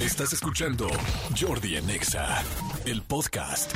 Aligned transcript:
Estás 0.00 0.32
escuchando 0.32 0.88
Jordi 1.38 1.76
en 1.76 1.90
Exa, 1.90 2.42
el 2.86 3.02
podcast. 3.02 3.70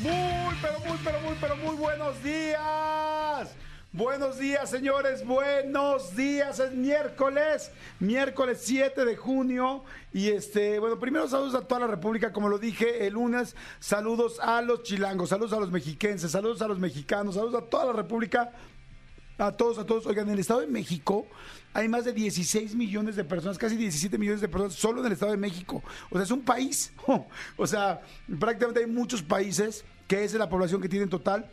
Muy, 0.00 0.56
pero 0.60 0.80
muy, 0.80 0.98
pero 1.04 1.20
muy, 1.20 1.36
pero 1.40 1.56
muy 1.56 1.76
buenos 1.76 2.20
días. 2.20 3.54
Buenos 3.92 4.40
días, 4.40 4.68
señores. 4.68 5.24
Buenos 5.24 6.16
días. 6.16 6.58
Es 6.58 6.72
miércoles, 6.72 7.70
miércoles 8.00 8.58
7 8.60 9.04
de 9.04 9.16
junio. 9.16 9.84
Y 10.12 10.30
este, 10.30 10.80
bueno, 10.80 10.98
primero 10.98 11.28
saludos 11.28 11.54
a 11.54 11.60
toda 11.60 11.82
la 11.82 11.86
República, 11.86 12.32
como 12.32 12.48
lo 12.48 12.58
dije 12.58 13.06
el 13.06 13.12
lunes. 13.12 13.54
Saludos 13.78 14.40
a 14.40 14.62
los 14.62 14.82
chilangos, 14.82 15.28
saludos 15.28 15.52
a 15.52 15.60
los 15.60 15.70
mexiquenses, 15.70 16.32
saludos 16.32 16.60
a 16.60 16.66
los 16.66 16.80
mexicanos, 16.80 17.36
saludos 17.36 17.62
a 17.62 17.66
toda 17.66 17.86
la 17.86 17.92
República. 17.92 18.50
A 19.38 19.52
todos, 19.52 19.78
a 19.78 19.86
todos. 19.86 20.04
Oigan, 20.06 20.26
en 20.26 20.34
el 20.34 20.40
Estado 20.40 20.60
de 20.60 20.66
México 20.66 21.26
hay 21.72 21.88
más 21.88 22.04
de 22.04 22.12
16 22.12 22.74
millones 22.74 23.14
de 23.14 23.22
personas, 23.22 23.56
casi 23.56 23.76
17 23.76 24.18
millones 24.18 24.40
de 24.40 24.48
personas 24.48 24.74
solo 24.74 25.00
en 25.00 25.06
el 25.06 25.12
Estado 25.12 25.30
de 25.30 25.38
México. 25.38 25.82
O 26.10 26.16
sea, 26.16 26.24
es 26.24 26.30
un 26.30 26.42
país. 26.42 26.92
O 27.56 27.66
sea, 27.66 28.02
prácticamente 28.38 28.80
hay 28.80 28.86
muchos 28.86 29.22
países 29.22 29.84
que 30.08 30.24
es 30.24 30.34
la 30.34 30.48
población 30.48 30.80
que 30.80 30.88
tiene 30.88 31.04
en 31.04 31.10
total. 31.10 31.50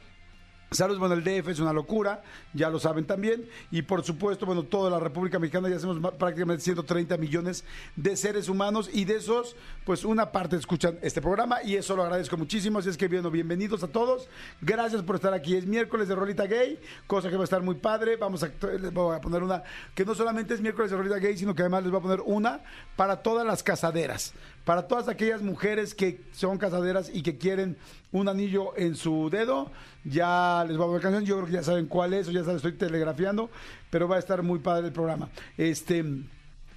Saludos, 0.76 1.00
bueno, 1.00 1.16
el 1.16 1.24
DF 1.24 1.48
es 1.48 1.60
una 1.60 1.72
locura, 1.72 2.22
ya 2.54 2.70
lo 2.70 2.80
saben 2.80 3.06
también. 3.06 3.48
Y 3.72 3.82
por 3.84 4.04
supuesto, 4.04 4.46
bueno, 4.46 4.64
toda 4.64 4.90
la 4.90 5.00
República 5.00 5.40
Mexicana 5.40 5.70
ya 5.70 5.78
hacemos 5.78 5.98
prácticamente 6.16 6.64
130 6.64 7.18
millones 7.18 7.64
de 7.96 8.18
seres 8.18 8.50
humanos 8.50 8.90
y 8.92 9.06
de 9.06 9.16
esos, 9.16 9.56
pues 9.86 10.04
una 10.04 10.32
parte 10.32 10.58
escuchan 10.58 11.00
este 11.02 11.22
programa 11.22 11.64
y 11.64 11.76
eso 11.76 11.96
lo 11.96 12.04
agradezco 12.04 12.36
muchísimo. 12.36 12.80
Así 12.80 12.90
es 12.90 12.98
que, 12.98 13.08
bueno, 13.08 13.32
bienvenidos 13.32 13.84
a 13.84 13.88
todos. 13.88 14.28
Gracias 14.62 15.02
por 15.02 15.16
estar 15.16 15.34
aquí. 15.34 15.56
Es 15.56 15.66
miércoles 15.66 16.10
de 16.10 16.16
Rolita 16.16 16.46
Gay, 16.46 16.80
cosa 17.08 17.30
que 17.30 17.36
va 17.36 17.44
a 17.44 17.46
estar 17.46 17.62
muy 17.62 17.76
padre. 17.76 18.18
Vamos 18.18 18.44
a, 18.44 18.52
les 18.80 18.92
voy 18.92 19.16
a 19.16 19.22
poner 19.22 19.44
una 19.44 19.64
que 19.94 20.04
no 20.04 20.14
solamente 20.14 20.54
es 20.54 20.62
miércoles 20.62 20.92
de 20.92 20.98
Rolita 20.98 21.20
Gay, 21.20 21.38
sino 21.38 21.56
que 21.56 21.62
además 21.62 21.84
les 21.84 21.92
voy 21.92 22.00
a 22.00 22.04
poner 22.04 22.22
una 22.26 22.60
para 22.98 23.24
todas 23.24 23.48
las 23.48 23.64
casaderas 23.64 24.34
para 24.66 24.88
todas 24.88 25.08
aquellas 25.08 25.42
mujeres 25.42 25.96
que 25.96 26.20
son 26.34 26.58
casaderas 26.58 27.10
y 27.14 27.22
que 27.22 27.38
quieren 27.38 27.78
un 28.12 28.28
anillo 28.28 28.76
en 28.78 28.96
su 28.96 29.30
dedo, 29.30 29.72
ya 30.04 30.66
les 30.68 30.76
voy 30.76 30.86
a 30.86 30.88
poner 30.88 31.02
canción, 31.02 31.26
yo 31.26 31.36
creo 31.36 31.48
que 31.48 31.54
ya 31.54 31.64
saben 31.64 31.86
cuál 31.88 32.14
es, 32.14 32.28
o 32.28 32.32
ya 32.32 32.42
saben, 32.42 32.58
estoy 32.58 32.74
telegrafiando, 32.74 33.50
pero 33.90 34.08
va 34.08 34.18
a 34.18 34.20
estar 34.20 34.42
muy 34.44 34.60
padre 34.60 34.88
el 34.88 34.94
programa. 34.94 35.30
Este 35.58 36.04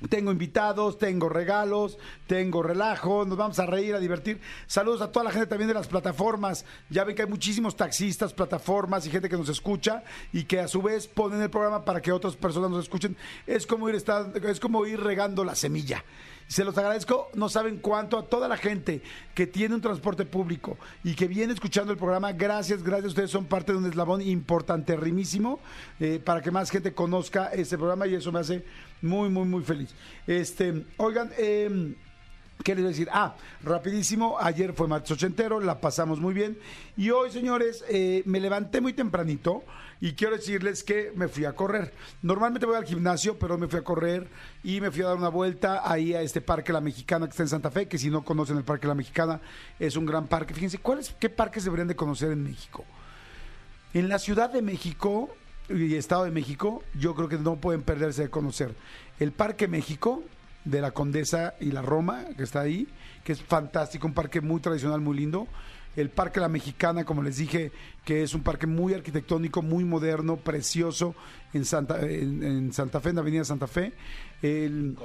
tengo 0.08 0.30
invitados, 0.30 0.96
tengo 0.96 1.28
regalos, 1.28 1.98
tengo 2.28 2.62
relajo, 2.62 3.24
nos 3.24 3.36
vamos 3.36 3.58
a 3.58 3.66
reír, 3.66 3.96
a 3.96 3.98
divertir. 3.98 4.40
Saludos 4.68 5.00
a 5.00 5.10
toda 5.10 5.24
la 5.24 5.32
gente 5.32 5.48
también 5.48 5.66
de 5.66 5.74
las 5.74 5.88
plataformas. 5.88 6.64
Ya 6.88 7.02
ven 7.02 7.16
que 7.16 7.22
hay 7.22 7.28
muchísimos 7.28 7.74
taxistas, 7.74 8.32
plataformas 8.32 9.06
y 9.06 9.10
gente 9.10 9.28
que 9.28 9.36
nos 9.36 9.48
escucha 9.48 10.04
y 10.32 10.44
que 10.44 10.60
a 10.60 10.68
su 10.68 10.82
vez 10.82 11.08
ponen 11.08 11.42
el 11.42 11.50
programa 11.50 11.84
para 11.84 12.00
que 12.00 12.12
otras 12.12 12.36
personas 12.36 12.70
nos 12.70 12.84
escuchen. 12.84 13.16
Es 13.44 13.66
como 13.66 13.88
ir, 13.88 13.96
es 13.96 14.60
como 14.60 14.86
ir 14.86 15.00
regando 15.00 15.42
la 15.42 15.56
semilla. 15.56 16.04
Se 16.48 16.64
los 16.64 16.76
agradezco, 16.78 17.30
no 17.34 17.50
saben 17.50 17.76
cuánto 17.76 18.18
a 18.18 18.24
toda 18.24 18.48
la 18.48 18.56
gente 18.56 19.02
que 19.34 19.46
tiene 19.46 19.74
un 19.74 19.82
transporte 19.82 20.24
público 20.24 20.78
y 21.04 21.14
que 21.14 21.28
viene 21.28 21.52
escuchando 21.52 21.92
el 21.92 21.98
programa. 21.98 22.32
Gracias, 22.32 22.82
gracias. 22.82 23.10
Ustedes 23.10 23.30
son 23.30 23.44
parte 23.44 23.72
de 23.72 23.78
un 23.78 23.86
eslabón 23.86 24.22
importantísimo 24.22 25.60
eh, 26.00 26.20
para 26.24 26.40
que 26.40 26.50
más 26.50 26.70
gente 26.70 26.94
conozca 26.94 27.48
este 27.48 27.76
programa 27.76 28.06
y 28.06 28.14
eso 28.14 28.32
me 28.32 28.40
hace 28.40 28.64
muy, 29.02 29.28
muy, 29.28 29.44
muy 29.44 29.62
feliz. 29.62 29.94
Este, 30.26 30.86
oigan, 30.96 31.30
eh, 31.36 31.94
¿Qué 32.64 32.74
les 32.74 32.82
voy 32.82 32.88
a 32.88 32.90
decir? 32.90 33.08
Ah, 33.12 33.36
rapidísimo, 33.62 34.36
ayer 34.40 34.72
fue 34.72 34.88
martes 34.88 35.12
ochentero, 35.12 35.60
la 35.60 35.80
pasamos 35.80 36.18
muy 36.18 36.34
bien. 36.34 36.58
Y 36.96 37.10
hoy, 37.10 37.30
señores, 37.30 37.84
eh, 37.88 38.22
me 38.26 38.40
levanté 38.40 38.80
muy 38.80 38.92
tempranito 38.92 39.62
y 40.00 40.12
quiero 40.12 40.36
decirles 40.36 40.84
que 40.84 41.12
me 41.14 41.28
fui 41.28 41.44
a 41.44 41.52
correr. 41.52 41.92
Normalmente 42.22 42.66
voy 42.66 42.76
al 42.76 42.84
gimnasio, 42.84 43.38
pero 43.38 43.58
me 43.58 43.68
fui 43.68 43.78
a 43.78 43.84
correr 43.84 44.28
y 44.62 44.80
me 44.80 44.90
fui 44.90 45.02
a 45.02 45.08
dar 45.08 45.16
una 45.16 45.28
vuelta 45.28 45.82
ahí 45.84 46.14
a 46.14 46.22
este 46.22 46.40
Parque 46.40 46.72
La 46.72 46.80
Mexicana 46.80 47.26
que 47.26 47.30
está 47.30 47.42
en 47.42 47.48
Santa 47.48 47.70
Fe, 47.70 47.88
que 47.88 47.98
si 47.98 48.10
no 48.10 48.24
conocen 48.24 48.56
el 48.56 48.64
Parque 48.64 48.86
La 48.86 48.94
Mexicana, 48.94 49.40
es 49.78 49.96
un 49.96 50.06
gran 50.06 50.26
parque. 50.26 50.54
Fíjense, 50.54 50.78
¿cuáles, 50.78 51.14
¿qué 51.18 51.28
parques 51.28 51.64
deberían 51.64 51.88
de 51.88 51.96
conocer 51.96 52.30
en 52.30 52.42
México? 52.42 52.84
En 53.94 54.08
la 54.08 54.18
Ciudad 54.18 54.50
de 54.50 54.62
México 54.62 55.34
y 55.68 55.94
Estado 55.94 56.24
de 56.24 56.30
México, 56.30 56.82
yo 56.94 57.14
creo 57.14 57.28
que 57.28 57.38
no 57.38 57.56
pueden 57.56 57.82
perderse 57.82 58.22
de 58.22 58.30
conocer 58.30 58.74
el 59.18 59.32
Parque 59.32 59.66
México, 59.66 60.22
de 60.64 60.80
la 60.80 60.90
Condesa 60.90 61.54
y 61.60 61.72
la 61.72 61.82
Roma, 61.82 62.24
que 62.36 62.42
está 62.42 62.60
ahí, 62.60 62.88
que 63.24 63.32
es 63.32 63.42
fantástico, 63.42 64.06
un 64.06 64.14
parque 64.14 64.40
muy 64.40 64.60
tradicional, 64.60 65.00
muy 65.00 65.16
lindo. 65.16 65.48
El 65.96 66.10
Parque 66.10 66.40
La 66.40 66.48
Mexicana, 66.48 67.04
como 67.04 67.22
les 67.22 67.38
dije, 67.38 67.72
que 68.04 68.22
es 68.22 68.34
un 68.34 68.42
parque 68.42 68.66
muy 68.66 68.94
arquitectónico, 68.94 69.62
muy 69.62 69.84
moderno, 69.84 70.36
precioso, 70.36 71.14
en 71.52 71.64
Santa, 71.64 72.00
en, 72.00 72.72
Santa 72.72 73.00
Fe, 73.00 73.10
en 73.10 73.14
la 73.16 73.22
Avenida 73.22 73.44
Santa 73.44 73.66
Fe. 73.66 73.92
El, 74.42 74.96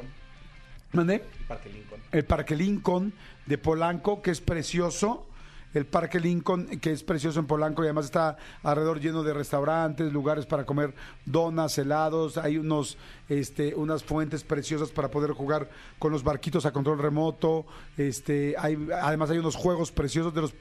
El 0.94 1.46
Parque 1.48 1.70
Lincoln. 1.70 2.02
El 2.12 2.26
Parque 2.26 2.56
Lincoln 2.56 3.14
de 3.46 3.58
Polanco, 3.58 4.22
que 4.22 4.32
es 4.32 4.42
precioso 4.42 5.26
el 5.74 5.86
Parque 5.86 6.20
Lincoln, 6.20 6.80
que 6.80 6.92
es 6.92 7.04
precioso 7.04 7.40
en 7.40 7.48
Polanco 7.48 7.84
y 7.84 7.86
además 7.86 8.06
está 8.06 8.38
alrededor 8.62 9.00
lleno 9.00 9.24
de 9.24 9.34
restaurantes, 9.34 10.12
lugares 10.12 10.46
para 10.46 10.66
comer 10.66 10.94
donas, 11.26 11.78
helados, 11.78 12.38
hay 12.38 12.58
unos, 12.58 12.98
este, 13.30 13.74
unas 13.76 14.04
fuentes 14.04 14.44
preciosas 14.44 14.92
para 14.92 15.10
poder 15.10 15.32
jugar 15.32 15.70
con 16.00 16.12
los 16.12 16.24
barquitos 16.24 16.66
a 16.66 16.72
control 16.72 17.00
remoto, 17.00 17.66
este, 17.98 18.56
hay, 18.58 18.78
además 19.02 19.30
hay 19.30 19.40
unos 19.40 19.56
juegos 19.56 19.92
preciosos 19.92 20.34
de 20.34 20.42
los, 20.42 20.54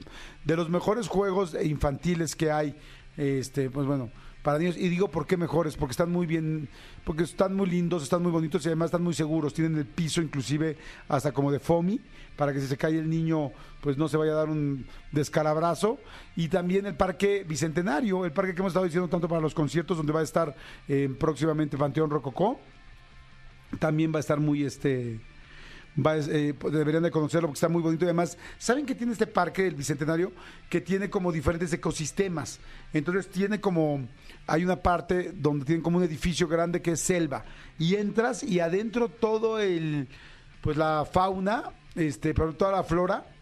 de 0.43 0.55
los 0.55 0.69
mejores 0.69 1.07
juegos 1.07 1.55
infantiles 1.63 2.35
que 2.35 2.51
hay, 2.51 2.75
este, 3.17 3.69
pues 3.69 3.85
bueno, 3.85 4.09
para 4.43 4.59
niños. 4.59 4.75
Y 4.77 4.89
digo 4.89 5.07
por 5.09 5.25
qué 5.25 5.37
mejores, 5.37 5.75
porque 5.75 5.91
están 5.91 6.11
muy 6.11 6.27
bien, 6.27 6.69
porque 7.03 7.23
están 7.23 7.55
muy 7.55 7.67
lindos, 7.67 8.03
están 8.03 8.21
muy 8.21 8.31
bonitos 8.31 8.63
y 8.65 8.67
además 8.67 8.87
están 8.87 9.03
muy 9.03 9.13
seguros. 9.13 9.53
Tienen 9.53 9.77
el 9.77 9.85
piso 9.85 10.21
inclusive 10.21 10.77
hasta 11.07 11.31
como 11.31 11.51
de 11.51 11.59
foamy, 11.59 11.99
para 12.35 12.53
que 12.53 12.59
si 12.59 12.67
se 12.67 12.77
cae 12.77 12.99
el 12.99 13.09
niño, 13.09 13.51
pues 13.81 13.97
no 13.97 14.07
se 14.07 14.17
vaya 14.17 14.33
a 14.33 14.35
dar 14.35 14.49
un 14.49 14.85
descalabrazo. 15.11 15.97
Y 16.35 16.49
también 16.49 16.85
el 16.85 16.95
Parque 16.95 17.45
Bicentenario, 17.47 18.25
el 18.25 18.33
parque 18.33 18.53
que 18.53 18.59
hemos 18.59 18.71
estado 18.71 18.85
diciendo 18.85 19.07
tanto 19.07 19.27
para 19.27 19.41
los 19.41 19.55
conciertos, 19.55 19.97
donde 19.97 20.13
va 20.13 20.19
a 20.19 20.23
estar 20.23 20.55
eh, 20.87 21.09
próximamente 21.19 21.77
Panteón 21.77 22.09
Rococó. 22.09 22.59
También 23.79 24.13
va 24.13 24.17
a 24.17 24.19
estar 24.19 24.39
muy 24.39 24.63
este 24.63 25.19
eh, 25.97 26.53
pues, 26.57 26.73
deberían 26.73 27.03
de 27.03 27.11
conocerlo 27.11 27.47
porque 27.47 27.57
está 27.57 27.69
muy 27.69 27.81
bonito. 27.81 28.05
Y 28.05 28.07
además, 28.07 28.37
¿saben 28.57 28.85
que 28.85 28.95
tiene 28.95 29.13
este 29.13 29.27
parque, 29.27 29.67
el 29.67 29.75
Bicentenario? 29.75 30.31
Que 30.69 30.81
tiene 30.81 31.09
como 31.09 31.31
diferentes 31.31 31.71
ecosistemas. 31.73 32.59
Entonces 32.93 33.29
tiene 33.29 33.59
como, 33.59 34.07
hay 34.47 34.63
una 34.63 34.77
parte 34.77 35.31
donde 35.33 35.65
tienen 35.65 35.83
como 35.83 35.97
un 35.97 36.03
edificio 36.03 36.47
grande 36.47 36.81
que 36.81 36.91
es 36.91 36.99
selva. 36.99 37.45
Y 37.77 37.95
entras 37.95 38.43
y 38.43 38.59
adentro 38.59 39.09
todo 39.09 39.59
el, 39.59 40.07
pues 40.61 40.77
la 40.77 41.07
fauna, 41.11 41.71
este, 41.95 42.33
pero 42.33 42.53
toda 42.53 42.71
la 42.71 42.83
flora 42.83 43.32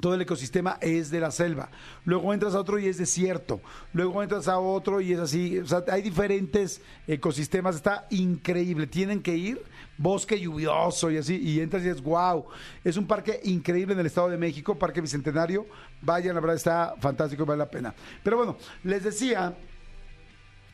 todo 0.00 0.14
el 0.14 0.22
ecosistema 0.22 0.78
es 0.80 1.10
de 1.10 1.20
la 1.20 1.30
selva. 1.30 1.70
Luego 2.04 2.32
entras 2.32 2.54
a 2.54 2.60
otro 2.60 2.78
y 2.78 2.86
es 2.86 2.98
desierto. 2.98 3.60
Luego 3.92 4.22
entras 4.22 4.48
a 4.48 4.58
otro 4.58 5.00
y 5.00 5.12
es 5.12 5.18
así. 5.18 5.58
O 5.58 5.66
sea, 5.66 5.84
hay 5.88 6.02
diferentes 6.02 6.80
ecosistemas. 7.06 7.76
Está 7.76 8.06
increíble. 8.10 8.86
Tienen 8.86 9.22
que 9.22 9.36
ir. 9.36 9.62
Bosque 9.98 10.40
lluvioso 10.40 11.10
y 11.10 11.18
así. 11.18 11.36
Y 11.36 11.60
entras 11.60 11.84
y 11.84 11.88
es 11.88 12.02
wow. 12.02 12.46
Es 12.82 12.96
un 12.96 13.06
parque 13.06 13.40
increíble 13.44 13.94
en 13.94 14.00
el 14.00 14.06
Estado 14.06 14.30
de 14.30 14.38
México, 14.38 14.78
Parque 14.78 15.00
Bicentenario. 15.00 15.66
Vayan, 16.00 16.34
la 16.34 16.40
verdad 16.40 16.56
está 16.56 16.94
fantástico, 16.98 17.44
vale 17.44 17.58
la 17.58 17.70
pena. 17.70 17.94
Pero 18.22 18.38
bueno, 18.38 18.56
les 18.84 19.04
decía, 19.04 19.54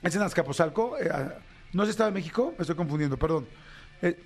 es 0.03 0.15
en 0.15 0.23
Azcapotzalco. 0.23 0.97
Eh, 0.99 1.11
¿No 1.73 1.83
es 1.83 1.89
Estado 1.89 2.11
de 2.11 2.15
México? 2.15 2.55
Me 2.57 2.63
estoy 2.63 2.77
confundiendo, 2.77 3.19
perdón. 3.19 3.47
Eh, 4.01 4.17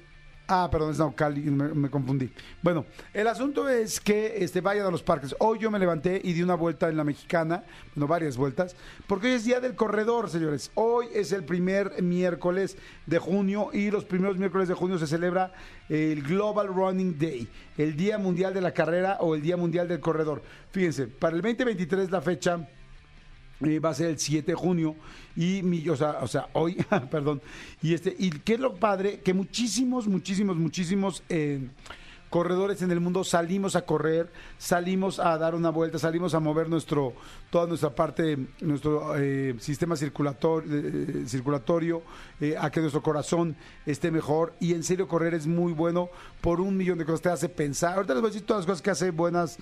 Ah, 0.53 0.69
perdón, 0.69 0.91
es 0.91 0.99
Naucali, 0.99 1.43
me, 1.43 1.89
confundí. 1.89 2.29
Bueno, 2.61 2.85
el 3.15 3.29
asunto 3.29 3.69
es 3.69 4.01
que 4.01 4.43
este, 4.43 4.61
vayan 4.61 4.85
a 4.85 4.91
los 4.91 5.01
parques. 5.01 5.33
Hoy 5.39 5.61
yo 5.61 5.71
me 5.71 5.79
levanté 5.79 6.21
y 6.25 6.33
di 6.33 6.43
una 6.43 6.57
vuelta 6.57 6.89
en 6.89 6.97
la 6.97 7.05
mexicana, 7.05 7.63
bueno, 7.95 8.09
varias 8.09 8.37
vueltas, 8.37 8.75
porque 9.07 9.29
hoy 9.29 9.35
es 9.35 9.45
día 9.45 9.61
del 9.61 9.77
corredor, 9.77 10.29
señores. 10.29 10.73
Hoy 10.75 11.07
es 11.15 11.31
el 11.31 11.45
primer 11.45 12.03
miércoles 12.03 12.77
de 13.07 13.21
junio 13.21 13.71
y 13.73 13.93
los 13.93 14.05
primeros 14.05 14.39
miércoles 14.39 14.67
de 14.67 14.75
junio 14.75 14.99
se 14.99 15.07
celebra 15.07 15.53
el 15.89 16.21
Global 16.25 16.67
Running 16.67 17.17
Day, 17.17 17.49
el 17.79 17.95
Día 17.97 18.19
Mundial 18.19 18.53
de 18.53 18.61
la 18.61 18.73
Carrera 18.73 19.19
o 19.21 19.37
el 19.37 19.43
Día 19.43 19.57
Mundial 19.57 19.87
del 19.87 20.01
Corredor. 20.01 20.43
Fíjense, 20.73 21.07
para 21.07 21.37
el 21.37 21.43
2023 21.43 22.11
la 22.11 22.23
fecha 22.23 22.69
eh, 23.63 23.79
va 23.79 23.91
a 23.91 23.95
ser 23.95 24.09
el 24.09 24.19
7 24.19 24.53
de 24.53 24.55
junio 24.55 24.97
y 25.37 25.63
mi, 25.63 25.87
o 25.91 25.97
sea, 25.97 26.19
o 26.23 26.27
sea 26.27 26.49
hoy, 26.55 26.83
perdón, 27.11 27.43
y 27.83 27.93
este, 27.93 28.15
y 28.19 28.31
qué 28.31 28.55
es 28.55 28.61
lo 28.61 28.75
padre, 28.75 29.21
que 29.21 29.35
muchísimos, 29.35 30.09
muchísimos, 30.09 30.57
muchísimos 30.57 31.23
eh, 31.29 31.69
corredores 32.31 32.81
en 32.81 32.91
el 32.91 33.01
mundo 33.01 33.23
salimos 33.23 33.77
a 33.77 33.83
correr, 33.83 34.33
salimos 34.57 35.19
a 35.19 35.37
dar 35.37 35.55
una 35.55 35.69
vuelta, 35.69 35.99
salimos 35.99 36.33
a 36.33 36.41
mover 36.41 36.71
nuestro, 36.71 37.13
toda 37.51 37.67
nuestra 37.67 37.91
parte, 37.91 38.39
nuestro 38.61 39.15
eh, 39.19 39.55
sistema 39.59 39.95
circulatorio, 39.95 41.29
circulatorio 41.29 42.03
a 42.59 42.71
que 42.71 42.81
nuestro 42.81 43.03
corazón 43.03 43.57
esté 43.85 44.13
mejor. 44.13 44.55
Y 44.61 44.75
en 44.75 44.85
serio, 44.85 45.09
correr 45.09 45.35
es 45.35 45.49
muy 45.49 45.73
bueno 45.73 46.09
por 46.41 46.61
un 46.61 46.77
millón 46.77 46.99
de 46.99 47.05
cosas. 47.05 47.21
Te 47.21 47.29
hace 47.31 47.49
pensar. 47.49 47.97
Ahorita 47.97 48.15
les 48.15 48.23
voy 48.23 48.31
a 48.31 48.33
decir 48.33 48.47
todas 48.47 48.61
las 48.61 48.67
cosas 48.67 48.83
que 48.83 48.91
hace 48.91 49.11
buenas 49.11 49.59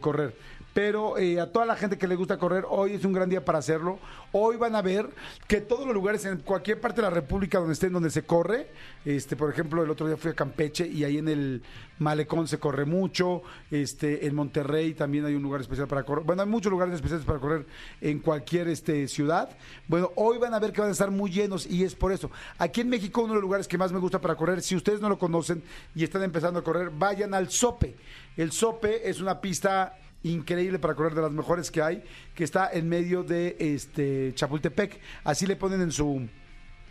correr. 0.00 0.36
Pero 0.74 1.16
eh, 1.18 1.40
a 1.40 1.50
toda 1.50 1.64
la 1.64 1.76
gente 1.76 1.96
que 1.96 2.08
le 2.08 2.16
gusta 2.16 2.36
correr, 2.36 2.64
hoy 2.68 2.94
es 2.94 3.04
un 3.04 3.12
gran 3.12 3.30
día 3.30 3.44
para 3.44 3.58
hacerlo. 3.58 4.00
Hoy 4.32 4.56
van 4.56 4.74
a 4.74 4.82
ver 4.82 5.08
que 5.46 5.60
todos 5.60 5.86
los 5.86 5.94
lugares, 5.94 6.24
en 6.24 6.38
cualquier 6.38 6.80
parte 6.80 7.00
de 7.00 7.02
la 7.02 7.14
República 7.14 7.58
donde 7.58 7.74
estén, 7.74 7.92
donde 7.92 8.10
se 8.10 8.24
corre, 8.24 8.66
este, 9.04 9.36
por 9.36 9.48
ejemplo, 9.48 9.84
el 9.84 9.90
otro 9.90 10.08
día 10.08 10.16
fui 10.16 10.32
a 10.32 10.34
Campeche 10.34 10.88
y 10.88 11.04
ahí 11.04 11.18
en 11.18 11.28
el 11.28 11.62
Malecón 12.00 12.48
se 12.48 12.58
corre 12.58 12.84
mucho, 12.84 13.42
este, 13.70 14.26
en 14.26 14.34
Monterrey 14.34 14.94
también 14.94 15.24
hay 15.24 15.36
un 15.36 15.44
lugar 15.44 15.60
especial 15.60 15.86
para 15.86 16.02
correr. 16.02 16.24
Bueno, 16.24 16.42
hay 16.42 16.48
muchos 16.48 16.72
lugares 16.72 16.96
especiales 16.96 17.24
para 17.24 17.38
correr 17.38 17.66
en 18.00 18.18
cualquier 18.18 18.66
este, 18.66 19.06
ciudad. 19.06 19.50
Bueno, 19.86 20.10
hoy 20.16 20.38
van 20.38 20.54
a 20.54 20.58
ver 20.58 20.72
que 20.72 20.80
van 20.80 20.90
a 20.90 20.92
estar 20.92 21.12
muy 21.12 21.30
llenos 21.30 21.66
y 21.66 21.84
es 21.84 21.94
por 21.94 22.10
eso. 22.10 22.32
Aquí 22.58 22.80
en 22.80 22.88
México, 22.88 23.20
uno 23.20 23.34
de 23.34 23.36
los 23.36 23.42
lugares 23.42 23.68
que 23.68 23.78
más 23.78 23.92
me 23.92 24.00
gusta 24.00 24.20
para 24.20 24.34
correr, 24.34 24.60
si 24.60 24.74
ustedes 24.74 25.00
no 25.00 25.08
lo 25.08 25.20
conocen 25.20 25.62
y 25.94 26.02
están 26.02 26.24
empezando 26.24 26.58
a 26.58 26.64
correr, 26.64 26.90
vayan 26.90 27.32
al 27.32 27.48
Sope. 27.48 27.94
El 28.36 28.50
Sope 28.50 29.08
es 29.08 29.20
una 29.20 29.40
pista 29.40 29.96
increíble 30.24 30.78
para 30.78 30.94
correr 30.94 31.14
de 31.14 31.22
las 31.22 31.32
mejores 31.32 31.70
que 31.70 31.80
hay, 31.80 32.02
que 32.34 32.44
está 32.44 32.70
en 32.72 32.88
medio 32.88 33.22
de 33.22 33.56
este 33.58 34.32
Chapultepec. 34.34 35.00
Así 35.22 35.46
le 35.46 35.56
ponen 35.56 35.80
en 35.80 35.92
su 35.92 36.28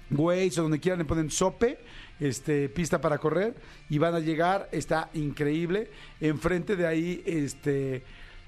Waze 0.10 0.60
o 0.60 0.64
donde 0.64 0.80
quieran 0.80 1.00
le 1.00 1.06
ponen 1.06 1.30
Sope, 1.30 1.80
este 2.20 2.70
pista 2.70 3.02
para 3.02 3.18
correr 3.18 3.56
y 3.90 3.98
van 3.98 4.16
a 4.16 4.20
llegar, 4.20 4.70
está 4.72 5.10
increíble. 5.14 5.90
Enfrente 6.22 6.76
de 6.76 6.88
ahí 6.88 7.24
este 7.26 8.04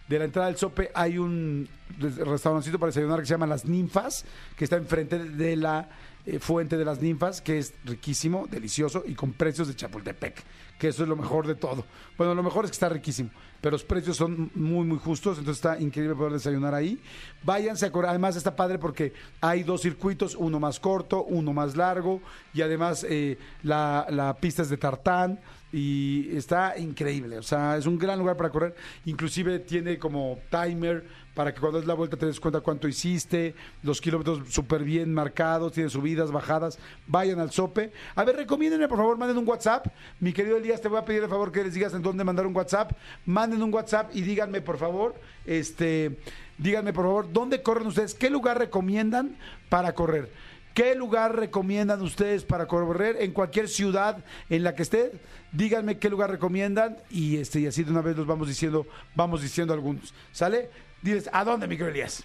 de 0.07 0.19
la 0.19 0.25
entrada 0.25 0.47
del 0.47 0.57
Sope 0.57 0.91
hay 0.93 1.17
un 1.17 1.67
restaurancito 1.97 2.77
para 2.77 2.89
desayunar 2.89 3.19
que 3.19 3.25
se 3.25 3.33
llama 3.33 3.47
Las 3.47 3.65
Ninfas, 3.65 4.25
que 4.55 4.63
está 4.63 4.75
enfrente 4.75 5.17
de 5.17 5.55
la 5.55 5.89
eh, 6.25 6.39
Fuente 6.39 6.77
de 6.77 6.85
las 6.85 7.01
Ninfas, 7.01 7.41
que 7.41 7.57
es 7.57 7.73
riquísimo, 7.83 8.47
delicioso 8.49 9.03
y 9.05 9.15
con 9.15 9.33
precios 9.33 9.67
de 9.67 9.75
Chapultepec, 9.75 10.43
que 10.77 10.89
eso 10.89 11.03
es 11.03 11.09
lo 11.09 11.15
mejor 11.15 11.47
de 11.47 11.55
todo. 11.55 11.85
Bueno, 12.17 12.35
lo 12.35 12.43
mejor 12.43 12.65
es 12.65 12.71
que 12.71 12.75
está 12.75 12.89
riquísimo, 12.89 13.31
pero 13.65 13.73
los 13.73 13.83
precios 13.83 14.15
son 14.15 14.51
muy, 14.53 14.85
muy 14.85 14.99
justos, 14.99 15.39
entonces 15.39 15.57
está 15.57 15.81
increíble 15.81 16.15
poder 16.15 16.33
desayunar 16.33 16.75
ahí. 16.75 16.99
Váyanse 17.41 17.87
a 17.87 17.91
correr, 17.91 18.11
además 18.11 18.35
está 18.35 18.55
padre 18.55 18.77
porque 18.77 19.11
hay 19.41 19.63
dos 19.63 19.81
circuitos, 19.81 20.35
uno 20.35 20.59
más 20.59 20.79
corto, 20.79 21.23
uno 21.23 21.51
más 21.51 21.75
largo, 21.75 22.21
y 22.53 22.61
además 22.61 23.03
eh, 23.09 23.39
la, 23.63 24.05
la 24.11 24.35
pista 24.35 24.61
es 24.61 24.69
de 24.69 24.77
tartán 24.77 25.39
y 25.73 26.37
está 26.37 26.77
increíble. 26.77 27.39
O 27.39 27.41
sea, 27.41 27.75
es 27.75 27.87
un 27.87 27.97
gran 27.97 28.19
lugar 28.19 28.37
para 28.37 28.51
correr. 28.51 28.75
Inclusive 29.05 29.57
tiene 29.57 29.97
como 29.97 30.37
timer 30.51 31.24
para 31.35 31.53
que 31.53 31.59
cuando 31.59 31.77
es 31.77 31.85
la 31.85 31.93
vuelta 31.93 32.17
te 32.17 32.25
des 32.25 32.39
cuenta 32.39 32.61
cuánto 32.61 32.87
hiciste, 32.87 33.53
los 33.83 33.99
kilómetros 33.99 34.39
súper 34.49 34.83
bien 34.83 35.13
marcados, 35.13 35.73
tiene 35.73 35.89
subidas, 35.89 36.31
bajadas. 36.31 36.79
Vayan 37.05 37.39
al 37.39 37.51
sope. 37.51 37.91
A 38.15 38.23
ver, 38.23 38.37
recomiéndenme, 38.37 38.87
por 38.87 38.97
favor, 38.97 39.17
manden 39.17 39.37
un 39.37 39.47
WhatsApp. 39.47 39.87
Mi 40.21 40.31
querido 40.31 40.57
Elías, 40.57 40.81
te 40.81 40.87
voy 40.87 40.97
a 40.97 41.05
pedir 41.05 41.21
el 41.23 41.29
favor 41.29 41.51
que 41.51 41.63
les 41.63 41.73
digas 41.73 41.93
en 41.93 42.01
dónde 42.01 42.23
mandar 42.23 42.47
un 42.47 42.55
WhatsApp. 42.55 42.93
Manden 43.25 43.61
un 43.61 43.73
WhatsApp 43.73 44.15
y 44.15 44.21
díganme, 44.21 44.61
por 44.61 44.77
favor, 44.77 45.13
este, 45.45 46.17
díganme, 46.57 46.93
por 46.93 47.03
favor, 47.03 47.31
dónde 47.31 47.61
corren 47.61 47.87
ustedes, 47.87 48.15
qué 48.15 48.29
lugar 48.29 48.57
recomiendan 48.57 49.35
para 49.67 49.93
correr. 49.93 50.31
¿Qué 50.73 50.93
lugar 50.93 51.37
recomiendan 51.37 52.01
ustedes 52.01 52.43
para 52.43 52.67
correr 52.67 53.15
en 53.21 53.31
cualquier 53.31 53.69
ciudad 53.69 54.17
en 54.49 54.63
la 54.63 54.75
que 54.75 54.83
esté? 54.83 55.13
Díganme 55.53 55.99
qué 55.99 56.09
lugar 56.09 56.29
recomiendan 56.29 56.97
y 57.09 57.37
este 57.37 57.61
y 57.61 57.67
así 57.67 57.85
de 57.85 57.91
una 57.91 58.01
vez 58.01 58.17
los 58.17 58.27
vamos 58.27 58.49
diciendo, 58.49 58.85
vamos 59.15 59.41
diciendo 59.41 59.73
algunos. 59.73 60.13
¿Sale? 60.33 60.69
Diles, 61.05 61.29
¿a 61.31 61.43
dónde, 61.43 61.67
Miguel 61.67 61.89
Elías? 61.89 62.23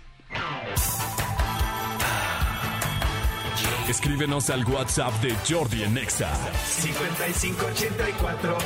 Escríbenos 3.86 4.48
al 4.48 4.64
WhatsApp 4.64 5.12
de 5.20 5.36
Jordi 5.46 5.82
en 5.82 5.98
Exa. 5.98 6.34
5584 6.64 8.58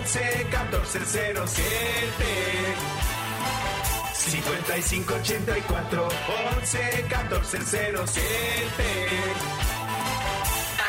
11 0.00 0.46
14 0.50 0.98
07 1.06 1.64
5584 4.12 6.08
11 6.56 7.06
14 7.08 7.58
07 7.60 8.24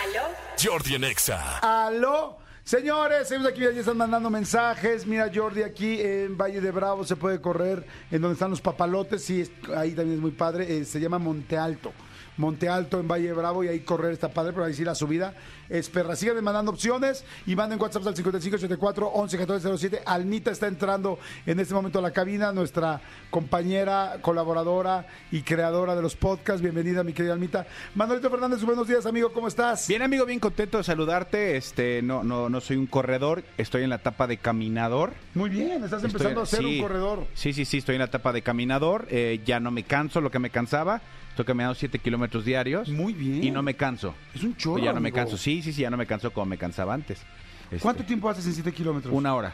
¿Aló? 0.01 0.23
Jordi 0.59 0.95
en 0.95 1.03
Exa. 1.03 1.59
Aló. 1.59 2.40
Señores, 2.63 3.27
seguimos 3.27 3.51
aquí, 3.51 3.61
ya 3.61 3.69
están 3.71 3.97
mandando 3.97 4.29
mensajes. 4.29 5.05
Mira, 5.07 5.29
Jordi, 5.33 5.63
aquí 5.63 5.99
en 5.99 6.37
Valle 6.37 6.61
de 6.61 6.71
Bravo 6.71 7.03
se 7.03 7.15
puede 7.15 7.41
correr 7.41 7.85
en 8.11 8.21
donde 8.21 8.33
están 8.33 8.51
los 8.51 8.61
papalotes. 8.61 9.29
Es- 9.29 9.51
ahí 9.75 9.91
también 9.91 10.15
es 10.17 10.21
muy 10.21 10.31
padre. 10.31 10.77
eh, 10.77 10.85
se 10.85 10.99
llama 10.99 11.17
Monte 11.17 11.57
Alto. 11.57 11.91
Monte 12.37 12.69
Alto 12.69 12.99
en 12.99 13.07
Valle 13.07 13.33
Bravo 13.33 13.63
y 13.63 13.67
ahí 13.67 13.81
correr 13.81 14.11
está 14.13 14.29
padre, 14.29 14.53
pero 14.53 14.65
ahí 14.65 14.73
sí 14.73 14.83
la 14.83 14.95
subida 14.95 15.33
es 15.69 15.89
perra. 15.89 16.15
Sigan 16.15 16.43
mandando 16.43 16.71
opciones 16.71 17.23
y 17.45 17.55
manden 17.55 17.79
WhatsApp 17.79 18.07
al 18.07 18.15
5584 18.15 19.11
111407. 19.13 20.01
Almita 20.05 20.51
está 20.51 20.67
entrando 20.67 21.19
en 21.45 21.59
este 21.59 21.73
momento 21.73 21.99
a 21.99 22.01
la 22.01 22.11
cabina, 22.11 22.51
nuestra 22.51 22.99
compañera, 23.29 24.17
colaboradora 24.21 25.07
y 25.31 25.41
creadora 25.41 25.95
de 25.95 26.01
los 26.01 26.15
podcasts. 26.15 26.61
Bienvenida, 26.61 27.03
mi 27.03 27.13
querida 27.13 27.33
Almita. 27.33 27.65
Manolito 27.95 28.29
Fernández, 28.29 28.61
buenos 28.63 28.87
días, 28.87 29.05
amigo, 29.05 29.31
¿cómo 29.33 29.47
estás? 29.47 29.87
Bien, 29.87 30.01
amigo, 30.01 30.25
bien 30.25 30.39
contento 30.39 30.77
de 30.77 30.83
saludarte. 30.83 31.57
Este, 31.57 32.01
no, 32.01 32.23
no, 32.23 32.49
no 32.49 32.61
soy 32.61 32.77
un 32.77 32.87
corredor, 32.87 33.43
estoy 33.57 33.83
en 33.83 33.89
la 33.89 33.95
etapa 33.97 34.27
de 34.27 34.37
caminador. 34.37 35.13
Muy 35.33 35.49
bien, 35.49 35.83
estás 35.83 36.03
Estoy- 36.03 36.11
empezando 36.11 36.41
a 36.41 36.45
ser 36.45 36.59
sí. 36.59 36.75
un 36.77 36.81
corredor. 36.81 37.25
Sí, 37.33 37.53
sí, 37.53 37.65
sí, 37.65 37.77
estoy 37.77 37.95
en 37.95 37.99
la 37.99 38.05
etapa 38.05 38.31
de 38.33 38.41
caminador. 38.41 39.07
eh, 39.09 39.41
ya 39.45 39.59
no 39.59 39.71
me 39.71 39.83
canso 39.83 40.21
lo 40.21 40.29
que 40.31 40.39
me 40.39 40.49
cansaba. 40.49 41.01
Estoy 41.29 41.45
caminando 41.45 41.75
7 41.75 41.97
kilómetros 41.99 42.20
diarios. 42.29 42.89
Muy 42.89 43.13
bien. 43.13 43.43
Y 43.43 43.51
no 43.51 43.61
me 43.63 43.73
canso. 43.75 44.13
Es 44.33 44.43
un 44.43 44.55
chorro, 44.55 44.79
Ya 44.83 44.93
no 44.93 44.99
me 45.01 45.09
amigo. 45.09 45.15
canso. 45.15 45.37
Sí, 45.37 45.61
sí, 45.61 45.73
sí, 45.73 45.81
ya 45.81 45.89
no 45.89 45.97
me 45.97 46.05
canso 46.05 46.31
como 46.31 46.45
me 46.47 46.57
cansaba 46.57 46.93
antes. 46.93 47.19
Este, 47.65 47.79
¿Cuánto 47.79 48.03
tiempo 48.03 48.29
haces 48.29 48.45
en 48.47 48.53
7 48.53 48.71
kilómetros? 48.73 49.13
Una 49.13 49.33
hora. 49.35 49.53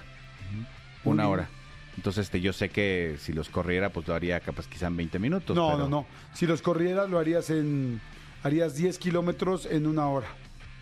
Muy 1.03 1.13
Una 1.13 1.23
bien. 1.23 1.33
hora. 1.33 1.49
Entonces, 1.95 2.25
este, 2.25 2.41
yo 2.41 2.53
sé 2.53 2.69
que 2.69 3.15
si 3.19 3.33
los 3.33 3.49
corriera, 3.49 3.89
pues 3.89 4.07
lo 4.07 4.13
haría 4.13 4.39
capaz 4.39 4.67
quizá 4.67 4.87
en 4.87 4.97
20 4.97 5.19
minutos. 5.19 5.55
No, 5.55 5.67
pero- 5.67 5.79
no, 5.83 5.89
no. 5.89 6.05
Si 6.33 6.45
los 6.45 6.61
corrieras, 6.61 7.09
lo 7.09 7.17
harías 7.19 7.49
en. 7.49 7.99
Harías 8.43 8.75
10 8.75 8.97
kilómetros 8.99 9.65
en 9.65 9.87
una 9.87 10.07
hora. 10.07 10.27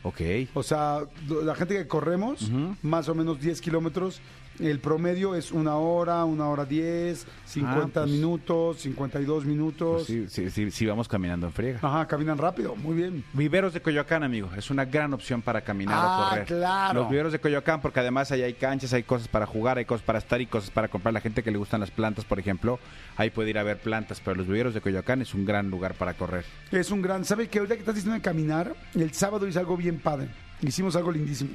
Ok. 0.04 0.22
O 0.54 0.62
sea, 0.62 1.00
la 1.44 1.56
gente 1.56 1.76
que 1.76 1.88
corremos, 1.88 2.52
más 2.84 3.08
o 3.10 3.16
menos 3.16 3.40
10 3.40 3.60
kilómetros, 3.62 4.20
el 4.60 4.80
promedio 4.80 5.36
es 5.36 5.52
una 5.52 5.76
hora, 5.78 6.24
una 6.26 6.48
hora 6.48 6.66
10, 6.66 7.26
50 7.46 8.02
Ah, 8.02 8.04
pues- 8.04 8.10
minutos, 8.12 8.78
52 8.82 9.46
minutos. 9.46 10.06
Pues 10.06 10.08
sí, 10.08 10.26
sí, 10.30 10.50
sí, 10.50 10.72
sí, 10.72 10.86
vamos 10.86 11.08
caminando 11.08 11.48
en 11.48 11.54
friega. 11.54 11.80
Ajá, 11.82 12.08
caminan 12.08 12.38
rápido, 12.38 12.76
muy 12.76 12.96
bien. 12.96 13.24
Viveros 13.34 13.74
de 13.74 13.82
Coyoacán, 13.82 14.24
amigo. 14.24 14.50
Es 14.56 14.70
una 14.70 14.86
gran 14.86 15.14
opción 15.14 15.42
para 15.42 15.62
caminar 15.62 15.98
Ah, 16.00 16.26
o 16.26 16.30
correr. 16.30 16.46
claro. 16.46 17.02
Los 17.02 17.10
viveros 17.10 17.32
de 17.32 17.40
Coyoacán, 17.40 17.82
porque 17.82 18.00
además 18.00 18.32
ahí 18.32 18.42
hay 18.44 18.54
canchas, 18.54 18.94
hay 18.94 19.04
cosas 19.04 19.28
para 19.28 19.46
jugar, 19.46 19.78
hay 19.78 19.86
cosas 19.86 20.06
para 20.06 20.20
estar 20.20 20.40
y 20.42 20.46
cosas 20.46 20.70
para 20.72 20.88
comprar. 20.88 21.14
La 21.14 21.22
gente 21.22 21.44
que 21.44 21.52
le 21.52 21.58
gustan 21.58 21.80
las 21.82 21.92
plantas, 21.92 22.26
por 22.26 22.40
ejemplo, 22.40 22.80
ahí 23.18 23.30
puede 23.30 23.50
ir 23.50 23.58
a 23.58 23.64
ver 23.64 23.80
plantas. 23.80 24.22
Pero 24.24 24.36
los 24.38 24.48
viveros 24.48 24.74
de 24.74 24.82
Coyoacán 24.82 25.22
es 25.22 25.34
un 25.34 25.46
gran 25.46 25.70
lugar 25.70 25.94
para 25.96 26.14
correr. 26.14 26.46
Es 26.72 26.92
un 26.92 27.02
gran. 27.02 27.26
¿Sabe 27.26 27.48
que 27.48 27.60
ahorita 27.60 27.76
que 27.76 27.82
estás 27.82 27.96
diciendo 27.96 28.16
de 28.16 28.22
caminar? 28.22 28.76
El 28.94 29.12
sábado 29.14 29.48
hice 29.48 29.60
algo 29.60 29.76
bien 29.78 30.00
padre. 30.00 30.30
Hicimos 30.62 30.96
algo 30.96 31.12
lindísimo. 31.12 31.52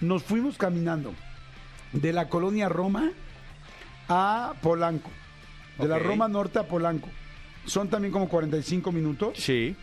Nos 0.00 0.22
fuimos 0.24 0.58
caminando 0.58 1.14
de 1.92 2.12
la 2.12 2.28
colonia 2.28 2.68
Roma 2.68 3.10
a 4.08 4.54
Polanco. 4.62 5.10
De 5.78 5.88
la. 5.88 5.98
Roma 5.98 6.28
Norte 6.28 6.58
a 6.58 6.64
Polanco. 6.68 7.08
Son 7.66 7.88
también 7.88 8.12
como 8.12 8.28
45 8.28 8.92
minutos. 8.92 9.38
Sí. 9.38 9.76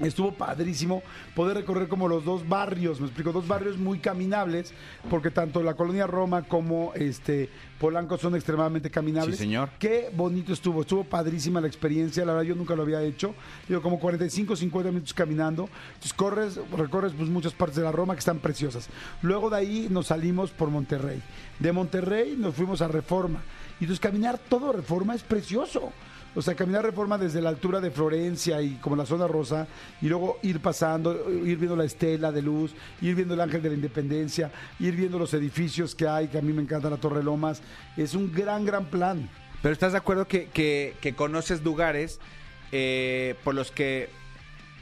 Estuvo 0.00 0.32
padrísimo 0.32 1.02
poder 1.36 1.56
recorrer 1.56 1.88
como 1.88 2.08
los 2.08 2.24
dos 2.24 2.48
barrios, 2.48 3.00
me 3.00 3.06
explico, 3.06 3.32
dos 3.32 3.46
barrios 3.46 3.78
muy 3.78 4.00
caminables, 4.00 4.74
porque 5.08 5.30
tanto 5.30 5.62
la 5.62 5.74
colonia 5.74 6.06
Roma 6.06 6.42
como 6.42 6.92
este 6.94 7.48
Polanco 7.78 8.18
son 8.18 8.34
extremadamente 8.34 8.90
caminables. 8.90 9.36
Sí, 9.36 9.44
señor. 9.44 9.70
Qué 9.78 10.10
bonito 10.12 10.52
estuvo, 10.52 10.80
estuvo 10.80 11.04
padrísima 11.04 11.60
la 11.60 11.66
experiencia, 11.66 12.24
la 12.24 12.32
verdad 12.32 12.48
yo 12.48 12.54
nunca 12.54 12.74
lo 12.74 12.82
había 12.82 13.02
hecho. 13.02 13.34
Digo, 13.68 13.82
como 13.82 14.00
45, 14.00 14.56
50 14.56 14.90
minutos 14.90 15.14
caminando. 15.14 15.68
Entonces 15.88 16.12
corres, 16.12 16.60
recorres 16.76 17.12
pues 17.16 17.28
muchas 17.28 17.52
partes 17.52 17.76
de 17.76 17.82
la 17.82 17.92
Roma 17.92 18.14
que 18.14 18.20
están 18.20 18.38
preciosas. 18.38 18.88
Luego 19.22 19.50
de 19.50 19.56
ahí 19.56 19.88
nos 19.90 20.08
salimos 20.08 20.50
por 20.50 20.70
Monterrey. 20.70 21.22
De 21.58 21.72
Monterrey 21.72 22.36
nos 22.36 22.54
fuimos 22.54 22.82
a 22.82 22.88
Reforma. 22.88 23.42
Y 23.80 23.84
entonces 23.84 24.00
caminar 24.00 24.38
todo 24.38 24.72
Reforma 24.72 25.14
es 25.14 25.22
precioso. 25.22 25.92
O 26.36 26.42
sea, 26.42 26.54
caminar 26.54 26.82
reforma 26.84 27.16
desde 27.16 27.40
la 27.40 27.48
altura 27.50 27.80
de 27.80 27.90
Florencia 27.92 28.60
y 28.60 28.74
como 28.76 28.96
la 28.96 29.06
zona 29.06 29.26
rosa, 29.28 29.68
y 30.02 30.08
luego 30.08 30.38
ir 30.42 30.60
pasando, 30.60 31.30
ir 31.30 31.56
viendo 31.58 31.76
la 31.76 31.84
estela 31.84 32.32
de 32.32 32.42
luz, 32.42 32.74
ir 33.00 33.14
viendo 33.14 33.34
el 33.34 33.40
ángel 33.40 33.62
de 33.62 33.68
la 33.68 33.74
independencia, 33.76 34.50
ir 34.80 34.96
viendo 34.96 35.18
los 35.18 35.32
edificios 35.34 35.94
que 35.94 36.08
hay, 36.08 36.26
que 36.28 36.38
a 36.38 36.42
mí 36.42 36.52
me 36.52 36.62
encanta 36.62 36.90
la 36.90 36.96
Torre 36.96 37.22
Lomas. 37.22 37.62
Es 37.96 38.14
un 38.14 38.32
gran, 38.32 38.64
gran 38.64 38.86
plan. 38.86 39.28
Pero 39.62 39.72
estás 39.72 39.92
de 39.92 39.98
acuerdo 39.98 40.26
que, 40.26 40.48
que- 40.48 41.14
conoces 41.16 41.62
lugares 41.62 42.18
eh, 42.72 43.36
por 43.44 43.54
los 43.54 43.70
que 43.70 44.10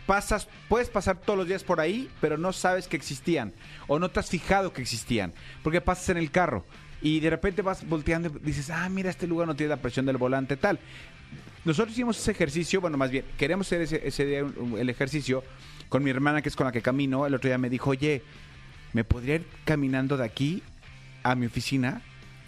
pasas, 0.06 0.48
puedes 0.68 0.88
pasar 0.88 1.18
todos 1.18 1.38
los 1.38 1.46
días 1.46 1.62
por 1.62 1.80
ahí, 1.80 2.10
pero 2.20 2.36
no 2.38 2.52
sabes 2.52 2.88
que 2.88 2.96
existían. 2.96 3.52
O 3.86 3.98
no 3.98 4.10
te 4.10 4.20
has 4.20 4.28
fijado 4.30 4.72
que 4.72 4.82
existían. 4.82 5.32
Porque 5.62 5.80
pasas 5.80 6.08
en 6.08 6.16
el 6.16 6.30
carro. 6.30 6.64
Y 7.02 7.20
de 7.20 7.30
repente 7.30 7.62
vas 7.62 7.86
volteando 7.88 8.28
y 8.28 8.46
dices, 8.46 8.70
ah, 8.70 8.88
mira, 8.88 9.10
este 9.10 9.26
lugar 9.26 9.46
no 9.48 9.56
tiene 9.56 9.70
la 9.70 9.76
presión 9.82 10.06
del 10.06 10.16
volante, 10.18 10.56
tal. 10.56 10.78
Nosotros 11.64 11.92
hicimos 11.92 12.18
ese 12.18 12.30
ejercicio, 12.32 12.80
bueno, 12.80 12.96
más 12.96 13.10
bien, 13.10 13.24
queríamos 13.38 13.66
hacer 13.66 13.82
ese, 13.82 14.06
ese 14.06 14.24
día 14.26 14.40
el 14.78 14.90
ejercicio 14.90 15.44
con 15.88 16.02
mi 16.02 16.10
hermana, 16.10 16.42
que 16.42 16.48
es 16.48 16.56
con 16.56 16.66
la 16.66 16.72
que 16.72 16.82
camino. 16.82 17.26
El 17.26 17.34
otro 17.34 17.48
día 17.48 17.58
me 17.58 17.70
dijo, 17.70 17.90
oye, 17.90 18.22
¿me 18.92 19.04
podría 19.04 19.36
ir 19.36 19.46
caminando 19.64 20.16
de 20.16 20.24
aquí 20.24 20.62
a 21.22 21.34
mi 21.34 21.46
oficina? 21.46 22.02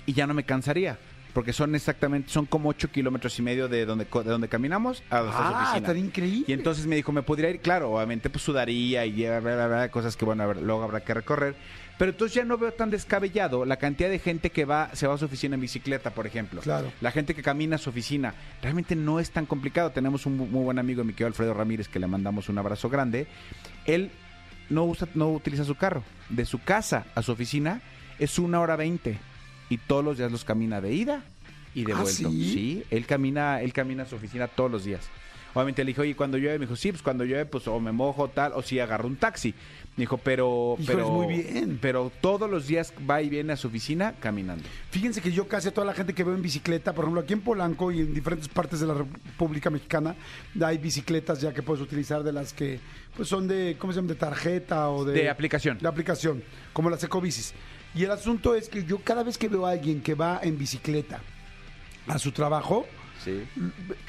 Y 0.07 0.13
ya 0.13 0.27
no 0.27 0.35
me 0.35 0.45
cansaría. 0.45 0.99
porque 1.33 1.53
son 1.53 1.75
exactamente, 1.75 2.31
son 2.31 2.47
como 2.47 2.69
ocho 2.69 2.93
kilómetros 2.93 3.37
y 3.41 3.43
medio 3.43 3.67
de 3.67 3.85
donde, 3.87 4.05
de 4.05 4.23
donde 4.31 4.47
caminamos 4.49 5.03
a 5.11 5.21
nuestra 5.21 5.49
Ah, 5.49 5.53
oficina. 5.63 5.79
estaría 5.79 6.05
increíble. 6.05 6.45
Y 6.47 6.53
entonces 6.53 6.87
me 6.87 6.95
dijo, 6.95 7.11
me 7.11 7.23
podría 7.23 7.51
ir, 7.51 7.59
claro, 7.59 7.91
obviamente 7.91 8.31
pues 8.31 8.45
sudaría 8.45 9.05
y 9.05 9.13
bla, 9.27 9.41
bla, 9.41 9.67
bla, 9.67 9.91
cosas 9.91 10.17
que 10.17 10.25
bueno, 10.25 10.45
a 10.45 10.47
ver, 10.47 10.59
luego 10.63 10.85
habrá 10.85 11.01
que 11.01 11.13
recorrer. 11.13 11.57
Pero 11.99 12.11
entonces 12.11 12.35
ya 12.35 12.45
no 12.45 12.59
veo 12.59 12.73
tan 12.73 12.91
descabellado 12.91 13.65
la 13.65 13.77
cantidad 13.77 14.11
de 14.11 14.19
gente 14.19 14.51
que 14.51 14.65
va, 14.65 14.91
se 14.95 15.07
va 15.07 15.15
a 15.15 15.19
su 15.19 15.27
oficina 15.27 15.55
en 15.55 15.61
bicicleta, 15.61 16.11
por 16.11 16.27
ejemplo. 16.27 16.61
Claro. 16.61 16.93
La 17.01 17.13
gente 17.13 17.35
que 17.35 17.43
camina 17.43 17.77
a 17.77 17.79
su 17.79 17.91
oficina. 17.91 18.35
Realmente 18.63 18.97
no 18.97 19.21
es 19.21 19.31
tan 19.31 19.47
complicado. 19.47 19.91
Tenemos 19.93 20.27
un 20.27 20.37
mu- 20.37 20.47
muy 20.47 20.65
buen 20.65 20.79
amigo, 20.81 21.05
mi 21.05 21.13
querido 21.13 21.29
Alfredo 21.29 21.55
Ramírez, 21.55 21.87
que 21.89 22.01
le 22.01 22.07
mandamos 22.09 22.49
un 22.49 22.59
abrazo 22.59 22.89
grande. 22.91 23.29
Él 23.87 24.11
no 24.71 24.85
usa, 24.85 25.07
no 25.15 25.31
utiliza 25.31 25.63
su 25.65 25.77
carro. 25.77 26.03
De 26.31 26.45
su 26.45 26.59
casa 26.61 27.07
a 27.15 27.23
su 27.23 27.31
oficina 27.33 27.81
es 28.19 28.39
una 28.41 28.61
hora 28.61 28.75
veinte. 28.77 29.19
Y 29.69 29.79
todos 29.79 30.05
los 30.05 30.19
días 30.19 30.33
los 30.33 30.45
camina 30.45 30.81
de 30.81 30.93
ida 30.93 31.23
y 31.75 31.85
de 31.85 31.93
¿Ah, 31.93 32.03
vuelta. 32.03 32.29
sí? 32.29 32.83
él 32.91 33.07
camina, 33.07 33.61
él 33.63 33.73
camina 33.73 34.03
a 34.03 34.07
su 34.07 34.17
oficina 34.17 34.49
todos 34.49 34.71
los 34.71 34.85
días. 34.85 35.09
Obviamente 35.55 35.85
le 35.85 35.89
dije, 35.89 36.01
oye, 36.01 36.17
cuando 36.17 36.37
llueve, 36.37 36.59
me 36.59 36.67
dijo, 36.67 36.77
sí, 36.77 36.91
pues 36.91 37.03
cuando 37.03 37.25
llueve, 37.25 37.47
pues 37.47 37.67
o 37.69 37.79
me 37.79 37.93
mojo, 37.93 38.29
tal, 38.29 38.53
o 38.55 38.63
si 38.63 38.81
agarro 38.81 39.07
un 39.07 39.17
taxi. 39.17 39.55
Me 39.97 40.03
dijo, 40.03 40.19
pero, 40.19 40.75
Híjoles, 40.79 40.97
pero, 40.97 41.11
muy 41.11 41.27
bien. 41.29 41.79
pero 41.81 42.11
todos 42.21 42.51
los 42.51 42.67
días 42.67 42.93
va 43.09 43.23
y 43.23 43.29
viene 43.29 43.53
a 43.53 43.57
su 43.57 43.69
oficina 43.69 44.15
caminando. 44.19 44.65
Fíjense 44.91 45.21
que 45.21 45.31
yo 45.31 45.47
casi 45.47 45.69
a 45.69 45.75
toda 45.75 45.87
la 45.87 45.95
gente 45.95 46.13
que 46.13 46.25
veo 46.25 46.35
en 46.35 46.43
bicicleta, 46.43 46.93
por 46.93 47.05
ejemplo, 47.05 47.21
aquí 47.21 47.33
en 47.35 47.41
Polanco 47.43 47.93
y 47.93 48.01
en 48.01 48.13
diferentes 48.13 48.49
partes 48.49 48.81
de 48.81 48.89
la 48.89 48.95
República 48.95 49.71
Mexicana, 49.71 50.17
hay 50.61 50.79
bicicletas 50.79 51.41
ya 51.41 51.55
que 51.55 51.63
puedes 51.63 51.81
utilizar 51.81 52.25
de 52.25 52.33
las 52.33 52.53
que 52.53 52.81
pues 53.17 53.29
son 53.29 53.47
de, 53.47 53.77
¿cómo 53.79 53.93
se 53.93 53.99
llama? 53.99 54.09
De 54.09 54.17
tarjeta 54.17 54.91
o 54.91 55.05
de... 55.05 55.13
De 55.13 55.31
aplicación. 55.31 55.79
De 55.79 55.87
aplicación, 55.87 56.43
como 56.73 56.91
las 56.91 57.05
ecobicis. 57.05 57.55
Y 57.95 58.03
el 58.03 58.11
asunto 58.11 58.57
es 58.57 58.69
que 58.69 58.85
yo 58.85 58.99
cada 58.99 59.23
vez 59.23 59.39
que 59.39 59.49
veo 59.49 59.67
a 59.67 59.71
alguien 59.71 60.03
que 60.03 60.15
va 60.15 60.41
en 60.43 60.59
bicicleta 60.59 61.21
a 62.09 62.19
su 62.19 62.33
trabajo, 62.33 62.87
Sí. 63.25 63.43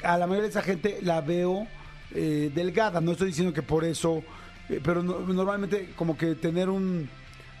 a 0.02 0.18
la 0.18 0.26
mayoría 0.26 0.42
de 0.44 0.50
esa 0.50 0.62
gente 0.62 0.98
la 1.02 1.20
veo 1.20 1.66
eh, 2.14 2.50
delgada. 2.54 3.00
No 3.00 3.12
estoy 3.12 3.28
diciendo 3.28 3.52
que 3.52 3.62
por 3.62 3.84
eso, 3.84 4.22
eh, 4.68 4.80
pero 4.82 5.02
no- 5.02 5.20
normalmente 5.20 5.92
como 5.96 6.16
que 6.16 6.34
tener 6.34 6.68
un... 6.68 7.08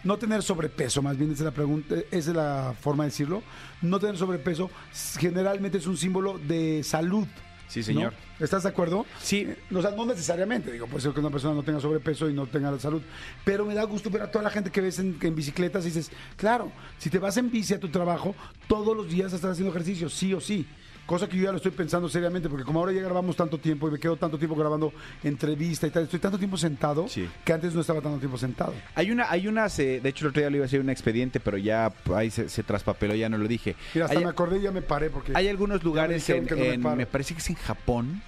No 0.04 0.18
tener 0.18 0.40
sobrepeso, 0.42 1.02
más 1.02 1.16
bien 1.16 1.32
esa 1.32 1.40
es 1.42 1.44
la 1.46 1.50
pregunta, 1.50 1.96
esa 2.12 2.30
es 2.30 2.36
la 2.36 2.74
forma 2.80 3.02
de 3.04 3.10
decirlo. 3.10 3.42
No 3.82 3.98
tener 3.98 4.16
sobrepeso 4.16 4.70
generalmente 5.18 5.78
es 5.78 5.86
un 5.88 5.96
símbolo 5.96 6.38
de 6.38 6.82
salud. 6.84 7.26
Sí, 7.66 7.82
señor. 7.82 8.12
¿no? 8.38 8.44
¿Estás 8.44 8.62
de 8.62 8.68
acuerdo? 8.68 9.04
Sí. 9.20 9.38
Eh, 9.48 9.56
O 9.74 9.82
sea, 9.82 9.90
no 9.90 10.06
necesariamente, 10.06 10.70
digo, 10.70 10.86
puede 10.86 11.00
ser 11.02 11.12
que 11.12 11.18
una 11.18 11.30
persona 11.30 11.54
no 11.54 11.64
tenga 11.64 11.80
sobrepeso 11.80 12.30
y 12.30 12.32
no 12.34 12.46
tenga 12.46 12.70
la 12.70 12.78
salud. 12.78 13.02
Pero 13.44 13.64
me 13.64 13.74
da 13.74 13.82
gusto 13.82 14.08
ver 14.08 14.22
a 14.22 14.30
toda 14.30 14.44
la 14.44 14.50
gente 14.50 14.70
que 14.70 14.80
ves 14.80 15.00
en, 15.00 15.18
en 15.20 15.34
bicicletas 15.34 15.82
y 15.84 15.88
dices, 15.88 16.12
claro, 16.36 16.70
si 16.98 17.10
te 17.10 17.18
vas 17.18 17.36
en 17.38 17.50
bici 17.50 17.74
a 17.74 17.80
tu 17.80 17.88
trabajo, 17.88 18.36
todos 18.68 18.96
los 18.96 19.08
días 19.10 19.32
estás 19.32 19.52
haciendo 19.52 19.72
ejercicio, 19.74 20.08
sí 20.08 20.32
o 20.34 20.40
sí. 20.40 20.64
Cosa 21.06 21.28
que 21.28 21.36
yo 21.36 21.44
ya 21.44 21.50
lo 21.52 21.58
estoy 21.58 21.70
pensando 21.70 22.08
seriamente, 22.08 22.48
porque 22.48 22.64
como 22.64 22.80
ahora 22.80 22.90
ya 22.90 23.00
grabamos 23.00 23.36
tanto 23.36 23.58
tiempo 23.58 23.86
y 23.86 23.92
me 23.92 23.98
quedo 24.00 24.16
tanto 24.16 24.38
tiempo 24.38 24.56
grabando 24.56 24.92
entrevista 25.22 25.86
y 25.86 25.90
tal, 25.90 26.02
estoy 26.02 26.18
tanto 26.18 26.36
tiempo 26.36 26.56
sentado 26.56 27.06
Sí. 27.08 27.28
que 27.44 27.52
antes 27.52 27.74
no 27.74 27.80
estaba 27.80 28.00
tanto 28.00 28.18
tiempo 28.18 28.36
sentado. 28.36 28.74
Hay 28.96 29.12
una, 29.12 29.30
hay 29.30 29.46
unas, 29.46 29.78
eh, 29.78 30.00
de 30.02 30.08
hecho 30.08 30.24
el 30.24 30.30
otro 30.30 30.40
día 30.40 30.50
le 30.50 30.56
iba 30.56 30.64
a 30.64 30.66
hacer 30.66 30.80
un 30.80 30.90
expediente, 30.90 31.38
pero 31.38 31.58
ya 31.58 31.92
ahí 32.12 32.30
se, 32.30 32.48
se 32.48 32.64
traspapeló, 32.64 33.14
ya 33.14 33.28
no 33.28 33.38
lo 33.38 33.46
dije. 33.46 33.76
Mira, 33.94 34.06
hasta 34.06 34.18
hay, 34.18 34.24
me 34.24 34.30
acordé 34.30 34.58
y 34.58 34.62
ya 34.62 34.72
me 34.72 34.82
paré 34.82 35.08
porque... 35.10 35.30
hay 35.36 35.46
algunos 35.46 35.84
lugares 35.84 36.28
en, 36.28 36.44
no 36.44 36.56
me 36.56 36.74
en- 36.74 36.96
me 36.96 37.06
parece 37.06 37.34
que 37.34 37.40
es 37.40 37.50
en 37.50 37.56
Japón, 37.56 38.20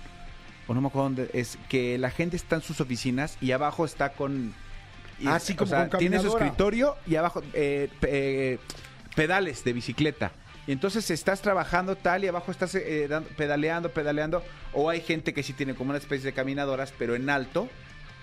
o 0.68 0.74
no 0.74 0.80
me 0.80 0.86
acuerdo 0.86 1.04
dónde, 1.08 1.30
es 1.32 1.58
que 1.68 1.98
la 1.98 2.10
gente 2.10 2.36
está 2.36 2.54
en 2.56 2.62
sus 2.62 2.80
oficinas 2.80 3.38
y 3.40 3.50
abajo 3.50 3.84
está 3.86 4.12
con... 4.12 4.54
y- 5.18 5.26
Ah, 5.26 5.40
sí, 5.40 5.54
como 5.54 5.72
con 5.88 5.98
tiene 5.98 6.20
su 6.20 6.28
escritorio 6.28 6.94
y 7.08 7.16
abajo 7.16 7.42
eh, 7.54 7.88
eh, 8.02 8.58
pedales 9.16 9.64
de 9.64 9.72
bicicleta. 9.72 10.30
Y 10.68 10.72
entonces 10.72 11.10
estás 11.10 11.40
trabajando 11.42 11.96
tal 11.96 12.22
y 12.22 12.28
abajo 12.28 12.52
estás 12.52 12.74
eh, 12.76 13.06
dando- 13.08 13.28
pedaleando, 13.30 13.90
pedaleando. 13.90 14.44
O 14.72 14.88
hay 14.90 15.00
gente 15.00 15.32
que 15.34 15.42
sí 15.42 15.52
tiene 15.54 15.74
como 15.74 15.90
una 15.90 15.98
especie 15.98 16.26
de 16.26 16.32
caminadoras, 16.34 16.92
pero 16.96 17.16
en 17.16 17.28
alto. 17.30 17.68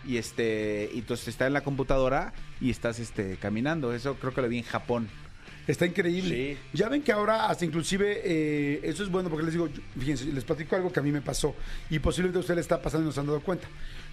Y 0.07 0.17
este, 0.17 0.89
y 0.93 0.99
entonces 0.99 1.27
está 1.29 1.47
en 1.47 1.53
la 1.53 1.61
computadora 1.61 2.33
y 2.61 2.69
estás 2.69 2.99
este 2.99 3.37
caminando. 3.37 3.93
Eso 3.93 4.15
creo 4.15 4.33
que 4.33 4.41
lo 4.41 4.47
vi 4.47 4.59
en 4.59 4.63
Japón. 4.63 5.09
Está 5.67 5.87
increíble. 5.87 6.57
Ya 6.73 6.87
ven 6.87 7.01
que 7.01 7.11
ahora 7.11 7.47
hasta 7.49 7.65
inclusive 7.65 8.21
eh, 8.23 8.79
eso 8.83 9.01
es 9.01 9.09
bueno 9.09 9.29
porque 9.29 9.45
les 9.45 9.53
digo, 9.53 9.67
fíjense, 9.99 10.25
les 10.25 10.43
platico 10.43 10.75
algo 10.75 10.91
que 10.93 10.99
a 10.99 11.03
mí 11.03 11.11
me 11.11 11.21
pasó 11.21 11.55
y 11.89 11.97
posiblemente 11.97 12.37
a 12.37 12.41
usted 12.41 12.53
le 12.53 12.61
está 12.61 12.79
pasando 12.79 13.05
y 13.05 13.07
no 13.07 13.11
se 13.11 13.19
han 13.19 13.25
dado 13.25 13.39
cuenta. 13.41 13.67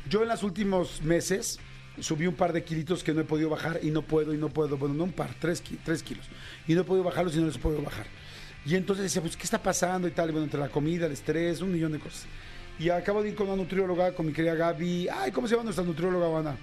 Yo 0.09 0.23
en 0.23 0.29
los 0.31 0.43
últimos 0.43 1.03
meses 1.03 1.61
subí 2.01 2.27
un 2.27 2.35
par 2.37 2.55
de 2.55 2.65
kilitos 2.65 3.05
que 3.05 3.13
no 3.13 3.21
he 3.21 3.25
podido 3.25 3.51
bajar 3.51 3.81
y 3.83 3.91
no 3.91 4.01
puedo 4.01 4.33
y 4.33 4.39
no 4.39 4.49
puedo, 4.49 4.79
bueno, 4.79 4.95
no 4.95 5.05
un 5.05 5.13
par, 5.13 5.35
tres, 5.39 5.63
tres 5.85 6.03
kilos. 6.03 6.25
Y 6.67 6.73
no 6.75 6.81
he 6.81 6.85
podido 6.85 7.05
bajarlos 7.05 7.35
y 7.37 7.41
no 7.41 7.45
los 7.47 7.57
he 7.57 7.59
podido 7.59 7.83
bajar. 7.83 8.07
Y 8.65 8.77
entonces 8.77 9.05
decía, 9.05 9.21
pues, 9.21 9.37
¿qué 9.37 9.45
está 9.45 9.61
pasando 9.61 10.07
y 10.07 10.13
tal? 10.13 10.29
Y 10.29 10.33
bueno, 10.33 10.45
entre 10.45 10.61
la 10.61 10.69
comida, 10.69 11.07
el 11.07 11.13
estrés, 11.13 11.61
un 11.61 11.73
millón 11.73 11.93
de 11.93 11.99
cosas. 11.99 12.27
Y 12.79 12.89
acabo 12.89 13.23
de 13.23 13.31
ir 13.31 13.35
con 13.35 13.49
una 13.49 13.57
nutrióloga, 13.57 14.13
con 14.13 14.27
mi 14.27 14.33
querida 14.33 14.55
Gaby. 14.55 15.09
Ay, 15.09 15.33
¿cómo 15.33 15.47
se 15.47 15.55
llama 15.55 15.65
nuestra 15.65 15.85
nutrióloga, 15.85 16.39
Ana? 16.39 16.57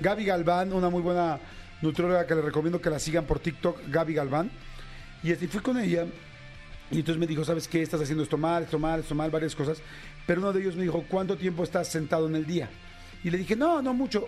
Gaby 0.00 0.24
Galván, 0.24 0.72
una 0.72 0.90
muy 0.90 1.02
buena 1.02 1.38
nutrióloga 1.80 2.26
que 2.26 2.34
le 2.34 2.42
recomiendo 2.42 2.80
que 2.80 2.90
la 2.90 2.98
sigan 2.98 3.24
por 3.24 3.38
TikTok, 3.38 3.88
Gaby 3.88 4.14
Galván. 4.14 4.50
Y 5.22 5.30
este, 5.30 5.48
fui 5.48 5.60
con 5.60 5.78
ella 5.78 6.06
y 6.90 6.98
entonces 6.98 7.18
me 7.18 7.26
dijo, 7.26 7.44
¿sabes 7.44 7.68
qué? 7.68 7.80
Estás 7.80 8.02
haciendo 8.02 8.22
esto 8.22 8.36
mal, 8.36 8.64
esto 8.64 8.78
mal, 8.78 9.00
esto 9.00 9.14
mal, 9.14 9.30
varias 9.30 9.56
cosas. 9.56 9.78
Pero 10.26 10.40
uno 10.40 10.52
de 10.52 10.60
ellos 10.60 10.76
me 10.76 10.82
dijo, 10.82 11.04
¿cuánto 11.08 11.36
tiempo 11.36 11.64
estás 11.64 11.88
sentado 11.88 12.28
en 12.28 12.36
el 12.36 12.46
día? 12.46 12.68
Y 13.24 13.30
le 13.30 13.38
dije, 13.38 13.56
no, 13.56 13.80
no 13.80 13.94
mucho. 13.94 14.26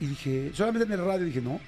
Y 0.00 0.06
dije, 0.06 0.50
solamente 0.54 0.86
en 0.86 0.98
el 0.98 1.04
radio. 1.04 1.24
Y 1.24 1.28
dije, 1.28 1.42
no, 1.42 1.60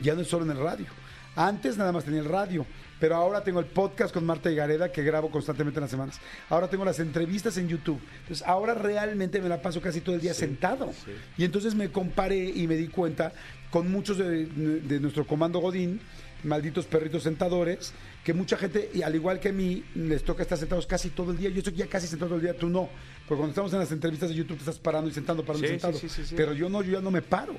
ya 0.00 0.14
no 0.14 0.20
es 0.20 0.28
solo 0.28 0.44
en 0.44 0.52
el 0.52 0.58
radio. 0.58 0.86
Antes 1.34 1.76
nada 1.76 1.92
más 1.92 2.04
tenía 2.04 2.20
el 2.20 2.28
radio, 2.28 2.64
pero 3.00 3.14
ahora 3.16 3.42
tengo 3.44 3.60
el 3.60 3.66
podcast 3.66 4.12
con 4.14 4.24
Marta 4.24 4.50
Gareda 4.50 4.90
que 4.90 5.02
grabo 5.02 5.30
constantemente 5.30 5.78
en 5.78 5.82
las 5.82 5.90
semanas. 5.90 6.18
Ahora 6.48 6.68
tengo 6.68 6.84
las 6.84 6.98
entrevistas 6.98 7.56
en 7.58 7.68
YouTube. 7.68 8.00
Entonces 8.22 8.46
ahora 8.46 8.74
realmente 8.74 9.40
me 9.40 9.48
la 9.48 9.60
paso 9.60 9.80
casi 9.80 10.00
todo 10.00 10.14
el 10.14 10.20
día 10.20 10.34
sentado. 10.34 10.92
Y 11.36 11.44
entonces 11.44 11.74
me 11.74 11.90
comparé 11.90 12.38
y 12.44 12.66
me 12.66 12.76
di 12.76 12.88
cuenta 12.88 13.32
con 13.70 13.90
muchos 13.90 14.18
de, 14.18 14.46
de 14.46 15.00
nuestro 15.00 15.26
comando 15.26 15.58
Godín, 15.58 16.00
malditos 16.44 16.86
perritos 16.86 17.22
sentadores, 17.24 17.92
que 18.24 18.32
mucha 18.32 18.56
gente, 18.56 18.90
y 18.94 19.02
al 19.02 19.14
igual 19.14 19.40
que 19.40 19.48
a 19.48 19.52
mí, 19.52 19.84
les 19.94 20.22
toca 20.24 20.42
estar 20.42 20.56
sentados 20.56 20.86
casi 20.86 21.10
todo 21.10 21.32
el 21.32 21.36
día. 21.38 21.50
Yo 21.50 21.58
estoy 21.58 21.74
ya 21.74 21.86
casi 21.86 22.06
sentado 22.06 22.30
todo 22.30 22.36
el 22.38 22.44
día, 22.44 22.56
tú 22.56 22.68
no. 22.68 22.88
Porque 23.28 23.38
cuando 23.40 23.48
estamos 23.50 23.72
en 23.72 23.80
las 23.80 23.92
entrevistas 23.92 24.28
de 24.30 24.36
YouTube 24.36 24.56
te 24.56 24.62
estás 24.62 24.78
parando 24.78 25.10
y 25.10 25.12
sentando, 25.12 25.44
parando 25.44 25.66
y 25.66 25.68
Sí, 25.68 25.74
sentado. 25.74 25.98
sí, 25.98 26.08
sí, 26.08 26.22
sí, 26.22 26.26
sí. 26.28 26.34
Pero 26.36 26.52
yo 26.54 26.68
no, 26.68 26.82
yo 26.82 26.92
ya 26.92 27.00
no 27.00 27.10
me 27.10 27.22
paro. 27.22 27.52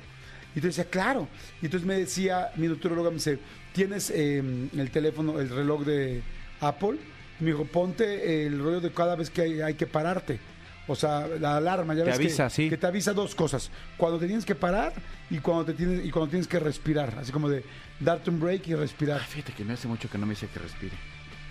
Y 0.54 0.58
entonces 0.58 0.76
decía, 0.76 0.90
claro. 0.90 1.28
Y 1.60 1.66
entonces 1.66 1.86
me 1.86 1.94
decía, 1.98 2.50
mi 2.56 2.66
nutrióloga 2.68 3.10
me 3.10 3.16
dice, 3.16 3.38
¿tienes 3.78 4.10
eh, 4.10 4.42
el 4.76 4.90
teléfono, 4.90 5.38
el 5.38 5.48
reloj 5.48 5.84
de 5.84 6.20
Apple? 6.60 6.98
Me 7.38 7.52
dijo, 7.52 7.64
ponte 7.64 8.44
el 8.44 8.58
rollo 8.58 8.80
de 8.80 8.90
cada 8.90 9.14
vez 9.14 9.30
que 9.30 9.42
hay, 9.42 9.60
hay 9.60 9.74
que 9.74 9.86
pararte. 9.86 10.40
O 10.88 10.96
sea, 10.96 11.28
la 11.28 11.58
alarma, 11.58 11.94
ya 11.94 12.02
Te 12.02 12.10
ves 12.10 12.18
avisa, 12.18 12.44
que, 12.44 12.50
sí. 12.50 12.68
que 12.70 12.76
te 12.76 12.88
avisa 12.88 13.12
dos 13.12 13.36
cosas. 13.36 13.70
Cuando 13.96 14.18
te 14.18 14.26
tienes 14.26 14.44
que 14.44 14.56
parar 14.56 14.92
y 15.30 15.38
cuando 15.38 15.66
te 15.66 15.74
tienes, 15.74 16.04
y 16.04 16.10
cuando 16.10 16.30
tienes 16.30 16.48
que 16.48 16.58
respirar. 16.58 17.16
Así 17.20 17.30
como 17.30 17.48
de 17.48 17.62
darte 18.00 18.30
un 18.30 18.40
break 18.40 18.66
y 18.66 18.74
respirar. 18.74 19.20
Ah, 19.22 19.26
fíjate 19.28 19.52
que 19.52 19.64
me 19.64 19.74
hace 19.74 19.86
mucho 19.86 20.10
que 20.10 20.18
no 20.18 20.26
me 20.26 20.32
dice 20.32 20.48
que 20.52 20.58
respire. 20.58 20.96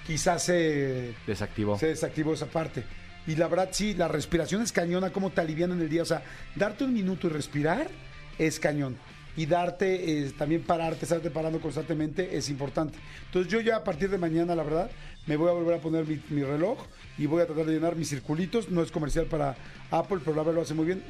Quizás 0.05 0.43
se, 0.43 1.13
Desactivó. 1.25 1.79
se 1.79 1.88
desactivó 1.88 2.34
esa 2.34 2.48
parte. 2.48 2.84
Y 3.25 3.36
la 3.38 3.48
verdad, 3.48 3.69
sí, 3.72 3.93
la 3.93 4.10
respiración 4.10 4.62
es 4.63 4.74
cañona, 4.74 5.12
como 5.12 5.29
te 5.29 5.39
alivian 5.39 5.72
en 5.72 5.79
el 5.81 5.88
día. 5.88 6.01
O 6.01 6.05
sea, 6.05 6.24
darte 6.55 6.84
un 6.84 6.93
minuto 6.93 7.27
y 7.27 7.29
respirar 7.29 7.88
es 8.38 8.60
cañón. 8.60 8.98
Y 9.38 9.46
darte, 9.46 10.25
eh, 10.25 10.32
también 10.38 10.63
pararte, 10.63 11.06
estarte 11.06 11.29
parando 11.32 11.60
constantemente 11.62 12.36
es 12.36 12.50
importante. 12.50 12.98
Entonces 13.27 13.51
yo 13.51 13.62
ya 13.62 13.77
a 13.77 13.84
partir 13.84 14.10
de 14.10 14.17
mañana, 14.17 14.56
la 14.56 14.63
verdad, 14.63 14.89
me 15.27 15.38
voy 15.38 15.48
a 15.50 15.51
volver 15.53 15.75
a 15.75 15.82
poner 15.82 16.06
mi, 16.06 16.20
mi 16.29 16.44
reloj 16.44 16.79
y 17.20 17.27
voy 17.27 17.41
a 17.41 17.46
tratar 17.46 17.65
de 17.65 17.74
llenar 17.74 17.96
mis 17.96 18.10
circulitos. 18.10 18.70
No 18.70 18.82
es 18.82 18.91
comercial 18.91 19.25
para 19.27 19.56
Apple, 19.91 20.17
pero 20.25 20.36
la 20.36 20.41
verdad 20.41 20.56
lo 20.56 20.62
hace 20.63 20.74
muy 20.74 20.86
bien. 20.88 21.03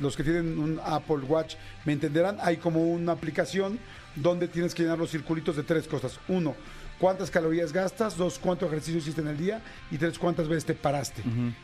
Los 0.00 0.16
que 0.16 0.22
tienen 0.22 0.58
un 0.58 0.80
Apple 0.84 1.16
Watch 1.28 1.56
me 1.84 1.92
entenderán. 1.94 2.36
Hay 2.40 2.58
como 2.58 2.80
una 2.82 3.12
aplicación 3.12 3.78
donde 4.14 4.46
tienes 4.48 4.74
que 4.74 4.82
llenar 4.84 4.98
los 4.98 5.10
circulitos 5.10 5.56
de 5.56 5.62
tres 5.64 5.88
cosas. 5.88 6.20
Uno, 6.28 6.54
cuántas 7.00 7.30
calorías 7.30 7.72
gastas, 7.72 8.16
dos, 8.16 8.38
cuánto 8.38 8.66
ejercicio 8.66 8.98
hiciste 8.98 9.20
en 9.20 9.28
el 9.28 9.36
día 9.36 9.60
y 9.90 9.98
tres, 9.98 10.16
cuántas 10.18 10.46
veces 10.46 10.64
te 10.64 10.74
paraste. 10.74 11.22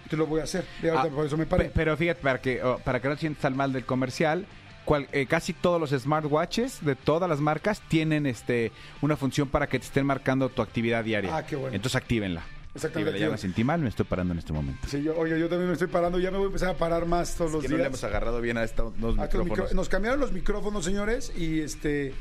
Te 0.08 0.16
lo 0.16 0.26
voy 0.26 0.40
a 0.40 0.44
hacer. 0.44 0.64
Ahorita 0.82 1.02
Ah, 1.02 1.08
por 1.08 1.26
eso 1.26 1.36
me 1.36 1.46
paré. 1.46 1.66
pe- 1.66 1.70
Pero 1.74 1.96
fíjate, 1.96 2.20
para 2.20 2.40
que, 2.40 2.62
oh, 2.64 2.78
para 2.78 3.00
que 3.00 3.08
no 3.08 3.16
sientas 3.16 3.42
tan 3.42 3.56
mal 3.56 3.72
del 3.72 3.84
comercial, 3.84 4.46
cual- 4.84 5.08
eh, 5.12 5.26
casi 5.26 5.52
todos 5.52 5.80
los 5.80 5.90
smartwatches 5.90 6.84
de 6.84 6.94
todas 6.96 7.28
las 7.28 7.40
marcas 7.40 7.80
tienen 7.88 8.26
este 8.26 8.72
una 9.02 9.16
función 9.16 9.48
para 9.48 9.66
que 9.68 9.78
te 9.78 9.84
estén 9.86 10.06
marcando 10.06 10.48
tu 10.48 10.62
actividad 10.62 11.04
diaria. 11.04 11.36
Ah, 11.36 11.44
qué 11.46 11.56
bueno. 11.56 11.74
Entonces 11.74 11.96
actívenla. 11.96 12.42
Exactamente, 12.74 13.20
Ya 13.20 13.30
me 13.30 13.38
sentí 13.38 13.62
mal, 13.62 13.80
me 13.80 13.88
estoy 13.88 14.04
parando 14.04 14.32
en 14.32 14.38
este 14.40 14.52
momento. 14.52 14.88
Sí, 14.88 15.00
yo, 15.00 15.16
oye, 15.16 15.38
yo 15.38 15.48
también 15.48 15.68
me 15.68 15.74
estoy 15.74 15.86
parando, 15.86 16.18
ya 16.18 16.32
me 16.32 16.38
voy 16.38 16.46
a 16.46 16.48
empezar 16.48 16.70
a 16.70 16.74
parar 16.74 17.06
más 17.06 17.36
todos 17.36 17.52
los 17.52 17.62
que 17.62 17.68
días. 17.68 17.78
no 17.78 17.82
le 17.84 17.86
hemos 17.86 18.02
agarrado 18.02 18.40
bien 18.40 18.56
a 18.58 18.64
estos 18.64 18.92
micrófonos. 18.96 19.44
micro- 19.46 19.74
Nos 19.74 19.88
cambiaron 19.88 20.18
los 20.18 20.32
micrófonos, 20.32 20.84
señores, 20.84 21.32
y 21.36 21.60
este 21.60 22.14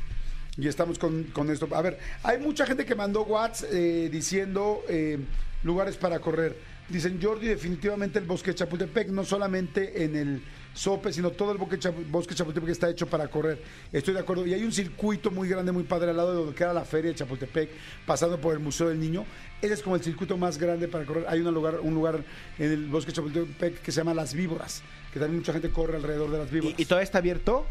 y 0.56 0.68
estamos 0.68 1.00
con, 1.00 1.24
con 1.24 1.50
esto. 1.50 1.66
A 1.74 1.82
ver, 1.82 1.98
hay 2.22 2.38
mucha 2.38 2.64
gente 2.66 2.84
que 2.84 2.94
mandó 2.94 3.22
WhatsApp 3.24 3.68
eh, 3.72 4.08
diciendo 4.12 4.82
eh, 4.88 5.18
lugares 5.64 5.96
para 5.96 6.20
correr. 6.20 6.56
Dicen 6.88 7.18
Jordi, 7.20 7.48
definitivamente 7.48 8.20
el 8.20 8.24
bosque 8.24 8.52
de 8.52 8.54
Chapultepec, 8.56 9.08
no 9.08 9.24
solamente 9.24 10.04
en 10.04 10.14
el 10.14 10.42
Sope, 10.74 11.12
sino 11.12 11.30
todo 11.30 11.52
el 11.52 11.58
bosque, 11.58 11.78
bosque 12.10 12.34
Chapultepec 12.34 12.70
está 12.70 12.90
hecho 12.90 13.06
para 13.06 13.28
correr. 13.28 13.62
Estoy 13.92 14.12
de 14.12 14.20
acuerdo. 14.20 14.46
Y 14.46 14.52
hay 14.54 14.64
un 14.64 14.72
circuito 14.72 15.30
muy 15.30 15.48
grande, 15.48 15.72
muy 15.72 15.84
padre 15.84 16.10
al 16.10 16.16
lado 16.16 16.32
de 16.32 16.38
donde 16.38 16.54
queda 16.54 16.72
la 16.72 16.84
feria 16.84 17.10
de 17.10 17.16
Chapultepec, 17.16 17.70
pasando 18.04 18.40
por 18.40 18.52
el 18.52 18.58
Museo 18.58 18.88
del 18.88 18.98
Niño. 18.98 19.24
Ese 19.62 19.74
es 19.74 19.82
como 19.82 19.96
el 19.96 20.02
circuito 20.02 20.36
más 20.36 20.58
grande 20.58 20.88
para 20.88 21.04
correr. 21.04 21.26
Hay 21.28 21.40
un 21.40 21.54
lugar, 21.54 21.80
un 21.80 21.94
lugar 21.94 22.24
en 22.58 22.72
el 22.72 22.86
bosque 22.86 23.12
Chapultepec 23.12 23.80
que 23.80 23.92
se 23.92 24.00
llama 24.00 24.12
Las 24.14 24.34
Víboras, 24.34 24.82
que 25.12 25.20
también 25.20 25.38
mucha 25.38 25.52
gente 25.52 25.70
corre 25.70 25.96
alrededor 25.96 26.30
de 26.30 26.38
las 26.38 26.50
víboras. 26.50 26.78
¿Y, 26.78 26.82
y 26.82 26.84
todavía 26.84 27.04
está 27.04 27.18
abierto? 27.18 27.66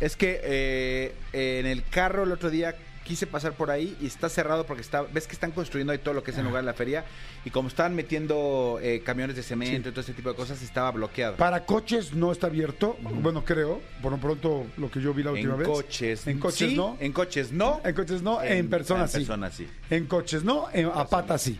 Es 0.00 0.16
que 0.16 0.40
eh, 0.42 1.14
en 1.32 1.66
el 1.66 1.84
carro 1.84 2.24
el 2.24 2.32
otro 2.32 2.50
día 2.50 2.74
quise 3.10 3.26
pasar 3.26 3.54
por 3.54 3.72
ahí 3.72 3.96
y 4.00 4.06
está 4.06 4.28
cerrado 4.28 4.64
porque 4.66 4.82
está, 4.82 5.02
ves 5.02 5.26
que 5.26 5.32
están 5.32 5.50
construyendo 5.50 5.92
ahí 5.92 5.98
todo 5.98 6.14
lo 6.14 6.22
que 6.22 6.30
es 6.30 6.38
el 6.38 6.44
lugar 6.44 6.62
de 6.62 6.66
la 6.66 6.74
feria 6.74 7.04
y 7.44 7.50
como 7.50 7.66
estaban 7.66 7.92
metiendo 7.96 8.78
eh, 8.80 9.02
camiones 9.04 9.34
de 9.34 9.42
cemento 9.42 9.88
y 9.88 9.90
todo 9.90 10.02
ese 10.02 10.12
tipo 10.12 10.28
de 10.28 10.36
cosas 10.36 10.62
estaba 10.62 10.92
bloqueado. 10.92 11.34
Para 11.36 11.66
coches 11.66 12.14
no 12.14 12.30
está 12.30 12.46
abierto, 12.46 12.96
bueno, 13.00 13.44
creo, 13.44 13.80
por 14.00 14.12
lo 14.12 14.18
pronto 14.18 14.64
lo 14.76 14.88
que 14.92 15.00
yo 15.00 15.12
vi 15.12 15.24
la 15.24 15.32
última 15.32 15.54
en 15.54 15.58
vez. 15.58 15.66
coches, 15.68 16.24
En 16.28 16.38
coches 16.38 16.70
sí, 16.70 16.76
no. 16.76 16.96
En 17.00 17.12
coches 17.12 17.50
no. 17.50 17.80
En 17.84 17.94
coches 17.96 18.22
no, 18.22 18.40
en, 18.44 18.70
personas 18.70 19.12
en 19.12 19.20
sí. 19.22 19.26
personas 19.26 19.54
sí. 19.56 19.66
En 19.90 20.06
coches 20.06 20.44
no, 20.44 20.68
en- 20.72 20.86
a 20.86 21.04
patas 21.04 21.42
sí. 21.42 21.58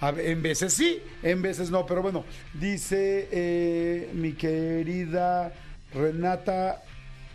A 0.00 0.10
en 0.10 0.40
veces 0.40 0.72
sí, 0.72 1.02
en 1.24 1.42
veces 1.42 1.68
no, 1.68 1.84
pero 1.84 2.00
bueno, 2.00 2.24
dice 2.54 3.28
eh, 3.32 4.10
mi 4.14 4.34
querida 4.34 5.52
Renata 5.92 6.82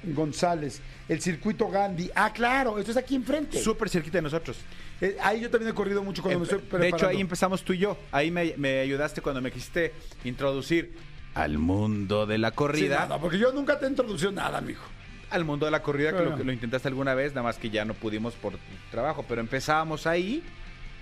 González, 0.03 0.81
el 1.13 1.21
circuito 1.21 1.67
Gandhi. 1.69 2.09
Ah, 2.15 2.31
claro, 2.33 2.79
esto 2.79 2.91
es 2.91 2.97
aquí 2.97 3.15
enfrente. 3.15 3.59
Súper 3.61 3.89
cerquita 3.89 4.17
de 4.19 4.21
nosotros. 4.23 4.57
Eh, 5.01 5.17
ahí 5.21 5.41
yo 5.41 5.49
también 5.49 5.71
he 5.71 5.73
corrido 5.75 6.03
mucho 6.03 6.21
cuando 6.21 6.39
me 6.39 6.43
estoy 6.45 6.59
de 6.59 6.65
preparando. 6.65 6.95
hecho, 6.97 7.07
ahí 7.07 7.19
empezamos 7.19 7.63
tú 7.63 7.73
y 7.73 7.79
yo. 7.79 7.97
Ahí 8.11 8.31
me, 8.31 8.53
me 8.57 8.79
ayudaste 8.79 9.21
cuando 9.21 9.41
me 9.41 9.51
quisiste 9.51 9.93
introducir 10.23 10.93
al 11.33 11.57
mundo 11.57 12.25
de 12.25 12.37
la 12.37 12.51
corrida. 12.51 13.07
no, 13.07 13.19
porque 13.19 13.37
yo 13.37 13.51
nunca 13.51 13.77
te 13.79 13.87
introducí 13.87 14.27
nada, 14.31 14.61
mijo. 14.61 14.83
al 15.31 15.43
mundo 15.45 15.65
de 15.65 15.71
la 15.71 15.81
corrida, 15.81 16.11
que 16.15 16.23
lo, 16.23 16.35
que 16.37 16.43
lo 16.43 16.51
intentaste 16.53 16.87
alguna 16.87 17.13
vez, 17.13 17.31
nada 17.33 17.43
más 17.43 17.57
que 17.57 17.69
ya 17.69 17.83
no 17.85 17.93
pudimos 17.93 18.33
por 18.35 18.53
trabajo, 18.91 19.25
pero 19.27 19.39
empezábamos 19.41 20.05
ahí, 20.07 20.43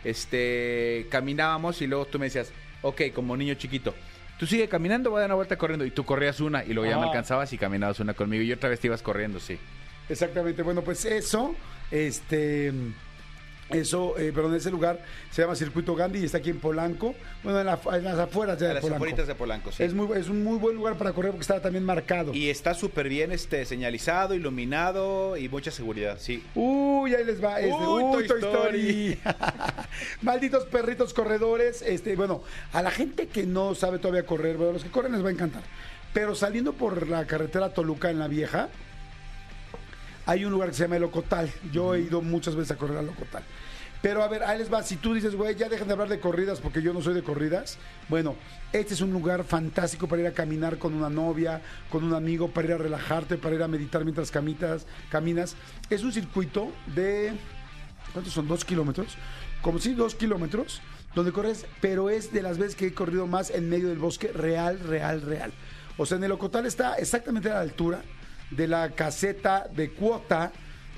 este, 0.03 1.07
caminábamos 1.09 1.81
y 1.81 1.87
luego 1.87 2.05
tú 2.05 2.19
me 2.19 2.25
decías, 2.25 2.51
ok, 2.81 3.01
como 3.13 3.35
niño 3.37 3.53
chiquito, 3.55 3.93
tú 4.39 4.45
sigue 4.45 4.67
caminando, 4.67 5.09
voy 5.09 5.17
a 5.17 5.21
dar 5.21 5.27
una 5.29 5.35
vuelta 5.35 5.57
corriendo, 5.57 5.85
y 5.85 5.91
tú 5.91 6.05
corrías 6.05 6.39
una, 6.39 6.63
y 6.63 6.73
luego 6.73 6.89
ya 6.89 6.97
me 6.97 7.03
Ah. 7.03 7.07
alcanzabas 7.07 7.51
y 7.53 7.57
caminabas 7.57 7.99
una 7.99 8.13
conmigo, 8.13 8.43
y 8.43 8.51
otra 8.53 8.69
vez 8.69 8.79
te 8.79 8.87
ibas 8.87 9.01
corriendo, 9.01 9.39
sí. 9.39 9.57
Exactamente. 10.09 10.61
Bueno, 10.63 10.81
pues 10.81 11.05
eso, 11.05 11.55
este, 11.91 12.73
eso, 13.69 14.17
eh, 14.17 14.31
perdón, 14.33 14.55
ese 14.55 14.71
lugar 14.71 14.99
se 15.29 15.43
llama 15.43 15.55
Circuito 15.55 15.93
Gandhi 15.93 16.19
y 16.21 16.25
está 16.25 16.39
aquí 16.39 16.49
en 16.49 16.59
Polanco. 16.59 17.13
Bueno, 17.43 17.59
en, 17.59 17.67
la- 17.67 17.79
en 17.95 18.03
las 18.03 18.17
afueras 18.17 18.57
ya 18.59 18.69
de 18.69 18.73
las 18.73 18.81
Polanco. 18.81 18.95
afueritas 19.03 19.27
de 19.27 19.35
Polanco, 19.35 19.71
sí. 19.71 19.83
Es, 19.83 19.93
muy, 19.93 20.17
es 20.17 20.27
un 20.27 20.43
muy 20.43 20.57
buen 20.57 20.75
lugar 20.75 20.97
para 20.97 21.13
correr 21.13 21.29
porque 21.31 21.43
está 21.43 21.61
también 21.61 21.83
marcado. 21.85 22.33
Y 22.33 22.49
está 22.49 22.73
súper 22.73 23.07
bien 23.09 23.31
este, 23.31 23.63
señalizado, 23.65 24.33
iluminado 24.33 25.37
y 25.37 25.47
mucha 25.49 25.69
seguridad, 25.69 26.17
sí. 26.19 26.43
Uy, 26.55 27.13
ahí 27.13 27.23
les 27.23 27.43
va. 27.43 27.59
Este, 27.61 27.71
Uy, 27.71 28.03
uy, 28.03 28.11
Toy 28.11 28.27
Toy 28.27 28.39
Story. 28.39 29.19
Malditos 30.23 30.65
perritos 30.65 31.13
corredores. 31.13 31.81
Este, 31.83 32.15
bueno, 32.15 32.41
a 32.73 32.81
la 32.81 32.91
gente 32.91 33.27
que 33.27 33.43
no 33.45 33.75
sabe 33.75 33.99
todavía 33.99 34.25
correr, 34.25 34.57
bueno, 34.57 34.71
a 34.71 34.73
los 34.73 34.83
que 34.83 34.89
corren 34.89 35.11
les 35.11 35.23
va 35.23 35.29
a 35.29 35.33
encantar. 35.33 35.61
Pero 36.13 36.33
saliendo 36.33 36.73
por 36.73 37.07
la 37.07 37.25
carretera 37.27 37.69
Toluca 37.71 38.09
en 38.09 38.17
la 38.17 38.27
vieja, 38.27 38.69
hay 40.29 40.45
un 40.45 40.51
lugar 40.51 40.69
que 40.69 40.75
se 40.75 40.83
llama 40.83 40.97
El 40.97 41.05
Ocotal. 41.05 41.51
Yo 41.71 41.95
he 41.95 42.01
ido 42.01 42.21
muchas 42.21 42.55
veces 42.55 42.69
a 42.69 42.75
correr 42.75 42.99
al 42.99 43.09
Ocotal. 43.09 43.43
Pero 43.99 44.21
a 44.21 44.27
ver, 44.27 44.43
ahí 44.43 44.59
les 44.59 44.71
va. 44.71 44.83
Si 44.83 44.97
tú 44.97 45.15
dices, 45.15 45.35
güey, 45.35 45.55
ya 45.55 45.69
dejen 45.69 45.87
de 45.87 45.93
hablar 45.93 46.07
de 46.07 46.19
corridas 46.19 46.59
porque 46.59 46.83
yo 46.83 46.93
no 46.93 47.01
soy 47.01 47.15
de 47.15 47.23
corridas. 47.23 47.79
Bueno, 48.09 48.35
este 48.71 48.93
es 48.93 49.01
un 49.01 49.11
lugar 49.11 49.43
fantástico 49.43 50.07
para 50.07 50.21
ir 50.21 50.27
a 50.27 50.31
caminar 50.31 50.77
con 50.77 50.93
una 50.93 51.09
novia, 51.09 51.63
con 51.89 52.03
un 52.03 52.13
amigo, 52.13 52.47
para 52.47 52.67
ir 52.67 52.73
a 52.75 52.77
relajarte, 52.77 53.37
para 53.37 53.55
ir 53.55 53.63
a 53.63 53.67
meditar 53.67 54.03
mientras 54.03 54.29
camitas, 54.29 54.85
caminas. 55.09 55.55
Es 55.89 56.03
un 56.03 56.13
circuito 56.13 56.71
de. 56.93 57.33
¿Cuántos 58.13 58.31
son? 58.31 58.47
¿Dos 58.47 58.63
kilómetros? 58.63 59.17
Como 59.63 59.79
si 59.79 59.95
dos 59.95 60.13
kilómetros, 60.13 60.79
donde 61.15 61.31
corres, 61.31 61.65
pero 61.81 62.11
es 62.11 62.31
de 62.31 62.43
las 62.43 62.59
veces 62.59 62.75
que 62.75 62.85
he 62.85 62.93
corrido 62.93 63.25
más 63.25 63.49
en 63.49 63.67
medio 63.67 63.89
del 63.89 63.97
bosque, 63.97 64.27
real, 64.27 64.79
real, 64.79 65.23
real. 65.23 65.51
O 65.97 66.05
sea, 66.05 66.17
en 66.17 66.23
el 66.23 66.31
Ocotal 66.31 66.67
está 66.67 66.93
exactamente 66.97 67.49
a 67.49 67.55
la 67.55 67.61
altura 67.61 68.03
de 68.51 68.67
la 68.67 68.89
caseta 68.91 69.67
de 69.73 69.91
cuota 69.91 70.51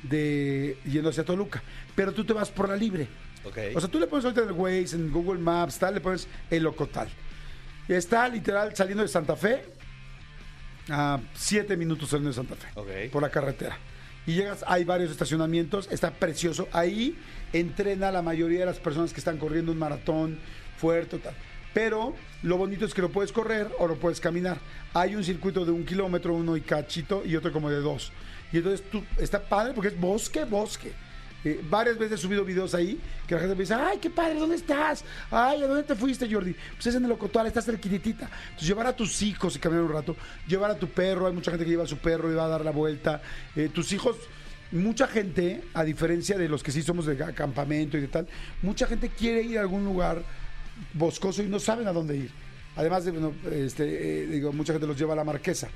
de 0.03 0.77
yendo 0.85 1.09
hacia 1.09 1.23
Toluca. 1.25 1.61
Pero 1.95 2.13
tú 2.13 2.23
te 2.25 2.33
vas 2.33 2.49
por 2.49 2.69
la 2.69 2.75
libre. 2.75 3.07
Ok. 3.43 3.57
O 3.75 3.79
sea, 3.79 3.89
tú 3.89 3.99
le 3.99 4.07
pones 4.07 4.25
ahorita 4.25 4.41
en 4.43 4.47
el 4.49 4.53
Waze, 4.53 4.95
en 4.95 5.11
Google 5.11 5.39
Maps, 5.39 5.79
tal, 5.79 5.95
le 5.95 6.01
pones 6.01 6.27
el 6.49 6.65
Ocotal. 6.65 7.09
Y 7.87 7.93
está 7.93 8.27
literal 8.29 8.75
saliendo 8.75 9.03
de 9.03 9.09
Santa 9.09 9.35
Fe 9.35 9.63
a 10.89 11.19
siete 11.33 11.75
minutos 11.77 12.09
saliendo 12.09 12.29
de 12.29 12.35
Santa 12.35 12.55
Fe 12.55 12.67
Ok. 12.75 13.11
por 13.11 13.21
la 13.21 13.29
carretera. 13.29 13.77
Y 14.27 14.33
llegas, 14.33 14.63
hay 14.67 14.83
varios 14.83 15.09
estacionamientos, 15.11 15.87
está 15.91 16.11
precioso. 16.11 16.67
Ahí 16.71 17.17
entrena 17.53 18.11
la 18.11 18.21
mayoría 18.21 18.59
de 18.61 18.65
las 18.67 18.79
personas 18.79 19.13
que 19.13 19.19
están 19.19 19.37
corriendo 19.37 19.71
un 19.71 19.79
maratón 19.79 20.39
fuerte, 20.77 21.17
tal. 21.17 21.33
Pero 21.73 22.15
lo 22.43 22.57
bonito 22.57 22.85
es 22.85 22.93
que 22.93 23.01
lo 23.01 23.09
puedes 23.09 23.31
correr 23.31 23.69
o 23.79 23.87
lo 23.87 23.95
puedes 23.95 24.19
caminar. 24.19 24.57
Hay 24.93 25.15
un 25.15 25.23
circuito 25.23 25.65
de 25.65 25.71
un 25.71 25.85
kilómetro, 25.85 26.33
uno 26.33 26.57
y 26.57 26.61
cachito, 26.61 27.23
y 27.25 27.35
otro 27.35 27.51
como 27.51 27.69
de 27.69 27.79
dos. 27.79 28.11
Y 28.51 28.57
entonces 28.57 28.83
tú, 28.89 29.03
está 29.17 29.41
padre 29.41 29.73
porque 29.73 29.89
es 29.89 29.99
bosque, 29.99 30.43
bosque. 30.43 30.91
Eh, 31.43 31.59
varias 31.67 31.97
veces 31.97 32.19
he 32.19 32.21
subido 32.21 32.45
videos 32.45 32.75
ahí 32.75 32.99
que 33.25 33.33
la 33.33 33.41
gente 33.41 33.55
me 33.55 33.61
dice, 33.61 33.73
ay, 33.73 33.97
qué 33.97 34.11
padre, 34.11 34.35
¿dónde 34.35 34.55
estás? 34.55 35.03
Ay, 35.31 35.63
¿a 35.63 35.67
dónde 35.67 35.83
te 35.83 35.95
fuiste, 35.95 36.31
Jordi? 36.31 36.55
Pues 36.73 36.85
es 36.85 36.95
en 36.95 37.05
el 37.05 37.11
Ocotal, 37.11 37.47
estás 37.47 37.65
cerquitita. 37.65 38.25
Entonces 38.25 38.67
llevar 38.67 38.85
a 38.87 38.95
tus 38.95 39.21
hijos 39.23 39.55
y 39.55 39.59
caminar 39.59 39.85
un 39.85 39.91
rato, 39.91 40.15
llevar 40.47 40.69
a 40.69 40.75
tu 40.75 40.87
perro, 40.87 41.27
hay 41.27 41.33
mucha 41.33 41.49
gente 41.49 41.65
que 41.65 41.71
lleva 41.71 41.85
a 41.85 41.87
su 41.87 41.97
perro 41.97 42.31
y 42.31 42.35
va 42.35 42.45
a 42.45 42.49
dar 42.49 42.63
la 42.63 42.71
vuelta. 42.71 43.21
Eh, 43.55 43.69
tus 43.73 43.91
hijos, 43.91 44.17
mucha 44.71 45.07
gente, 45.07 45.63
a 45.73 45.83
diferencia 45.83 46.37
de 46.37 46.47
los 46.47 46.61
que 46.61 46.71
sí 46.71 46.83
somos 46.83 47.07
de 47.07 47.23
acampamento 47.23 47.97
y 47.97 48.01
de 48.01 48.07
tal, 48.07 48.27
mucha 48.61 48.85
gente 48.85 49.09
quiere 49.09 49.41
ir 49.41 49.57
a 49.57 49.61
algún 49.61 49.83
lugar 49.83 50.21
boscoso 50.93 51.41
y 51.43 51.47
no 51.47 51.59
saben 51.59 51.87
a 51.87 51.93
dónde 51.93 52.17
ir. 52.17 52.31
Además 52.75 53.03
de, 53.05 53.11
bueno, 53.11 53.33
este, 53.51 54.23
eh, 54.23 54.27
digo, 54.27 54.53
mucha 54.53 54.73
gente 54.73 54.87
los 54.87 54.97
lleva 54.97 55.13
a 55.13 55.17
la 55.17 55.23
marquesa. 55.23 55.67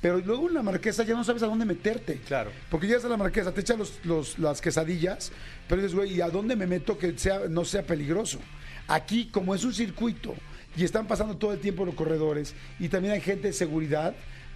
Pero 0.00 0.18
luego 0.18 0.48
en 0.48 0.54
la 0.54 0.62
marquesa 0.62 1.02
ya 1.02 1.14
no 1.14 1.24
sabes 1.24 1.42
a 1.42 1.46
dónde 1.46 1.64
meterte. 1.64 2.20
Claro. 2.26 2.50
Porque 2.70 2.86
llegas 2.86 3.04
a 3.06 3.08
la 3.08 3.16
marquesa, 3.16 3.52
te 3.52 3.62
echan 3.62 3.78
los, 3.78 4.00
los- 4.04 4.38
las 4.38 4.60
quesadillas, 4.60 5.32
pero 5.68 5.80
dices, 5.80 5.94
güey, 5.96 6.14
¿y 6.14 6.20
a 6.20 6.28
dónde 6.28 6.56
me 6.56 6.66
meto 6.66 6.98
que 6.98 7.16
sea, 7.18 7.40
no 7.48 7.64
sea 7.64 7.82
peligroso? 7.82 8.38
Aquí, 8.86 9.28
como 9.32 9.54
es 9.54 9.64
un 9.64 9.72
circuito 9.72 10.34
y 10.76 10.84
están 10.84 11.06
pasando 11.06 11.36
todo 11.38 11.52
el 11.54 11.58
tiempo 11.60 11.84
los 11.86 11.94
corredores 11.94 12.54
y 12.78 12.88
también 12.88 13.14
hay 13.14 13.20
gente 13.22 13.46
de 13.48 13.52
seguridad, 13.54 14.14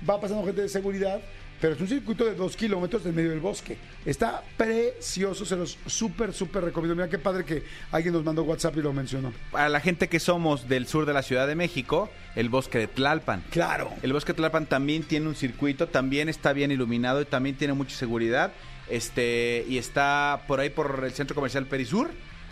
va 0.09 0.21
pasando 0.21 0.45
gente 0.45 0.61
de 0.63 0.69
seguridad, 0.69 1.21
pero 1.61 1.75
es 1.75 1.81
un 1.81 1.89
circuito 1.89 2.25
de 2.25 2.35
dos 2.35 2.57
kilómetros 2.57 3.05
en 3.07 3.15
medio 3.15 3.31
del 3.31 3.41
bosque. 3.41 3.77
Está 4.05 4.43
precioso, 4.57 5.45
se 5.45 5.57
los 5.57 5.79
súper, 5.87 6.33
súper 6.33 6.65
recomiendo. 6.65 6.95
Mira 6.95 7.09
qué 7.09 7.19
padre 7.19 7.45
que 7.45 7.65
alguien 7.91 8.15
nos 8.15 8.25
mandó 8.25 8.43
WhatsApp 8.45 8.77
y 8.77 8.83
lo 8.83 8.93
mencionó. 8.93 9.33
Para 9.51 9.69
la 9.69 9.81
gente 9.81 10.09
que 10.09 10.21
somos 10.21 10.69
del 10.69 10.87
sur 10.87 11.07
de 11.07 11.13
la 11.13 11.23
Ciudad 11.23 11.47
de 11.47 11.55
México, 11.55 12.11
el 12.37 12.49
bosque 12.49 12.79
de 12.79 12.87
Tlalpan. 12.87 13.43
Claro. 13.51 13.93
El 14.03 14.13
bosque 14.13 14.33
de 14.33 14.37
Tlalpan 14.37 14.67
también 14.67 15.03
tiene 15.03 15.27
un 15.27 15.35
circuito, 15.35 15.89
también 15.89 16.29
está 16.29 16.53
bien 16.53 16.71
iluminado 16.71 17.21
y 17.21 17.25
también 17.25 17.57
tiene 17.57 17.75
mucha 17.75 17.97
seguridad. 17.97 18.53
Este, 18.89 19.65
y 19.69 19.79
está 19.79 20.45
por 20.47 20.61
ahí 20.61 20.71
por 20.71 21.03
el 21.05 21.13
centro 21.13 21.35
comercial 21.35 21.67
Perisur. 21.67 22.11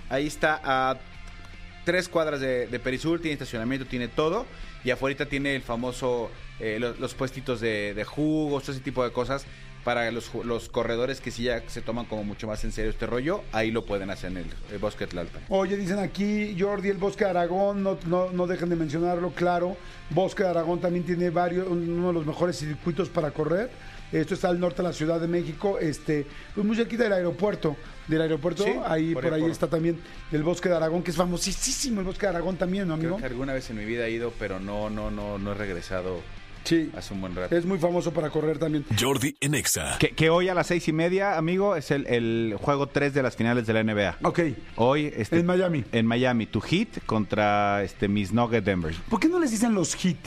Ahí 0.08 0.26
está 0.26 0.60
a 0.62 0.98
tres 1.84 2.08
cuadras 2.08 2.40
de, 2.40 2.66
de 2.66 2.78
Perisur, 2.80 3.20
tiene 3.20 3.34
estacionamiento, 3.34 3.86
tiene 3.86 4.08
todo. 4.08 4.46
Y 4.84 4.90
afuera 4.90 5.26
tiene 5.26 5.56
el 5.56 5.62
famoso, 5.62 6.30
eh, 6.60 6.78
lo- 6.80 6.94
los, 6.94 7.14
puestitos 7.14 7.60
de, 7.60 7.94
de 7.94 8.04
jugos, 8.04 8.62
todo 8.64 8.72
ese 8.72 8.80
tipo 8.82 9.04
de 9.04 9.12
cosas. 9.12 9.44
Para 9.84 10.10
los, 10.10 10.34
los 10.44 10.68
corredores 10.68 11.20
que 11.20 11.30
sí 11.30 11.44
ya 11.44 11.62
se 11.68 11.80
toman 11.80 12.06
como 12.06 12.24
mucho 12.24 12.48
más 12.48 12.64
en 12.64 12.72
serio 12.72 12.90
este 12.90 13.06
rollo, 13.06 13.42
ahí 13.52 13.70
lo 13.70 13.84
pueden 13.84 14.10
hacer 14.10 14.32
en 14.32 14.38
el, 14.38 14.46
el 14.72 14.78
bosque 14.78 15.06
Tlalpan. 15.06 15.42
Oye, 15.48 15.76
dicen 15.76 16.00
aquí, 16.00 16.56
Jordi, 16.58 16.88
el 16.88 16.96
Bosque 16.96 17.22
de 17.22 17.30
Aragón, 17.30 17.84
no, 17.84 17.96
no, 18.06 18.30
no 18.32 18.48
dejen 18.48 18.68
de 18.68 18.74
mencionarlo, 18.74 19.30
claro. 19.30 19.76
Bosque 20.10 20.42
de 20.42 20.48
Aragón 20.48 20.80
también 20.80 21.04
tiene 21.04 21.30
varios, 21.30 21.68
uno 21.68 22.08
de 22.08 22.12
los 22.14 22.26
mejores 22.26 22.58
circuitos 22.58 23.08
para 23.10 23.30
correr. 23.30 23.70
Esto 24.10 24.34
está 24.34 24.48
al 24.48 24.58
norte 24.58 24.78
de 24.78 24.88
la 24.88 24.92
Ciudad 24.92 25.20
de 25.20 25.28
México, 25.28 25.78
este, 25.78 26.26
pues 26.52 26.66
muy 26.66 26.74
cerquita 26.76 27.04
del 27.04 27.12
aeropuerto. 27.12 27.76
Del 28.08 28.22
aeropuerto, 28.22 28.64
Sí, 28.64 28.72
ahí 28.86 29.14
por 29.14 29.22
por, 29.22 29.34
ahí, 29.34 29.38
ahí 29.38 29.42
por- 29.42 29.50
está 29.52 29.68
también 29.68 30.00
el 30.32 30.42
Bosque 30.42 30.68
de 30.68 30.74
Aragón, 30.74 31.04
que 31.04 31.12
es 31.12 31.16
famosísimo 31.16 32.00
el 32.00 32.06
Bosque 32.06 32.22
de 32.26 32.30
Aragón 32.30 32.56
también, 32.56 32.88
¿no, 32.88 32.94
amigo? 32.94 33.16
Creo 33.18 33.28
que 33.28 33.32
alguna 33.32 33.52
vez 33.52 33.70
en 33.70 33.76
mi 33.76 33.84
vida 33.84 34.06
he 34.06 34.10
ido, 34.10 34.32
pero 34.36 34.58
no, 34.58 34.90
no, 34.90 35.12
no, 35.12 35.38
no 35.38 35.52
he 35.52 35.54
regresado 35.54 36.20
Sí, 36.66 36.90
hace 36.96 37.14
un 37.14 37.20
buen 37.20 37.34
rato. 37.34 37.56
es 37.56 37.64
muy 37.64 37.78
famoso 37.78 38.12
para 38.12 38.28
correr 38.30 38.58
también. 38.58 38.84
Jordi 39.00 39.36
en 39.40 39.54
Exa. 39.54 39.96
Que, 39.98 40.10
que 40.10 40.30
hoy 40.30 40.48
a 40.48 40.54
las 40.54 40.66
seis 40.66 40.86
y 40.88 40.92
media, 40.92 41.38
amigo, 41.38 41.76
es 41.76 41.90
el, 41.90 42.06
el 42.06 42.56
juego 42.60 42.88
3 42.88 43.14
de 43.14 43.22
las 43.22 43.36
finales 43.36 43.66
de 43.66 43.72
la 43.72 43.84
NBA. 43.84 44.18
Ok, 44.22 44.40
Hoy 44.76 45.12
este, 45.16 45.38
En 45.38 45.46
Miami. 45.46 45.84
En 45.92 46.06
Miami, 46.06 46.46
tu 46.46 46.60
hit 46.60 46.98
contra 47.06 47.82
este 47.82 48.08
Miss 48.08 48.32
Nugget 48.32 48.64
Denver. 48.64 48.94
¿por 49.08 49.20
qué 49.20 49.28
no 49.28 49.38
les 49.38 49.52
dicen 49.52 49.74
los 49.74 49.94
hit? 49.94 50.18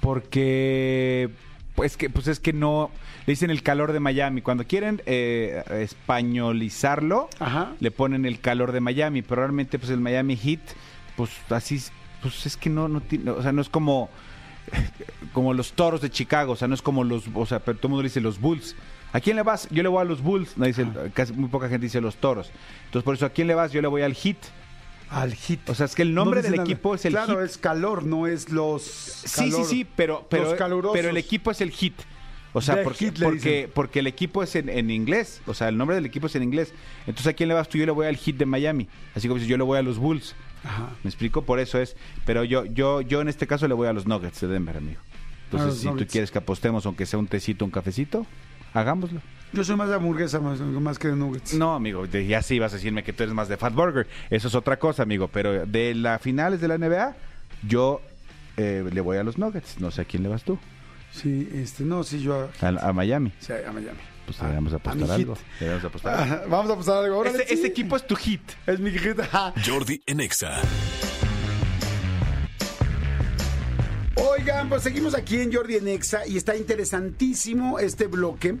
Porque 0.00 1.30
pues 1.74 1.96
que 1.96 2.08
pues 2.08 2.26
es 2.28 2.40
que 2.40 2.52
no 2.52 2.90
le 3.26 3.32
dicen 3.32 3.50
el 3.50 3.62
calor 3.62 3.92
de 3.92 4.00
Miami. 4.00 4.40
Cuando 4.40 4.66
quieren 4.66 5.02
eh, 5.06 5.62
españolizarlo, 5.70 7.28
Ajá. 7.38 7.74
le 7.80 7.90
ponen 7.90 8.24
el 8.24 8.40
calor 8.40 8.72
de 8.72 8.80
Miami, 8.80 9.22
pero 9.22 9.42
realmente 9.42 9.78
pues 9.78 9.90
el 9.90 10.00
Miami 10.00 10.36
Heat 10.36 10.60
pues 11.16 11.30
así, 11.50 11.82
pues 12.22 12.46
es 12.46 12.56
que 12.56 12.70
no, 12.70 12.88
no 12.88 13.00
tiene, 13.00 13.30
o 13.30 13.42
sea, 13.42 13.50
no 13.52 13.62
es 13.62 13.68
como, 13.68 14.10
como 15.32 15.54
los 15.54 15.72
toros 15.72 16.00
de 16.00 16.10
Chicago, 16.10 16.52
o 16.52 16.56
sea, 16.56 16.68
no 16.68 16.74
es 16.74 16.82
como 16.82 17.04
los, 17.04 17.24
o 17.34 17.46
sea, 17.46 17.58
pero 17.60 17.76
todo 17.78 17.88
el 17.88 17.90
mundo 17.92 18.02
dice 18.04 18.20
los 18.20 18.40
Bulls. 18.40 18.74
¿A 19.12 19.20
quién 19.20 19.36
le 19.36 19.42
vas? 19.42 19.68
Yo 19.70 19.82
le 19.82 19.88
voy 19.88 20.00
a 20.00 20.04
los 20.04 20.20
Bulls, 20.22 20.56
no 20.58 20.66
dice, 20.66 20.86
casi 21.14 21.32
muy 21.32 21.48
poca 21.48 21.68
gente 21.68 21.86
dice 21.86 22.00
los 22.00 22.16
toros. 22.16 22.50
Entonces, 22.86 23.04
por 23.04 23.14
eso, 23.14 23.26
¿a 23.26 23.30
quién 23.30 23.46
le 23.46 23.54
vas? 23.54 23.72
Yo 23.72 23.80
le 23.80 23.88
voy 23.88 24.02
al 24.02 24.14
Hit. 24.14 24.38
Al 25.08 25.32
hit. 25.34 25.60
O 25.70 25.74
sea, 25.76 25.86
es 25.86 25.94
que 25.94 26.02
el 26.02 26.14
nombre 26.14 26.40
No 26.40 26.48
del 26.48 26.56
nada. 26.56 26.64
equipo 26.64 26.94
es 26.96 27.04
el 27.04 27.12
Claro, 27.12 27.34
Hit. 27.40 27.44
es 27.50 27.58
calor, 27.58 28.02
no 28.04 28.26
es 28.26 28.50
los. 28.50 28.82
Sí, 28.82 29.50
calor. 29.50 29.64
sí, 29.64 29.70
sí, 29.70 29.86
pero, 29.94 30.26
pero, 30.28 30.56
pero 30.92 31.10
el 31.10 31.16
equipo 31.16 31.52
es 31.52 31.60
el 31.60 31.70
hit. 31.70 31.94
O 32.52 32.60
sea, 32.60 32.74
The 32.76 32.82
porque, 32.82 33.12
porque, 33.12 33.70
porque 33.72 33.98
el 34.00 34.08
equipo 34.08 34.42
es 34.42 34.56
en, 34.56 34.68
en 34.68 34.90
inglés. 34.90 35.42
O 35.46 35.54
sea, 35.54 35.68
el 35.68 35.76
nombre 35.78 35.94
del 35.94 36.06
equipo 36.06 36.26
es 36.26 36.34
en 36.34 36.42
inglés. 36.42 36.72
Entonces, 37.06 37.28
¿a 37.28 37.32
quién 37.34 37.48
le 37.48 37.54
vas 37.54 37.68
tú? 37.68 37.78
Yo 37.78 37.86
le 37.86 37.92
voy 37.92 38.06
al 38.08 38.16
hit 38.16 38.36
de 38.36 38.46
Miami. 38.46 38.88
Así 39.14 39.28
como 39.28 39.38
si 39.38 39.46
yo 39.46 39.56
le 39.56 39.62
voy 39.62 39.78
a 39.78 39.82
los 39.82 39.98
Bulls. 39.98 40.34
Ajá. 40.64 40.90
¿Me 41.04 41.08
explico? 41.10 41.42
Por 41.42 41.60
eso 41.60 41.78
es. 41.78 41.96
Pero 42.24 42.44
yo, 42.44 42.64
yo, 42.64 43.00
yo 43.00 43.20
en 43.20 43.28
este 43.28 43.46
caso 43.46 43.68
le 43.68 43.74
voy 43.74 43.88
a 43.88 43.92
los 43.92 44.06
Nuggets 44.06 44.40
de 44.40 44.48
Denver, 44.48 44.76
amigo. 44.76 45.00
Entonces, 45.50 45.78
si 45.78 45.86
tú 45.86 45.92
Nuggets. 45.92 46.10
quieres 46.12 46.30
que 46.30 46.38
apostemos, 46.38 46.86
aunque 46.86 47.06
sea 47.06 47.18
un 47.18 47.28
tecito, 47.28 47.64
un 47.64 47.70
cafecito, 47.70 48.26
hagámoslo. 48.74 49.20
Yo 49.52 49.62
soy 49.62 49.76
más 49.76 49.88
de 49.88 49.94
hamburguesa 49.94 50.40
más, 50.40 50.60
más 50.60 50.98
que 50.98 51.08
de 51.08 51.14
nuggets. 51.16 51.54
No, 51.54 51.74
amigo, 51.74 52.06
de- 52.06 52.26
ya 52.26 52.42
sí 52.42 52.58
vas 52.58 52.72
a 52.72 52.76
decirme 52.76 53.04
que 53.04 53.12
tú 53.12 53.22
eres 53.22 53.34
más 53.34 53.48
de 53.48 53.56
Fat 53.56 53.72
Burger. 53.74 54.08
Eso 54.28 54.48
es 54.48 54.54
otra 54.56 54.78
cosa, 54.78 55.04
amigo. 55.04 55.28
Pero 55.28 55.64
de 55.66 55.94
las 55.94 56.20
finales 56.20 56.60
de 56.60 56.66
la 56.68 56.74
NBA, 56.78 57.14
yo 57.66 58.00
eh, 58.56 58.84
le 58.92 59.00
voy 59.00 59.18
a 59.18 59.22
los 59.22 59.38
Nuggets. 59.38 59.78
No 59.78 59.90
sé 59.92 60.02
a 60.02 60.04
quién 60.04 60.24
le 60.24 60.28
vas 60.28 60.42
tú. 60.42 60.58
Sí, 61.12 61.48
este, 61.54 61.84
no, 61.84 62.02
sí, 62.02 62.20
yo. 62.20 62.48
A, 62.60 62.66
a 62.88 62.92
Miami. 62.92 63.32
Sí, 63.38 63.52
a 63.52 63.70
Miami. 63.72 63.98
Pues 64.26 64.38
Ah, 64.40 64.42
deberíamos 64.42 64.72
a 64.72 64.76
apostar 64.76 65.10
algo. 65.10 65.38
Apostar. 65.86 66.14
Ah, 66.18 66.44
Vamos 66.48 66.70
a 66.70 66.72
apostar 66.74 67.04
algo. 67.04 67.18
Órale, 67.18 67.38
Ese, 67.38 67.48
sí. 67.48 67.54
ese 67.54 67.66
equipo 67.68 67.96
es 67.96 68.06
tu 68.06 68.16
hit. 68.16 68.42
Es 68.66 68.78
mi 68.80 68.90
hit. 68.90 69.18
Jordi 69.64 70.02
en 70.06 70.20
Exa. 70.20 70.60
Oigan, 74.16 74.68
pues 74.68 74.82
seguimos 74.82 75.14
aquí 75.14 75.40
en 75.40 75.52
Jordi 75.52 75.76
en 75.76 75.88
Exa 75.88 76.26
y 76.26 76.36
está 76.36 76.56
interesantísimo 76.56 77.78
este 77.78 78.06
bloque 78.06 78.56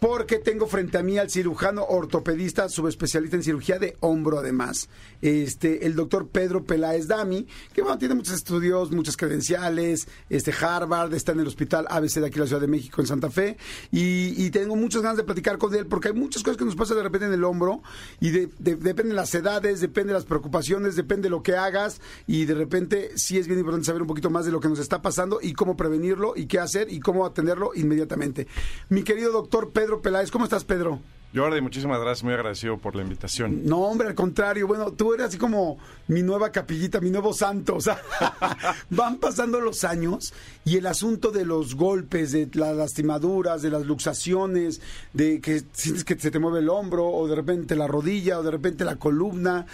porque 0.00 0.38
tengo 0.38 0.66
frente 0.66 0.98
a 0.98 1.02
mí 1.02 1.18
al 1.18 1.30
cirujano 1.30 1.84
ortopedista, 1.84 2.68
subespecialista 2.68 3.36
en 3.36 3.42
cirugía 3.42 3.78
de 3.78 3.96
hombro 4.00 4.38
además, 4.38 4.88
este, 5.22 5.86
el 5.86 5.94
doctor 5.94 6.28
Pedro 6.28 6.64
Peláez 6.64 7.06
Dami, 7.08 7.46
que 7.72 7.82
bueno, 7.82 7.98
tiene 7.98 8.14
muchos 8.14 8.34
estudios, 8.34 8.90
muchas 8.92 9.16
credenciales, 9.16 10.08
este, 10.28 10.52
Harvard, 10.52 11.14
está 11.14 11.32
en 11.32 11.40
el 11.40 11.46
hospital 11.46 11.86
ABC 11.88 12.20
de 12.20 12.26
aquí 12.26 12.38
la 12.38 12.46
Ciudad 12.46 12.60
de 12.60 12.66
México, 12.68 13.00
en 13.00 13.06
Santa 13.06 13.30
Fe, 13.30 13.56
y, 13.90 14.46
tengo 14.50 14.76
muchas 14.76 15.02
ganas 15.02 15.18
de 15.18 15.24
platicar 15.24 15.58
con 15.58 15.74
él 15.74 15.86
porque 15.86 16.08
hay 16.08 16.14
muchas 16.14 16.42
cosas 16.42 16.56
que 16.56 16.64
nos 16.64 16.76
pasan 16.76 16.96
de 16.96 17.02
repente 17.02 17.26
en 17.26 17.32
el 17.32 17.44
hombro 17.44 17.82
y 18.20 18.30
de, 18.30 18.48
de- 18.58 18.76
depende 18.76 19.10
de 19.10 19.16
las 19.16 19.34
edades, 19.34 19.80
depende 19.80 20.12
de 20.12 20.18
las 20.18 20.24
preocupaciones, 20.24 20.96
depende 20.96 21.24
de 21.24 21.30
lo 21.30 21.42
que 21.42 21.56
hagas 21.56 22.00
y 22.26 22.46
de 22.46 22.54
repente 22.54 23.10
sí 23.16 23.36
es 23.38 23.46
bien 23.48 23.58
importante 23.58 23.84
saber 23.86 24.00
un 24.02 24.08
poquito 24.08 24.30
más 24.30 24.46
de 24.46 24.52
lo 24.52 24.60
que 24.60 24.68
nos 24.68 24.78
está 24.78 25.02
pasando 25.02 25.40
y 25.42 25.52
cómo 25.52 25.76
prevenirlo 25.76 26.32
y 26.36 26.46
qué 26.46 26.58
hacer 26.58 26.90
y 26.90 27.00
cómo 27.00 27.26
atenderlo 27.26 27.72
inmediatamente. 27.74 28.46
Mi 28.88 29.02
querido 29.02 29.30
doctor 29.30 29.72
Pedro 29.72 29.85
Peláez, 30.02 30.30
¿cómo 30.30 30.44
estás 30.44 30.64
Pedro? 30.64 31.00
Jordi, 31.34 31.60
muchísimas 31.60 32.00
gracias, 32.00 32.24
muy 32.24 32.32
agradecido 32.32 32.78
por 32.78 32.96
la 32.96 33.02
invitación. 33.02 33.66
No, 33.66 33.80
hombre, 33.80 34.08
al 34.08 34.14
contrario. 34.14 34.66
Bueno, 34.66 34.92
tú 34.92 35.12
eres 35.12 35.26
así 35.26 35.38
como 35.38 35.76
mi 36.08 36.22
nueva 36.22 36.50
capillita, 36.50 37.00
mi 37.00 37.10
nuevo 37.10 37.34
santo. 37.34 37.76
O 37.76 37.80
sea, 37.80 38.00
van 38.90 39.18
pasando 39.18 39.60
los 39.60 39.84
años 39.84 40.32
y 40.64 40.76
el 40.76 40.86
asunto 40.86 41.30
de 41.30 41.44
los 41.44 41.74
golpes, 41.74 42.32
de 42.32 42.48
las 42.54 42.74
lastimaduras, 42.74 43.60
de 43.60 43.70
las 43.70 43.84
luxaciones, 43.84 44.80
de 45.12 45.40
que 45.40 45.62
sientes 45.72 46.04
que 46.04 46.18
se 46.18 46.30
te 46.30 46.38
mueve 46.38 46.60
el 46.60 46.70
hombro, 46.70 47.06
o 47.06 47.28
de 47.28 47.34
repente 47.34 47.76
la 47.76 47.86
rodilla, 47.86 48.38
o 48.38 48.42
de 48.42 48.50
repente 48.50 48.84
la 48.84 48.96
columna. 48.96 49.66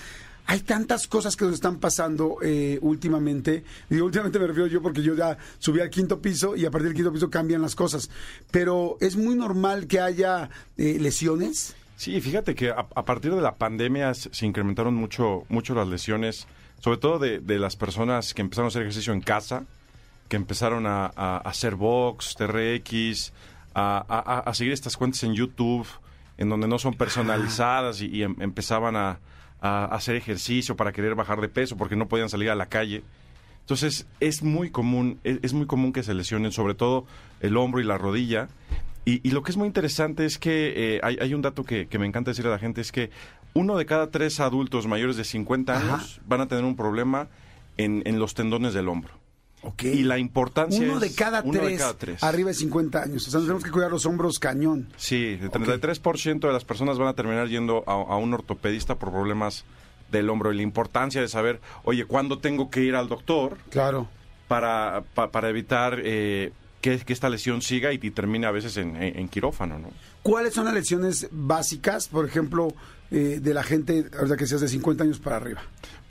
Hay 0.53 0.61
tantas 0.61 1.07
cosas 1.09 1.35
que 1.35 1.47
nos 1.47 1.55
están 1.55 1.79
pasando 1.79 2.37
eh, 2.43 2.79
últimamente. 2.83 3.65
Y 3.89 3.97
últimamente 4.01 4.39
me 4.39 4.47
refiero 4.47 4.67
yo 4.67 4.83
porque 4.83 5.03
yo 5.03 5.15
ya 5.15 5.39
subí 5.59 5.81
al 5.81 5.89
quinto 5.89 6.21
piso 6.21 6.55
y 6.55 6.67
a 6.67 6.71
partir 6.71 6.89
del 6.89 6.95
quinto 6.97 7.11
piso 7.11 7.31
cambian 7.31 7.63
las 7.63 7.75
cosas. 7.75 8.11
Pero 8.51 8.99
es 9.01 9.17
muy 9.17 9.35
normal 9.35 9.87
que 9.87 9.99
haya 10.01 10.51
eh, 10.77 10.99
lesiones. 11.01 11.75
Sí, 11.97 12.21
fíjate 12.21 12.55
que 12.55 12.69
a, 12.69 12.87
a 12.95 13.05
partir 13.07 13.35
de 13.35 13.41
la 13.41 13.55
pandemia 13.55 14.13
se 14.13 14.45
incrementaron 14.45 14.95
mucho, 14.95 15.45
mucho 15.49 15.75
las 15.75 15.89
lesiones, 15.89 16.47
sobre 16.81 16.99
todo 16.99 17.19
de, 17.19 17.39
de 17.41 17.59
las 17.59 17.77
personas 17.77 18.35
que 18.35 18.43
empezaron 18.43 18.67
a 18.67 18.69
hacer 18.69 18.83
ejercicio 18.83 19.15
en 19.15 19.23
casa, 19.23 19.65
que 20.29 20.37
empezaron 20.37 20.85
a, 20.87 21.07
a- 21.07 21.37
a 21.37 21.39
hacer 21.39 21.77
box, 21.77 22.35
TRX, 22.37 23.33
a 23.75 24.51
seguir 24.53 24.75
estas 24.75 24.99
cuentas 24.99 25.23
en 25.23 25.33
YouTube, 25.33 25.87
en 26.37 26.51
donde 26.51 26.69
no 26.69 26.79
son 26.79 26.93
personalizadas 26.93 28.03
y, 28.03 28.07
y 28.09 28.23
em- 28.23 28.37
empezaban 28.41 28.97
a, 28.97 29.19
a 29.63 29.85
hacer 29.85 30.17
ejercicio 30.17 30.77
para 30.77 30.93
querer 30.93 31.15
bajar 31.15 31.41
de 31.41 31.49
peso 31.49 31.77
porque 31.77 31.97
no 31.97 32.09
podían 32.09 32.29
salir 32.29 32.51
a 32.51 32.55
la 32.55 32.67
calle. 32.67 33.03
Entonces 33.61 34.07
es 34.19 34.43
muy 34.43 34.71
común, 34.71 35.21
es, 35.23 35.55
muy 35.55 35.67
común 35.67 35.93
que 35.93 36.03
se 36.03 36.15
lesionen, 36.15 36.51
sobre 36.51 36.75
todo 36.75 37.07
el 37.41 37.57
hombro 37.57 37.81
y 37.81 37.85
la 37.85 37.97
rodilla. 37.97 38.49
Y, 39.05 39.27
y 39.27 39.31
lo 39.31 39.43
que 39.43 39.53
es 39.53 39.57
muy 39.57 39.69
interesante 39.69 40.25
es 40.25 40.39
que 40.39 40.97
eh, 40.97 41.01
hay, 41.03 41.17
hay 41.21 41.33
un 41.33 41.43
dato 41.43 41.65
que, 41.65 41.87
que 41.87 41.99
me 41.99 42.07
encanta 42.07 42.33
decirle 42.33 42.51
a 42.51 42.55
la 42.55 42.59
gente, 42.59 42.81
es 42.81 42.91
que 42.91 43.11
uno 43.55 43.77
de 43.77 43.87
cada 43.87 44.11
tres 44.11 44.41
adultos 44.41 44.89
mayores 44.89 45.17
de 45.17 45.25
50 45.25 45.73
Ajá. 45.73 45.95
años 45.95 46.21
van 46.27 46.41
a 46.41 46.49
tener 46.49 46.65
un 46.65 46.75
problema 46.75 47.29
en, 47.77 48.03
en 48.05 48.19
los 48.19 48.35
tendones 48.35 48.75
del 48.75 48.89
hombro. 48.89 49.22
Ok. 49.63 49.85
Y 49.85 50.03
la 50.03 50.19
importancia 50.19 50.83
Uno 50.83 50.95
es- 50.95 51.01
de 51.01 51.15
cada 51.15 51.43
uno 51.43 51.53
tres 51.61 51.71
de 51.73 51.77
cada 51.79 51.95
tres. 51.95 52.23
arriba 52.23 52.49
de 52.49 52.55
50 52.55 53.03
años. 53.03 53.27
O 53.29 53.31
sea, 53.31 53.39
nos 53.39 53.47
tenemos 53.47 53.65
que 53.65 53.71
cuidar 53.71 53.91
los 53.91 54.05
hombros 54.07 54.39
cañón. 54.39 54.89
Sí, 54.97 55.39
el 55.41 55.51
33% 55.51 56.47
de 56.49 56.53
las 56.53 56.65
personas 56.65 56.99
van 56.99 57.09
a 57.09 57.15
terminar 57.15 57.49
yendo 57.49 57.85
a, 57.87 57.93
a 57.93 58.17
un 58.17 58.35
ortopedista 58.35 58.97
por 58.99 59.11
problemas 59.13 59.65
del 60.11 60.29
hombro 60.31 60.53
y 60.53 60.57
la 60.57 60.63
importancia 60.63 61.21
de 61.21 61.29
saber, 61.29 61.61
oye, 61.85 62.05
¿cuándo 62.05 62.39
tengo 62.39 62.71
que 62.71 62.83
ir 62.83 62.95
al 62.97 63.09
doctor? 63.09 63.57
Claro. 63.71 64.09
para, 64.49 65.03
pa- 65.15 65.31
para 65.31 65.49
evitar 65.49 65.99
eh, 66.05 66.53
que, 66.83 66.99
que 66.99 67.13
esta 67.15 67.31
lesión 67.31 67.63
siga 67.63 67.93
y, 67.95 68.01
y 68.03 68.11
termine 68.11 68.47
a 68.47 68.51
veces 68.51 68.77
en, 68.77 68.97
en- 69.03 69.19
en 69.19 69.29
quirófano, 69.29 69.79
¿no? 69.79 69.89
¿Cuáles 70.23 70.53
son 70.53 70.67
las 70.67 70.75
lesiones 70.75 71.29
básicas, 71.31 72.09
por 72.09 72.27
ejemplo, 72.27 72.75
eh, 73.11 73.39
de 73.41 73.55
la 73.55 73.63
gente, 73.63 74.05
ahorita 74.19 74.37
que 74.37 74.47
seas 74.47 74.61
de 74.61 74.69
50 74.69 75.05
años 75.05 75.19
para 75.21 75.37
arriba? 75.37 75.63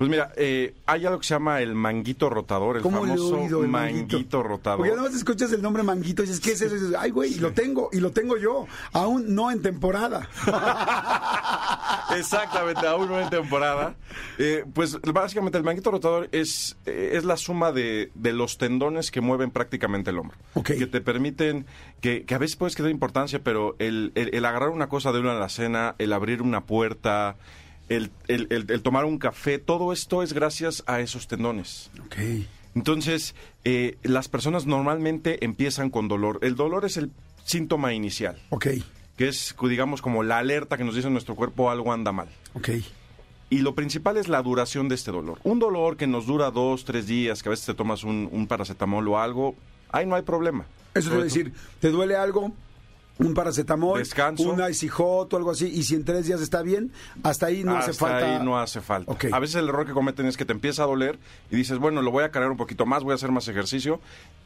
Pues 0.01 0.09
mira, 0.09 0.33
eh, 0.35 0.73
hay 0.87 1.05
algo 1.05 1.19
que 1.19 1.27
se 1.27 1.35
llama 1.35 1.61
el 1.61 1.75
manguito 1.75 2.27
rotador, 2.27 2.77
el 2.77 2.81
¿Cómo 2.81 3.05
le 3.05 3.11
famoso 3.13 3.37
oído 3.37 3.61
el 3.63 3.67
manguito, 3.69 4.15
manguito? 4.17 4.41
rotador. 4.41 4.77
Porque 4.79 4.95
nada 4.95 5.03
más 5.07 5.15
escuchas 5.15 5.51
el 5.53 5.61
nombre 5.61 5.83
manguito 5.83 6.23
y 6.23 6.25
dices, 6.25 6.39
¿qué 6.41 6.53
es 6.53 6.61
eso? 6.63 6.75
Y 6.75 6.79
dices, 6.79 6.95
ay, 6.97 7.11
güey, 7.11 7.33
y 7.35 7.39
lo 7.39 7.51
tengo, 7.53 7.87
y 7.93 7.99
lo 7.99 8.09
tengo 8.09 8.35
yo, 8.35 8.65
aún 8.93 9.35
no 9.35 9.51
en 9.51 9.61
temporada. 9.61 10.27
Exactamente, 12.17 12.87
aún 12.87 13.09
no 13.09 13.19
en 13.21 13.29
temporada. 13.29 13.93
Eh, 14.37 14.65
pues 14.73 14.99
básicamente 15.01 15.57
el 15.59 15.63
manguito 15.63 15.91
rotador 15.91 16.29
es, 16.31 16.77
eh, 16.87 17.11
es 17.13 17.23
la 17.23 17.37
suma 17.37 17.71
de, 17.71 18.11
de 18.15 18.33
los 18.33 18.57
tendones 18.57 19.11
que 19.11 19.21
mueven 19.21 19.51
prácticamente 19.51 20.09
el 20.09 20.17
hombro. 20.17 20.35
Que 20.65 20.87
te 20.87 21.01
permiten, 21.01 21.65
que, 22.01 22.25
que 22.25 22.35
a 22.35 22.37
veces 22.37 22.55
puedes 22.55 22.75
quedar 22.75 22.89
importancia, 22.91 23.43
pero 23.43 23.75
el, 23.79 24.11
el- 24.15 24.33
el 24.33 24.45
agarrar 24.45 24.69
una 24.69 24.89
cosa 24.89 25.11
de 25.11 25.19
una 25.19 25.33
alacena, 25.33 25.95
el 25.99 26.11
abrir 26.13 26.41
una 26.41 26.61
puerta, 26.65 27.35
el, 27.95 28.11
el- 28.27 28.47
el- 28.49 28.65
el 28.69 28.81
tomar 28.81 29.05
un 29.05 29.17
café, 29.17 29.59
todo 29.59 29.93
esto 29.93 30.23
es 30.23 30.33
gracias 30.33 30.83
a 30.87 30.99
esos 30.99 31.27
tendones. 31.27 31.89
ok. 32.05 32.15
Entonces, 32.73 33.35
eh, 33.65 33.97
las 34.03 34.29
personas 34.29 34.65
normalmente 34.65 35.43
empiezan 35.43 35.89
con 35.89 36.07
dolor. 36.07 36.39
El 36.41 36.55
dolor 36.55 36.85
es 36.85 36.95
el 36.97 37.11
síntoma 37.43 37.93
inicial, 37.93 38.41
Ok, 38.49 38.67
que 39.17 39.27
es, 39.27 39.53
digamos, 39.67 40.01
como 40.01 40.23
la 40.23 40.37
alerta 40.37 40.77
que 40.77 40.85
nos 40.85 40.95
dice 40.95 41.09
nuestro 41.09 41.35
cuerpo 41.35 41.69
algo 41.69 41.91
anda 41.91 42.11
mal. 42.13 42.29
ok. 42.53 42.69
Y 43.49 43.57
lo 43.59 43.75
principal 43.75 44.15
es 44.15 44.29
la 44.29 44.41
duración 44.41 44.87
de 44.87 44.95
este 44.95 45.11
dolor. 45.11 45.39
Un 45.43 45.59
dolor 45.59 45.97
que 45.97 46.07
nos 46.07 46.25
dura 46.25 46.51
dos, 46.51 46.85
tres 46.85 47.05
días, 47.07 47.43
que 47.43 47.49
a 47.49 47.51
veces 47.51 47.65
te 47.65 47.73
tomas 47.73 48.05
un, 48.05 48.29
un 48.31 48.47
paracetamol 48.47 49.05
o 49.09 49.19
algo, 49.19 49.55
ahí 49.89 50.05
no 50.05 50.15
hay 50.15 50.21
problema. 50.21 50.65
Eso 50.93 51.09
Sobre 51.09 51.25
decir, 51.25 51.51
¿te 51.81 51.89
duele 51.89 52.15
algo? 52.15 52.53
Un 53.19 53.33
paracetamol, 53.35 53.99
Descanso. 53.99 54.49
un 54.49 54.67
icy 54.67 54.87
hot 54.87 55.31
o 55.33 55.37
algo 55.37 55.51
así, 55.51 55.67
y 55.67 55.83
si 55.83 55.93
en 55.95 56.03
tres 56.05 56.25
días 56.25 56.41
está 56.41 56.63
bien, 56.63 56.91
hasta 57.21 57.45
ahí 57.47 57.63
no 57.63 57.77
hace 57.77 57.91
Hasta 57.91 58.07
falta. 58.07 58.35
ahí 58.37 58.43
no 58.43 58.59
hace 58.59 58.81
falta. 58.81 59.13
A 59.31 59.39
veces 59.39 59.57
el 59.57 59.69
error 59.69 59.85
que 59.85 59.93
cometen 59.93 60.25
es 60.25 60.37
que 60.37 60.45
te 60.45 60.53
empieza 60.53 60.83
a 60.83 60.87
doler 60.87 61.19
y 61.51 61.55
dices, 61.55 61.77
bueno, 61.77 62.01
lo 62.01 62.09
voy 62.09 62.23
a 62.23 62.31
cargar 62.31 62.49
un 62.49 62.57
poquito 62.57 62.85
más, 62.87 63.03
voy 63.03 63.11
a 63.11 63.15
hacer 63.15 63.31
más 63.31 63.47
ejercicio 63.47 63.99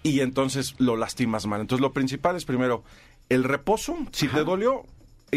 y 0.04 0.20
entonces 0.20 0.76
lo 0.78 0.98
lastimas 0.98 1.46
mal. 1.46 1.62
Entonces 1.62 1.82
lo 1.82 1.94
principal 1.94 2.36
es 2.36 2.44
primero 2.44 2.84
el 3.30 3.44
reposo. 3.46 3.96
Si 4.12 4.28
te 4.28 4.44
dolió, 4.44 4.84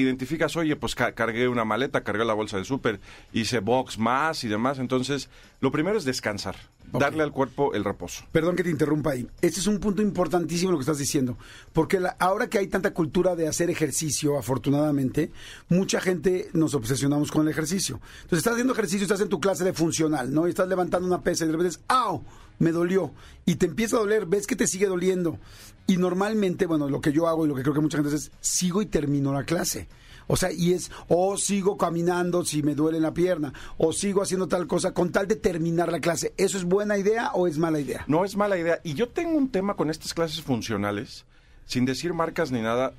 identificas, 0.00 0.56
oye, 0.56 0.76
pues 0.76 0.94
ca- 0.94 1.12
cargué 1.12 1.48
una 1.48 1.64
maleta, 1.64 2.02
cargué 2.04 2.24
la 2.24 2.34
bolsa 2.34 2.56
del 2.56 2.64
súper, 2.66 3.00
hice 3.32 3.60
box 3.60 3.98
más 3.98 4.44
y 4.44 4.48
demás. 4.48 4.78
Entonces 4.78 5.28
lo 5.60 5.70
primero 5.72 5.98
es 5.98 6.04
descansar, 6.04 6.56
darle 6.92 7.22
al 7.22 7.32
cuerpo 7.32 7.74
el 7.74 7.84
reposo. 7.84 8.24
Perdón 8.32 8.56
que 8.56 8.64
te 8.64 8.70
interrumpa 8.70 9.10
ahí. 9.10 9.26
Este 9.42 9.60
es 9.60 9.66
un 9.66 9.78
punto 9.78 10.00
importantísimo 10.02 10.70
lo 10.72 10.78
que 10.78 10.82
estás 10.82 10.98
diciendo. 10.98 11.36
Porque 11.72 12.00
la- 12.00 12.16
ahora 12.18 12.48
que 12.48 12.58
hay 12.58 12.66
tanta 12.68 12.92
cultura 12.94 13.36
de 13.36 13.48
hacer 13.48 13.70
ejercicio, 13.70 14.38
afortunadamente, 14.38 15.30
mucha 15.68 16.00
gente 16.00 16.48
nos 16.52 16.74
obsesionamos 16.74 17.30
con 17.30 17.42
el 17.46 17.48
ejercicio. 17.52 18.00
Entonces 18.22 18.38
estás 18.38 18.52
haciendo 18.54 18.72
ejercicio, 18.72 19.02
estás 19.04 19.20
en 19.20 19.28
tu 19.28 19.40
clase 19.40 19.64
de 19.64 19.72
funcional, 19.72 20.32
¿no? 20.32 20.46
Y 20.46 20.50
estás 20.50 20.68
levantando 20.68 21.06
una 21.06 21.20
pesa 21.22 21.44
y 21.44 21.48
de 21.48 21.56
repente 21.56 21.76
¡au! 21.88 22.22
Me 22.58 22.72
dolió. 22.72 23.12
Y 23.46 23.54
te 23.56 23.66
empieza 23.66 23.96
a 23.96 24.00
doler, 24.00 24.26
ves 24.26 24.46
que 24.46 24.56
te 24.56 24.66
sigue 24.66 24.86
doliendo. 24.86 25.38
Y 25.88 25.96
normalmente, 25.96 26.66
bueno, 26.66 26.88
lo 26.88 27.00
que 27.00 27.12
yo 27.12 27.26
hago 27.26 27.44
y 27.44 27.48
lo 27.48 27.54
que 27.56 27.62
creo 27.62 27.74
que 27.74 27.80
mucha 27.80 27.96
gente 27.98 28.14
hace 28.14 28.26
es, 28.26 28.32
sigo 28.40 28.80
y 28.82 28.86
termino 28.86 29.32
la 29.32 29.42
clase. 29.44 29.88
O 30.26 30.36
sea, 30.36 30.52
y 30.52 30.74
es, 30.74 30.90
o 31.08 31.36
sigo 31.38 31.78
caminando 31.78 32.44
si 32.44 32.62
me 32.62 32.74
duele 32.74 33.00
la 33.00 33.14
pierna, 33.14 33.54
o 33.78 33.92
sigo 33.94 34.20
haciendo 34.22 34.46
tal 34.46 34.66
cosa 34.66 34.92
con 34.92 35.10
tal 35.10 35.26
de 35.26 35.36
terminar 35.36 35.90
la 35.90 36.00
clase. 36.00 36.34
¿Eso 36.36 36.58
es 36.58 36.64
buena 36.64 36.98
idea 36.98 37.30
o 37.32 37.46
es 37.46 37.56
mala 37.56 37.80
idea? 37.80 38.04
No 38.06 38.24
es 38.26 38.36
mala 38.36 38.58
idea. 38.58 38.78
Y 38.84 38.92
yo 38.94 39.08
tengo 39.08 39.36
un 39.38 39.48
tema 39.48 39.74
con 39.74 39.88
estas 39.88 40.12
clases 40.12 40.42
funcionales, 40.42 41.24
sin 41.64 41.86
decir 41.86 42.12
marcas 42.12 42.52
ni 42.52 42.60
nada. 42.60 42.92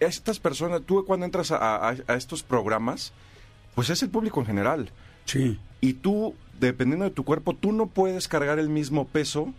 Estas 0.00 0.40
personas, 0.40 0.82
tú 0.84 1.04
cuando 1.06 1.24
entras 1.26 1.52
a, 1.52 1.76
a- 1.90 1.96
a 2.08 2.14
estos 2.16 2.42
programas, 2.42 3.12
pues 3.76 3.88
es 3.90 4.02
el 4.02 4.10
público 4.10 4.40
en 4.40 4.46
general. 4.46 4.90
Sí. 5.26 5.60
Y 5.80 5.92
tú, 5.94 6.34
dependiendo 6.58 7.04
de 7.04 7.12
tu 7.12 7.22
cuerpo, 7.24 7.54
tú 7.54 7.70
no 7.70 7.86
puedes 7.86 8.26
cargar 8.26 8.58
el 8.58 8.68
mismo 8.68 9.06
peso 9.06 9.54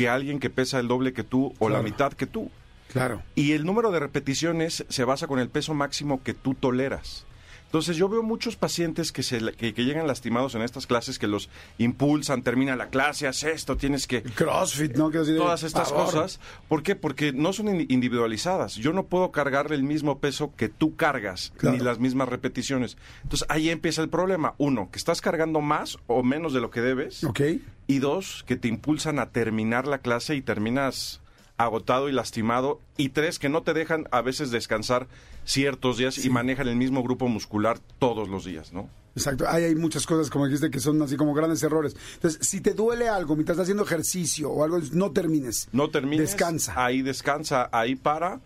que 0.00 0.08
alguien 0.08 0.40
que 0.40 0.50
pesa 0.50 0.80
el 0.80 0.88
doble 0.88 1.12
que 1.12 1.24
tú 1.24 1.54
o 1.58 1.68
la 1.68 1.82
mitad 1.82 2.12
que 2.12 2.26
tú. 2.26 2.50
Claro. 2.92 3.22
Y 3.34 3.52
el 3.52 3.64
número 3.64 3.90
de 3.90 4.00
repeticiones 4.00 4.84
se 4.88 5.04
basa 5.04 5.26
con 5.26 5.38
el 5.38 5.48
peso 5.48 5.74
máximo 5.74 6.22
que 6.22 6.34
tú 6.34 6.54
toleras. 6.54 7.26
Entonces 7.70 7.96
yo 7.96 8.08
veo 8.08 8.24
muchos 8.24 8.56
pacientes 8.56 9.12
que, 9.12 9.22
se, 9.22 9.38
que, 9.52 9.72
que 9.72 9.84
llegan 9.84 10.08
lastimados 10.08 10.56
en 10.56 10.62
estas 10.62 10.88
clases, 10.88 11.20
que 11.20 11.28
los 11.28 11.48
impulsan, 11.78 12.42
termina 12.42 12.74
la 12.74 12.88
clase, 12.88 13.28
haz 13.28 13.44
esto, 13.44 13.76
tienes 13.76 14.08
que... 14.08 14.24
CrossFit, 14.24 14.96
¿no? 14.96 15.08
Decir, 15.08 15.36
Todas 15.36 15.62
estas 15.62 15.92
cosas. 15.92 16.40
¿Por 16.68 16.82
qué? 16.82 16.96
Porque 16.96 17.32
no 17.32 17.52
son 17.52 17.68
in- 17.68 17.86
individualizadas. 17.88 18.74
Yo 18.74 18.92
no 18.92 19.06
puedo 19.06 19.30
cargar 19.30 19.72
el 19.72 19.84
mismo 19.84 20.18
peso 20.18 20.52
que 20.56 20.68
tú 20.68 20.96
cargas, 20.96 21.52
Claro. 21.58 21.76
ni 21.76 21.82
las 21.84 22.00
mismas 22.00 22.28
repeticiones. 22.28 22.96
Entonces 23.22 23.46
ahí 23.48 23.70
empieza 23.70 24.02
el 24.02 24.08
problema. 24.08 24.54
Uno, 24.58 24.90
que 24.90 24.98
estás 24.98 25.20
cargando 25.20 25.60
más 25.60 25.96
o 26.08 26.24
menos 26.24 26.52
de 26.52 26.60
lo 26.60 26.70
que 26.70 26.80
debes. 26.80 27.22
Ok. 27.22 27.40
Y 27.86 27.98
dos, 28.00 28.44
que 28.48 28.56
te 28.56 28.66
impulsan 28.66 29.20
a 29.20 29.30
terminar 29.30 29.86
la 29.86 29.98
clase 29.98 30.34
y 30.34 30.42
terminas 30.42 31.20
agotado 31.64 32.08
y 32.08 32.12
lastimado. 32.12 32.80
Y 32.96 33.10
tres, 33.10 33.38
que 33.38 33.48
no 33.48 33.62
te 33.62 33.72
dejan 33.74 34.06
a 34.10 34.20
veces 34.22 34.50
descansar 34.50 35.06
ciertos 35.44 35.96
días 35.98 36.24
y 36.24 36.30
manejan 36.30 36.68
el 36.68 36.76
mismo 36.76 37.02
grupo 37.02 37.28
muscular 37.28 37.78
todos 37.98 38.28
los 38.28 38.44
días, 38.44 38.72
¿no? 38.72 38.88
Exacto, 39.16 39.44
hay, 39.48 39.64
hay 39.64 39.74
muchas 39.74 40.06
cosas, 40.06 40.30
como 40.30 40.46
dijiste, 40.46 40.70
que 40.70 40.78
son 40.78 41.02
así 41.02 41.16
como 41.16 41.34
grandes 41.34 41.62
errores. 41.62 41.96
Entonces, 42.14 42.46
si 42.46 42.60
te 42.60 42.74
duele 42.74 43.08
algo 43.08 43.34
mientras 43.34 43.54
estás 43.56 43.64
haciendo 43.64 43.82
ejercicio 43.82 44.50
o 44.50 44.62
algo, 44.62 44.78
no 44.92 45.10
termines. 45.10 45.68
No 45.72 45.90
termines. 45.90 46.30
Descansa. 46.30 46.74
Ahí 46.76 47.02
descansa, 47.02 47.68
ahí 47.72 47.96
para. 47.96 48.40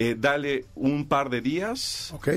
eh, 0.00 0.16
dale 0.18 0.64
un 0.74 1.06
par 1.06 1.30
de 1.30 1.40
días. 1.40 2.12
¿Ok? 2.14 2.28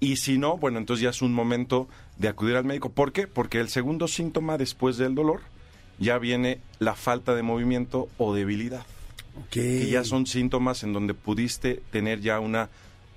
Y 0.00 0.16
si 0.16 0.38
no, 0.38 0.56
bueno, 0.58 0.78
entonces 0.78 1.02
ya 1.02 1.10
es 1.10 1.22
un 1.22 1.32
momento 1.32 1.88
de 2.18 2.28
acudir 2.28 2.56
al 2.56 2.64
médico. 2.64 2.90
¿Por 2.90 3.12
qué? 3.12 3.26
Porque 3.26 3.60
el 3.60 3.68
segundo 3.68 4.08
síntoma 4.08 4.56
después 4.58 4.96
del 4.98 5.14
dolor 5.14 5.40
ya 5.98 6.18
viene 6.18 6.60
la 6.78 6.94
falta 6.94 7.34
de 7.34 7.42
movimiento 7.42 8.08
o 8.18 8.34
debilidad. 8.34 8.84
Que 9.50 9.88
ya 9.90 10.04
son 10.04 10.26
síntomas 10.26 10.82
en 10.82 10.92
donde 10.92 11.14
pudiste 11.14 11.82
tener 11.90 12.20
ya 12.20 12.40
una 12.40 12.68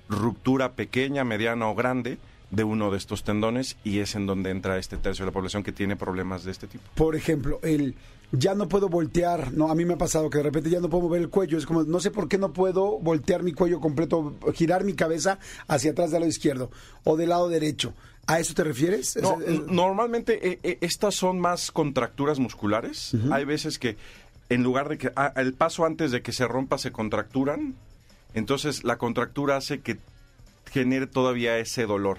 ruptura 0.08 0.72
pequeña, 0.72 1.24
mediana 1.24 1.68
o 1.68 1.74
grande 1.74 2.18
de 2.50 2.62
uno 2.64 2.90
de 2.90 2.98
estos 2.98 3.24
tendones 3.24 3.76
y 3.84 3.98
es 3.98 4.14
en 4.14 4.26
donde 4.26 4.50
entra 4.50 4.78
este 4.78 4.96
tercio 4.96 5.24
de 5.24 5.30
la 5.30 5.32
población 5.32 5.62
que 5.62 5.72
tiene 5.72 5.96
problemas 5.96 6.44
de 6.44 6.52
este 6.52 6.66
tipo. 6.66 6.84
Por 6.94 7.16
ejemplo, 7.16 7.58
el 7.62 7.94
ya 8.32 8.54
no 8.54 8.68
puedo 8.68 8.88
voltear, 8.88 9.52
no, 9.52 9.70
a 9.70 9.74
mí 9.74 9.84
me 9.84 9.94
ha 9.94 9.98
pasado 9.98 10.28
que 10.28 10.38
de 10.38 10.44
repente 10.44 10.68
ya 10.70 10.80
no 10.80 10.88
puedo 10.88 11.04
mover 11.04 11.22
el 11.22 11.28
cuello, 11.30 11.56
es 11.56 11.66
como 11.66 11.84
no 11.84 12.00
sé 12.00 12.10
por 12.10 12.28
qué 12.28 12.36
no 12.38 12.52
puedo 12.52 12.98
voltear 12.98 13.42
mi 13.42 13.52
cuello 13.52 13.80
completo, 13.80 14.34
girar 14.54 14.84
mi 14.84 14.94
cabeza 14.94 15.38
hacia 15.68 15.92
atrás 15.92 16.10
del 16.10 16.20
lado 16.20 16.30
izquierdo 16.30 16.70
o 17.04 17.16
del 17.16 17.30
lado 17.30 17.48
derecho. 17.48 17.94
¿A 18.26 18.40
eso 18.40 18.54
te 18.54 18.64
refieres? 18.64 19.16
No, 19.20 19.38
Es- 19.40 19.48
es- 19.48 19.60
normalmente 19.66 20.48
eh, 20.48 20.58
eh, 20.62 20.78
estas 20.80 21.14
son 21.14 21.38
más 21.40 21.70
contracturas 21.70 22.38
musculares. 22.38 23.12
Hay 23.30 23.44
veces 23.44 23.78
que 23.78 23.96
en 24.54 24.62
lugar 24.62 24.88
de 24.88 24.98
que 24.98 25.12
ah, 25.16 25.32
el 25.36 25.52
paso 25.54 25.84
antes 25.84 26.10
de 26.12 26.22
que 26.22 26.32
se 26.32 26.46
rompa 26.46 26.78
se 26.78 26.92
contracturan, 26.92 27.74
entonces 28.34 28.84
la 28.84 28.98
contractura 28.98 29.56
hace 29.56 29.80
que 29.80 29.98
genere 30.70 31.06
todavía 31.06 31.58
ese 31.58 31.86
dolor. 31.86 32.18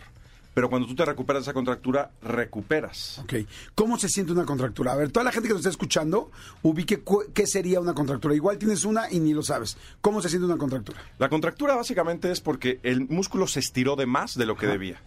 Pero 0.53 0.69
cuando 0.69 0.87
tú 0.87 0.95
te 0.95 1.03
recuperas 1.03 1.41
de 1.41 1.49
esa 1.49 1.53
contractura, 1.53 2.11
recuperas. 2.21 3.19
Ok. 3.19 3.33
¿Cómo 3.73 3.99
se 3.99 4.07
siente 4.07 4.31
una 4.31 4.45
contractura? 4.45 4.93
A 4.93 4.95
ver, 4.95 5.11
toda 5.11 5.25
la 5.25 5.33
gente 5.33 5.49
que 5.49 5.53
nos 5.53 5.59
está 5.59 5.69
escuchando, 5.69 6.31
ubique 6.61 7.03
qué 7.33 7.45
sería 7.45 7.81
una 7.81 7.93
contractura. 7.93 8.33
Igual 8.33 8.57
tienes 8.57 8.85
una 8.85 9.11
y 9.11 9.19
ni 9.19 9.33
lo 9.33 9.43
sabes. 9.43 9.77
¿Cómo 9.99 10.21
se 10.21 10.29
siente 10.29 10.45
una 10.45 10.57
contractura? 10.57 10.97
La 11.19 11.27
contractura 11.27 11.75
básicamente 11.75 12.31
es 12.31 12.39
porque 12.39 12.79
el 12.83 13.01
músculo 13.01 13.47
se 13.47 13.59
estiró 13.59 13.97
de 13.97 14.05
más 14.05 14.37
de 14.37 14.45
lo 14.45 14.55
que 14.55 14.67
debía. 14.67 15.01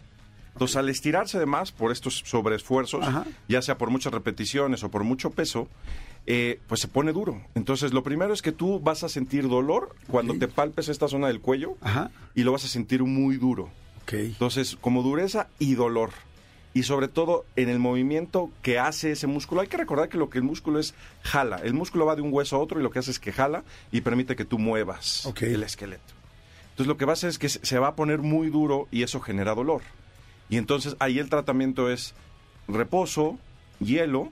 Entonces, 0.53 0.77
al 0.77 0.89
estirarse 0.89 1.39
de 1.39 1.47
más 1.47 1.71
por 1.71 1.91
estos 1.91 2.21
sobreesfuerzos, 2.25 3.07
Ajá. 3.07 3.25
ya 3.47 3.61
sea 3.63 3.77
por 3.77 3.89
muchas 3.89 4.13
repeticiones 4.13 4.83
o 4.83 4.91
por 4.91 5.03
mucho 5.03 5.31
peso, 5.31 5.67
eh, 6.25 6.59
pues 6.67 6.81
se 6.81 6.87
pone 6.87 7.11
duro. 7.11 7.41
Entonces, 7.55 7.93
lo 7.93 8.03
primero 8.03 8.33
es 8.33 8.41
que 8.41 8.51
tú 8.51 8.79
vas 8.79 9.03
a 9.03 9.09
sentir 9.09 9.47
dolor 9.47 9.95
cuando 10.07 10.35
te 10.35 10.47
palpes 10.47 10.89
esta 10.89 11.07
zona 11.07 11.27
del 11.27 11.41
cuello 11.41 11.77
Ajá. 11.81 12.11
y 12.35 12.43
lo 12.43 12.51
vas 12.51 12.65
a 12.65 12.67
sentir 12.67 13.03
muy 13.03 13.37
duro. 13.37 13.69
Entonces, 14.11 14.77
como 14.79 15.03
dureza 15.03 15.47
y 15.59 15.75
dolor. 15.75 16.11
Y 16.73 16.83
sobre 16.83 17.07
todo 17.07 17.45
en 17.55 17.69
el 17.69 17.79
movimiento 17.79 18.51
que 18.61 18.77
hace 18.79 19.11
ese 19.11 19.27
músculo. 19.27 19.61
Hay 19.61 19.67
que 19.67 19.77
recordar 19.77 20.07
que 20.07 20.17
lo 20.17 20.29
que 20.29 20.37
el 20.37 20.43
músculo 20.43 20.79
es 20.79 20.93
jala. 21.23 21.57
El 21.57 21.73
músculo 21.73 22.05
va 22.05 22.15
de 22.15 22.21
un 22.21 22.31
hueso 22.31 22.55
a 22.55 22.59
otro 22.59 22.79
y 22.79 22.83
lo 22.83 22.91
que 22.91 22.99
hace 22.99 23.11
es 23.11 23.19
que 23.19 23.31
jala 23.31 23.63
y 23.91 24.01
permite 24.01 24.35
que 24.35 24.45
tú 24.45 24.59
muevas 24.59 25.25
el 25.41 25.63
esqueleto. 25.63 26.13
Entonces 26.71 26.87
lo 26.87 26.97
que 26.97 27.05
va 27.05 27.11
a 27.11 27.13
hacer 27.13 27.29
es 27.29 27.39
que 27.39 27.49
se 27.49 27.79
va 27.79 27.89
a 27.89 27.95
poner 27.95 28.19
muy 28.19 28.49
duro 28.49 28.87
y 28.91 29.03
eso 29.03 29.19
genera 29.19 29.55
dolor. 29.55 29.81
Y 30.47 30.57
entonces 30.57 30.95
ahí 30.99 31.19
el 31.19 31.29
tratamiento 31.29 31.89
es 31.89 32.13
reposo, 32.67 33.37
hielo 33.79 34.31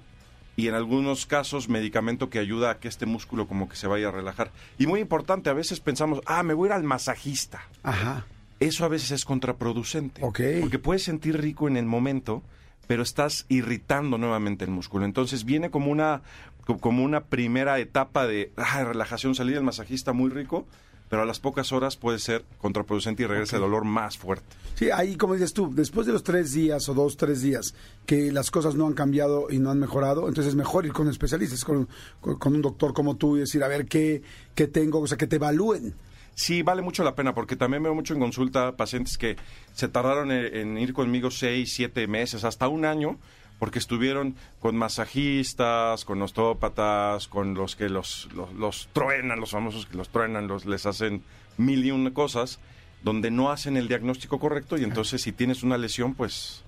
y 0.58 0.68
en 0.68 0.74
algunos 0.74 1.26
casos 1.26 1.70
medicamento 1.70 2.30
que 2.30 2.40
ayuda 2.40 2.72
a 2.72 2.80
que 2.80 2.90
este 2.90 3.06
músculo 3.06 3.48
como 3.48 3.70
que 3.70 3.78
se 3.78 3.88
vaya 3.88 4.10
a 4.10 4.12
relajar. 4.12 4.52
Y 4.78 4.88
muy 4.88 5.00
importante, 5.00 5.50
a 5.50 5.54
veces 5.54 5.80
pensamos, 5.80 6.20
ah, 6.26 6.44
me 6.44 6.54
voy 6.54 6.68
a 6.68 6.72
ir 6.72 6.74
al 6.74 6.84
masajista 6.84 7.62
Ajá. 7.84 8.26
eso 8.60 8.84
a 8.84 8.90
veces 8.90 9.12
es 9.12 9.24
contraproducente. 9.24 10.22
Ok. 10.24 10.42
Porque 10.60 10.80
puedes 10.80 11.04
sentir 11.04 11.40
rico 11.40 11.68
en 11.70 11.78
el 11.78 11.86
momento, 11.86 12.42
pero 12.88 13.04
estás 13.04 13.46
irritando 13.50 14.18
nuevamente 14.18 14.66
el 14.66 14.72
músculo. 14.72 15.06
Entonces 15.06 15.46
viene 15.46 15.70
como 15.70 15.92
una, 15.92 16.22
co- 16.66 16.78
como 16.80 17.04
una 17.04 17.26
primera 17.26 17.78
etapa 17.80 18.26
de 18.28 18.52
ah, 18.58 18.84
relajación, 18.84 19.36
salir 19.36 19.56
del 19.56 19.64
masajista 19.64 20.12
muy 20.12 20.30
rico, 20.32 20.66
pero 21.10 21.22
a 21.22 21.26
las 21.26 21.40
pocas 21.40 21.72
horas 21.72 21.96
puede 21.98 22.20
ser 22.20 22.44
contraproducente 22.58 23.24
y 23.24 23.26
regresa 23.26 23.56
el 23.58 23.62
dolor 23.64 23.86
más 23.86 24.18
fuerte. 24.18 24.46
Sí, 24.76 24.92
ahí 24.92 25.16
como 25.16 25.34
dices 25.34 25.54
tú, 25.54 25.74
después 25.74 26.06
de 26.06 26.14
los 26.14 26.24
tres 26.24 26.52
días 26.54 26.88
o 26.90 26.94
dos, 26.94 27.18
tres 27.18 27.42
días 27.42 27.74
que 28.06 28.32
las 28.32 28.52
cosas 28.52 28.76
no 28.76 28.86
han 28.88 28.94
cambiado 28.94 29.48
y 29.50 29.60
no 29.60 29.72
han 29.72 29.80
mejorado, 29.80 30.28
entonces 30.28 30.50
es 30.50 30.56
mejor 30.56 30.86
ir 30.86 30.94
con 30.94 31.08
especialistas, 31.10 31.64
con, 31.66 31.88
con- 32.22 32.38
con 32.38 32.54
un 32.56 32.62
doctor 32.62 32.94
como 32.94 33.16
tú 33.16 33.38
y 33.38 33.42
decir, 33.42 33.64
a 33.64 33.68
ver 33.68 33.86
qué, 33.88 34.22
qué 34.56 34.68
tengo, 34.68 35.00
o 35.00 35.08
sea, 35.08 35.18
que 35.18 35.28
te 35.28 35.38
evalúen. 35.38 35.96
Sí, 36.36 36.62
vale 36.62 36.84
mucho 36.84 37.04
la 37.04 37.16
pena, 37.16 37.34
porque 37.34 37.56
también 37.56 37.82
veo 37.82 37.96
mucho 37.96 38.14
en 38.14 38.20
consulta 38.20 38.76
pacientes 38.78 39.18
que 39.18 39.38
se 39.74 39.88
tardaron 39.88 40.32
en, 40.32 40.56
en 40.56 40.78
ir 40.78 40.94
conmigo 40.94 41.32
seis, 41.32 41.74
siete 41.74 42.06
meses, 42.06 42.44
hasta 42.44 42.68
un 42.68 42.86
año, 42.86 43.18
porque 43.60 43.80
estuvieron 43.80 44.36
con 44.60 44.76
masajistas, 44.78 46.06
con 46.06 46.22
osteópatas, 46.22 47.28
con 47.28 47.54
los 47.54 47.76
que 47.76 47.90
los, 47.90 48.30
los, 48.36 48.54
los 48.54 48.90
truenan, 48.94 49.40
los 49.40 49.52
famosos 49.52 49.86
que 49.86 49.98
los 49.98 50.10
truenan, 50.10 50.48
los, 50.48 50.66
les 50.66 50.86
hacen 50.86 51.24
mil 51.58 51.84
y 51.86 51.92
una 51.92 52.14
cosas, 52.14 52.60
donde 53.04 53.32
no 53.32 53.50
hacen 53.52 53.78
el 53.78 53.88
diagnóstico 53.88 54.40
correcto 54.40 54.78
y 54.78 54.84
entonces 54.84 55.22
si 55.22 55.32
tienes 55.32 55.64
una 55.64 55.78
lesión, 55.78 56.14
pues, 56.14 56.64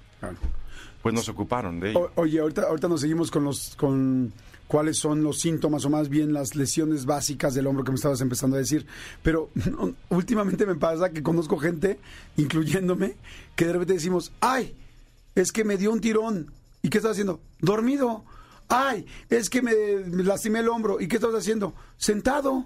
pues 1.02 1.14
no 1.16 1.22
se 1.22 1.32
ocuparon 1.32 1.80
de 1.80 1.92
ello. 1.92 2.12
O- 2.16 2.22
oye, 2.22 2.40
ahorita, 2.40 2.64
ahorita 2.64 2.88
nos 2.88 3.02
seguimos 3.02 3.30
con 3.32 3.44
los 3.44 3.76
con 3.76 4.34
cuáles 4.68 4.98
son 5.00 5.24
los 5.24 5.40
síntomas 5.40 5.84
o 5.86 5.90
más 5.90 6.10
bien 6.10 6.32
las 6.32 6.56
lesiones 6.56 7.06
básicas 7.06 7.56
del 7.56 7.66
hombro 7.66 7.84
que 7.84 7.92
me 7.92 7.96
estabas 7.96 8.22
empezando 8.22 8.56
a 8.56 8.60
decir. 8.60 8.86
Pero 9.24 9.50
últimamente 10.10 10.66
me 10.68 10.76
pasa 10.76 11.10
que 11.12 11.24
conozco 11.24 11.58
gente, 11.58 12.00
incluyéndome, 12.38 13.16
que 13.56 13.66
de 13.66 13.74
repente 13.74 13.94
decimos, 13.94 14.32
ay, 14.42 14.76
es 15.36 15.52
que 15.52 15.64
me 15.64 15.78
dio 15.78 15.92
un 15.92 16.02
tirón. 16.02 16.52
¿Y 16.82 16.90
qué 16.90 16.98
estás 16.98 17.12
haciendo? 17.12 17.42
Dormido. 17.60 18.26
Ay, 18.68 19.06
es 19.30 19.50
que 19.50 19.62
me, 19.62 19.74
lastimé 20.24 20.60
el 20.60 20.70
hombro. 20.70 21.02
¿Y 21.02 21.08
qué 21.08 21.16
estás 21.16 21.34
haciendo? 21.34 21.74
Sentado. 21.98 22.66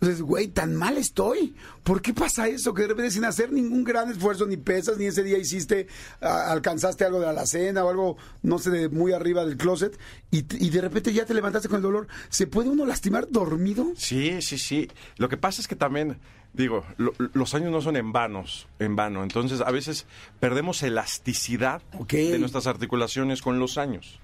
Entonces, 0.00 0.22
güey, 0.22 0.48
tan 0.48 0.74
mal 0.76 0.96
estoy. 0.96 1.54
¿Por 1.84 2.00
qué 2.00 2.14
pasa 2.14 2.48
eso? 2.48 2.72
Que 2.72 2.82
de 2.82 2.88
repente 2.88 3.10
sin 3.10 3.26
hacer 3.26 3.52
ningún 3.52 3.84
gran 3.84 4.10
esfuerzo, 4.10 4.46
ni 4.46 4.56
pesas, 4.56 4.96
ni 4.96 5.04
ese 5.04 5.22
día 5.22 5.36
hiciste, 5.36 5.88
a- 6.22 6.50
alcanzaste 6.50 7.04
algo 7.04 7.18
de 7.20 7.26
la 7.26 7.32
alacena 7.32 7.84
o 7.84 7.90
algo, 7.90 8.16
no 8.42 8.58
sé, 8.58 8.70
de 8.70 8.88
muy 8.88 9.12
arriba 9.12 9.44
del 9.44 9.58
closet, 9.58 9.98
y, 10.30 10.38
y 10.64 10.70
de 10.70 10.80
repente 10.80 11.12
ya 11.12 11.26
te 11.26 11.34
levantaste 11.34 11.68
con 11.68 11.76
el 11.76 11.82
dolor. 11.82 12.08
¿Se 12.30 12.46
puede 12.46 12.70
uno 12.70 12.86
lastimar 12.86 13.28
dormido? 13.30 13.92
Sí, 13.96 14.40
sí, 14.40 14.56
sí. 14.56 14.88
Lo 15.18 15.28
que 15.28 15.36
pasa 15.36 15.60
es 15.60 15.68
que 15.68 15.76
también, 15.76 16.16
digo, 16.54 16.86
lo- 16.96 17.12
los 17.34 17.52
años 17.52 17.70
no 17.70 17.82
son 17.82 17.96
en 17.96 18.10
vanos, 18.10 18.68
en 18.78 18.96
vano. 18.96 19.22
Entonces, 19.22 19.60
a 19.60 19.70
veces 19.70 20.06
perdemos 20.40 20.82
elasticidad 20.82 21.82
de 22.08 22.38
nuestras 22.38 22.66
articulaciones 22.66 23.42
con 23.42 23.58
los 23.58 23.76
años. 23.76 24.18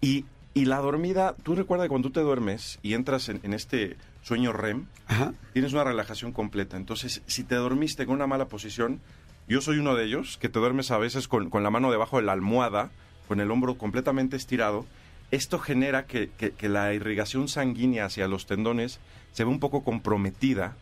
Y, 0.00 0.24
y 0.58 0.64
la 0.64 0.78
dormida, 0.78 1.34
tú 1.42 1.54
recuerdas 1.54 1.84
que 1.84 1.88
cuando 1.90 2.08
tú 2.08 2.12
te 2.14 2.20
duermes 2.20 2.78
y 2.82 2.94
entras 2.94 3.28
en, 3.28 3.40
en 3.42 3.54
este 3.54 3.96
sueño 4.22 4.52
REM, 4.52 4.86
Ajá. 5.06 5.32
tienes 5.52 5.72
una 5.72 5.84
relajación 5.84 6.32
completa. 6.32 6.76
Entonces, 6.76 7.22
si 7.26 7.44
te 7.44 7.54
dormiste 7.54 8.06
con 8.06 8.16
una 8.16 8.26
mala 8.26 8.46
posición, 8.48 9.00
yo 9.46 9.60
soy 9.60 9.78
uno 9.78 9.94
de 9.94 10.04
ellos, 10.04 10.36
que 10.38 10.48
te 10.48 10.58
duermes 10.58 10.90
a 10.90 10.98
veces 10.98 11.28
con, 11.28 11.48
con 11.50 11.62
la 11.62 11.70
mano 11.70 11.90
debajo 11.90 12.16
de 12.18 12.24
la 12.24 12.32
almohada, 12.32 12.90
con 13.28 13.40
el 13.40 13.50
hombro 13.50 13.78
completamente 13.78 14.36
estirado. 14.36 14.84
Esto 15.30 15.58
genera 15.58 16.06
que, 16.06 16.30
que- 16.36 16.50
que 16.52 16.68
la 16.68 16.92
irrigación 16.94 17.48
sanguínea 17.48 18.06
hacia 18.06 18.26
los 18.28 18.46
tendones 18.46 18.98
se 19.32 19.44
ve 19.44 19.50
un 19.50 19.60
poco 19.60 19.84
comprometida 19.84 20.76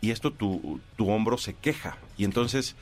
y 0.00 0.10
esto 0.10 0.32
tu, 0.32 0.80
tu 0.96 1.10
hombro 1.10 1.38
se 1.38 1.54
queja. 1.54 1.96
Y 2.16 2.24
entonces 2.24 2.76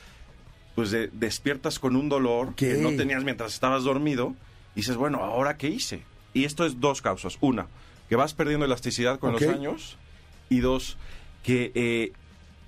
pues 0.75 0.91
de- 0.91 1.09
despiertas 1.13 1.79
con 1.79 1.97
un 1.97 2.09
dolor 2.09 2.55
que 2.55 2.75
no 2.75 2.95
tenías 2.97 3.25
mientras 3.25 3.55
estabas 3.55 3.85
dormido 3.85 4.35
y 4.75 4.81
dices, 4.81 4.97
bueno, 4.97 5.19
¿ahora 5.25 5.57
qué 5.57 5.69
hice? 5.69 6.03
Y 6.37 6.45
esto 6.45 6.65
es 6.67 6.81
dos 6.81 7.01
causas. 7.03 7.39
Una, 7.41 7.67
que 8.09 8.17
vas 8.17 8.35
perdiendo 8.35 8.67
elasticidad 8.67 9.19
con 9.19 9.33
los 9.33 9.43
años 9.43 9.97
y 10.49 10.61
dos, 10.61 10.97
que 11.43 11.73
eh, 11.75 12.13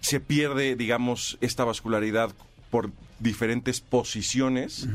se 0.01 0.21
pierde, 0.21 0.75
digamos, 0.77 1.37
esta 1.41 1.65
vascularidad 1.65 2.31
por 2.71 2.91
diferentes 3.21 3.81
posiciones 3.81 4.89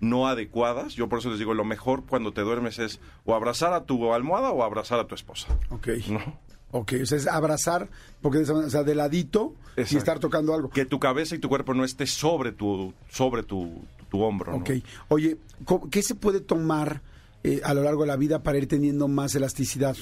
no 0.00 0.26
adecuadas. 0.28 0.94
Yo 0.94 1.08
por 1.08 1.20
eso 1.20 1.30
les 1.30 1.38
digo, 1.38 1.54
lo 1.54 1.64
mejor 1.64 2.04
cuando 2.04 2.32
te 2.32 2.40
duermes 2.42 2.78
es 2.78 3.00
o 3.24 3.34
abrazar 3.34 3.72
a 3.72 3.84
tu 3.84 4.12
almohada 4.12 4.50
o 4.50 4.62
abrazar 4.62 4.98
a 5.00 5.06
tu 5.06 5.14
esposa. 5.14 5.48
Ok. 5.70 5.88
¿no? 6.08 6.38
Ok, 6.72 6.94
o 7.02 7.06
sea, 7.06 7.16
es 7.16 7.26
abrazar, 7.26 7.88
porque 8.20 8.38
o 8.38 8.70
sea, 8.70 8.82
de 8.82 8.94
ladito 8.94 9.54
y 9.76 9.96
estar 9.96 10.18
tocando 10.18 10.52
algo. 10.52 10.68
Que 10.70 10.84
tu 10.84 10.98
cabeza 10.98 11.34
y 11.34 11.38
tu 11.38 11.48
cuerpo 11.48 11.74
no 11.74 11.84
esté 11.84 12.06
sobre 12.06 12.52
tu, 12.52 12.92
sobre 13.08 13.42
tu, 13.44 13.84
tu 14.10 14.20
hombro. 14.22 14.52
¿no? 14.52 14.58
Ok. 14.58 14.70
Oye, 15.08 15.38
¿cómo- 15.64 15.88
¿qué 15.88 16.02
se 16.02 16.14
puede 16.14 16.40
tomar 16.40 17.00
eh, 17.46 17.60
a 17.64 17.72
lo 17.74 17.82
largo 17.82 18.02
de 18.02 18.08
la 18.08 18.16
vida 18.16 18.42
para 18.42 18.58
ir 18.58 18.66
teniendo 18.68 19.08
más 19.08 19.34
elasticidad? 19.34 19.96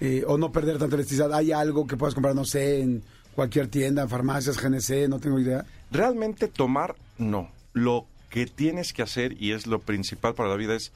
Eh, 0.00 0.24
o 0.26 0.36
no 0.38 0.50
perder 0.52 0.78
tanta 0.78 0.96
elasticidad. 0.96 1.32
¿Hay 1.32 1.52
algo 1.52 1.86
que 1.86 1.96
puedas 1.96 2.14
comprar, 2.14 2.34
no 2.34 2.44
sé, 2.44 2.80
en 2.80 3.02
cualquier 3.34 3.68
tienda, 3.68 4.02
en 4.02 4.08
farmacias, 4.08 4.58
GNC, 4.60 5.08
no 5.08 5.18
tengo 5.20 5.38
idea? 5.38 5.64
Realmente 5.90 6.48
tomar, 6.48 6.94
no. 7.18 7.50
Lo 7.72 8.06
que 8.28 8.46
tienes 8.46 8.92
que 8.92 9.02
hacer, 9.02 9.40
y 9.40 9.52
es 9.52 9.66
lo 9.66 9.78
principal 9.80 10.34
para 10.34 10.48
la 10.48 10.56
vida, 10.56 10.74
es 10.74 10.90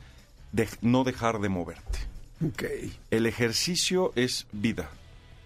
de- 0.52 0.68
no 0.82 1.04
dejar 1.04 1.38
de 1.40 1.48
moverte. 1.48 1.98
Ok. 2.44 2.64
El 3.10 3.26
ejercicio 3.26 4.12
es 4.16 4.46
vida. 4.52 4.90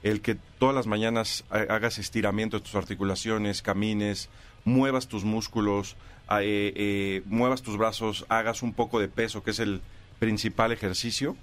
El 0.03 0.21
que 0.23 0.37
todas 0.59 0.75
las 0.75 0.87
mañanas 0.87 1.45
ha- 1.51 1.75
hagas 1.75 1.99
estiramiento 1.99 2.59
de 2.59 2.65
tus 2.65 2.75
articulaciones, 2.75 3.63
camines, 3.63 4.29
muevas 4.65 5.07
tus 5.09 5.25
músculos, 5.25 5.97
a- 6.27 6.43
eh, 6.43 6.73
eh, 6.75 7.23
muevas 7.27 7.63
tus 7.63 7.77
brazos, 7.77 8.25
hagas 8.29 8.63
un 8.63 8.73
poco 8.73 8.99
de 8.99 9.09
peso, 9.09 9.43
que 9.43 9.51
es 9.53 9.59
el 9.59 9.81
principal 10.23 10.71
ejercicio, 10.71 11.37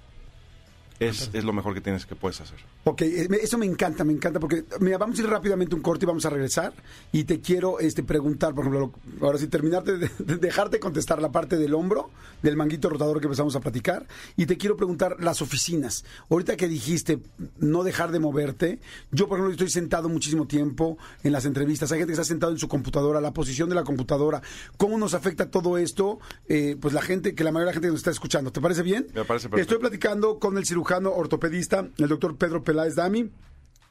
es, 1.00 1.30
es 1.32 1.42
lo 1.44 1.52
mejor 1.52 1.74
que 1.74 1.80
tienes 1.80 2.06
que 2.06 2.14
puedes 2.14 2.40
hacer. 2.40 2.58
Ok, 2.84 3.02
eh, 3.02 3.28
eso 3.42 3.58
me 3.58 3.66
encanta, 3.66 4.04
me 4.04 4.12
encanta, 4.12 4.38
porque 4.38 4.64
mira, 4.80 4.98
vamos 4.98 5.18
a 5.18 5.22
ir 5.22 5.28
rápidamente 5.28 5.74
un 5.74 5.80
corte 5.82 6.04
y 6.04 6.06
vamos 6.06 6.24
a 6.26 6.30
regresar. 6.30 6.72
Y 7.10 7.24
te 7.24 7.40
quiero 7.40 7.80
este, 7.80 8.02
preguntar, 8.02 8.54
por 8.54 8.64
ejemplo, 8.66 8.92
lo- 9.18 9.26
ahora 9.26 9.38
sí, 9.38 9.48
terminarte 9.48 9.96
de, 9.96 10.10
de 10.18 10.36
dejarte 10.36 10.78
contestar 10.78 11.20
la 11.22 11.32
parte 11.32 11.56
del 11.56 11.74
hombro, 11.74 12.10
del 12.42 12.56
manguito 12.56 12.88
rotador 12.90 13.18
que 13.20 13.26
empezamos 13.26 13.56
a 13.56 13.60
platicar. 13.60 14.06
Y 14.36 14.44
te 14.46 14.56
quiero 14.58 14.76
preguntar 14.76 15.16
las 15.20 15.40
oficinas. 15.42 16.04
Ahorita 16.28 16.56
que 16.56 16.68
dijiste 16.68 17.18
no 17.58 17.82
dejar 17.82 18.12
de 18.12 18.18
moverte, 18.20 18.78
yo, 19.10 19.26
por 19.26 19.38
ejemplo, 19.38 19.52
estoy 19.52 19.70
sentado 19.70 20.10
muchísimo 20.10 20.46
tiempo 20.46 20.98
en 21.22 21.32
las 21.32 21.46
entrevistas. 21.46 21.90
Hay 21.92 21.98
gente 21.98 22.10
que 22.10 22.20
está 22.20 22.24
sentado 22.24 22.52
en 22.52 22.58
su 22.58 22.68
computadora, 22.68 23.22
la 23.22 23.32
posición 23.32 23.70
de 23.70 23.74
la 23.74 23.84
computadora. 23.84 24.42
¿Cómo 24.76 24.98
nos 24.98 25.14
afecta 25.14 25.50
todo 25.50 25.78
esto? 25.78 26.18
Eh, 26.46 26.76
pues 26.78 26.92
la 26.92 27.00
gente, 27.00 27.34
que 27.34 27.42
la 27.42 27.52
mayoría 27.52 27.66
de 27.66 27.70
la 27.70 27.72
gente 27.74 27.88
que 27.88 27.92
nos 27.92 28.00
está 28.00 28.10
escuchando. 28.10 28.52
¿Te 28.52 28.60
parece 28.60 28.82
bien? 28.82 29.06
Me 29.14 29.24
parece 29.24 29.48
perfecto. 29.48 29.60
Estoy 29.60 29.78
platicando 29.78 30.38
con 30.38 30.58
el 30.58 30.66
cirujano 30.66 30.89
ortopedista, 30.98 31.88
el 31.98 32.08
doctor 32.08 32.36
Pedro 32.36 32.62
Peláez 32.64 32.96
Dami. 32.96 33.30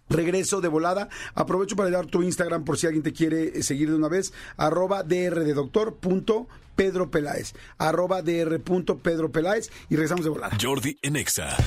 Regreso 0.09 0.59
de 0.59 0.67
volada. 0.67 1.07
Aprovecho 1.35 1.75
para 1.75 1.91
dar 1.91 2.07
tu 2.07 2.23
Instagram 2.23 2.65
por 2.65 2.77
si 2.77 2.87
alguien 2.87 3.03
te 3.03 3.13
quiere 3.13 3.59
eh, 3.59 3.63
seguir 3.63 3.89
de 3.89 3.95
una 3.95 4.09
vez. 4.09 4.33
Arroba 4.57 5.03
dr 5.03 5.43
de 5.43 5.53
doctor 5.53 5.97
punto 5.97 6.47
Pedro 6.79 7.11
Peláez. 7.11 7.51
Arroba 7.77 8.21
dr 8.21 8.61
punto 8.61 8.99
Pedro 8.99 9.29
Peláez. 9.33 9.69
Y 9.89 9.95
regresamos 9.97 10.23
de 10.23 10.29
volada. 10.29 10.57
Jordi 10.61 10.97
en 11.01 11.17
Exa. 11.17 11.57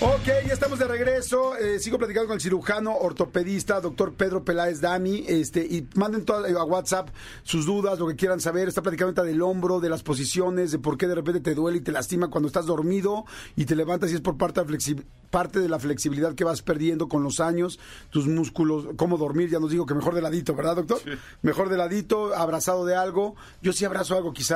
Ok, 0.00 0.26
ya 0.44 0.52
estamos 0.52 0.80
de 0.80 0.88
regreso. 0.88 1.56
Eh, 1.56 1.78
sigo 1.78 1.98
platicando 1.98 2.26
con 2.26 2.34
el 2.34 2.40
cirujano 2.40 2.96
ortopedista, 2.96 3.80
doctor 3.80 4.14
Pedro 4.14 4.44
Peláez 4.44 4.80
Dami. 4.80 5.24
Este, 5.28 5.60
y 5.64 5.88
manden 5.94 6.24
todo 6.24 6.44
a 6.44 6.64
WhatsApp 6.64 7.10
sus 7.44 7.64
dudas, 7.64 8.00
lo 8.00 8.08
que 8.08 8.16
quieran 8.16 8.40
saber. 8.40 8.66
Está 8.66 8.82
platicando 8.82 9.10
ahorita 9.10 9.22
del 9.22 9.40
hombro, 9.40 9.78
de 9.78 9.88
las 9.88 10.02
posiciones, 10.02 10.72
de 10.72 10.80
por 10.80 10.98
qué 10.98 11.06
de 11.06 11.14
repente 11.14 11.40
te 11.40 11.54
duele 11.54 11.78
y 11.78 11.80
te 11.82 11.92
lastima 11.92 12.28
cuando 12.28 12.48
estás 12.48 12.66
dormido 12.66 13.24
y 13.54 13.66
te 13.66 13.76
levantas 13.76 14.10
y 14.10 14.16
es 14.16 14.20
por 14.20 14.36
parte 14.36 14.60
de, 14.60 14.66
la 14.66 14.72
flexi- 14.72 15.04
parte 15.30 15.60
de 15.60 15.68
la 15.68 15.78
flexibilidad 15.78 16.34
que 16.34 16.42
vas 16.44 16.62
perdiendo 16.62 17.06
con 17.08 17.22
los 17.22 17.38
años, 17.38 17.78
tus 18.10 18.26
músculos, 18.26 18.86
cómo 18.96 19.16
dormir. 19.16 19.48
Ya 19.48 19.60
nos 19.60 19.70
digo 19.70 19.86
que 19.86 19.94
mejor 19.94 20.16
de 20.16 20.22
ladito, 20.22 20.54
¿verdad, 20.56 20.74
doctor? 20.74 20.98
Mejor 21.42 21.68
de 21.68 21.76
ladito, 21.76 22.34
abrazado 22.34 22.84
de 22.84 22.96
algo. 22.96 23.36
Yo 23.62 23.72
sí 23.72 23.84
abrazo 23.84 24.16
algo, 24.16 24.32
quizá, 24.32 24.55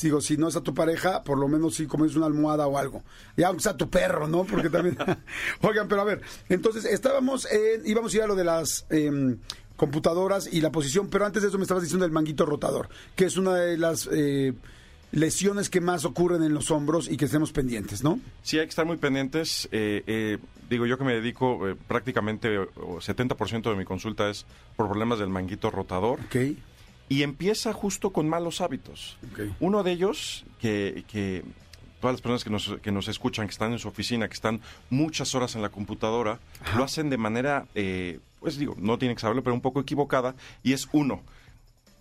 digo, 0.00 0.20
si 0.20 0.36
no 0.36 0.48
es 0.48 0.56
a 0.56 0.60
tu 0.62 0.74
pareja, 0.74 1.22
por 1.24 1.38
lo 1.38 1.48
menos 1.48 1.74
sí 1.74 1.86
como 1.86 2.04
es 2.04 2.16
una 2.16 2.26
almohada 2.26 2.66
o 2.66 2.78
algo. 2.78 3.02
Ya 3.36 3.48
aunque 3.48 3.62
sea 3.62 3.76
tu 3.76 3.88
perro, 3.90 4.26
¿no? 4.28 4.44
Porque 4.44 4.70
también. 4.70 4.96
Oigan, 5.62 5.88
pero 5.88 6.00
a 6.00 6.04
ver, 6.04 6.20
entonces 6.48 6.84
estábamos 6.84 7.46
en, 7.50 7.86
íbamos 7.86 8.12
a 8.12 8.16
ir 8.16 8.22
a 8.22 8.26
lo 8.26 8.34
de 8.36 8.44
las 8.44 8.86
em, 8.90 9.38
computadoras 9.76 10.48
y 10.52 10.60
la 10.60 10.70
posición, 10.72 11.08
pero 11.08 11.24
antes 11.26 11.42
de 11.42 11.48
eso 11.48 11.58
me 11.58 11.62
estabas 11.64 11.82
diciendo 11.82 12.04
el 12.06 12.12
manguito 12.12 12.44
rotador, 12.46 12.88
que 13.16 13.24
es 13.26 13.36
una 13.36 13.54
de 13.54 13.76
las 13.78 14.08
eh, 14.12 14.52
lesiones 15.12 15.70
que 15.70 15.80
más 15.80 16.04
ocurren 16.04 16.42
en 16.42 16.52
los 16.54 16.70
hombros 16.70 17.08
y 17.10 17.16
que 17.16 17.24
estemos 17.26 17.52
pendientes, 17.52 18.02
¿no? 18.04 18.20
Sí, 18.42 18.58
hay 18.58 18.66
que 18.66 18.70
estar 18.70 18.86
muy 18.86 18.96
pendientes. 18.98 19.68
eh, 19.72 20.02
eh, 20.06 20.38
digo, 20.68 20.84
yo 20.84 20.98
que 20.98 21.04
me 21.04 21.14
dedico 21.14 21.66
eh, 21.68 21.76
prácticamente 21.86 22.58
o- 22.58 22.68
o 22.76 23.00
70% 23.00 23.70
de 23.70 23.76
mi 23.76 23.84
consulta 23.86 24.28
es 24.28 24.44
por 24.76 24.86
problemas 24.86 25.18
del 25.18 25.30
manguito 25.30 25.70
rotador. 25.70 26.18
Ok. 26.26 26.36
Y 27.08 27.22
empieza 27.22 27.72
justo 27.72 28.10
con 28.10 28.28
malos 28.28 28.60
hábitos. 28.60 29.16
Uno 29.60 29.82
de 29.82 29.92
ellos, 29.92 30.44
que, 30.60 31.04
que 31.10 31.42
todas 32.00 32.14
las 32.14 32.20
personas 32.20 32.44
que 32.44 32.50
nos, 32.50 32.76
que 32.82 32.92
nos 32.92 33.08
escuchan, 33.08 33.46
que 33.46 33.52
están 33.52 33.72
en 33.72 33.78
su 33.78 33.88
oficina, 33.88 34.28
que 34.28 34.34
están 34.34 34.60
muchas 34.90 35.34
horas 35.34 35.54
en 35.54 35.62
la 35.62 35.70
computadora, 35.70 36.38
lo 36.76 36.84
hacen 36.84 37.10
de 37.10 37.16
manera, 37.16 37.66
eh, 37.74 38.20
pues 38.40 38.58
digo, 38.58 38.76
no 38.78 38.98
tienen 38.98 39.16
que 39.16 39.22
saberlo, 39.22 39.42
pero 39.42 39.54
un 39.54 39.60
poco 39.62 39.80
equivocada. 39.80 40.34
Y 40.62 40.74
es 40.74 40.88
uno, 40.92 41.22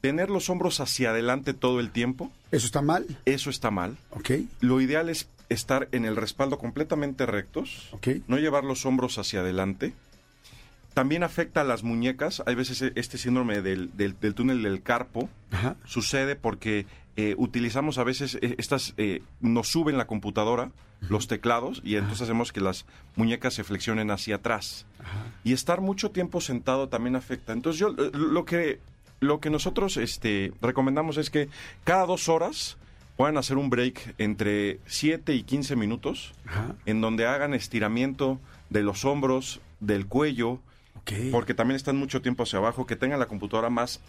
tener 0.01 0.29
los 0.29 0.49
hombros 0.49 0.79
hacia 0.79 1.09
adelante 1.11 1.53
todo 1.53 1.79
el 1.79 1.91
tiempo, 1.91 2.31
¿Eso 2.51 2.65
está 2.65 2.81
mal? 2.81 3.05
eso 3.25 3.49
está 3.49 3.71
mal. 3.71 3.97
Ok. 4.11 4.31
Lo 4.59 4.81
ideal 4.81 5.09
es 5.09 5.29
estar 5.49 5.87
en 5.93 6.03
el 6.05 6.15
respaldo 6.17 6.57
completamente 6.59 7.25
rectos, 7.25 7.87
Ok. 7.91 8.09
no 8.27 8.37
llevar 8.37 8.65
los 8.65 8.85
hombros 8.85 9.17
hacia 9.17 9.39
adelante. 9.39 9.93
También 10.97 11.21
afecta 11.21 11.61
a 11.61 11.63
las 11.63 11.83
muñecas. 11.83 12.41
Hay 12.47 12.55
veces 12.55 12.81
e- 12.81 12.91
este 12.95 13.19
síndrome 13.19 13.61
del, 13.61 13.95
del- 13.95 14.19
del 14.19 14.33
túnel 14.33 14.63
del 14.63 14.81
carpo 14.81 15.29
Ajá. 15.51 15.75
sucede 15.85 16.35
porque 16.35 16.87
eh, 17.17 17.35
utilizamos 17.37 17.99
a 17.99 18.03
veces 18.03 18.39
eh, 18.41 18.55
estas, 18.57 18.95
eh, 18.97 19.21
nos 19.39 19.67
suben 19.67 19.99
la 19.99 20.07
computadora, 20.07 20.71
los 21.07 21.27
teclados, 21.27 21.81
y 21.85 21.97
entonces 21.97 22.23
hacemos 22.23 22.51
que 22.51 22.61
las 22.61 22.87
muñecas 23.15 23.53
se 23.53 23.63
flexionen 23.63 24.09
hacia 24.09 24.37
atrás. 24.37 24.87
Y 25.43 25.53
estar 25.53 25.81
mucho 25.81 26.09
tiempo 26.09 26.41
sentado 26.41 26.89
también 26.89 27.15
afecta. 27.15 27.53
Entonces 27.53 27.79
yo 27.79 27.89
eh, 27.89 28.09
lo 28.13 28.43
que, 28.45 28.79
lo 29.19 29.39
que 29.39 29.51
nosotros 29.51 29.97
este, 29.97 30.51
recomendamos 30.63 31.17
es 31.17 31.29
que 31.29 31.47
cada 31.83 32.07
dos 32.07 32.27
horas 32.27 32.77
puedan 33.17 33.37
hacer 33.37 33.57
un 33.57 33.69
break 33.69 34.15
entre 34.17 34.79
7 34.87 35.35
y 35.35 35.43
15 35.43 35.75
minutos, 35.75 36.33
en 36.87 37.01
donde 37.01 37.27
hagan 37.27 37.53
estiramiento 37.53 38.39
de 38.71 38.81
los 38.81 39.05
hombros, 39.05 39.59
del 39.79 40.07
cuello, 40.07 40.59
Porque 41.31 41.53
también 41.53 41.75
están 41.75 41.97
mucho 41.97 42.21
tiempo 42.21 42.43
hacia 42.43 42.59
abajo, 42.59 42.85
que 42.85 42.95
tengan 42.95 43.19
la 43.19 43.27
computadora 43.27 43.69
más 43.69 44.01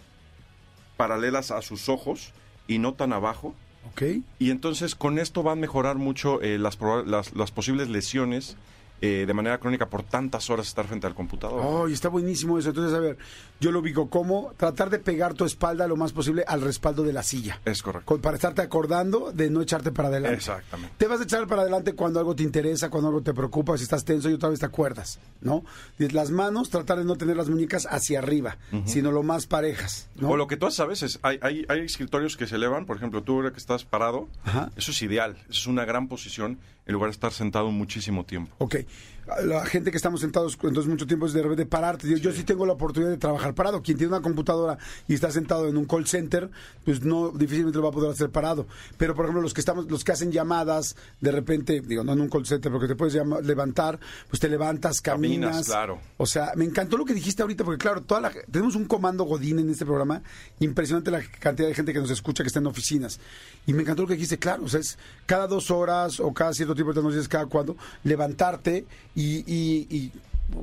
paralelas 0.97 1.51
a 1.51 1.61
sus 1.61 1.89
ojos 1.89 2.33
y 2.67 2.79
no 2.79 2.93
tan 2.93 3.13
abajo. 3.13 3.55
Ok. 3.91 4.03
Y 4.39 4.51
entonces 4.51 4.95
con 4.95 5.19
esto 5.19 5.43
van 5.43 5.57
a 5.57 5.61
mejorar 5.61 5.95
mucho 5.97 6.41
eh, 6.41 6.57
las, 6.57 6.77
las, 7.05 7.33
las 7.33 7.51
posibles 7.51 7.89
lesiones 7.89 8.57
eh, 9.01 9.25
de 9.25 9.33
manera 9.33 9.57
crónica 9.59 9.87
por 9.89 10.03
tantas 10.03 10.49
horas 10.49 10.67
estar 10.67 10.85
frente 10.87 11.07
al 11.07 11.15
computador. 11.15 11.61
Oh, 11.63 11.87
y 11.89 11.93
está 11.93 12.09
buenísimo 12.09 12.57
eso. 12.59 12.69
Entonces, 12.69 12.93
a 12.95 12.99
ver, 12.99 13.17
yo 13.59 13.71
lo 13.71 13.79
ubico 13.79 14.09
como 14.09 14.53
tratar 14.57 14.89
de 14.89 14.99
pegar 14.99 15.33
tu 15.33 15.45
espalda 15.45 15.87
lo 15.87 15.95
más 15.95 16.11
posible 16.13 16.43
al 16.47 16.61
respaldo 16.61 17.03
de 17.03 17.13
la 17.13 17.23
silla. 17.23 17.59
Es 17.65 17.81
correcto. 17.81 18.05
Con- 18.05 18.21
para 18.21 18.35
estarte 18.35 18.61
acordando 18.61 19.31
de 19.31 19.49
no 19.49 19.61
echarte 19.61 19.91
para 19.91 20.09
adelante. 20.09 20.37
Exactamente. 20.37 20.93
Te 20.97 21.07
vas 21.07 21.19
a 21.19 21.23
echar 21.23 21.47
para 21.47 21.61
adelante 21.61 21.93
cuando 21.93 22.19
algo 22.19 22.35
te 22.35 22.43
interesa, 22.43 22.89
cuando 22.89 23.09
algo 23.09 23.21
te 23.21 23.33
preocupa, 23.33 23.77
si 23.77 23.83
estás 23.83 24.03
tenso 24.05 24.29
y 24.29 24.33
otra 24.33 24.49
vez 24.49 24.59
te 24.59 24.65
acuerdas, 24.65 25.19
¿no? 25.41 25.63
Las 25.97 26.31
manos, 26.31 26.69
tratar 26.69 26.97
de 26.97 27.05
no 27.05 27.15
tener 27.15 27.37
las 27.37 27.49
muñecas 27.49 27.87
hacia 27.89 28.19
arriba, 28.19 28.57
sino 28.85 29.11
lo 29.11 29.23
más 29.23 29.47
parejas, 29.47 30.09
¿no? 30.15 30.29
O 30.29 30.37
lo 30.37 30.47
que 30.47 30.57
tú 30.57 30.65
haces 30.65 30.79
a 30.79 30.85
veces, 30.85 31.19
hay, 31.21 31.39
hay, 31.41 31.65
hay 31.69 31.79
escritorios 31.81 32.35
que 32.37 32.47
se 32.47 32.55
elevan, 32.55 32.85
por 32.85 32.97
ejemplo, 32.97 33.23
tú 33.23 33.35
ahora 33.35 33.51
que 33.51 33.57
estás 33.59 33.83
parado, 33.85 34.27
Ajá. 34.43 34.71
eso 34.75 34.91
es 34.91 35.01
ideal, 35.01 35.35
eso 35.43 35.59
es 35.59 35.67
una 35.67 35.85
gran 35.85 36.07
posición 36.07 36.59
en 36.89 36.93
lugar 36.93 37.09
de 37.09 37.13
estar 37.13 37.31
sentado 37.31 37.69
muchísimo 37.69 38.25
tiempo. 38.25 38.51
La 39.45 39.65
gente 39.65 39.91
que 39.91 39.97
estamos 39.97 40.21
sentados 40.21 40.57
entonces 40.61 40.87
mucho 40.87 41.07
tiempo 41.07 41.25
es 41.25 41.33
de 41.33 41.41
repente 41.41 41.65
pararte. 41.65 42.07
Yo, 42.07 42.17
yo 42.17 42.31
sí 42.31 42.43
tengo 42.43 42.65
la 42.65 42.73
oportunidad 42.73 43.11
de 43.11 43.17
trabajar 43.17 43.53
parado. 43.55 43.81
Quien 43.81 43.97
tiene 43.97 44.13
una 44.13 44.21
computadora 44.21 44.77
y 45.07 45.13
está 45.13 45.31
sentado 45.31 45.67
en 45.67 45.77
un 45.77 45.85
call 45.85 46.07
center, 46.07 46.49
pues 46.85 47.03
no 47.03 47.29
difícilmente 47.29 47.77
lo 47.77 47.83
va 47.83 47.89
a 47.89 47.93
poder 47.93 48.11
hacer 48.11 48.29
parado. 48.29 48.67
Pero 48.97 49.15
por 49.15 49.25
ejemplo, 49.25 49.41
los 49.41 49.53
que 49.53 49.61
estamos 49.61 49.89
los 49.89 50.03
que 50.03 50.11
hacen 50.11 50.31
llamadas, 50.31 50.95
de 51.21 51.31
repente, 51.31 51.81
digo, 51.81 52.03
no 52.03 52.13
en 52.13 52.21
un 52.21 52.29
call 52.29 52.45
center, 52.45 52.71
porque 52.71 52.87
te 52.87 52.95
puedes 52.95 53.13
levantar, 53.43 53.99
pues 54.29 54.39
te 54.39 54.49
levantas, 54.49 55.01
caminas. 55.01 55.49
Caminas, 55.49 55.65
claro. 55.67 55.99
O 56.17 56.25
sea, 56.25 56.51
me 56.55 56.65
encantó 56.65 56.97
lo 56.97 57.05
que 57.05 57.13
dijiste 57.13 57.41
ahorita 57.41 57.63
porque 57.63 57.79
claro, 57.79 58.01
toda 58.01 58.21
la, 58.21 58.31
tenemos 58.51 58.75
un 58.75 58.85
comando 58.85 59.23
godín 59.23 59.59
en 59.59 59.69
este 59.69 59.85
programa, 59.85 60.21
impresionante 60.59 61.11
la 61.11 61.21
cantidad 61.39 61.67
de 61.67 61.75
gente 61.75 61.93
que 61.93 61.99
nos 61.99 62.09
escucha 62.09 62.43
que 62.43 62.47
está 62.47 62.59
en 62.59 62.67
oficinas. 62.67 63.19
Y 63.65 63.73
me 63.73 63.83
encantó 63.83 64.03
lo 64.03 64.07
que 64.07 64.15
dijiste, 64.15 64.37
claro, 64.39 64.63
o 64.63 64.69
sea, 64.69 64.79
es 64.79 64.97
cada 65.25 65.47
dos 65.47 65.71
horas 65.71 66.19
o 66.19 66.33
cada 66.33 66.53
cierto 66.53 66.75
tiempo, 66.75 66.93
no 66.93 67.09
sé 67.09 67.17
si 67.17 67.21
es 67.21 67.27
cada 67.27 67.45
cuándo, 67.45 67.77
levantarte 68.03 68.85
y, 69.15 69.18
y- 69.21 69.87
y 69.89 70.11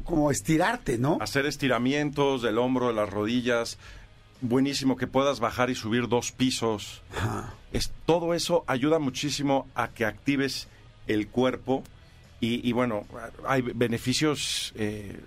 como 0.04 0.30
estirarte, 0.30 0.98
¿no? 0.98 1.18
Hacer 1.20 1.46
estiramientos 1.46 2.42
del 2.42 2.58
hombro, 2.58 2.88
de 2.88 2.94
las 2.94 3.08
rodillas. 3.08 3.78
buenísimo 4.42 4.96
que 4.96 5.06
puedas 5.06 5.40
bajar 5.40 5.70
y 5.70 5.74
subir 5.74 6.08
dos 6.08 6.30
pisos. 6.30 7.02
Es, 7.72 7.90
todo 8.04 8.34
eso 8.34 8.64
ayuda 8.66 8.98
muchísimo 8.98 9.66
a 9.74 9.88
que 9.88 10.04
actives 10.04 10.68
el 11.06 11.28
cuerpo 11.28 11.82
y, 12.40 12.66
y 12.68 12.72
bueno, 12.72 13.06
hay 13.46 13.62
beneficios 13.62 14.72
eh, 14.76 15.18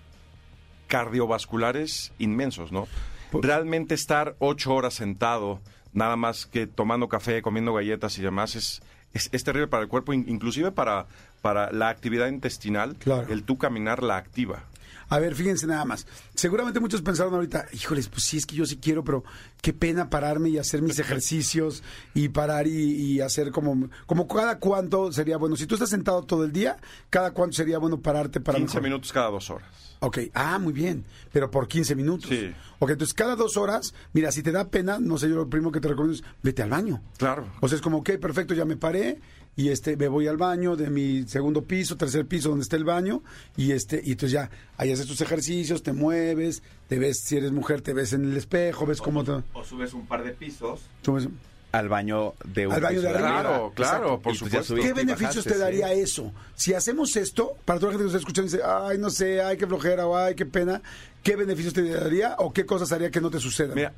cardiovasculares 0.88 2.12
inmensos, 2.20 2.72
¿no? 2.72 2.88
Realmente 3.32 3.94
estar 3.96 4.36
ocho 4.40 4.74
horas 4.74 4.96
sentado, 4.96 5.60
nada 5.94 6.16
más 6.16 6.46
que 6.46 6.68
tomando 6.68 7.08
café, 7.10 7.42
comiendo 7.42 7.74
galletas 7.74 8.18
y 8.18 8.22
demás, 8.22 8.56
es, 8.56 8.82
es, 9.14 9.30
es 9.32 9.44
terrible 9.44 9.68
para 9.68 9.84
el 9.84 9.90
cuerpo, 9.90 10.14
in- 10.14 10.26
inclusive 10.28 10.72
para, 10.72 11.08
para 11.42 11.72
la 11.72 11.90
actividad 11.90 12.28
intestinal. 12.28 12.96
Claro. 12.96 13.28
El 13.30 13.44
tú 13.44 13.58
caminar 13.58 14.04
la 14.04 14.18
activa. 14.18 14.64
A 15.10 15.18
ver, 15.18 15.34
fíjense 15.34 15.66
nada 15.66 15.86
más. 15.86 16.06
Seguramente 16.36 16.80
muchos 16.80 17.02
pensaron 17.02 17.34
ahorita, 17.34 17.66
híjoles, 17.74 18.08
pues 18.08 18.24
sí, 18.24 18.38
es 18.38 18.46
que 18.46 18.56
yo 18.56 18.66
sí 18.66 18.78
quiero, 18.78 19.04
pero 19.04 19.24
qué 19.62 19.74
pena 19.74 20.10
pararme 20.10 20.50
y 20.50 20.58
hacer 20.58 20.82
mis 20.82 21.00
ejercicios 21.00 21.84
y 22.14 22.30
parar 22.30 22.68
y, 22.68 22.94
y 22.94 23.22
hacer 23.22 23.52
como, 23.52 23.90
como 24.06 24.28
cada 24.28 24.60
cuánto 24.60 25.12
sería 25.12 25.38
bueno. 25.38 25.56
Si 25.56 25.66
tú 25.66 25.76
estás 25.76 25.90
sentado 25.90 26.24
todo 26.24 26.44
el 26.44 26.52
día, 26.52 26.78
cada 27.10 27.32
cuánto 27.32 27.56
sería 27.58 27.78
bueno 27.78 28.00
pararte 28.00 28.40
para 28.40 28.58
15 28.58 28.76
mejor? 28.76 28.84
minutos 28.84 29.12
cada 29.12 29.30
dos 29.30 29.50
horas. 29.50 29.98
Ok, 30.02 30.20
ah, 30.34 30.60
muy 30.60 30.72
bien, 30.72 31.04
pero 31.34 31.52
por 31.52 31.68
15 31.68 31.94
minutos. 31.96 32.30
Sí. 32.30 32.52
Ok, 32.80 32.92
entonces 32.92 33.14
cada 33.14 33.36
dos 33.36 33.58
horas, 33.58 33.94
mira, 34.14 34.32
si 34.32 34.42
te 34.42 34.52
da 34.52 34.70
pena, 34.70 34.98
no 35.00 35.18
sé, 35.18 35.28
yo 35.28 35.36
lo 35.36 35.50
primero 35.50 35.72
que 35.72 35.82
te 35.82 35.90
recomiendo 35.90 36.16
es 36.16 36.24
vete 36.42 36.62
al 36.64 36.70
baño. 36.70 37.02
Claro. 37.18 37.46
O 37.60 37.68
sea, 37.68 37.76
es 37.76 37.82
como, 37.82 37.98
ok, 37.98 38.12
perfecto, 38.12 38.54
ya 38.54 38.64
me 38.64 38.78
paré 38.78 39.20
y 39.58 39.70
este 39.70 39.98
me 39.98 40.08
voy 40.08 40.28
al 40.28 40.38
baño 40.38 40.78
de 40.78 40.90
mi 40.90 41.28
segundo 41.28 41.66
piso, 41.66 41.98
tercer 41.98 42.26
piso 42.26 42.48
donde 42.48 42.64
está 42.64 42.78
el 42.78 42.86
baño 42.86 43.24
y 43.58 43.74
este 43.74 44.02
y 44.02 44.12
entonces 44.12 44.32
ya 44.32 44.50
ahí 44.78 44.94
haces 44.94 45.06
tus 45.06 45.20
ejercicios, 45.20 45.84
te 45.84 45.92
mueves, 45.92 46.64
te 46.90 47.00
ves 47.00 47.22
si 47.22 47.38
eres 47.38 47.52
mujer, 47.52 47.82
te 47.82 47.94
ves 47.94 48.12
en 48.14 48.26
el 48.26 48.36
espejo, 48.36 48.86
ves 48.86 49.00
cómo 49.02 49.24
te 49.24 49.32
O 49.54 49.64
subes 49.64 49.94
un 49.94 50.06
par 50.08 50.24
de 50.24 50.32
pisos 50.32 50.82
subes. 51.04 51.30
al 51.72 51.88
baño 51.88 52.34
de 52.44 52.66
un 52.68 52.74
Al 52.74 52.82
baño 52.82 53.00
de 53.02 53.10
arriba. 53.10 53.30
Claro, 53.30 53.72
claro, 53.76 54.08
por 54.16 54.22
pues 54.22 54.40
supuesto. 54.40 54.76
¿Qué 54.76 54.92
beneficios 54.94 55.46
bajaste, 55.46 55.50
te 55.52 55.56
sí. 55.56 55.62
daría 55.62 55.94
eso? 55.94 56.34
Si 56.56 56.74
hacemos 56.74 57.16
esto, 57.16 57.56
para 57.64 57.80
toda 57.80 57.92
la 57.94 57.98
gente 58.00 58.10
que 58.10 58.14
nos 58.14 58.16
está 58.16 58.28
escuchando 58.28 58.50
y 58.50 58.54
dice, 58.58 58.64
ay, 58.66 58.98
no 58.98 59.10
sé, 59.12 59.42
ay, 59.42 59.56
qué 59.56 59.68
flojera, 59.68 60.08
o 60.08 60.18
ay, 60.18 60.34
qué 60.36 60.46
pena, 60.48 60.82
¿qué 61.24 61.36
beneficios 61.36 61.74
te 61.76 61.88
daría 61.88 62.36
o 62.40 62.52
qué 62.52 62.66
cosas 62.66 62.92
haría 62.92 63.12
que 63.12 63.22
no 63.22 63.30
te 63.30 63.40
sucedan? 63.40 63.76
Mira, 63.76 63.94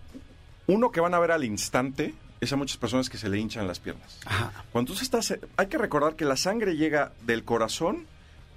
uno 0.67 0.91
que 0.91 0.99
van 0.99 1.13
a 1.13 1.19
ver 1.19 1.31
al 1.31 1.45
instante 1.45 2.13
es 2.41 2.51
a 2.51 2.57
muchas 2.57 2.75
personas 2.77 3.09
que 3.09 3.17
se 3.17 3.29
le 3.29 3.37
hinchan 3.39 3.67
las 3.67 3.79
piernas. 3.79 4.17
Ajá. 4.25 4.51
Cuando 4.73 4.93
tú 4.93 4.99
estás, 5.01 5.33
hay 5.55 5.67
que 5.67 5.77
recordar 5.77 6.15
que 6.17 6.25
la 6.25 6.35
sangre 6.35 6.75
llega 6.75 7.13
del 7.25 7.45
corazón 7.45 8.05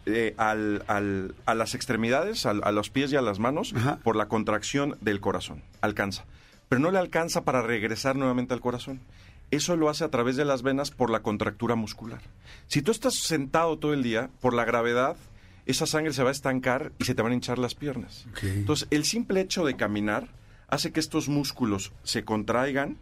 eh, 0.07 0.35
al- 0.37 0.85
al- 0.87 1.35
a 1.47 1.55
las 1.55 1.75
extremidades, 1.75 2.47
al- 2.47 2.63
a 2.65 2.73
los 2.73 2.91
pies 2.91 3.13
y 3.13 3.17
a 3.17 3.23
las 3.23 3.39
manos, 3.39 3.73
Ajá. 3.77 3.99
por 4.03 4.17
la 4.17 4.27
contracción 4.29 4.97
del 5.01 5.21
corazón. 5.21 5.63
Alcanza. 5.81 6.25
Pero 6.69 6.81
no 6.81 6.91
le 6.91 6.99
alcanza 6.99 7.43
para 7.45 7.63
regresar 7.63 8.17
nuevamente 8.17 8.55
al 8.55 8.61
corazón. 8.61 9.01
Eso 9.51 9.77
lo 9.77 9.89
hace 9.89 10.05
a 10.05 10.09
través 10.11 10.37
de 10.37 10.45
las 10.45 10.63
venas 10.63 10.91
por 10.91 11.11
la 11.11 11.21
contractura 11.21 11.75
muscular. 11.75 12.21
Si 12.67 12.83
tú 12.83 12.91
estás 12.91 13.15
sentado 13.15 13.79
todo 13.79 13.93
el 13.93 14.03
día, 14.03 14.31
por 14.41 14.55
la 14.55 14.65
gravedad, 14.65 15.17
esa 15.67 15.87
sangre 15.87 16.13
se 16.13 16.23
va 16.23 16.31
a 16.31 16.33
estancar 16.33 16.93
y 16.99 17.05
se 17.05 17.15
te 17.15 17.23
van 17.23 17.33
a 17.33 17.35
hinchar 17.35 17.59
las 17.59 17.75
piernas. 17.75 18.27
Entonces, 18.43 18.89
el 18.91 19.05
simple 19.05 19.41
hecho 19.41 19.65
de 19.65 19.77
caminar 19.77 20.29
hace 20.69 20.91
que 20.93 21.01
estos 21.01 21.29
músculos 21.29 21.93
se 22.03 22.25
contraigan 22.25 22.97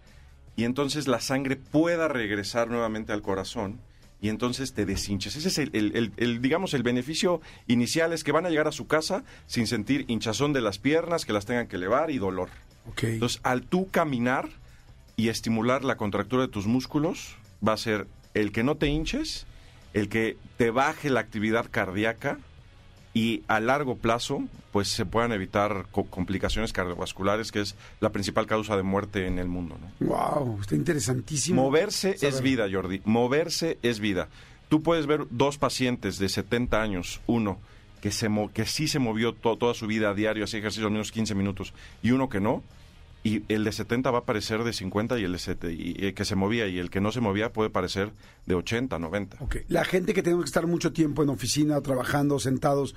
y 0.56 0.64
entonces 0.64 1.08
la 1.08 1.20
sangre 1.20 1.56
pueda 1.56 2.08
regresar 2.08 2.68
nuevamente 2.68 3.12
al 3.12 3.22
corazón 3.22 3.80
y 4.22 4.28
entonces 4.30 4.72
te 4.72 4.86
deshinches. 4.86 5.36
Ese 5.36 5.48
es 5.48 5.58
el, 5.58 5.70
el- 5.74 5.94
el- 5.96 6.12
el, 6.16 6.40
digamos, 6.40 6.72
el 6.72 6.82
beneficio 6.82 7.42
inicial, 7.66 8.12
es 8.14 8.24
que 8.24 8.32
van 8.32 8.46
a 8.46 8.50
llegar 8.50 8.68
a 8.68 8.72
su 8.72 8.86
casa 8.86 9.24
sin 9.46 9.66
sentir 9.66 10.06
hinchazón 10.08 10.54
de 10.54 10.62
las 10.62 10.78
piernas, 10.78 11.26
que 11.26 11.32
las 11.34 11.44
tengan 11.44 11.66
que 11.66 11.76
elevar 11.76 12.10
y 12.10 12.16
dolor. 12.18 12.48
Entonces, 13.14 13.40
al 13.42 13.62
tú 13.62 13.88
caminar 13.90 14.48
y 15.16 15.28
estimular 15.28 15.84
la 15.84 15.96
contractura 15.96 16.42
de 16.42 16.48
tus 16.48 16.66
músculos, 16.66 17.36
va 17.66 17.74
a 17.74 17.76
ser 17.76 18.06
el 18.34 18.52
que 18.52 18.62
no 18.62 18.76
te 18.76 18.86
hinches, 18.86 19.44
el 19.92 20.08
que 20.08 20.36
te 20.56 20.70
baje 20.70 21.10
la 21.10 21.20
actividad 21.20 21.66
cardíaca 21.70 22.38
y 23.14 23.42
a 23.48 23.60
largo 23.60 23.96
plazo, 23.96 24.42
pues 24.72 24.88
se 24.88 25.04
puedan 25.04 25.32
evitar 25.32 25.86
co- 25.90 26.04
complicaciones 26.04 26.72
cardiovasculares, 26.72 27.52
que 27.52 27.60
es 27.60 27.74
la 28.00 28.10
principal 28.10 28.46
causa 28.46 28.76
de 28.76 28.82
muerte 28.82 29.26
en 29.26 29.38
el 29.38 29.48
mundo. 29.48 29.76
¿no? 30.00 30.06
Wow, 30.06 30.60
está 30.62 30.74
interesantísimo. 30.76 31.62
Moverse 31.62 32.16
saber. 32.16 32.34
es 32.34 32.40
vida, 32.40 32.66
Jordi. 32.72 33.02
Moverse 33.04 33.78
es 33.82 34.00
vida. 34.00 34.28
Tú 34.68 34.82
puedes 34.82 35.06
ver 35.06 35.26
dos 35.30 35.58
pacientes 35.58 36.18
de 36.18 36.30
70 36.30 36.80
años, 36.80 37.20
uno 37.26 37.58
que, 38.00 38.10
se 38.10 38.28
mo- 38.30 38.50
que 38.50 38.64
sí 38.64 38.88
se 38.88 38.98
movió 38.98 39.34
to- 39.34 39.58
toda 39.58 39.74
su 39.74 39.86
vida 39.86 40.10
a 40.10 40.14
diario, 40.14 40.44
hacía 40.44 40.60
ejercicio 40.60 40.86
al 40.86 40.92
menos 40.92 41.12
15 41.12 41.34
minutos, 41.34 41.74
y 42.02 42.12
uno 42.12 42.28
que 42.30 42.40
no, 42.40 42.62
y 43.24 43.42
el 43.52 43.62
de 43.64 43.72
70 43.72 44.10
va 44.10 44.18
a 44.18 44.24
parecer 44.24 44.64
de 44.64 44.72
50 44.72 45.18
y 45.18 45.24
el 45.24 45.32
de 45.32 45.38
sete- 45.38 45.72
y, 45.72 45.94
y 45.98 46.06
el 46.06 46.14
que 46.14 46.24
se 46.24 46.34
movía 46.34 46.66
y 46.66 46.78
el 46.78 46.90
que 46.90 47.00
no 47.00 47.12
se 47.12 47.20
movía 47.20 47.52
puede 47.52 47.70
parecer 47.70 48.10
de 48.46 48.54
80, 48.56 48.98
90. 48.98 49.36
Ok. 49.40 49.56
La 49.68 49.84
gente 49.84 50.12
que 50.14 50.22
tenemos 50.22 50.44
que 50.44 50.48
estar 50.48 50.66
mucho 50.66 50.92
tiempo 50.92 51.22
en 51.22 51.28
oficina, 51.28 51.80
trabajando, 51.80 52.38
sentados, 52.40 52.94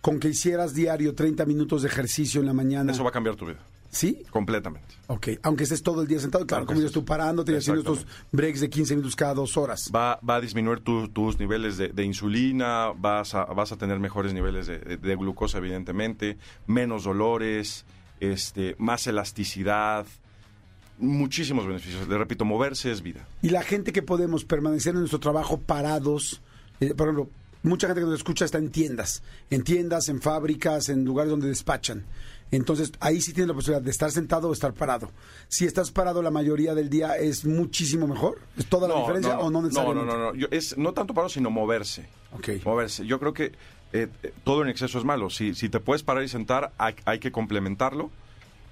con 0.00 0.18
que 0.20 0.28
hicieras 0.28 0.72
diario 0.74 1.14
30 1.14 1.44
minutos 1.46 1.82
de 1.82 1.88
ejercicio 1.88 2.40
en 2.40 2.46
la 2.46 2.52
mañana. 2.54 2.92
Eso 2.92 3.02
va 3.04 3.10
a 3.10 3.12
cambiar 3.12 3.34
tu 3.36 3.44
vida, 3.46 3.58
¿Sí? 3.90 4.22
completamente. 4.30 4.94
Ok. 5.08 5.28
Aunque 5.42 5.64
estés 5.64 5.82
todo 5.82 6.00
el 6.02 6.08
día 6.08 6.20
sentado, 6.20 6.46
claro, 6.46 6.60
Aunque 6.60 6.68
como 6.74 6.80
dices 6.80 6.92
estés- 6.96 7.00
tú, 7.00 7.04
parándote 7.04 7.52
y 7.52 7.56
haciendo 7.56 7.80
estos 7.80 8.06
breaks 8.32 8.60
de 8.60 8.70
15 8.70 8.94
minutos 8.94 9.14
cada 9.16 9.34
dos 9.34 9.56
horas. 9.56 9.90
Va, 9.94 10.18
va 10.28 10.36
a 10.36 10.40
disminuir 10.40 10.80
tu- 10.80 11.08
tus 11.08 11.38
niveles 11.38 11.76
de, 11.76 11.88
de 11.88 12.02
insulina, 12.04 12.92
vas 12.96 13.34
a, 13.34 13.44
vas 13.46 13.72
a 13.72 13.76
tener 13.76 13.98
mejores 13.98 14.32
niveles 14.32 14.66
de, 14.68 14.78
de- 14.78 14.96
de 14.96 15.16
glucosa, 15.16 15.58
evidentemente, 15.58 16.38
menos 16.66 17.04
dolores, 17.04 17.84
este, 18.20 18.74
más 18.78 19.06
elasticidad, 19.06 20.06
muchísimos 20.98 21.66
beneficios. 21.66 22.08
Le 22.08 22.18
repito, 22.18 22.44
moverse 22.44 22.90
es 22.90 23.02
vida. 23.02 23.26
Y 23.42 23.50
la 23.50 23.62
gente 23.62 23.92
que 23.92 24.02
podemos 24.02 24.44
permanecer 24.44 24.94
en 24.94 25.00
nuestro 25.00 25.20
trabajo 25.20 25.58
parados, 25.58 26.40
eh, 26.80 26.94
por 26.94 27.08
ejemplo, 27.08 27.30
mucha 27.62 27.86
gente 27.88 28.00
que 28.00 28.06
nos 28.06 28.14
escucha 28.16 28.44
está 28.44 28.58
en 28.58 28.70
tiendas, 28.70 29.22
en 29.50 29.62
tiendas, 29.62 30.08
en 30.08 30.20
fábricas, 30.22 30.88
en 30.88 31.04
lugares 31.04 31.30
donde 31.30 31.48
despachan. 31.48 32.04
Entonces, 32.52 32.92
ahí 33.00 33.20
sí 33.20 33.32
tienes 33.32 33.48
la 33.48 33.54
posibilidad 33.54 33.82
de 33.82 33.90
estar 33.90 34.12
sentado 34.12 34.48
o 34.48 34.52
estar 34.52 34.72
parado. 34.72 35.10
Si 35.48 35.64
estás 35.64 35.90
parado 35.90 36.22
la 36.22 36.30
mayoría 36.30 36.76
del 36.76 36.88
día, 36.88 37.16
¿es 37.16 37.44
muchísimo 37.44 38.06
mejor? 38.06 38.38
¿Es 38.56 38.66
toda 38.66 38.86
la 38.86 39.00
diferencia 39.00 39.36
o 39.40 39.50
no 39.50 39.60
No, 39.60 39.62
necesariamente? 39.62 40.06
no, 40.12 40.16
no, 40.18 40.32
no. 40.32 40.34
Yo- 40.38 40.46
es 40.52 40.78
no 40.78 40.92
tanto 40.92 41.12
paro, 41.12 41.28
sino 41.28 41.50
moverse. 41.50 42.06
Ok. 42.32 42.64
Moverse. 42.64 43.04
Yo 43.04 43.18
creo 43.18 43.32
que 43.34 43.50
eh, 43.92 44.08
eh, 44.22 44.32
todo 44.44 44.62
en 44.62 44.68
exceso 44.68 44.98
es 44.98 45.04
malo. 45.04 45.30
Si, 45.30 45.54
si 45.54 45.68
te 45.68 45.80
puedes 45.80 46.02
parar 46.02 46.22
y 46.24 46.28
sentar, 46.28 46.72
hay, 46.78 46.94
hay 47.04 47.18
que 47.18 47.32
complementarlo. 47.32 48.10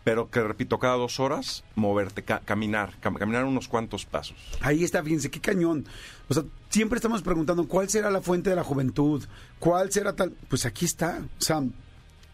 Pero 0.04 0.28
que, 0.28 0.42
repito, 0.42 0.78
cada 0.78 0.96
dos 0.96 1.18
horas, 1.18 1.64
moverte, 1.76 2.22
ca- 2.22 2.40
caminar, 2.44 2.92
cam- 3.00 3.18
caminar 3.18 3.46
unos 3.46 3.68
cuantos 3.68 4.04
pasos. 4.04 4.36
Ahí 4.60 4.84
está, 4.84 5.02
fíjense, 5.02 5.30
qué 5.30 5.40
cañón. 5.40 5.86
O 6.28 6.34
sea, 6.34 6.42
siempre 6.68 6.98
estamos 6.98 7.22
preguntando 7.22 7.66
cuál 7.66 7.88
será 7.88 8.10
la 8.10 8.20
fuente 8.20 8.50
de 8.50 8.56
la 8.56 8.64
juventud, 8.64 9.24
cuál 9.58 9.90
será 9.90 10.12
tal. 10.14 10.32
Pues 10.50 10.66
aquí 10.66 10.84
está. 10.84 11.20
O 11.38 11.42
sea, 11.42 11.62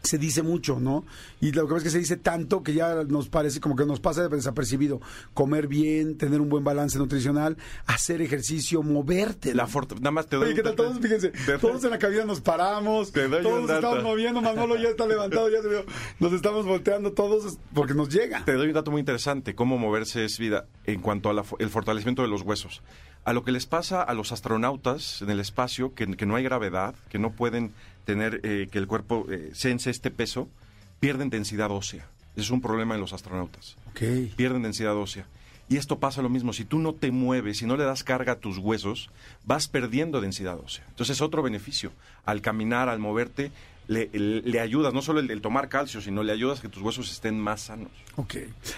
se 0.03 0.18
dice 0.18 0.42
mucho, 0.42 0.80
¿no? 0.80 1.05
Y 1.40 1.53
lo 1.53 1.62
que 1.66 1.74
pasa 1.74 1.76
es 1.78 1.82
que 1.84 1.90
se 1.90 1.98
dice 1.98 2.16
tanto 2.16 2.62
que 2.62 2.72
ya 2.74 3.05
nos 3.05 3.28
parece 3.28 3.61
como 3.61 3.76
que 3.76 3.84
nos 3.84 4.01
pasa 4.01 4.28
desapercibido. 4.28 5.01
Comer 5.34 5.66
bien, 5.66 6.16
tener 6.16 6.40
un 6.40 6.48
buen 6.48 6.64
balance 6.64 6.98
nutricional, 6.98 7.57
hacer 7.86 8.22
ejercicio, 8.22 8.82
moverte. 8.82 9.55
La 9.55 9.66
forta- 9.66 9.94
nada 9.96 10.11
más 10.11 10.26
te 10.26 10.36
doy 10.36 10.46
Oye, 10.46 10.55
¿qué 10.55 10.62
tal? 10.62 10.74
Todos, 10.74 10.98
fíjense, 11.01 11.32
todos 11.61 11.84
en 11.84 11.90
la 11.90 11.98
cabina 11.98 12.24
nos 12.24 12.40
paramos, 12.40 13.12
Te 13.12 13.28
doy 13.28 13.42
todos 13.42 13.70
estamos 13.70 14.03
moviendo, 14.03 14.40
Manolo 14.40 14.76
ya 14.76 14.88
está 14.88 15.07
levantado, 15.07 15.51
ya 15.51 15.61
se 15.62 15.68
vio. 15.68 15.84
Nos 16.18 16.32
estamos 16.32 16.64
volteando 16.66 17.12
todos 17.12 17.59
porque 17.74 17.94
nos 17.94 18.09
llega. 18.09 18.44
Te 18.44 18.55
doy 18.55 18.68
un 18.68 18.72
dato 18.74 18.90
muy 18.90 19.01
interesante, 19.01 19.55
cómo 19.55 19.76
moverse 19.78 20.24
es 20.24 20.38
vida 20.38 20.66
en 20.84 21.01
cuanto 21.01 21.28
al 21.30 21.44
fortalecimiento 21.70 22.22
de 22.22 22.28
los 22.28 22.42
huesos. 22.42 22.82
A 23.31 23.33
lo 23.33 23.45
que 23.45 23.53
les 23.53 23.64
pasa 23.64 24.03
a 24.03 24.12
los 24.12 24.33
astronautas 24.33 25.22
en 25.22 25.31
el 25.31 25.39
espacio, 25.39 25.95
que, 25.95 26.16
que 26.16 26.26
no 26.26 26.35
hay 26.35 26.43
gravedad, 26.43 26.97
que 27.11 27.20
no 27.20 27.31
pueden 27.31 27.72
tener 28.05 28.41
eh, 28.43 28.66
que 28.72 28.78
el 28.78 28.89
cuerpo 28.89 29.24
eh, 29.31 29.53
sense 29.53 29.89
este 29.89 30.11
peso, 30.11 30.49
pierden 30.99 31.31
densidad 31.31 31.70
ósea. 31.70 32.09
Ese 32.33 32.41
es 32.41 32.51
un 32.51 32.61
problema 32.61 32.97
en 32.97 33.01
los 33.01 33.12
astronautas. 33.12 33.76
Ok. 33.91 34.35
Pierden 34.35 34.62
densidad 34.62 34.97
ósea. 34.97 35.26
Y 35.68 35.76
esto 35.76 36.01
pasa 36.01 36.22
lo 36.22 36.28
mismo, 36.28 36.53
si 36.53 36.64
tú 36.64 36.81
no 36.81 36.93
te 36.93 37.12
mueves, 37.12 37.59
si 37.59 37.66
no 37.66 37.76
le 37.76 37.85
das 37.85 38.03
carga 38.03 38.33
a 38.33 38.39
tus 38.41 38.59
huesos, 38.59 39.11
vas 39.45 39.68
perdiendo 39.68 40.20
densidad 40.20 40.59
ósea. 40.59 40.85
Entonces 40.89 41.18
es 41.18 41.22
otro 41.22 41.41
beneficio. 41.41 41.93
Al 42.24 42.41
caminar, 42.41 42.89
al 42.89 42.99
moverte, 42.99 43.53
le, 43.91 44.09
le- 44.12 44.61
ayudas, 44.61 44.95
no 44.95 45.03
solo 45.03 45.18
el, 45.20 45.30
el 45.30 45.41
tomar 45.41 45.68
calcio, 45.68 46.01
sino 46.01 46.22
le 46.22 46.32
ayudas 46.32 46.61
a 46.61 46.62
que 46.62 46.68
tus 46.68 46.82
huesos 46.82 47.11
estén 47.11 47.38
más 47.41 47.62
sanos. 47.62 47.91
Ok. 48.16 48.34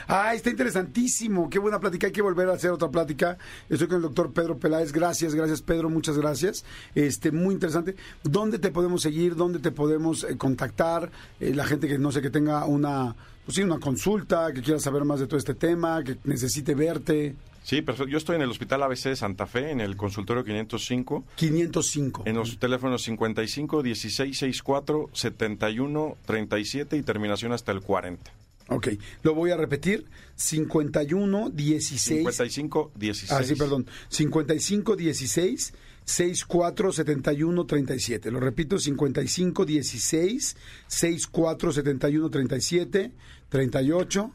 Ah, 0.08 0.34
está 0.34 0.48
interesantísimo. 0.50 1.50
Qué 1.50 1.58
buena 1.58 1.78
plática. 1.80 2.06
Hay 2.06 2.12
que 2.12 2.22
volver 2.22 2.48
a 2.48 2.54
hacer 2.54 2.70
otra 2.70 2.90
plática. 2.90 3.36
Estoy 3.68 3.88
con 3.88 3.96
el 3.96 4.02
doctor 4.02 4.32
Pedro 4.32 4.58
Peláez. 4.58 4.90
Gracias, 4.92 5.34
gracias 5.34 5.60
Pedro. 5.60 5.90
Muchas 5.90 6.16
gracias. 6.16 6.64
Este, 6.94 7.30
muy 7.30 7.54
interesante. 7.54 7.94
¿Dónde 8.22 8.58
te 8.58 8.70
podemos 8.70 9.02
seguir? 9.02 9.36
¿Dónde 9.36 9.58
te 9.58 9.70
podemos 9.70 10.24
eh, 10.24 10.36
contactar? 10.38 11.10
Eh, 11.40 11.54
la 11.54 11.64
gente 11.64 11.88
que 11.88 11.98
no 11.98 12.10
sé, 12.10 12.22
que 12.22 12.30
tenga 12.30 12.64
una, 12.64 13.14
pues 13.44 13.56
sí, 13.56 13.62
una 13.62 13.78
consulta, 13.78 14.52
que 14.52 14.62
quiera 14.62 14.80
saber 14.80 15.04
más 15.04 15.20
de 15.20 15.26
todo 15.26 15.36
este 15.38 15.54
tema, 15.54 16.02
que 16.02 16.16
necesite 16.24 16.74
verte. 16.74 17.34
Sí, 17.62 17.80
perfecto. 17.82 18.10
Yo 18.10 18.18
estoy 18.18 18.36
en 18.36 18.42
el 18.42 18.50
Hospital 18.50 18.82
ABC 18.82 19.04
de 19.04 19.16
Santa 19.16 19.46
Fe, 19.46 19.70
en 19.70 19.80
el 19.80 19.96
consultorio 19.96 20.44
505, 20.44 21.24
505. 21.36 22.22
en 22.26 22.36
los 22.36 22.58
teléfonos 22.58 23.02
55 23.02 23.82
16 23.82 24.36
64 24.36 25.10
71 25.12 26.16
37 26.26 26.96
y 26.96 27.02
terminación 27.02 27.52
hasta 27.52 27.72
el 27.72 27.80
40. 27.80 28.32
Ok, 28.68 28.88
lo 29.22 29.34
voy 29.34 29.50
a 29.50 29.56
repetir. 29.56 30.06
51 30.36 31.50
16 31.50 32.00
55 32.00 32.92
16. 32.96 33.32
Ah, 33.32 33.42
sí, 33.42 33.54
perdón. 33.54 33.86
55 34.08 34.96
16 34.96 35.74
64 36.04 36.92
71 36.92 37.66
37. 37.66 38.30
Lo 38.30 38.40
repito, 38.40 38.78
55 38.78 39.64
16 39.64 40.56
64 40.88 41.72
71 41.72 42.30
37 42.30 43.12
38 43.48 44.32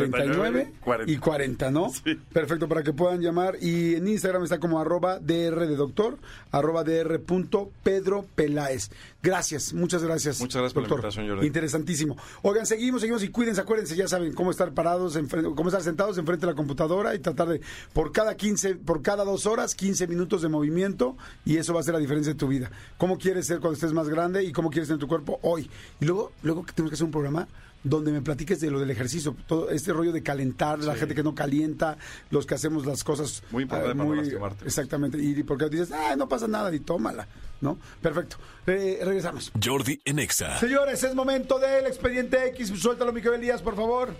39 0.00 0.72
40. 0.80 1.12
y 1.12 1.16
40, 1.18 1.70
¿no? 1.70 1.90
Sí. 1.90 2.18
Perfecto, 2.32 2.68
para 2.68 2.82
que 2.82 2.92
puedan 2.92 3.20
llamar. 3.20 3.56
Y 3.60 3.94
en 3.96 4.08
Instagram 4.08 4.44
está 4.44 4.58
como 4.58 4.80
arroba 4.80 5.18
dr 5.18 5.66
de 5.66 5.76
doctor, 5.76 6.18
arroba 6.50 6.84
dr 6.84 7.20
punto 7.22 7.70
Pedro 7.82 8.24
Peláez. 8.34 8.90
Gracias, 9.22 9.72
muchas 9.74 10.02
gracias. 10.04 10.40
Muchas 10.40 10.60
gracias 10.62 10.74
por 10.74 10.82
la 10.84 10.88
doctor. 10.88 11.04
invitación, 11.06 11.28
Jordi. 11.28 11.46
Interesantísimo. 11.46 12.16
Oigan, 12.42 12.66
seguimos, 12.66 13.00
seguimos 13.00 13.22
y 13.24 13.28
cuídense, 13.28 13.60
acuérdense, 13.60 13.96
ya 13.96 14.06
saben 14.08 14.32
cómo 14.32 14.50
estar 14.50 14.72
parados, 14.72 15.16
enfrente- 15.16 15.54
cómo 15.54 15.68
estar 15.68 15.82
sentados 15.82 16.18
enfrente 16.18 16.46
de 16.46 16.52
la 16.52 16.56
computadora 16.56 17.14
y 17.14 17.18
tratar 17.18 17.48
de, 17.48 17.60
por 17.92 18.12
cada 18.12 18.36
15, 18.36 18.76
por 18.76 19.02
cada 19.02 19.24
dos 19.24 19.46
horas, 19.46 19.74
15 19.74 20.06
minutos 20.06 20.42
de 20.42 20.48
movimiento 20.48 21.16
y 21.44 21.56
eso 21.56 21.74
va 21.74 21.80
a 21.80 21.82
ser 21.82 21.94
la 21.94 22.00
diferencia 22.00 22.32
de 22.32 22.38
tu 22.38 22.46
vida. 22.48 22.70
¿Cómo 22.96 23.18
quieres 23.18 23.46
ser 23.46 23.58
cuando 23.58 23.74
estés 23.74 23.92
más 23.92 24.08
grande 24.08 24.44
y 24.44 24.52
cómo 24.52 24.70
quieres 24.70 24.88
tener 24.88 25.00
tu 25.00 25.08
cuerpo 25.08 25.40
hoy? 25.42 25.68
Y 26.00 26.04
luego, 26.04 26.32
luego 26.42 26.64
que 26.64 26.72
tenemos 26.72 26.90
que 26.90 26.94
hacer 26.94 27.04
un 27.06 27.10
programa 27.10 27.48
donde 27.84 28.12
me 28.12 28.22
platiques 28.22 28.60
de 28.60 28.70
lo 28.70 28.80
del 28.80 28.90
ejercicio, 28.90 29.36
todo 29.46 29.70
este 29.70 29.92
rollo 29.92 30.12
de 30.12 30.22
calentar, 30.22 30.78
la 30.80 30.94
gente 30.94 31.14
que 31.14 31.22
no 31.22 31.34
calienta, 31.34 31.96
los 32.30 32.46
que 32.46 32.54
hacemos 32.54 32.86
las 32.86 33.04
cosas 33.04 33.42
Muy 33.50 33.64
importante 33.64 33.94
para 33.94 34.08
no 34.08 34.14
lastimarte. 34.14 34.64
Exactamente, 34.64 35.18
y 35.22 35.42
porque 35.42 35.68
dices, 35.68 35.92
ah, 35.92 36.14
no 36.16 36.28
pasa 36.28 36.48
nada, 36.48 36.74
y 36.74 36.80
tómala, 36.80 37.28
¿no? 37.60 37.78
Perfecto. 38.00 38.36
Eh, 38.66 39.00
regresamos. 39.02 39.52
Jordi 39.62 40.00
en 40.04 40.18
Exa. 40.18 40.58
Señores, 40.58 41.02
es 41.02 41.14
momento 41.14 41.58
del 41.58 41.86
expediente 41.86 42.46
X. 42.48 42.72
Suéltalo, 42.76 43.12
Miguel 43.12 43.34
Elías, 43.34 43.62
por 43.62 43.76
favor. 43.76 44.14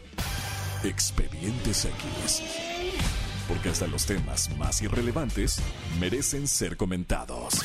Expedientes 0.85 1.85
X. 1.85 2.43
Porque 3.49 3.71
hasta 3.71 3.87
los 3.87 4.05
temas 4.05 4.55
más 4.59 4.83
irrelevantes 4.83 5.59
merecen 5.99 6.47
ser 6.47 6.77
comentados. 6.77 7.65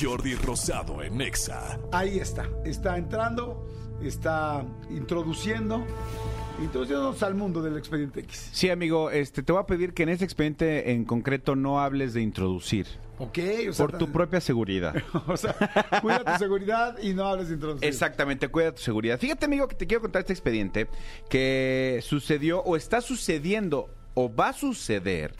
Jordi 0.00 0.34
Rosado 0.36 1.02
en 1.02 1.20
Exa. 1.20 1.78
Ahí 1.90 2.18
está. 2.18 2.48
Está 2.64 2.96
entrando, 2.96 3.66
está 4.08 4.64
introduciendo, 4.90 5.84
introduciéndonos 6.62 7.22
al 7.22 7.34
mundo 7.34 7.62
del 7.62 7.76
expediente 7.76 8.20
X. 8.20 8.50
Sí, 8.52 8.70
amigo, 8.70 9.10
este, 9.10 9.42
te 9.42 9.52
voy 9.52 9.62
a 9.62 9.66
pedir 9.66 9.94
que 9.94 10.02
en 10.02 10.10
ese 10.10 10.24
expediente 10.24 10.92
en 10.92 11.04
concreto 11.04 11.56
no 11.56 11.80
hables 11.80 12.14
de 12.14 12.22
introducir. 12.22 12.86
Ok, 13.18 13.38
o 13.68 13.72
sea, 13.72 13.86
Por 13.86 13.98
tu 13.98 14.10
propia 14.10 14.40
seguridad. 14.40 14.94
o 15.26 15.36
sea, 15.36 15.54
cuida 16.00 16.24
tu 16.24 16.38
seguridad 16.38 16.98
y 17.00 17.14
no 17.14 17.26
hables 17.26 17.48
de 17.48 17.54
introducir. 17.54 17.88
Exactamente, 17.88 18.48
cuida 18.48 18.74
tu 18.74 18.82
seguridad. 18.82 19.18
Fíjate, 19.18 19.46
amigo, 19.46 19.68
que 19.68 19.76
te 19.76 19.86
quiero 19.86 20.00
contar 20.00 20.20
este 20.20 20.32
expediente 20.32 20.88
que 21.28 22.00
sucedió 22.02 22.60
o 22.62 22.76
está 22.76 23.00
sucediendo 23.00 23.88
o 24.14 24.34
va 24.34 24.48
a 24.48 24.52
suceder 24.52 25.34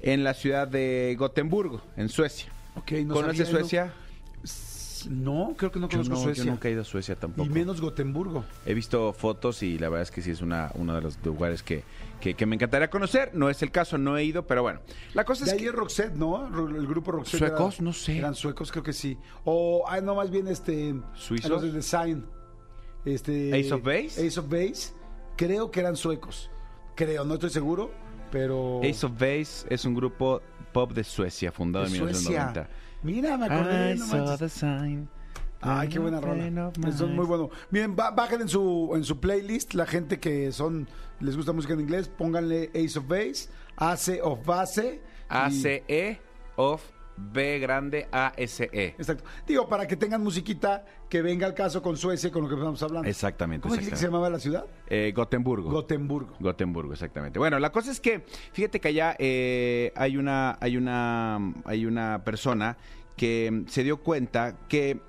en 0.00 0.22
la 0.22 0.34
ciudad 0.34 0.68
de 0.68 1.16
Gotemburgo, 1.18 1.82
en 1.96 2.08
Suecia. 2.08 2.52
Ok, 2.76 2.92
no 3.04 3.14
¿Conoces 3.14 3.48
sabía, 3.48 3.94
Suecia? 5.04 5.22
No, 5.22 5.54
creo 5.56 5.70
que 5.70 5.78
no 5.78 5.88
Yo 5.88 5.98
conozco 5.98 6.14
no, 6.14 6.20
Suecia. 6.22 6.44
yo 6.44 6.50
nunca 6.50 6.68
he 6.68 6.72
ido 6.72 6.82
a 6.82 6.84
Suecia 6.84 7.14
tampoco. 7.16 7.46
y 7.46 7.50
menos 7.50 7.80
Gotemburgo. 7.80 8.44
He 8.66 8.74
visto 8.74 9.12
fotos 9.12 9.62
y 9.62 9.78
la 9.78 9.88
verdad 9.88 10.02
es 10.02 10.10
que 10.10 10.22
sí 10.22 10.30
es 10.30 10.40
una, 10.42 10.70
uno 10.74 10.94
de 10.94 11.00
los 11.02 11.18
lugares 11.24 11.62
que, 11.62 11.84
que, 12.20 12.34
que 12.34 12.46
me 12.46 12.56
encantaría 12.56 12.88
conocer. 12.90 13.30
No 13.34 13.48
es 13.50 13.62
el 13.62 13.70
caso, 13.70 13.98
no 13.98 14.16
he 14.16 14.24
ido, 14.24 14.46
pero 14.46 14.62
bueno. 14.62 14.80
La 15.14 15.24
cosa 15.24 15.44
De 15.44 15.50
es 15.50 15.54
ahí 15.54 15.60
que... 15.62 15.68
es 15.68 15.74
Roxette, 15.74 16.14
¿no? 16.14 16.46
El 16.68 16.86
grupo 16.86 17.12
Roxette. 17.12 17.38
¿Suecos? 17.38 17.74
era- 17.76 17.84
No 17.84 17.92
sé. 17.92 18.18
Eran 18.18 18.34
suecos, 18.34 18.70
creo 18.72 18.82
que 18.84 18.92
sí. 18.92 19.16
O, 19.44 19.84
ah, 19.88 20.00
no, 20.00 20.14
más 20.14 20.30
bien 20.30 20.48
este. 20.48 20.94
¿Suizos? 21.14 21.50
Los 21.50 21.62
de 21.62 21.72
Design. 21.72 22.24
Este, 23.04 23.50
¿Ace 23.58 23.72
of 23.72 23.82
Base? 23.82 24.26
Ace 24.26 24.40
of 24.40 24.48
Base. 24.48 24.92
Creo 25.36 25.70
que 25.70 25.80
eran 25.80 25.96
suecos. 25.96 26.50
Creo, 26.94 27.24
no 27.24 27.34
estoy 27.34 27.50
seguro, 27.50 27.90
pero. 28.30 28.80
Ace 28.82 29.04
of 29.04 29.12
Base 29.12 29.66
es 29.68 29.84
un 29.84 29.94
grupo 29.94 30.40
pop 30.72 30.92
de 30.92 31.04
Suecia, 31.04 31.52
fundado 31.52 31.84
de 31.86 31.90
en 31.90 31.98
Suecia. 31.98 32.68
1990. 33.04 33.12
Mira, 33.12 33.36
me 33.36 33.46
acordé. 33.46 33.94
I 33.94 33.98
no 33.98 34.06
saw 34.06 34.16
manches. 34.18 34.38
the 34.38 34.48
sign. 34.48 35.08
Ay, 35.66 35.88
qué 35.88 35.98
buena 35.98 36.20
rola. 36.20 36.46
Eso 36.86 37.06
es 37.06 37.10
muy 37.10 37.24
bueno. 37.24 37.48
Miren, 37.70 37.96
ba- 37.96 38.10
bajen 38.10 38.42
en 38.42 38.48
su, 38.48 38.92
en 38.94 39.02
su 39.04 39.18
playlist 39.18 39.72
la 39.74 39.86
gente 39.86 40.20
que 40.20 40.52
son 40.52 40.86
les 41.20 41.36
gusta 41.36 41.52
música 41.52 41.72
en 41.72 41.80
inglés, 41.80 42.08
pónganle 42.08 42.70
Ace 42.74 42.98
of 42.98 43.06
Base, 43.08 43.48
Ace 43.76 44.20
of 44.22 44.44
Base. 44.44 44.96
y- 44.96 45.00
A-C-E 45.28 46.20
of 46.56 46.82
B 47.16 47.58
grande 47.58 48.08
A-S-E. 48.10 48.94
Exacto. 48.98 49.24
Digo, 49.46 49.68
para 49.68 49.86
que 49.86 49.96
tengan 49.96 50.22
musiquita 50.22 50.84
que 51.08 51.22
venga 51.22 51.46
al 51.46 51.54
caso 51.54 51.82
con 51.82 51.96
Suecia, 51.96 52.30
con 52.30 52.42
lo 52.42 52.48
que 52.48 52.54
estamos 52.54 52.82
hablando. 52.82 53.08
Exactamente, 53.08 53.62
¿Cómo 53.62 53.74
dijiste 53.74 53.92
que 53.92 53.96
se 53.96 54.06
exactamente. 54.06 54.16
llamaba 54.16 54.30
la 54.30 54.40
ciudad? 54.40 54.66
Eh, 54.88 55.12
Gotemburgo. 55.14 55.70
Gotemburgo. 55.70 56.34
Gotemburgo, 56.40 56.92
exactamente. 56.92 57.38
Bueno, 57.38 57.58
la 57.58 57.70
cosa 57.70 57.90
es 57.90 58.00
que, 58.00 58.24
fíjate 58.52 58.80
que 58.80 58.88
allá 58.88 59.16
eh, 59.18 59.92
hay 59.96 60.16
una, 60.16 60.58
hay 60.60 60.76
una, 60.76 61.54
hay 61.64 61.86
una 61.86 62.22
persona 62.24 62.76
que 63.16 63.64
se 63.68 63.84
dio 63.84 63.98
cuenta 63.98 64.56
que, 64.68 65.00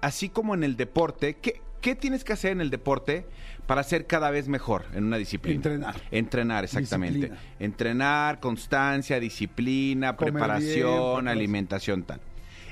así 0.00 0.28
como 0.28 0.54
en 0.54 0.64
el 0.64 0.76
deporte, 0.76 1.36
¿qué, 1.36 1.60
qué 1.82 1.94
tienes 1.94 2.24
que 2.24 2.32
hacer 2.32 2.52
en 2.52 2.62
el 2.62 2.70
deporte 2.70 3.26
para 3.66 3.82
ser 3.82 4.06
cada 4.06 4.30
vez 4.30 4.48
mejor 4.48 4.84
en 4.94 5.04
una 5.04 5.16
disciplina? 5.16 5.56
Entrenar. 5.56 6.02
Entrenar, 6.10 6.64
exactamente. 6.64 7.18
Disciplina. 7.18 7.42
Entrenar, 7.58 8.40
constancia, 8.40 9.20
disciplina, 9.20 10.16
Comer 10.16 10.32
preparación, 10.34 11.28
alimentación, 11.28 12.02
tal. 12.02 12.20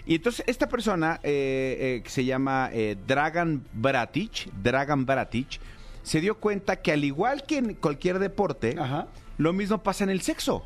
Y 0.06 0.16
entonces 0.16 0.44
esta 0.48 0.68
persona 0.68 1.20
eh, 1.22 1.76
eh, 1.78 2.02
que 2.02 2.10
se 2.10 2.24
llama 2.24 2.70
eh, 2.72 2.96
Dragan 3.06 3.64
Bratic, 3.72 4.50
Dragan 4.62 5.06
Bratic, 5.06 5.60
se 6.02 6.20
dio 6.20 6.38
cuenta 6.38 6.76
que 6.76 6.92
al 6.92 7.04
igual 7.04 7.44
que 7.44 7.58
en 7.58 7.74
cualquier 7.74 8.18
deporte, 8.18 8.74
Ajá. 8.78 9.06
lo 9.38 9.52
mismo 9.52 9.78
pasa 9.82 10.04
en 10.04 10.10
el 10.10 10.20
sexo. 10.22 10.64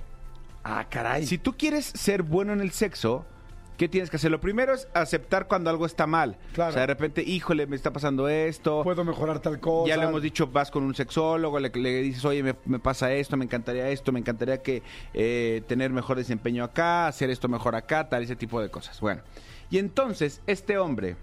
Ah, 0.63 0.87
caray. 0.89 1.27
Si 1.27 1.37
tú 1.37 1.57
quieres 1.57 1.85
ser 1.85 2.23
bueno 2.23 2.53
en 2.53 2.61
el 2.61 2.71
sexo, 2.71 3.27
¿qué 3.77 3.89
tienes 3.89 4.11
que 4.11 4.17
hacer? 4.17 4.31
Lo 4.31 4.41
primero 4.41 4.75
es 4.75 4.89
aceptar 4.95 5.47
cuando 5.47 5.71
algo 5.71 5.87
está 5.87 6.07
mal. 6.07 6.37
Claro. 6.53 6.71
O 6.71 6.73
sea, 6.73 6.83
de 6.83 6.87
repente, 6.87 7.23
híjole, 7.23 7.67
me 7.67 7.77
está 7.77 7.93
pasando 7.93 8.29
esto. 8.29 8.83
Puedo 8.83 9.05
mejorar 9.05 9.41
tal 9.41 9.61
cosa. 9.61 9.89
Ya 9.89 9.97
lo 9.97 10.09
hemos 10.09 10.23
dicho, 10.23 10.47
vas 10.47 10.71
con 10.71 10.85
un 10.85 10.95
sexólogo, 10.95 11.59
le, 11.59 11.71
le 11.71 12.03
dices, 12.03 12.25
oye, 12.25 12.43
me, 12.43 12.55
me 12.65 12.79
pasa 12.79 13.13
esto, 13.13 13.37
me 13.37 13.45
encantaría 13.45 13.89
esto, 13.89 14.13
me 14.13 14.21
encantaría 14.21 14.63
que 14.63 14.83
eh, 15.13 15.63
tener 15.67 15.91
mejor 15.91 16.17
desempeño 16.17 16.65
acá, 16.65 17.07
hacer 17.07 17.31
esto 17.31 17.49
mejor 17.49 17.75
acá, 17.75 18.09
tal, 18.09 18.23
ese 18.23 18.37
tipo 18.37 18.61
de 18.61 18.71
cosas. 18.71 19.01
Bueno, 19.01 19.23
y 19.71 19.79
entonces 19.79 20.41
este 20.47 20.79
hombre 20.79 21.17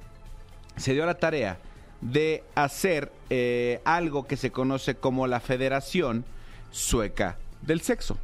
se 0.75 0.93
dio 0.93 1.05
la 1.05 1.15
tarea 1.15 1.59
de 2.01 2.43
hacer 2.55 3.11
eh, 3.29 3.79
algo 3.85 4.25
que 4.25 4.37
se 4.37 4.51
conoce 4.51 4.95
como 4.95 5.27
la 5.27 5.39
Federación 5.39 6.25
Sueca 6.71 7.37
del 7.61 7.81
Sexo. 7.81 8.17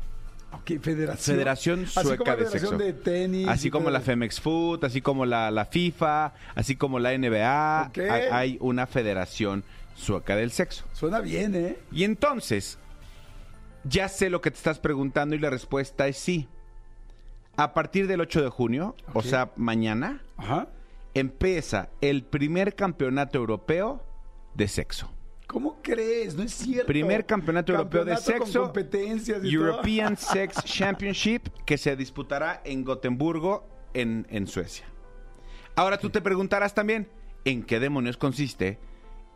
Ok, 0.60 0.72
federación. 0.82 1.36
Federación 1.36 1.84
Así 1.84 1.94
Sueca 2.02 2.18
como 2.18 2.32
la 2.32 2.36
de 2.38 2.46
Federación 2.46 2.70
Sexo. 2.80 2.84
de 2.86 2.94
tenis. 2.94 3.48
Así 3.48 3.70
como 3.70 3.90
la 3.90 4.00
federación- 4.00 4.06
Femex 4.06 4.42
Food, 4.42 4.84
así 4.86 5.02
como 5.02 5.26
la, 5.26 5.52
la 5.52 5.66
FIFA, 5.66 6.34
así 6.56 6.76
como 6.76 7.00
la 7.00 7.14
NBA, 7.14 7.92
hay, 7.96 8.22
hay 8.32 8.58
una 8.62 8.88
Federación 8.88 9.64
Sueca 9.96 10.36
del 10.36 10.52
Sexo. 10.52 10.86
Suena 10.94 11.20
bien, 11.22 11.56
¿eh? 11.56 11.78
Y 11.92 12.04
entonces, 12.04 12.78
ya 13.84 14.08
sé 14.10 14.30
lo 14.30 14.42
que 14.42 14.52
te 14.52 14.58
estás 14.58 14.80
preguntando 14.80 15.36
y 15.36 15.40
la 15.40 15.50
respuesta 15.50 16.08
es 16.08 16.18
sí. 16.18 16.48
A 17.56 17.74
partir 17.74 18.06
del 18.08 18.22
8 18.22 18.44
de 18.44 18.50
junio, 18.50 18.96
o 19.14 19.24
sea, 19.24 19.52
mañana, 19.56 20.22
Ajá. 20.38 20.68
empieza 21.16 21.90
el 22.02 22.24
primer 22.24 22.76
campeonato 22.76 23.40
europeo 23.40 24.04
de 24.54 24.68
sexo. 24.68 25.10
¿Cómo 25.48 25.78
crees? 25.82 26.36
No 26.36 26.44
es 26.44 26.54
cierto. 26.54 26.88
Primer 26.88 27.26
campeonato 27.26 27.72
europeo 27.72 28.04
de 28.06 28.14
Campeonato 28.16 28.38
con 28.40 28.48
sexo. 28.48 28.64
competencias 28.64 29.44
y 29.44 29.54
European 29.54 30.18
Sex 30.18 30.56
Championship 30.66 31.48
que 31.66 31.78
se 31.78 31.96
disputará 31.96 32.62
en 32.66 32.84
Gotemburgo, 32.84 33.66
en, 33.94 34.28
en 34.30 34.48
Suecia. 34.48 34.86
Ahora 35.76 35.98
tú 36.00 36.10
te 36.10 36.22
preguntarás 36.22 36.74
también, 36.74 37.08
¿en 37.46 37.64
qué 37.64 37.80
demonios 37.80 38.18
consiste 38.18 38.78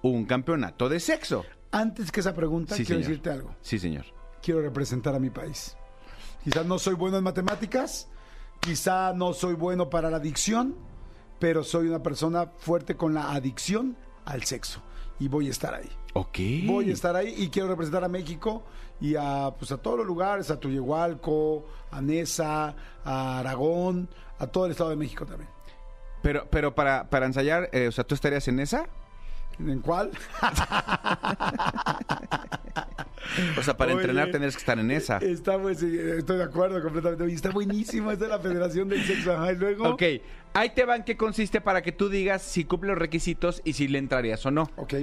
un 0.01 0.25
campeonato 0.25 0.89
de 0.89 0.99
sexo? 0.99 1.45
Antes 1.71 2.11
que 2.11 2.19
esa 2.19 2.33
pregunta, 2.35 2.75
Sí, 2.75 2.83
quiero 2.83 2.99
señor. 3.01 3.09
decirte 3.09 3.29
algo. 3.29 3.55
Sí, 3.61 3.79
señor. 3.79 4.05
Quiero 4.41 4.61
representar 4.61 5.15
a 5.15 5.19
mi 5.19 5.29
país. 5.29 5.77
Quizás 6.43 6.65
no 6.65 6.77
soy 6.79 6.95
bueno 6.95 7.17
en 7.17 7.23
matemáticas, 7.23 8.09
quizá 8.59 9.13
no 9.13 9.31
soy 9.33 9.53
bueno 9.53 9.89
para 9.89 10.09
la 10.09 10.17
adicción, 10.17 10.75
pero 11.39 11.63
soy 11.63 11.87
una 11.87 12.03
persona 12.03 12.47
fuerte 12.57 12.97
con 12.97 13.13
la 13.13 13.31
adicción 13.31 13.95
al 14.25 14.43
sexo. 14.43 14.81
Y 15.21 15.27
voy 15.27 15.47
a 15.47 15.51
estar 15.51 15.75
ahí. 15.75 15.87
Ok. 16.13 16.39
Voy 16.65 16.89
a 16.89 16.93
estar 16.93 17.15
ahí 17.15 17.35
y 17.37 17.49
quiero 17.49 17.67
representar 17.67 18.03
a 18.03 18.07
México 18.07 18.63
y 18.99 19.13
a, 19.15 19.53
pues, 19.55 19.71
a 19.71 19.77
todos 19.77 19.99
los 19.99 20.07
lugares, 20.07 20.49
a 20.49 20.59
Tuyehualco, 20.59 21.63
a 21.91 22.01
Nesa, 22.01 22.75
a 23.05 23.37
Aragón, 23.37 24.09
a 24.39 24.47
todo 24.47 24.65
el 24.65 24.71
Estado 24.71 24.89
de 24.89 24.95
México 24.95 25.23
también. 25.27 25.47
Pero, 26.23 26.47
pero 26.49 26.73
para, 26.73 27.07
para 27.11 27.27
ensayar, 27.27 27.69
eh, 27.71 27.87
o 27.87 27.91
sea, 27.91 28.03
¿tú 28.03 28.15
estarías 28.15 28.47
en 28.47 28.59
esa? 28.59 28.87
¿En 29.59 29.79
cuál? 29.79 30.11
O 33.57 33.63
sea, 33.63 33.77
para 33.77 33.93
Oye. 33.93 34.01
entrenar 34.01 34.31
tendrías 34.31 34.55
que 34.55 34.59
estar 34.59 34.77
en 34.79 34.91
esa. 34.91 35.17
Está, 35.17 35.59
pues, 35.59 35.81
estoy 35.81 36.37
de 36.37 36.43
acuerdo 36.43 36.81
completamente. 36.81 37.23
Oye, 37.23 37.35
está 37.35 37.49
buenísimo 37.51 38.11
esta 38.11 38.25
de 38.25 38.31
la 38.31 38.39
Federación 38.39 38.89
del 38.89 39.03
Sexo. 39.03 39.33
Ajá, 39.33 39.53
y 39.53 39.55
luego... 39.55 39.89
Ok, 39.89 40.03
ahí 40.53 40.69
te 40.71 40.85
van 40.85 41.03
qué 41.03 41.15
consiste 41.15 41.61
para 41.61 41.81
que 41.81 41.91
tú 41.91 42.09
digas 42.09 42.41
si 42.41 42.65
cumple 42.65 42.89
los 42.89 42.97
requisitos 42.97 43.61
y 43.63 43.73
si 43.73 43.87
le 43.87 43.99
entrarías 43.99 44.45
o 44.45 44.51
no. 44.51 44.69
Ok. 44.75 44.95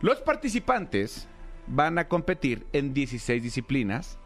Los 0.00 0.20
participantes 0.20 1.28
van 1.66 1.98
a 1.98 2.08
competir 2.08 2.66
en 2.72 2.94
16 2.94 3.42
disciplinas 3.42 4.18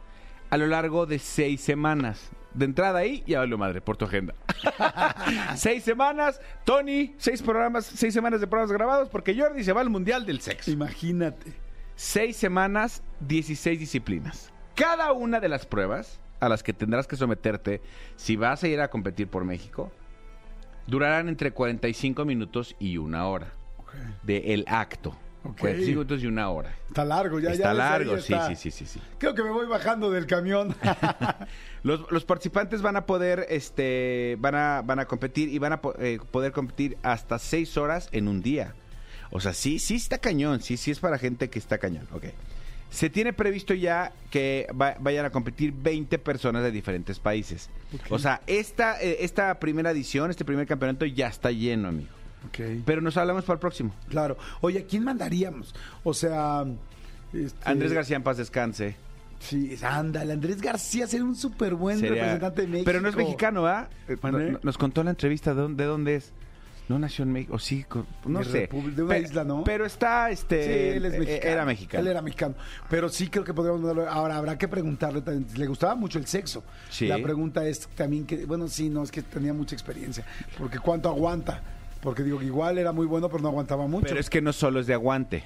a 0.50 0.56
lo 0.56 0.66
largo 0.66 1.06
de 1.06 1.18
6 1.18 1.60
semanas. 1.60 2.30
De 2.58 2.64
entrada 2.64 2.98
ahí, 2.98 3.22
ya 3.24 3.38
valió 3.38 3.56
madre 3.56 3.80
por 3.80 3.96
tu 3.96 4.04
agenda. 4.04 4.34
seis 5.54 5.84
semanas, 5.84 6.40
Tony, 6.64 7.14
seis 7.16 7.40
programas, 7.40 7.86
seis 7.86 8.12
semanas 8.12 8.40
de 8.40 8.48
programas 8.48 8.72
grabados, 8.72 9.08
porque 9.10 9.38
Jordi 9.38 9.62
se 9.62 9.72
va 9.72 9.80
al 9.80 9.90
Mundial 9.90 10.26
del 10.26 10.40
Sexo. 10.40 10.68
Imagínate. 10.72 11.52
Seis 11.94 12.36
semanas, 12.36 13.04
16 13.20 13.78
disciplinas. 13.78 14.52
Cada 14.74 15.12
una 15.12 15.38
de 15.38 15.48
las 15.48 15.66
pruebas 15.66 16.18
a 16.40 16.48
las 16.48 16.64
que 16.64 16.72
tendrás 16.72 17.06
que 17.06 17.14
someterte 17.14 17.80
si 18.16 18.34
vas 18.34 18.64
a 18.64 18.68
ir 18.68 18.80
a 18.80 18.88
competir 18.88 19.28
por 19.28 19.44
México 19.44 19.92
durarán 20.88 21.28
entre 21.28 21.52
45 21.52 22.24
minutos 22.24 22.74
y 22.80 22.96
una 22.96 23.28
hora 23.28 23.52
de 24.24 24.54
el 24.54 24.64
acto. 24.66 25.16
Ok. 25.44 25.58
45 25.60 25.88
minutos 25.90 26.22
y 26.22 26.26
una 26.26 26.50
hora. 26.50 26.74
Está 26.88 27.04
largo, 27.04 27.38
ya. 27.38 27.48
ya 27.50 27.54
Está 27.54 27.70
ahí 27.70 27.76
largo, 27.76 28.16
ya 28.16 28.22
sí, 28.22 28.32
está. 28.32 28.48
sí, 28.48 28.56
sí, 28.56 28.70
sí, 28.70 28.86
sí. 28.86 29.00
Creo 29.18 29.34
que 29.34 29.42
me 29.42 29.50
voy 29.50 29.66
bajando 29.66 30.10
del 30.10 30.26
camión. 30.26 30.74
Los, 31.84 32.10
los 32.10 32.24
participantes 32.24 32.82
van 32.82 32.96
a 32.96 33.06
poder, 33.06 33.46
este, 33.50 34.36
van 34.40 34.54
a, 34.56 34.82
van 34.84 34.98
a 34.98 35.04
competir 35.06 35.48
y 35.48 35.58
van 35.58 35.74
a 35.74 35.80
eh, 36.00 36.18
poder 36.32 36.50
competir 36.52 36.98
hasta 37.02 37.38
seis 37.38 37.76
horas 37.76 38.08
en 38.12 38.26
un 38.26 38.42
día. 38.42 38.74
O 39.30 39.40
sea, 39.40 39.52
sí, 39.54 39.78
sí 39.78 39.94
está 39.94 40.18
cañón, 40.18 40.60
sí, 40.60 40.76
sí 40.76 40.90
es 40.90 40.98
para 40.98 41.18
gente 41.18 41.48
que 41.50 41.58
está 41.58 41.78
cañón. 41.78 42.08
Ok. 42.12 42.24
Se 42.90 43.10
tiene 43.10 43.32
previsto 43.34 43.74
ya 43.74 44.12
que 44.30 44.66
va- 44.72 44.96
vayan 44.98 45.26
a 45.26 45.30
competir 45.30 45.72
20 45.72 46.18
personas 46.18 46.62
de 46.62 46.72
diferentes 46.72 47.18
países. 47.20 47.68
O 48.10 48.18
sea, 48.18 48.40
esta, 48.46 49.00
eh, 49.00 49.18
esta 49.20 49.60
primera 49.60 49.90
edición, 49.90 50.30
este 50.30 50.44
primer 50.44 50.66
campeonato 50.66 51.04
ya 51.06 51.28
está 51.28 51.50
lleno, 51.52 51.88
amigo. 51.88 52.08
Ok. 52.46 52.82
Pero 52.84 53.00
nos 53.00 53.16
hablamos 53.16 53.44
para 53.44 53.54
el 53.54 53.60
próximo. 53.60 53.94
Claro. 54.08 54.36
Oye, 54.60 54.80
¿a 54.80 54.84
quién 54.84 55.04
mandaríamos? 55.04 55.74
O 56.04 56.14
sea. 56.14 56.64
este, 57.32 57.58
Andrés 57.68 57.92
García 57.92 58.16
en 58.16 58.22
paz 58.22 58.36
descanse. 58.36 58.96
Sí, 59.40 59.76
ándale. 59.82 60.32
Andrés 60.32 60.60
García 60.60 61.06
sería 61.06 61.24
un 61.24 61.36
súper 61.36 61.74
buen 61.74 61.98
Sería- 62.00 62.14
representante 62.14 62.62
de 62.62 62.68
México. 62.68 62.84
Pero 62.86 63.00
no 63.00 63.08
es 63.08 63.16
mexicano, 63.16 63.66
¿ah? 63.66 63.88
Eh, 64.08 64.16
no- 64.22 64.58
Nos 64.62 64.76
contó 64.78 65.04
la 65.04 65.10
entrevista 65.10 65.54
de 65.54 65.60
dónde, 65.62 65.84
de 65.84 65.88
dónde 65.88 66.14
es. 66.16 66.32
No 66.88 66.98
nació 66.98 67.24
en 67.24 67.32
México, 67.32 67.54
o 67.54 67.58
sí, 67.58 67.84
no 68.24 68.38
De 68.38 68.44
sé. 68.46 68.60
República- 68.62 68.96
de 68.96 69.02
una 69.02 69.18
isla, 69.18 69.44
¿no? 69.44 69.62
Pero 69.62 69.84
está, 69.84 70.30
este, 70.30 70.62
Sí, 70.64 70.96
él 70.96 71.04
es 71.04 71.12
eh, 71.14 71.18
mexicano. 71.18 71.52
era 71.52 71.64
mexicano. 71.66 72.00
Él 72.02 72.08
era 72.08 72.22
mexicano. 72.22 72.54
Pero 72.88 73.08
sí 73.10 73.28
creo 73.28 73.44
que 73.44 73.52
podríamos 73.52 73.82
mandarlo. 73.82 74.08
Ahora, 74.10 74.36
habrá 74.38 74.56
que 74.56 74.68
preguntarle 74.68 75.20
también. 75.20 75.46
Le 75.54 75.66
gustaba 75.66 75.94
mucho 75.94 76.18
el 76.18 76.26
sexo. 76.26 76.64
Sí. 76.88 77.06
La 77.06 77.18
pregunta 77.18 77.66
es 77.66 77.80
también 77.94 78.24
que, 78.24 78.46
bueno, 78.46 78.66
sí, 78.68 78.88
no, 78.88 79.02
es 79.02 79.10
que 79.12 79.20
tenía 79.20 79.52
mucha 79.52 79.74
experiencia. 79.74 80.24
Porque 80.56 80.78
cuánto 80.78 81.10
aguanta. 81.10 81.62
Porque 82.00 82.22
digo 82.22 82.38
que 82.38 82.46
igual 82.46 82.78
era 82.78 82.92
muy 82.92 83.06
bueno, 83.06 83.28
pero 83.28 83.42
no 83.42 83.48
aguantaba 83.48 83.86
mucho. 83.86 84.06
Pero 84.06 84.20
es 84.20 84.30
que 84.30 84.40
no 84.40 84.52
solo 84.52 84.80
es 84.80 84.86
de 84.86 84.94
aguante. 84.94 85.44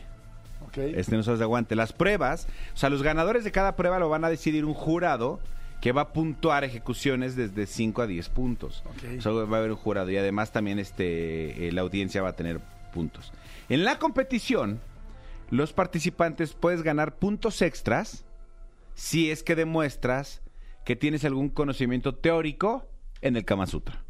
Este 0.74 1.16
no 1.16 1.22
solo 1.22 1.34
es 1.34 1.38
de 1.38 1.44
aguante. 1.44 1.76
Las 1.76 1.92
pruebas, 1.92 2.46
o 2.74 2.76
sea, 2.76 2.88
los 2.88 3.03
ganadores 3.03 3.44
de 3.44 3.53
cada 3.53 3.76
prueba 3.76 3.98
lo 3.98 4.09
van 4.09 4.24
a 4.24 4.30
decidir 4.30 4.64
un 4.64 4.74
jurado 4.74 5.40
que 5.80 5.92
va 5.92 6.03
a 6.03 6.12
puntuar 6.12 6.64
ejecuciones 6.64 7.36
desde 7.36 7.66
5 7.66 8.03
a 8.03 8.07
10 8.07 8.28
puntos. 8.30 8.82
Ok. 8.86 9.18
O 9.18 9.20
sea, 9.20 9.32
va 9.32 9.57
a 9.57 9.61
haber 9.61 9.72
un 9.72 9.76
jurado 9.76 10.11
y 10.11 10.16
además 10.16 10.53
también 10.53 10.78
este 10.78 11.68
eh, 11.68 11.72
la 11.72 11.82
audiencia 11.82 12.22
va 12.22 12.30
a 12.30 12.36
tener 12.36 12.61
puntos. 12.92 13.32
En 13.68 13.84
la 13.84 13.98
competición, 13.98 14.80
los 15.50 15.72
participantes 15.72 16.55
puedes 16.55 16.82
ganar 16.82 17.16
puntos 17.16 17.61
extras 17.62 18.24
si 18.94 19.30
es 19.30 19.42
que 19.42 19.57
demuestras 19.57 20.42
que 20.84 20.96
tienes 20.96 21.24
algún 21.24 21.48
conocimiento 21.48 22.14
teórico 22.14 22.86
en 23.20 23.36
el 23.36 23.44
Kama 23.44 23.66
Sutra. 23.66 24.05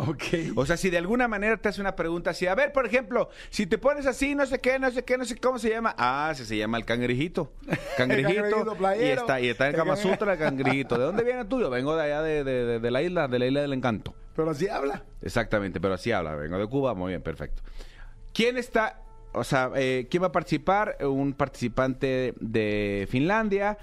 Ok. 0.00 0.22
O 0.54 0.64
sea, 0.64 0.76
si 0.76 0.90
de 0.90 0.98
alguna 0.98 1.26
manera 1.26 1.56
te 1.56 1.68
hace 1.68 1.80
una 1.80 1.96
pregunta 1.96 2.30
así, 2.30 2.46
a 2.46 2.54
ver, 2.54 2.72
por 2.72 2.86
ejemplo, 2.86 3.30
si 3.50 3.66
te 3.66 3.78
pones 3.78 4.06
así, 4.06 4.34
no 4.36 4.46
sé 4.46 4.60
qué, 4.60 4.78
no 4.78 4.90
sé 4.92 5.04
qué, 5.04 5.18
no 5.18 5.24
sé 5.24 5.36
cómo 5.36 5.58
se 5.58 5.70
llama. 5.70 5.92
Ah, 5.98 6.32
sí, 6.36 6.44
se 6.44 6.56
llama 6.56 6.78
el 6.78 6.84
cangrejito. 6.84 7.52
Cangrejito. 7.96 8.42
cangrejito 8.42 8.76
y 9.00 9.08
está, 9.08 9.40
y 9.40 9.48
está 9.48 9.64
en 9.66 9.74
El 9.74 9.76
Kama 9.80 9.94
cangre- 9.96 10.10
Sutra 10.10 10.32
el 10.34 10.38
cangrejito. 10.38 10.96
¿De 10.98 11.04
dónde 11.04 11.24
viene 11.24 11.44
tú? 11.46 11.60
Yo 11.60 11.68
vengo 11.68 11.96
de 11.96 12.04
allá 12.04 12.22
de, 12.22 12.44
de- 12.44 12.64
de- 12.64 12.78
de 12.80 12.90
la 12.92 13.02
isla, 13.02 13.26
de 13.26 13.38
la 13.40 13.46
isla 13.46 13.60
del 13.62 13.72
encanto. 13.72 14.14
Pero 14.36 14.50
así 14.50 14.68
habla. 14.68 15.02
Exactamente, 15.20 15.80
pero 15.80 15.94
así 15.94 16.12
habla. 16.12 16.36
Vengo 16.36 16.58
de 16.58 16.66
Cuba, 16.68 16.94
muy 16.94 17.08
bien, 17.10 17.22
perfecto. 17.22 17.60
¿Quién 18.32 18.56
está, 18.56 19.02
o 19.32 19.42
sea, 19.42 19.72
eh, 19.74 20.06
quién 20.08 20.22
va 20.22 20.28
a 20.28 20.32
participar? 20.32 20.96
Un 21.04 21.32
participante 21.32 22.34
de 22.38 23.08
Finlandia, 23.10 23.78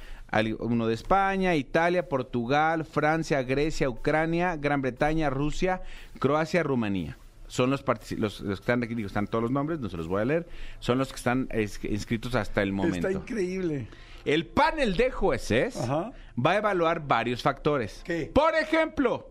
uno 0.59 0.88
de 0.88 0.93
España, 0.93 1.55
Italia, 1.55 2.09
Portugal, 2.09 2.84
Francia, 2.86 3.41
Grecia, 3.43 3.89
Ucrania, 3.89 4.55
Gran 4.57 4.82
Bretaña, 4.82 5.30
Rusia, 5.30 5.82
Croacia, 6.19 6.63
Rumanía. 6.63 7.17
Son 7.47 7.69
los, 7.69 7.84
los, 8.17 8.41
los 8.41 8.41
que 8.41 8.53
están 8.53 8.84
aquí, 8.84 8.95
digo, 8.95 9.07
están 9.07 9.28
todos 9.28 9.43
los 9.43 9.51
nombres, 9.51 9.80
no 9.80 9.88
se 9.89 9.97
los 9.97 10.07
voy 10.07 10.21
a 10.21 10.26
leer. 10.26 10.47
Son 10.80 10.97
los 10.97 11.09
que 11.09 11.15
están 11.15 11.47
es- 11.51 11.80
inscritos 11.86 12.34
hasta 12.36 12.61
el 12.63 12.73
momento. 12.73 13.07
Está 13.07 13.11
increíble. 13.11 13.88
El 14.26 14.47
panel 14.47 14.97
de 14.97 15.11
jueces 15.11 15.78
Ajá. 15.78 16.11
va 16.43 16.51
a 16.51 16.57
evaluar 16.57 17.05
varios 17.07 17.43
factores. 17.43 18.01
¿Qué? 18.03 18.32
Por 18.34 18.55
ejemplo, 18.55 19.30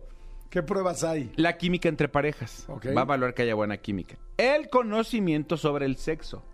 ¿Qué 0.49 0.63
pruebas 0.63 1.03
hay? 1.03 1.29
la 1.35 1.57
química 1.57 1.89
entre 1.89 2.07
parejas. 2.07 2.65
Va 2.69 3.01
a 3.01 3.03
evaluar 3.03 3.33
que 3.33 3.41
haya 3.41 3.55
buena 3.55 3.75
química. 3.77 4.15
El 4.37 4.69
conocimiento 4.69 5.57
sobre 5.57 5.85
el 5.85 5.97
sexo. 5.97 6.45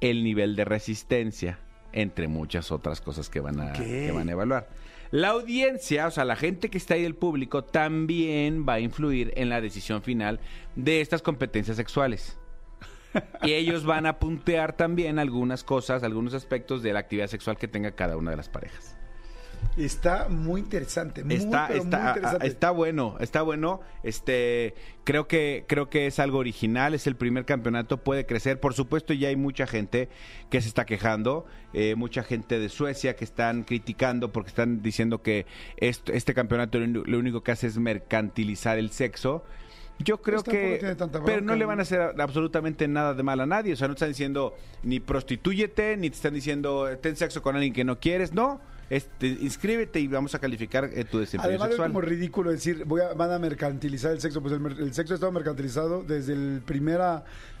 El 0.00 0.24
nivel 0.24 0.56
de 0.56 0.64
resistencia. 0.64 1.60
Entre 1.92 2.28
muchas 2.28 2.72
otras 2.72 3.00
cosas 3.00 3.28
que 3.28 3.40
van 3.40 3.60
a, 3.60 3.72
que 3.72 4.10
van 4.12 4.28
a 4.28 4.32
evaluar. 4.32 4.68
La 5.10 5.28
audiencia, 5.28 6.06
o 6.06 6.10
sea, 6.10 6.24
la 6.24 6.36
gente 6.36 6.70
que 6.70 6.78
está 6.78 6.94
ahí 6.94 7.02
del 7.02 7.14
público, 7.14 7.64
también 7.64 8.64
va 8.66 8.74
a 8.74 8.80
influir 8.80 9.32
en 9.36 9.50
la 9.50 9.60
decisión 9.60 10.02
final 10.02 10.40
de 10.74 11.02
estas 11.02 11.20
competencias 11.20 11.76
sexuales. 11.76 12.38
Y 13.42 13.52
ellos 13.52 13.84
van 13.84 14.06
a 14.06 14.18
puntear 14.18 14.74
también 14.74 15.18
algunas 15.18 15.64
cosas, 15.64 16.02
algunos 16.02 16.32
aspectos 16.32 16.82
de 16.82 16.94
la 16.94 17.00
actividad 17.00 17.26
sexual 17.26 17.58
que 17.58 17.68
tenga 17.68 17.92
cada 17.92 18.16
una 18.16 18.30
de 18.30 18.38
las 18.38 18.48
parejas. 18.48 18.96
Está 19.76 20.28
muy 20.28 20.60
interesante. 20.60 21.24
Muy, 21.24 21.36
Está, 21.36 21.66
pero 21.68 21.82
está, 21.82 21.98
muy 21.98 22.08
interesante. 22.08 22.46
está 22.46 22.70
bueno, 22.70 23.16
está 23.20 23.42
bueno. 23.42 23.80
Este, 24.02 24.74
creo 25.04 25.26
que, 25.26 25.64
creo 25.66 25.88
que 25.88 26.06
es 26.06 26.18
algo 26.18 26.38
original, 26.38 26.92
es 26.94 27.06
el 27.06 27.16
primer 27.16 27.44
campeonato, 27.46 27.96
puede 27.98 28.26
crecer. 28.26 28.60
Por 28.60 28.74
supuesto, 28.74 29.14
ya 29.14 29.28
hay 29.28 29.36
mucha 29.36 29.66
gente 29.66 30.08
que 30.50 30.60
se 30.60 30.68
está 30.68 30.84
quejando, 30.84 31.46
eh, 31.72 31.94
mucha 31.96 32.22
gente 32.22 32.58
de 32.58 32.68
Suecia 32.68 33.16
que 33.16 33.24
están 33.24 33.62
criticando 33.62 34.30
porque 34.30 34.48
están 34.50 34.82
diciendo 34.82 35.22
que 35.22 35.46
esto- 35.78 36.12
este 36.12 36.34
campeonato 36.34 36.78
lo 36.78 37.18
único- 37.18 37.42
que 37.42 37.52
hace 37.52 37.66
es 37.66 37.78
mercantilizar 37.78 38.78
el 38.78 38.90
sexo. 38.90 39.42
Yo 39.98 40.20
creo 40.20 40.42
Pues 40.42 40.56
que, 40.80 40.96
pero 41.24 41.42
no 41.42 41.54
le 41.54 41.64
van 41.64 41.78
a 41.78 41.82
hacer 41.82 42.00
absolutamente 42.18 42.88
nada 42.88 43.14
de 43.14 43.22
mal 43.22 43.40
a 43.40 43.46
nadie. 43.46 43.72
O 43.72 43.76
sea, 43.76 43.86
no 43.88 43.94
están 43.94 44.08
diciendo 44.08 44.54
ni 44.82 44.98
prostitúyete, 45.00 45.96
ni 45.96 46.10
te 46.10 46.16
están 46.16 46.34
diciendo 46.34 46.88
ten 47.00 47.14
sexo 47.16 47.40
con 47.40 47.54
alguien 47.54 47.72
que 47.72 47.84
no 47.84 48.00
quieres. 48.00 48.32
No, 48.32 48.60
este, 48.90 49.26
inscríbete 49.28 50.00
y 50.00 50.06
vamos 50.08 50.34
a 50.34 50.38
calificar 50.38 50.84
eh, 50.92 51.04
tu 51.04 51.18
desempeño 51.18 51.48
Además 51.50 51.70
es 51.70 51.76
como 51.76 52.00
ridículo 52.00 52.50
decir, 52.50 52.84
voy 52.84 53.00
a, 53.00 53.14
van 53.14 53.32
a 53.32 53.38
mercantilizar 53.38 54.12
el 54.12 54.20
sexo. 54.20 54.42
Pues 54.42 54.54
el, 54.54 54.64
el 54.66 54.94
sexo 54.94 55.14
ha 55.14 55.16
estado 55.16 55.32
mercantilizado 55.32 56.02
desde 56.02 56.32
el 56.34 56.62
primer 56.64 57.00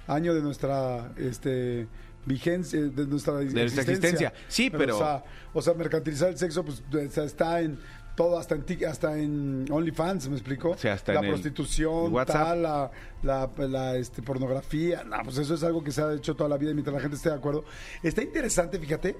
año 0.06 0.34
de 0.34 0.42
nuestra 0.42 1.12
este, 1.16 1.86
vigencia, 2.26 2.80
de 2.80 3.06
nuestra, 3.06 3.34
nuestra 3.40 3.82
existencia. 3.82 4.32
Sí, 4.48 4.70
pero- 4.70 4.96
O 4.96 4.98
sea, 4.98 5.24
o 5.54 5.62
sea, 5.62 5.74
mercantilizar 5.74 6.28
el 6.28 6.38
sexo 6.38 6.64
pues 6.64 6.82
o 6.92 6.98
está 7.22 7.60
en 7.60 7.78
todo, 8.14 8.38
hasta 8.38 8.54
en, 8.54 8.64
hasta 8.86 9.18
en 9.18 9.64
OnlyFans, 9.70 10.28
¿me 10.28 10.34
explico? 10.34 10.76
Sí, 10.76 10.88
hasta 10.88 11.14
la 11.14 11.20
en 11.20 11.24
el 11.24 11.30
prostitución, 11.30 12.12
WhatsApp. 12.12 12.42
tal, 12.44 12.62
la, 12.62 12.90
la, 13.22 13.50
la, 13.68 13.96
este, 13.96 14.22
pornografía. 14.22 15.02
No, 15.04 15.16
pues 15.24 15.38
eso 15.38 15.54
es 15.54 15.62
algo 15.62 15.82
que 15.82 15.92
se 15.92 16.02
ha 16.02 16.12
hecho 16.12 16.34
toda 16.34 16.50
la 16.50 16.58
vida 16.58 16.72
y 16.72 16.74
mientras 16.74 16.94
la 16.94 17.00
gente 17.00 17.16
esté 17.16 17.30
de 17.30 17.36
acuerdo. 17.36 17.64
Está 18.02 18.22
interesante, 18.22 18.78
fíjate, 18.78 19.16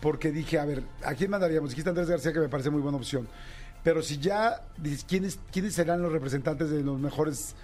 porque 0.00 0.30
dije, 0.30 0.58
a 0.58 0.64
ver, 0.64 0.82
¿a 1.04 1.14
quién 1.14 1.30
mandaríamos? 1.30 1.70
Dijiste 1.70 1.90
Andrés 1.90 2.08
García, 2.08 2.32
que 2.32 2.40
me 2.40 2.48
parece 2.48 2.70
muy 2.70 2.80
buena 2.80 2.98
opción. 2.98 3.28
Pero 3.82 4.02
si 4.02 4.18
ya, 4.18 4.62
¿quiénes, 5.06 5.38
¿quiénes 5.50 5.74
serán 5.74 6.02
los 6.02 6.12
representantes 6.12 6.70
de 6.70 6.82
los 6.82 6.98
mejores, 6.98 7.54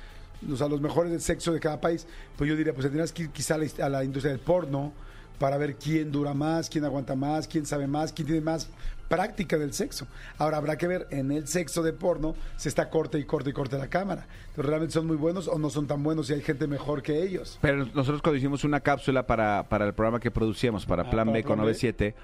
o 0.50 0.56
sea, 0.56 0.68
los 0.68 0.80
mejores 0.80 1.12
del 1.12 1.20
sexo 1.20 1.52
de 1.52 1.60
cada 1.60 1.80
país? 1.80 2.06
Pues 2.36 2.48
yo 2.48 2.56
diría, 2.56 2.72
pues 2.72 2.84
tendrías 2.84 3.12
que 3.12 3.24
ir 3.24 3.30
quizá 3.30 3.56
a 3.56 3.88
la 3.88 4.04
industria 4.04 4.32
del 4.32 4.40
porno 4.40 4.92
para 5.38 5.58
ver 5.58 5.76
quién 5.76 6.12
dura 6.12 6.32
más, 6.32 6.68
quién 6.68 6.84
aguanta 6.84 7.14
más, 7.16 7.48
quién 7.48 7.66
sabe 7.66 7.86
más, 7.86 8.12
quién 8.12 8.26
tiene 8.26 8.40
más 8.40 8.68
práctica 9.08 9.58
del 9.58 9.72
sexo. 9.72 10.06
Ahora 10.38 10.56
habrá 10.56 10.76
que 10.76 10.86
ver 10.86 11.06
en 11.10 11.30
el 11.30 11.46
sexo 11.46 11.82
de 11.82 11.92
porno 11.92 12.34
se 12.56 12.68
está 12.68 12.90
corte 12.90 13.18
y 13.18 13.24
corte 13.24 13.50
y 13.50 13.52
corte 13.52 13.78
la 13.78 13.88
cámara. 13.88 14.26
Entonces, 14.48 14.66
¿realmente 14.66 14.92
son 14.94 15.06
muy 15.06 15.16
buenos 15.16 15.48
o 15.48 15.58
no 15.58 15.70
son 15.70 15.86
tan 15.86 16.02
buenos 16.02 16.30
y 16.30 16.34
hay 16.34 16.42
gente 16.42 16.66
mejor 16.66 17.02
que 17.02 17.22
ellos? 17.22 17.58
Pero 17.60 17.84
nosotros 17.86 18.22
cuando 18.22 18.36
hicimos 18.36 18.64
una 18.64 18.80
cápsula 18.80 19.26
para, 19.26 19.68
para 19.68 19.86
el 19.86 19.94
programa 19.94 20.20
que 20.20 20.30
producíamos, 20.30 20.86
para 20.86 21.04
Ah, 21.04 21.10
Plan 21.10 21.26
para 21.26 21.38
B 21.38 21.42
con 21.42 21.56
Plan 21.56 21.66
B. 21.66 21.72
97, 21.72 22.14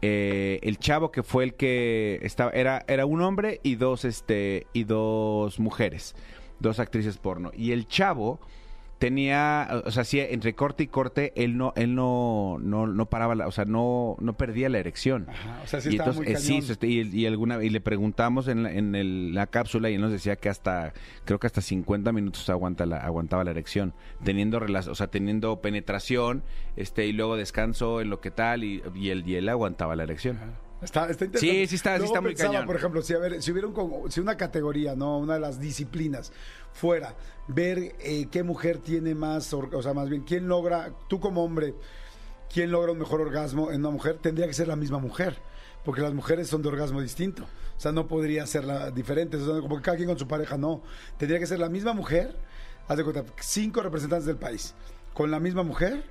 eh, 0.00 0.58
el 0.62 0.78
chavo 0.78 1.12
que 1.12 1.22
fue 1.22 1.44
el 1.44 1.54
que 1.54 2.18
estaba, 2.22 2.50
era, 2.50 2.84
era 2.88 3.06
un 3.06 3.20
hombre 3.22 3.60
y 3.62 3.76
dos, 3.76 4.04
este, 4.04 4.66
y 4.72 4.84
dos 4.84 5.60
mujeres, 5.60 6.14
dos 6.58 6.80
actrices 6.80 7.18
porno. 7.18 7.50
Y 7.54 7.72
el 7.72 7.86
chavo 7.86 8.40
tenía, 9.02 9.82
o 9.84 9.90
sea, 9.90 10.04
sí, 10.04 10.20
entre 10.20 10.54
corte 10.54 10.84
y 10.84 10.86
corte, 10.86 11.32
él 11.34 11.56
no, 11.56 11.72
él 11.74 11.96
no, 11.96 12.58
no, 12.60 12.86
no 12.86 13.06
paraba, 13.06 13.34
la- 13.34 13.48
o 13.48 13.50
sea, 13.50 13.64
no, 13.64 14.16
no 14.20 14.36
perdía 14.36 14.68
la 14.68 14.78
erección. 14.78 15.26
Ajá, 15.28 15.60
o 15.64 15.66
sea, 15.66 15.80
sí 15.80 15.88
y 15.88 15.92
estaba 15.96 16.12
muy 16.12 16.26
eh, 16.28 16.36
sí, 16.36 16.60
y, 16.82 17.00
y 17.22 17.26
alguna, 17.26 17.60
y 17.64 17.68
le 17.68 17.80
preguntamos 17.80 18.46
en, 18.46 18.62
la, 18.62 18.72
en 18.72 18.94
el- 18.94 19.34
la 19.34 19.48
cápsula 19.48 19.90
y 19.90 19.94
él 19.96 20.00
nos 20.00 20.12
decía 20.12 20.36
que 20.36 20.48
hasta, 20.48 20.92
creo 21.24 21.40
que 21.40 21.48
hasta 21.48 21.60
50 21.60 22.12
minutos 22.12 22.48
aguanta 22.48 22.86
la, 22.86 22.98
aguantaba 22.98 23.42
la 23.42 23.50
erección, 23.50 23.92
teniendo 24.22 24.58
o 24.58 24.94
sea, 24.94 25.08
teniendo 25.08 25.60
penetración, 25.60 26.44
este, 26.76 27.06
y 27.06 27.12
luego 27.12 27.36
descanso 27.36 28.00
en 28.00 28.08
lo 28.08 28.20
que 28.20 28.30
tal, 28.30 28.62
y, 28.62 28.84
y 28.94 29.08
él, 29.10 29.24
y 29.26 29.34
él 29.34 29.48
aguantaba 29.48 29.96
la 29.96 30.04
erección. 30.04 30.38
Está, 30.82 31.08
está 31.08 31.24
interesante. 31.24 31.38
Sí, 31.62 31.66
sí 31.68 31.74
está- 31.76 31.98
sí 31.98 32.04
está 32.04 32.20
muy 32.20 32.30
pensaba, 32.30 32.52
cañón. 32.52 32.66
Por 32.66 32.76
ejemplo, 32.76 33.02
si, 33.02 33.14
a 33.14 33.18
ver, 33.18 33.42
si 33.42 33.52
hubiera 33.52 33.68
un 33.68 33.74
con- 33.74 34.10
si 34.10 34.20
una 34.20 34.36
categoría, 34.36 34.94
no, 34.96 35.18
una 35.18 35.34
de 35.34 35.40
las 35.40 35.60
disciplinas 35.60 36.32
fuera 36.72 37.14
ver 37.48 37.94
eh, 38.00 38.26
qué 38.30 38.42
mujer 38.42 38.78
tiene 38.78 39.14
más, 39.14 39.52
o 39.54 39.82
sea, 39.82 39.94
más 39.94 40.08
bien 40.08 40.22
quién 40.22 40.48
logra, 40.48 40.92
tú 41.08 41.20
como 41.20 41.44
hombre, 41.44 41.74
quién 42.52 42.70
logra 42.70 42.92
un 42.92 42.98
mejor 42.98 43.20
orgasmo 43.20 43.70
en 43.70 43.80
una 43.80 43.90
mujer, 43.90 44.18
tendría 44.20 44.46
que 44.46 44.54
ser 44.54 44.68
la 44.68 44.76
misma 44.76 44.98
mujer, 44.98 45.38
porque 45.84 46.00
las 46.00 46.14
mujeres 46.14 46.48
son 46.48 46.62
de 46.62 46.68
orgasmo 46.68 47.00
distinto. 47.00 47.44
O 47.76 47.80
sea, 47.82 47.92
no 47.92 48.06
podría 48.06 48.46
ser 48.46 48.64
la 48.64 48.90
diferente, 48.90 49.36
o 49.36 49.44
sea, 49.44 49.60
como 49.60 49.76
que 49.76 49.82
cada 49.82 49.96
quien 49.96 50.08
con 50.08 50.18
su 50.18 50.28
pareja, 50.28 50.56
no. 50.56 50.82
Tendría 51.16 51.38
que 51.40 51.46
ser 51.46 51.58
la 51.58 51.68
misma 51.68 51.92
mujer, 51.94 52.36
haz 52.88 52.96
de 52.96 53.04
cuenta, 53.04 53.24
cinco 53.40 53.82
representantes 53.82 54.26
del 54.26 54.36
país, 54.36 54.74
con 55.14 55.30
la 55.30 55.40
misma 55.40 55.62
mujer 55.62 56.04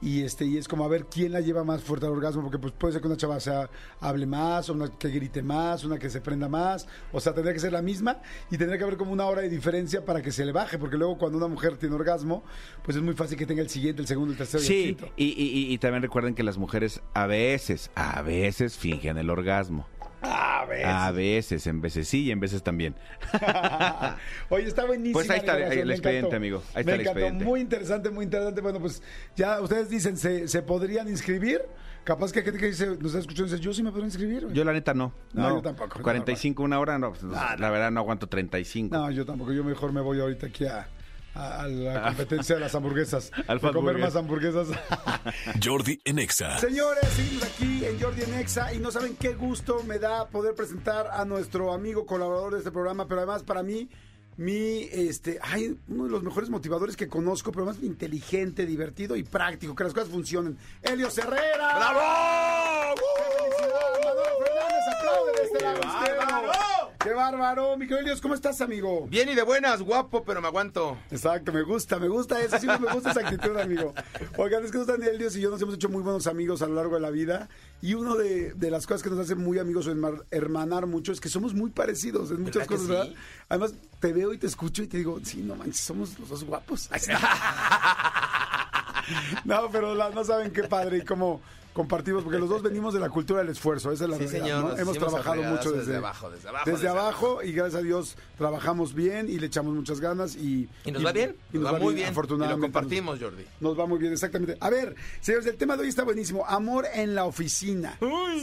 y 0.00 0.22
este 0.22 0.44
y 0.44 0.56
es 0.58 0.68
como 0.68 0.84
a 0.84 0.88
ver 0.88 1.06
quién 1.06 1.32
la 1.32 1.40
lleva 1.40 1.64
más 1.64 1.82
fuerte 1.82 2.06
al 2.06 2.12
orgasmo 2.12 2.42
porque 2.42 2.58
pues 2.58 2.72
puede 2.72 2.92
ser 2.92 3.02
que 3.02 3.08
una 3.08 3.16
chava 3.16 3.40
sea 3.40 3.68
hable 4.00 4.26
más 4.26 4.68
o 4.70 4.74
una 4.74 4.88
que 4.96 5.08
grite 5.08 5.42
más 5.42 5.82
una 5.84 5.98
que 5.98 6.08
se 6.08 6.20
prenda 6.20 6.48
más 6.48 6.86
o 7.12 7.20
sea 7.20 7.34
tendría 7.34 7.52
que 7.52 7.58
ser 7.58 7.72
la 7.72 7.82
misma 7.82 8.18
y 8.48 8.56
tendría 8.58 8.78
que 8.78 8.84
haber 8.84 8.96
como 8.96 9.10
una 9.12 9.26
hora 9.26 9.42
de 9.42 9.48
diferencia 9.48 10.04
para 10.04 10.22
que 10.22 10.30
se 10.30 10.44
le 10.44 10.52
baje 10.52 10.78
porque 10.78 10.96
luego 10.96 11.18
cuando 11.18 11.36
una 11.38 11.48
mujer 11.48 11.76
tiene 11.78 11.96
orgasmo 11.96 12.44
pues 12.84 12.96
es 12.96 13.02
muy 13.02 13.14
fácil 13.14 13.36
que 13.36 13.44
tenga 13.46 13.60
el 13.62 13.68
siguiente 13.70 14.00
el 14.00 14.06
segundo 14.06 14.30
el 14.32 14.38
tercero 14.38 14.62
y 14.62 14.66
el 14.66 14.96
quinto 14.96 15.12
y- 15.16 15.24
y- 15.26 15.72
y 15.74 15.78
también 15.78 16.02
recuerden 16.02 16.34
que 16.36 16.44
las 16.44 16.58
mujeres 16.58 17.00
a 17.14 17.26
veces, 17.26 17.90
a 17.96 18.22
veces 18.22 18.76
fingen 18.78 19.18
el 19.18 19.30
orgasmo. 19.30 19.86
A 20.22 21.10
veces, 21.12 21.66
en 21.66 21.80
veces 21.80 22.08
sí 22.08 22.24
y 22.24 22.30
en 22.30 22.40
veces 22.40 22.62
también. 22.62 22.94
Oye, 24.48 24.66
está 24.66 24.84
buenísimo. 24.84 25.14
Pues 25.14 25.30
ahí 25.30 25.38
está 25.38 25.56
el 25.58 25.90
expediente, 25.90 26.34
amigo. 26.36 26.62
Ahí 26.74 26.80
está 26.80 26.90
Me 26.90 26.94
el 26.94 27.00
encantó. 27.02 27.18
expediente. 27.20 27.44
Muy 27.44 27.60
interesante, 27.60 28.10
muy 28.10 28.24
interesante. 28.24 28.60
Bueno, 28.60 28.80
pues 28.80 29.02
ya 29.36 29.60
ustedes 29.60 29.88
dicen, 29.88 30.16
¿se, 30.16 30.48
se 30.48 30.62
podrían 30.62 31.08
inscribir? 31.08 31.62
Capaz 32.04 32.32
que 32.32 32.38
hay 32.38 32.44
gente 32.46 32.58
que 32.60 32.66
dice, 32.66 32.86
nos 32.86 33.06
está 33.06 33.18
escuchando 33.18 33.50
dice, 33.52 33.62
yo 33.62 33.72
sí 33.74 33.82
me 33.82 33.90
podría 33.90 34.06
inscribir. 34.06 34.44
güey". 34.44 34.54
Yo 34.54 34.64
la 34.64 34.72
neta 34.72 34.94
no. 34.94 35.12
No, 35.34 35.56
yo 35.56 35.62
tampoco, 35.62 36.00
45 36.02 36.62
una 36.62 36.80
hora, 36.80 36.98
no. 36.98 37.10
pues, 37.10 37.22
No, 37.22 37.32
La 37.58 37.70
verdad 37.70 37.90
no 37.90 38.00
aguanto 38.00 38.26
35. 38.28 38.96
No, 38.96 39.10
yo 39.10 39.26
tampoco. 39.26 39.52
Yo 39.52 39.62
mejor 39.62 39.92
me 39.92 40.00
voy 40.00 40.18
ahorita 40.20 40.46
aquí 40.46 40.64
a, 40.64 40.88
a- 41.34 41.62
a 41.62 41.68
la 41.68 42.02
competencia 42.08 42.54
de 42.56 42.60
las 42.60 42.74
hamburguesas. 42.74 43.30
Al 43.46 43.58
a 43.58 43.72
comer 43.72 43.98
más 43.98 44.16
hamburguesas. 44.16 44.68
Jordi 45.64 46.00
en 46.04 46.18
Exa. 46.18 46.58
Señores, 46.58 47.04
seguimos 47.14 47.42
aquí 47.44 47.84
en 47.84 48.00
Jordi 48.00 48.22
en 48.22 48.34
Exa 48.34 48.72
y 48.74 48.78
no 48.78 48.90
saben 48.90 49.16
qué 49.16 49.34
gusto 49.34 49.82
me 49.84 49.98
da 49.98 50.28
poder 50.28 50.54
presentar 50.54 51.08
a 51.12 51.24
nuestro 51.24 51.72
amigo 51.72 52.06
colaborador 52.06 52.52
de 52.52 52.58
este 52.58 52.70
programa, 52.72 53.06
pero 53.06 53.20
además 53.20 53.42
para 53.42 53.62
mí, 53.62 53.88
mi, 54.36 54.82
este, 54.92 55.38
ay, 55.42 55.76
uno 55.88 56.04
de 56.04 56.10
los 56.10 56.22
mejores 56.22 56.48
motivadores 56.48 56.96
que 56.96 57.08
conozco, 57.08 57.50
pero 57.50 57.64
además 57.64 57.82
inteligente, 57.82 58.66
divertido 58.66 59.16
y 59.16 59.24
práctico, 59.24 59.74
que 59.74 59.84
las 59.84 59.92
cosas 59.94 60.08
funcionen. 60.10 60.56
Elio 60.82 61.08
Herrera. 61.08 61.74
¡Bravo! 61.76 62.94
¡Qué 62.94 63.36
felicidad! 63.36 63.80
Manuel 64.04 64.44
Fernández, 64.44 64.84
aplaude 64.96 65.32
de 65.32 65.42
este 65.42 65.60
lado 65.64 65.80
izquierdo. 65.80 66.52
¡Qué 67.00 67.12
bárbaro! 67.14 67.76
Mi 67.76 67.84
querido 67.86 68.00
Elios, 68.00 68.20
¿cómo 68.20 68.34
estás, 68.34 68.60
amigo? 68.60 69.06
Bien 69.08 69.28
y 69.28 69.36
de 69.36 69.42
buenas, 69.42 69.80
guapo, 69.82 70.24
pero 70.24 70.40
me 70.40 70.48
aguanto. 70.48 70.98
Exacto, 71.12 71.52
me 71.52 71.62
gusta, 71.62 72.00
me 72.00 72.08
gusta 72.08 72.40
eso, 72.40 72.58
sí, 72.58 72.66
me 72.66 72.92
gusta 72.92 73.12
esa 73.12 73.20
actitud, 73.20 73.56
amigo. 73.56 73.94
Oigan, 74.36 74.64
es 74.64 74.72
que 74.72 74.84
Daniel 74.84 75.16
Dios 75.16 75.36
y 75.36 75.40
yo 75.40 75.48
nos 75.50 75.62
hemos 75.62 75.76
hecho 75.76 75.88
muy 75.88 76.02
buenos 76.02 76.26
amigos 76.26 76.60
a 76.60 76.66
lo 76.66 76.74
largo 76.74 76.96
de 76.96 77.00
la 77.00 77.10
vida 77.10 77.48
y 77.82 77.94
una 77.94 78.16
de, 78.16 78.52
de 78.54 78.70
las 78.72 78.84
cosas 78.88 79.04
que 79.04 79.10
nos 79.10 79.20
hace 79.20 79.36
muy 79.36 79.60
amigos 79.60 79.86
o 79.86 79.92
herma- 79.94 80.24
hermanar 80.32 80.86
mucho 80.86 81.12
es 81.12 81.20
que 81.20 81.28
somos 81.28 81.54
muy 81.54 81.70
parecidos 81.70 82.32
en 82.32 82.42
muchas 82.42 82.66
¿Verdad 82.66 82.68
que 82.68 82.74
cosas, 82.74 82.86
sí? 82.88 82.92
¿verdad? 82.92 83.08
Además, 83.48 83.74
te 84.00 84.12
veo 84.12 84.32
y 84.32 84.38
te 84.38 84.48
escucho 84.48 84.82
y 84.82 84.88
te 84.88 84.96
digo, 84.98 85.20
sí, 85.22 85.42
no 85.42 85.54
manches, 85.54 85.78
somos 85.80 86.18
los 86.18 86.28
dos 86.28 86.42
guapos. 86.42 86.90
no, 89.44 89.70
pero 89.70 89.94
la- 89.94 90.10
no 90.10 90.24
saben 90.24 90.50
qué 90.50 90.64
padre 90.64 90.98
y 90.98 91.04
cómo 91.04 91.40
compartimos, 91.72 92.24
porque 92.24 92.38
los 92.38 92.48
dos 92.48 92.62
venimos 92.62 92.94
de 92.94 93.00
la 93.00 93.08
cultura 93.08 93.40
del 93.40 93.50
esfuerzo, 93.50 93.92
esa 93.92 94.04
es 94.04 94.10
la 94.10 94.16
Sí, 94.16 94.26
realidad, 94.26 94.60
señor, 94.60 94.80
Hemos 94.80 94.98
trabajado 94.98 95.42
mucho 95.42 95.70
desde, 95.70 95.78
desde 95.86 95.96
abajo, 95.96 96.30
desde 96.30 96.48
abajo, 96.48 96.64
desde 96.66 96.78
desde 96.78 96.88
abajo 96.88 97.42
y 97.42 97.52
gracias 97.52 97.80
a 97.80 97.82
Dios 97.84 98.16
trabajamos 98.36 98.94
bien 98.94 99.28
y 99.28 99.38
le 99.38 99.46
echamos 99.46 99.74
muchas 99.74 100.00
ganas 100.00 100.36
y... 100.36 100.68
Y 100.84 100.92
nos 100.92 101.04
va 101.04 101.12
bien, 101.12 101.36
y 101.52 101.58
nos 101.58 101.74
va 101.74 101.78
muy 101.78 101.94
bien. 101.94 102.08
afortunadamente. 102.08 102.58
Y 102.58 102.60
lo 102.60 102.72
compartimos, 102.72 103.20
Jordi. 103.20 103.44
Nos 103.60 103.78
va 103.78 103.86
muy 103.86 103.98
bien, 103.98 104.12
exactamente. 104.12 104.56
A 104.60 104.70
ver, 104.70 104.94
señores, 105.20 105.46
el 105.46 105.56
tema 105.56 105.76
de 105.76 105.82
hoy 105.82 105.88
está 105.88 106.04
buenísimo. 106.04 106.44
Amor 106.46 106.86
en 106.92 107.14
la 107.14 107.24
oficina. 107.24 107.98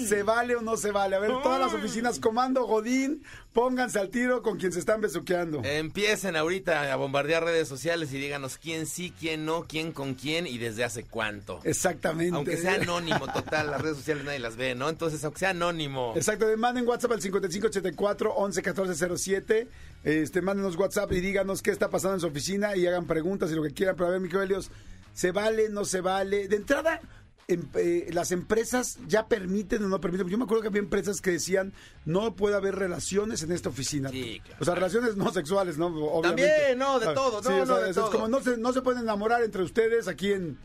¿Se 0.07 0.23
vale 0.23 0.55
o 0.55 0.61
no 0.61 0.77
se 0.77 0.91
vale? 0.91 1.15
A 1.15 1.19
ver, 1.19 1.31
todas 1.43 1.59
las 1.59 1.73
oficinas, 1.73 2.19
Comando 2.19 2.65
Godín, 2.65 3.23
pónganse 3.53 3.99
al 3.99 4.09
tiro 4.09 4.41
con 4.41 4.57
quien 4.57 4.71
se 4.71 4.79
están 4.79 5.01
besuqueando. 5.01 5.61
Empiecen 5.63 6.35
ahorita 6.35 6.91
a 6.91 6.95
bombardear 6.95 7.43
redes 7.43 7.67
sociales 7.67 8.11
y 8.13 8.17
díganos 8.17 8.57
quién 8.57 8.85
sí, 8.85 9.13
quién 9.17 9.45
no, 9.45 9.63
quién 9.63 9.91
con 9.91 10.13
quién 10.13 10.47
y 10.47 10.57
desde 10.57 10.83
hace 10.83 11.03
cuánto. 11.05 11.59
Exactamente. 11.63 12.35
Aunque 12.35 12.57
sea 12.57 12.75
anónimo, 12.75 13.24
total, 13.27 13.71
las 13.71 13.81
redes 13.81 13.97
sociales 13.97 14.23
nadie 14.25 14.39
las 14.39 14.55
ve, 14.55 14.75
¿no? 14.75 14.89
Entonces, 14.89 15.23
aunque 15.23 15.39
sea 15.39 15.49
anónimo. 15.51 16.13
Exacto, 16.15 16.45
manden 16.57 16.87
WhatsApp 16.87 17.11
al 17.13 17.21
5584 17.21 18.33
11 18.33 18.61
14 18.61 19.17
07. 19.17 19.67
Este, 20.03 20.41
mándenos 20.41 20.75
WhatsApp 20.75 21.11
y 21.13 21.19
díganos 21.21 21.61
qué 21.61 21.71
está 21.71 21.89
pasando 21.89 22.15
en 22.15 22.21
su 22.21 22.27
oficina 22.27 22.75
y 22.75 22.85
hagan 22.87 23.05
preguntas 23.07 23.51
y 23.51 23.55
lo 23.55 23.63
que 23.63 23.71
quieran. 23.71 23.95
Pero 23.95 24.07
a 24.07 24.11
ver, 24.11 24.19
Miquel 24.21 24.41
Helios, 24.41 24.69
¿se 25.13 25.31
vale, 25.31 25.69
no 25.69 25.83
se 25.85 26.01
vale? 26.01 26.47
De 26.47 26.55
entrada, 26.57 27.01
em- 27.47 27.67
eh, 27.75 28.09
las 28.13 28.31
empresas 28.31 28.97
ya 29.07 29.27
permiten 29.27 29.83
o 29.83 29.87
no 29.87 29.99
permiten. 30.01 30.27
Yo 30.27 30.37
me 30.37 30.43
acuerdo 30.43 30.61
que 30.61 30.67
había 30.67 30.79
empresas 30.81 31.21
que 31.21 31.31
decían 31.31 31.73
no 32.05 32.35
puede 32.35 32.55
haber 32.55 32.75
relaciones 32.75 33.41
en 33.43 33.51
esta 33.51 33.69
oficina. 33.69 34.09
Sí, 34.09 34.41
claro. 34.43 34.57
O 34.61 34.65
sea, 34.65 34.75
relaciones 34.75 35.15
no 35.15 35.31
sexuales, 35.33 35.77
¿no? 35.77 35.87
Obviamente. 35.87 36.47
También, 36.49 36.77
no, 36.79 36.99
de 36.99 37.07
Ah, 37.07 37.13
todo, 37.15 37.41
sí, 37.41 37.49
no, 37.49 37.61
o 37.63 37.65
sea, 37.65 37.75
no, 37.75 37.81
de 37.81 37.89
es 37.89 37.95
todo. 37.95 38.11
como 38.11 38.27
no 38.27 38.41
se, 38.41 38.57
no 38.57 38.73
se 38.73 38.81
pueden 38.81 39.01
enamorar 39.01 39.41
entre 39.43 39.63
ustedes 39.63 40.07
aquí 40.07 40.33
en... 40.33 40.57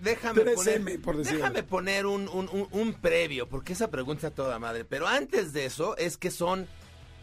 Déjame 0.00 0.42
3M, 0.42 0.54
poner, 0.54 1.00
por 1.00 1.16
decirlo. 1.16 1.38
déjame 1.38 1.62
poner 1.62 2.06
un, 2.06 2.28
un- 2.28 2.48
un- 2.52 2.68
un 2.70 2.94
previo, 2.94 3.48
porque 3.48 3.72
esa 3.72 3.90
pregunta 3.90 4.30
toda 4.30 4.58
madre. 4.58 4.84
Pero 4.84 5.06
antes 5.08 5.52
de 5.52 5.64
eso, 5.66 5.96
es 5.96 6.16
que 6.16 6.30
son, 6.30 6.66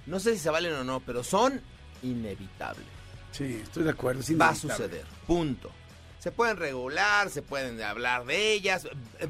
no 0.07 0.19
sé 0.19 0.33
si 0.33 0.39
se 0.39 0.49
valen 0.49 0.73
o 0.73 0.83
no, 0.83 0.99
pero 1.01 1.23
son 1.23 1.61
inevitables. 2.01 2.85
Sí, 3.31 3.59
estoy 3.63 3.83
de 3.83 3.91
acuerdo. 3.91 4.21
Va 4.37 4.49
a 4.49 4.55
suceder, 4.55 5.05
punto. 5.27 5.71
Se 6.19 6.31
pueden 6.31 6.57
regular, 6.57 7.29
se 7.31 7.41
pueden 7.41 7.81
hablar 7.81 8.25
de 8.25 8.53
ellas, 8.53 8.87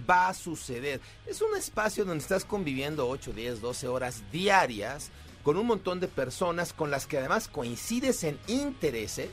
va 0.09 0.27
a 0.27 0.33
suceder. 0.33 0.99
Es 1.25 1.41
un 1.41 1.55
espacio 1.57 2.03
donde 2.03 2.21
estás 2.21 2.43
conviviendo 2.43 3.07
8, 3.07 3.31
10, 3.33 3.61
12 3.61 3.87
horas 3.87 4.23
diarias 4.31 5.09
con 5.43 5.55
un 5.57 5.67
montón 5.67 5.99
de 6.01 6.07
personas 6.09 6.73
con 6.73 6.91
las 6.91 7.07
que 7.07 7.17
además 7.17 7.47
coincides 7.47 8.23
en 8.25 8.37
intereses 8.47 9.29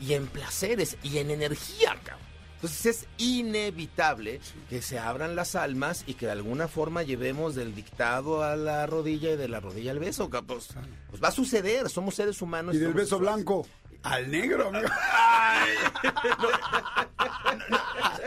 y 0.00 0.14
en 0.14 0.26
placeres 0.26 0.96
y 1.02 1.18
en 1.18 1.30
energía, 1.30 1.96
cabrón. 2.02 2.21
Entonces 2.62 2.86
es 2.86 3.06
inevitable 3.18 4.40
que 4.70 4.82
se 4.82 4.96
abran 4.96 5.34
las 5.34 5.56
almas 5.56 6.04
y 6.06 6.14
que 6.14 6.26
de 6.26 6.32
alguna 6.32 6.68
forma 6.68 7.02
llevemos 7.02 7.56
del 7.56 7.74
dictado 7.74 8.44
a 8.44 8.54
la 8.54 8.86
rodilla 8.86 9.32
y 9.32 9.36
de 9.36 9.48
la 9.48 9.58
rodilla 9.58 9.90
al 9.90 9.98
beso. 9.98 10.30
Pues, 10.30 10.68
pues 11.10 11.20
va 11.20 11.28
a 11.28 11.32
suceder, 11.32 11.90
somos 11.90 12.14
seres 12.14 12.40
humanos. 12.40 12.76
Y 12.76 12.78
del 12.78 12.94
beso 12.94 13.18
blanco 13.18 13.66
al 14.04 14.30
negro, 14.30 14.68
amigo. 14.68 14.88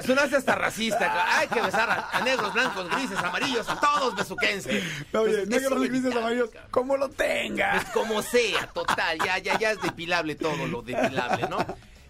Sonaste 0.06 0.36
hasta 0.36 0.56
racista. 0.56 1.38
Hay 1.38 1.48
que 1.48 1.62
besar 1.62 1.90
a, 1.90 2.10
a 2.12 2.22
negros, 2.22 2.54
blancos, 2.54 2.90
grises, 2.90 3.18
amarillos, 3.18 3.70
a 3.70 3.80
todos 3.80 4.16
besuquense. 4.16 4.70
Oye, 4.70 4.84
Entonces, 4.98 5.48
negros, 5.48 5.82
es 5.82 5.90
grises, 5.90 6.14
amarillos, 6.14 6.50
como 6.72 6.98
lo 6.98 7.08
tenga. 7.08 7.72
Pues 7.72 7.86
como 7.94 8.22
sea, 8.22 8.68
total, 8.68 9.18
ya, 9.20 9.38
ya, 9.40 9.58
ya 9.58 9.72
es 9.72 9.82
depilable 9.82 10.36
todo 10.36 10.68
lo 10.68 10.82
depilable, 10.82 11.48
¿no? 11.50 11.58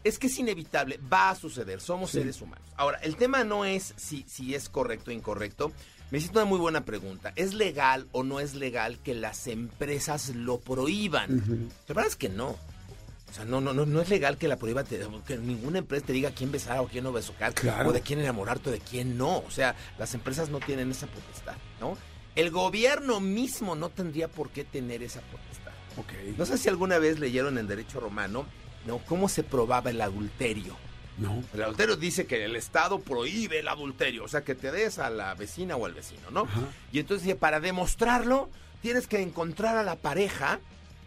Es 0.06 0.20
que 0.20 0.28
es 0.28 0.38
inevitable, 0.40 1.00
va 1.12 1.32
a 1.32 1.36
suceder, 1.36 1.82
somos 1.82 2.12
seres 2.12 2.40
humanos. 2.42 2.66
Ahora, 2.78 3.00
el 3.00 3.16
tema 3.18 3.44
no 3.44 3.66
es 3.66 3.94
si, 3.98 4.24
si 4.30 4.54
es 4.56 4.70
correcto 4.70 5.10
o 5.10 5.14
incorrecto. 5.14 5.72
Me 6.12 6.20
hiciste 6.20 6.38
una 6.38 6.46
muy 6.46 6.60
buena 6.60 6.86
pregunta. 6.86 7.34
¿Es 7.36 7.56
legal 7.56 8.08
o 8.12 8.24
no 8.24 8.40
es 8.40 8.54
legal 8.54 9.00
que 9.00 9.16
las 9.16 9.48
empresas 9.48 10.30
lo 10.30 10.60
prohíban? 10.60 11.70
La 11.88 11.94
verdad 11.96 12.06
es 12.08 12.16
que 12.16 12.30
no. 12.30 12.50
O 12.50 13.34
sea, 13.34 13.44
no, 13.46 13.60
no, 13.60 13.74
no, 13.74 13.86
no 13.88 14.00
es 14.02 14.08
legal 14.10 14.38
que 14.38 14.48
la 14.48 14.56
prohíba, 14.58 14.84
te- 14.84 15.02
que 15.28 15.38
ninguna 15.38 15.80
empresa 15.80 16.06
te 16.06 16.14
diga 16.14 16.30
quién 16.32 16.52
besar 16.52 16.80
o 16.80 16.88
quién 16.88 17.04
no 17.04 17.12
besucar, 17.12 17.54
Claro. 17.56 17.90
o 17.90 17.92
de 17.92 18.02
quién 18.02 18.20
enamorarte 18.20 18.70
o 18.70 18.72
de 18.72 18.80
quién 18.80 19.18
no. 19.18 19.40
O 19.40 19.50
sea, 19.52 19.76
las 19.98 20.14
empresas 20.14 20.50
no 20.50 20.60
tienen 20.60 20.92
esa 20.92 21.08
potestad, 21.08 21.56
¿no? 21.82 21.98
El 22.36 22.52
gobierno 22.52 23.20
mismo 23.20 23.76
no 23.76 23.90
tendría 23.90 24.28
por 24.28 24.52
qué 24.52 24.64
tener 24.64 25.02
esa 25.02 25.22
potestad. 25.22 25.74
Ok. 25.98 26.38
No 26.38 26.46
sé 26.46 26.58
si 26.60 26.70
alguna 26.70 27.00
vez 27.00 27.18
leyeron 27.20 27.58
en 27.58 27.68
derecho 27.68 28.00
romano, 28.00 28.46
¿no? 28.86 29.00
¿Cómo 29.00 29.28
se 29.30 29.44
probaba 29.44 29.90
el 29.90 30.02
adulterio? 30.02 30.76
No. 31.18 31.44
El 31.54 31.64
adulterio 31.64 31.96
dice 31.96 32.26
que 32.26 32.44
el 32.44 32.56
Estado 32.58 33.00
prohíbe 33.00 33.60
el 33.60 33.68
adulterio, 33.70 34.26
o 34.26 34.28
sea, 34.28 34.44
que 34.44 34.54
te 34.56 34.72
des 34.72 35.00
a 35.00 35.10
la 35.10 35.34
vecina 35.34 35.76
o 35.78 35.86
al 35.86 35.94
vecino, 35.94 36.30
¿no? 36.32 36.46
Y 36.92 37.00
entonces 37.00 37.36
para 37.36 37.60
demostrarlo, 37.62 38.50
tienes 38.82 39.08
que 39.08 39.22
encontrar 39.22 39.78
a 39.78 39.84
la 39.84 39.96
pareja 39.96 40.60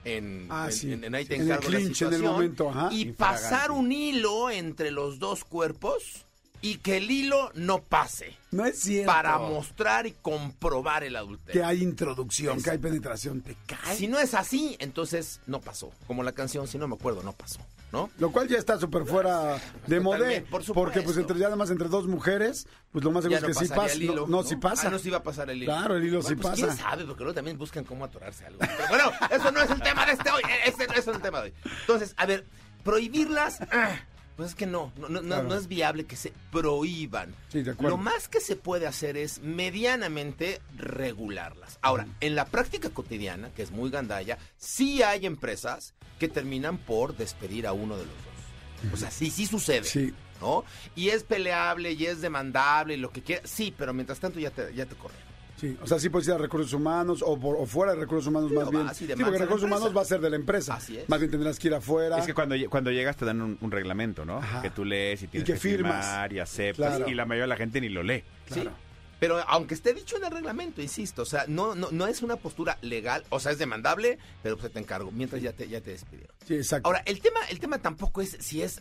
en, 0.04 0.46
Ah, 0.50 0.66
en- 0.66 0.72
sí. 0.72 0.92
en- 0.92 1.04
en 1.04 1.14
ahí 1.14 1.26
te 1.26 1.34
En 1.34 1.42
el 1.42 1.48
la 1.48 1.58
clinch, 1.58 2.00
en 2.02 2.14
el 2.14 2.22
momento, 2.22 2.70
ajá. 2.70 2.88
y 2.90 3.02
Infragante. 3.08 3.14
pasar 3.42 3.70
un 3.70 3.92
hilo 3.92 4.48
entre 4.50 4.90
los 4.90 5.18
dos 5.18 5.44
cuerpos 5.44 6.24
y 6.60 6.78
que 6.78 6.96
el 6.96 7.10
hilo 7.10 7.50
no 7.54 7.80
pase 7.82 8.36
No 8.50 8.64
es 8.64 8.80
cierto. 8.80 9.06
para 9.12 9.38
mostrar 9.38 10.06
y 10.06 10.12
comprobar 10.12 11.04
el 11.04 11.12
que 11.12 11.18
adulterio. 11.18 11.66
hay 11.66 11.82
introducción, 11.82 12.62
que 12.62 12.70
hay 12.70 12.78
penetración, 12.78 13.40
te 13.42 13.56
cae. 13.66 13.96
Si 13.96 14.08
no 14.08 14.18
es 14.18 14.34
así, 14.34 14.76
entonces 14.80 15.40
no 15.46 15.60
pasó. 15.60 15.92
Como 16.06 16.22
la 16.22 16.32
canción, 16.32 16.66
si 16.66 16.78
no 16.78 16.88
me 16.88 16.94
acuerdo, 16.96 17.22
no 17.22 17.32
pasó, 17.32 17.60
¿no? 17.92 18.10
Lo 18.18 18.32
cual 18.32 18.48
ya 18.48 18.58
está 18.58 18.78
súper 18.78 19.04
fuera 19.04 19.60
de 19.86 20.00
modé. 20.00 20.40
Por. 20.42 20.64
Porque 20.74 21.02
pues 21.02 21.16
entre 21.16 21.38
ya 21.38 21.44
nada 21.44 21.56
más 21.56 21.70
entre 21.70 21.88
dos 21.88 22.06
mujeres, 22.08 22.66
pues 22.90 23.04
lo 23.04 23.10
más 23.12 23.22
seguro 23.22 23.40
Ya 23.40 23.46
es 23.46 23.54
no 23.54 23.60
que 23.60 23.66
sí 23.66 23.72
pasa. 23.74 23.94
hilo, 23.94 24.14
no, 24.14 24.26
no, 24.26 24.42
sí 24.42 24.56
pasa. 24.56 24.88
Ah, 24.88 24.90
no, 24.90 24.98
sí 24.98 25.10
va 25.10 25.18
a 25.18 25.22
pasar 25.22 25.48
el 25.50 25.62
hilo. 25.62 25.72
Claro, 25.72 25.96
el 25.96 26.04
hilo 26.04 26.22
sí 26.22 26.34
Bueno, 26.34 26.42
pues, 26.42 26.60
pasa. 26.60 26.66
¿Quién 26.66 26.76
sabe? 26.78 27.04
Porque 27.04 27.22
luego 27.22 27.34
también 27.34 27.56
buscan 27.56 27.84
cómo 27.84 28.04
atorarse 28.04 28.46
algo. 28.46 28.58
Pero 28.58 28.88
bueno, 28.88 29.12
eso 29.30 29.50
no 29.52 29.60
es 29.60 29.70
el 29.70 29.80
tema 29.80 30.04
de 30.06 30.12
este 30.12 30.30
hoy. 30.30 30.42
Este 30.66 30.86
no 30.88 30.94
es 30.94 31.06
el 31.06 31.20
tema 31.20 31.38
de 31.40 31.44
hoy. 31.50 31.54
Entonces, 31.82 32.14
a 32.16 32.26
ver, 32.26 32.44
prohibirlas... 32.82 33.60
ah, 33.70 33.96
Pues 34.38 34.50
es 34.50 34.54
que 34.54 34.66
no, 34.66 34.92
no, 34.96 35.08
no, 35.08 35.20
no- 35.20 35.26
Claro. 35.28 35.48
no 35.48 35.54
es 35.56 35.66
viable 35.66 36.06
que 36.06 36.14
se 36.14 36.32
prohíban. 36.52 37.34
Sí, 37.48 37.62
de 37.62 37.72
acuerdo. 37.72 37.96
Lo 37.96 38.02
más 38.02 38.28
que 38.28 38.40
se 38.40 38.54
puede 38.54 38.86
hacer 38.86 39.16
es 39.16 39.42
medianamente 39.42 40.60
regularlas. 40.76 41.78
Ahora, 41.82 42.06
en 42.20 42.34
la 42.36 42.44
práctica 42.46 42.88
cotidiana, 42.90 43.50
que 43.50 43.62
es 43.62 43.72
muy 43.72 43.90
gandalla, 43.90 44.38
sí 44.56 45.02
hay 45.02 45.26
empresas 45.26 45.92
que 46.20 46.28
terminan 46.28 46.78
por 46.78 47.16
despedir 47.16 47.66
a 47.66 47.72
uno 47.72 47.96
de 47.96 48.04
los 48.06 48.14
dos. 48.14 48.92
O 48.92 48.96
sea, 48.96 49.10
sí, 49.10 49.28
sí 49.30 49.44
sucede. 49.46 49.82
Sí. 49.84 50.14
¿no? 50.40 50.64
Y 50.94 51.08
es 51.08 51.24
peleable 51.24 51.92
y 51.94 52.06
es 52.06 52.20
demandable 52.20 52.94
y 52.94 52.98
lo 52.98 53.10
que 53.10 53.22
quiera. 53.22 53.42
Sí, 53.44 53.74
pero 53.76 53.92
mientras 53.92 54.20
tanto 54.20 54.38
ya 54.38 54.50
te, 54.52 54.72
ya 54.72 54.86
te 54.86 54.94
corren. 54.94 55.18
Sí, 55.58 55.76
o 55.82 55.86
sea, 55.86 55.98
sí 55.98 56.08
puedes 56.08 56.28
ir 56.28 56.34
a 56.34 56.38
recursos 56.38 56.72
humanos 56.72 57.22
o, 57.26 57.38
por- 57.38 57.56
o 57.56 57.66
fuera 57.66 57.92
de 57.94 58.00
recursos 58.00 58.26
humanos 58.28 58.50
Sí, 58.50 58.56
más 58.56 58.70
bien. 58.70 58.94
Sí, 58.94 59.06
porque 59.24 59.38
recursos 59.38 59.64
humanos 59.66 59.96
va 59.96 60.02
a 60.02 60.04
ser 60.04 60.20
de 60.20 60.30
la 60.30 60.36
empresa. 60.36 60.74
Así 60.74 60.96
es. 60.98 61.08
Más 61.08 61.18
bien 61.18 61.30
tendrás 61.30 61.58
que 61.58 61.68
ir 61.68 61.74
afuera. 61.74 62.18
Es 62.18 62.26
que 62.26 62.34
cuando, 62.34 62.54
cuando 62.70 62.90
llegas 62.90 63.16
te 63.16 63.24
dan 63.24 63.40
un, 63.42 63.58
un 63.60 63.70
reglamento, 63.70 64.24
¿no? 64.24 64.38
Ajá. 64.38 64.62
Que 64.62 64.70
tú 64.70 64.84
lees 64.84 65.22
y 65.22 65.26
tienes 65.26 65.46
que 65.46 65.54
que, 65.54 65.58
firmar 65.58 66.32
y 66.32 66.38
aceptas. 66.38 66.96
Claro. 66.96 67.08
Y 67.10 67.14
la 67.14 67.24
mayoría 67.24 67.44
de 67.44 67.48
la 67.48 67.56
gente 67.56 67.80
ni 67.80 67.88
lo 67.88 68.02
lee. 68.02 68.22
Claro. 68.46 68.70
Sí. 68.70 68.76
Pero 69.20 69.38
aunque 69.48 69.74
esté 69.74 69.94
dicho 69.94 70.16
en 70.16 70.22
el 70.24 70.30
reglamento, 70.30 70.80
insisto, 70.80 71.22
o 71.22 71.24
sea, 71.26 71.44
no, 71.48 71.74
no, 71.74 71.88
no 71.90 72.06
es 72.06 72.22
una 72.22 72.36
postura 72.36 72.78
legal, 72.82 73.24
o 73.30 73.40
sea, 73.40 73.50
es 73.50 73.58
demandable, 73.58 74.16
pero 74.44 74.56
pues 74.56 74.72
te 74.72 74.78
encargo, 74.78 75.10
mientras 75.10 75.42
ya 75.42 75.52
te, 75.52 75.68
ya 75.68 75.80
te 75.80 75.90
despidieron. 75.90 76.32
Sí, 76.46 76.54
exacto. 76.54 76.86
Ahora, 76.86 77.02
el 77.04 77.20
tema, 77.20 77.40
el 77.50 77.58
tema 77.58 77.78
tampoco 77.78 78.20
es 78.22 78.36
si 78.38 78.62
es 78.62 78.80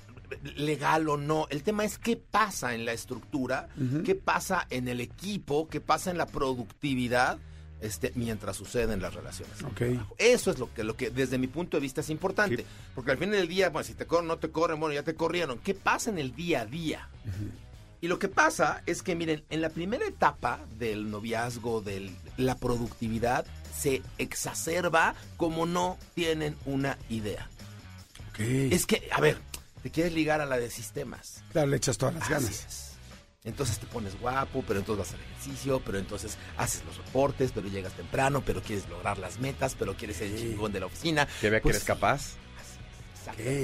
legal 0.56 1.08
o 1.10 1.18
no. 1.18 1.48
El 1.50 1.64
tema 1.64 1.86
es 1.86 1.98
qué 1.98 2.18
pasa 2.18 2.74
en 2.76 2.86
la 2.86 2.94
estructura, 2.94 3.70
qué 4.06 4.16
pasa 4.16 4.68
en 4.70 4.88
el 4.88 5.02
equipo, 5.02 5.68
qué 5.68 5.82
pasa 5.82 6.12
en 6.12 6.18
la 6.18 6.26
productividad. 6.28 7.38
Este, 7.80 8.12
mientras 8.16 8.56
suceden 8.58 9.04
las 9.04 9.14
relaciones. 9.14 9.60
de 9.60 9.66
Ok. 9.66 9.76
trabajo. 9.76 10.16
Eso 10.18 10.50
es 10.50 10.58
lo 10.58 10.74
que, 10.74 10.84
lo 10.84 10.98
que 10.98 11.12
desde 11.12 11.38
mi 11.38 11.46
punto 11.46 11.78
de 11.78 11.82
vista 11.82 12.02
es 12.02 12.10
importante. 12.10 12.58
Sí. 12.58 12.66
Porque 12.96 13.12
al 13.12 13.20
fin 13.20 13.30
del 13.30 13.48
día, 13.48 13.70
bueno, 13.70 13.88
si 13.88 13.94
te 13.94 14.08
corren, 14.08 14.28
no 14.28 14.40
te 14.40 14.50
corren, 14.50 14.80
bueno, 14.80 14.96
ya 14.96 15.04
te 15.04 15.14
corrieron. 15.14 15.60
¿Qué 15.60 15.76
pasa 15.76 16.10
en 16.10 16.18
el 16.18 16.36
día 16.36 16.62
a 16.62 16.66
día? 16.66 17.08
Y 18.02 18.08
lo 18.08 18.18
que 18.18 18.30
pasa 18.30 18.82
es 18.88 19.04
que, 19.04 19.14
miren, 19.16 19.44
en 19.52 19.62
la 19.62 19.70
primera 19.70 20.08
etapa 20.08 20.60
del 20.80 21.12
noviazgo, 21.12 21.82
de 21.82 22.10
la 22.38 22.56
productividad, 22.56 23.46
se 23.78 24.02
exacerba 24.18 25.14
como 25.38 25.68
no 25.68 26.00
tienen 26.16 26.56
una 26.66 26.98
idea. 27.10 27.48
Es 28.40 28.88
que, 28.88 29.08
a 29.12 29.22
ver, 29.22 29.38
te 29.84 29.92
quieres 29.92 30.14
ligar 30.14 30.42
a 30.42 30.46
la 30.46 30.58
de 30.58 30.70
sistemas. 30.70 31.44
Claro, 31.52 31.68
le 31.68 31.78
echas 31.78 31.98
todas 31.98 32.16
las 32.16 32.24
Así 32.24 32.34
ganas. 32.34 32.50
es. 32.66 32.88
Entonces 33.44 33.80
te 33.80 33.86
pones 33.88 34.20
guapo, 34.20 34.64
pero 34.68 34.80
entonces 34.80 35.06
vas 35.06 35.14
al 35.14 35.22
ejercicio, 35.32 35.82
pero 35.86 35.98
entonces 36.00 36.38
haces 36.58 36.84
los 36.86 36.98
reportes, 36.98 37.52
pero 37.54 37.70
llegas 37.70 37.94
temprano, 37.94 38.44
pero 38.46 38.62
quieres 38.62 38.90
lograr 38.90 39.18
las 39.20 39.40
metas, 39.40 39.76
pero 39.80 39.96
quieres 39.96 40.18
ser 40.18 40.28
el 40.32 40.38
chingón 40.38 40.74
de 40.74 40.82
la 40.82 40.88
oficina. 40.88 41.28
Que 41.40 41.50
vea 41.50 41.60
que 41.60 41.64
Pues, 41.64 41.76
eres 41.78 41.86
capaz. 41.86 42.34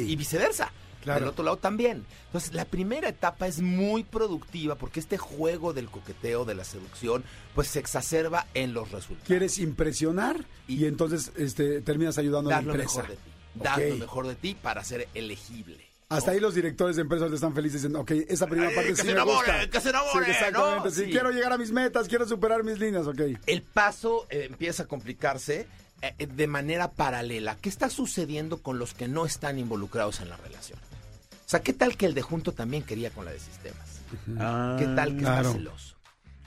Y 0.06 0.16
viceversa. 0.16 0.72
Claro. 1.02 1.20
Del 1.20 1.30
otro 1.30 1.44
lado 1.44 1.58
también. 1.58 2.06
Entonces, 2.28 2.54
la 2.54 2.64
primera 2.64 3.10
etapa 3.10 3.46
es 3.46 3.60
muy 3.60 4.06
productiva 4.06 4.76
porque 4.76 5.02
este 5.02 5.18
juego 5.18 5.74
del 5.74 5.90
coqueteo, 5.90 6.46
de 6.46 6.56
la 6.56 6.64
seducción, 6.64 7.26
pues 7.54 7.68
se 7.68 7.80
exacerba 7.80 8.48
en 8.54 8.74
los 8.74 8.90
resultados. 8.92 9.28
Quieres 9.28 9.58
impresionar 9.60 10.46
y, 10.66 10.84
Y- 10.84 10.86
entonces 10.86 11.34
este, 11.36 11.82
terminas 11.82 12.18
ayudando 12.18 12.52
a 12.52 12.54
dar 12.54 12.64
la 12.64 12.68
lo 12.68 12.74
empresa. 12.80 13.02
mejor 13.02 13.10
de 13.12 13.18
ti. 13.18 13.32
Dar 13.56 13.80
Ok. 13.80 13.86
lo 13.90 13.96
mejor 13.98 14.28
de 14.28 14.36
ti 14.36 14.56
para 14.56 14.82
ser 14.86 15.10
elegible. 15.14 15.86
Hasta 16.18 16.32
ahí 16.32 16.40
los 16.40 16.54
directores 16.56 16.96
de 16.96 17.02
empresas 17.04 17.32
están 17.32 17.54
felices 17.54 17.82
diciendo, 17.82 18.02
ok, 18.02 18.12
esa 18.28 18.48
primera 18.48 18.70
parte 18.74 18.90
que 18.90 18.96
sí 18.96 19.02
se 19.02 19.08
me 19.08 19.12
enamore, 19.14 19.52
gusta. 19.52 19.70
que 19.70 19.82
se 19.82 19.90
enamore, 19.90 20.26
Sí, 20.26 20.32
exactamente. 20.32 20.84
¿no? 20.86 20.92
Sí, 20.92 21.04
Sí. 21.06 21.12
quiero 21.12 21.32
llegar 21.32 21.54
a 21.54 21.58
mis 21.58 21.72
metas, 21.72 22.08
quiero 22.08 22.28
superar 22.28 22.64
mis 22.64 22.80
líneas, 22.80 23.08
ok. 23.08 23.22
El 23.46 23.62
paso 23.64 24.28
eh, 24.30 24.48
empieza 24.50 24.84
a 24.84 24.86
complicarse 24.88 25.68
eh, 26.02 26.28
de 26.28 26.48
manera 26.48 26.92
paralela. 26.92 27.58
¿Qué 27.62 27.70
está 27.70 27.90
sucediendo 27.90 28.58
con 28.62 28.78
los 28.80 28.94
que 28.94 29.08
no 29.08 29.26
están 29.26 29.58
involucrados 29.60 30.20
en 30.22 30.30
la 30.30 30.38
relación? 30.38 30.78
O 31.46 31.50
sea, 31.54 31.62
¿qué 31.62 31.74
tal 31.74 31.96
que 31.98 32.06
el 32.06 32.14
de 32.14 32.22
junto 32.22 32.52
también 32.52 32.84
quería 32.84 33.10
con 33.12 33.26
la 33.26 33.32
de 33.32 33.40
sistemas? 33.40 34.00
¿Qué 34.80 34.86
tal 34.96 35.14
que 35.16 35.22
claro. 35.24 35.42
está 35.50 35.54
celoso? 35.58 35.96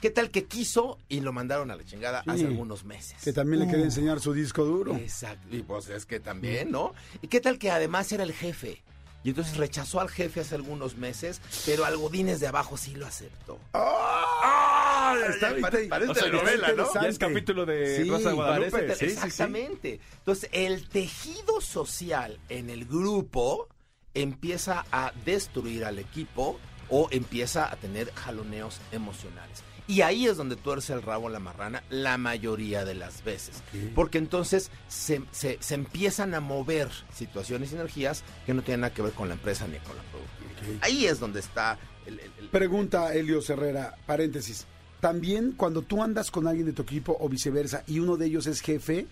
¿Qué 0.01 0.11
tal 0.11 0.29
que 0.29 0.45
quiso 0.45 0.99
y 1.09 1.21
lo 1.21 1.33
mandaron 1.33 1.71
a 1.71 1.75
la 1.75 1.83
chingada 1.83 2.21
Sí. 2.23 2.29
hace 2.29 2.45
algunos 2.45 2.83
meses? 2.83 3.17
Que 3.23 3.33
también 3.33 3.61
le 3.61 3.65
quería 3.65 3.81
Uh. 3.81 3.85
enseñar 3.85 4.19
su 4.19 4.31
disco 4.31 4.63
duro. 4.63 4.95
Exacto. 4.95 5.47
Y 5.55 5.63
pues 5.63 5.89
es 5.89 6.05
que 6.05 6.19
también, 6.19 6.69
¿no? 6.71 6.93
¿Y 7.23 7.27
qué 7.29 7.39
tal 7.41 7.57
que 7.57 7.71
además 7.71 8.11
era 8.11 8.23
el 8.23 8.33
jefe? 8.33 8.83
Y 9.27 9.31
entonces 9.31 9.57
rechazó 9.57 9.99
al 9.99 10.07
jefe 10.07 10.39
hace 10.39 10.55
algunos 10.55 10.95
meses, 10.95 11.41
pero 11.65 11.83
al 11.83 11.97
Godínez 11.97 12.39
de 12.39 12.47
abajo 12.47 12.77
sí 12.77 12.95
lo 12.95 13.05
aceptó. 13.05 13.59
¡Ah! 13.73 15.15
Está 15.29 15.49
Pare- 15.49 15.59
parece, 15.61 15.87
parece 15.89 16.11
O 16.11 16.13
sea, 16.15 16.23
telenovela, 16.23 16.71
¿no? 16.71 16.93
Ya 16.93 17.09
es 17.09 17.19
capítulo 17.19 17.65
de 17.65 17.97
Sí, 18.03 18.09
Rosa 18.09 18.29
de 18.29 18.35
Guadalupe. 18.35 18.71
Parece- 18.71 18.95
Sí, 18.95 19.05
sí, 19.09 19.11
sí. 19.17 19.25
Exactamente. 19.25 19.99
Entonces, 20.19 20.49
el 20.53 20.87
tejido 20.87 21.59
social 21.59 22.39
en 22.47 22.69
el 22.69 22.85
grupo 22.85 23.67
empieza 24.13 24.85
a 24.93 25.11
destruir 25.25 25.83
al 25.83 25.99
equipo 25.99 26.57
o 26.89 27.09
empieza 27.11 27.69
a 27.69 27.75
tener 27.75 28.13
jaloneos 28.13 28.79
emocionales. 28.93 29.61
Y 29.87 30.01
ahí 30.01 30.25
es 30.27 30.35
donde 30.35 30.57
tuerce 30.57 30.91
el 30.93 31.01
rabo 31.01 31.29
la 31.29 31.39
marrana 31.39 31.81
la 31.89 32.17
mayoría 32.17 32.83
de 32.83 32.93
las 32.93 33.23
veces. 33.23 33.63
Porque 33.95 34.17
entonces 34.17 34.69
se, 34.89 35.21
se- 35.31 35.57
se 35.61 35.75
empiezan 35.75 36.33
a 36.33 36.41
mover 36.41 36.89
situaciones 37.13 37.71
y 37.71 37.75
energías 37.75 38.23
que 38.45 38.53
no 38.53 38.61
tienen 38.63 38.81
nada 38.81 38.93
que 38.93 39.01
ver 39.01 39.13
con 39.13 39.29
la 39.29 39.35
empresa 39.35 39.65
ni 39.67 39.77
con 39.79 39.95
la 39.95 40.03
productividad. 40.03 40.83
Ahí 40.83 41.05
es 41.05 41.19
donde 41.19 41.39
está 41.39 41.79
el... 42.05 42.19
el- 42.19 42.31
el- 42.39 42.49
Pregunta 42.49 43.13
Elio 43.13 43.39
Herrera, 43.47 43.95
paréntesis. 44.05 44.65
También 44.99 45.53
cuando 45.53 45.83
tú 45.83 46.03
andas 46.03 46.31
con 46.31 46.47
alguien 46.47 46.65
de 46.65 46.73
tu 46.73 46.81
equipo 46.81 47.15
o 47.19 47.29
viceversa 47.29 47.83
y 47.87 47.99
uno 47.99 48.17
de 48.17 48.25
ellos 48.25 48.45
es 48.47 48.61
jefe, 48.61 49.05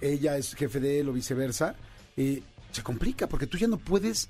ella 0.00 0.36
es 0.38 0.54
jefe 0.54 0.78
de 0.80 1.00
él 1.00 1.08
o 1.08 1.12
viceversa, 1.12 1.74
eh, 2.16 2.42
se 2.72 2.82
complica 2.82 3.26
porque 3.28 3.46
tú 3.46 3.58
ya 3.58 3.66
no 3.66 3.76
puedes, 3.78 4.28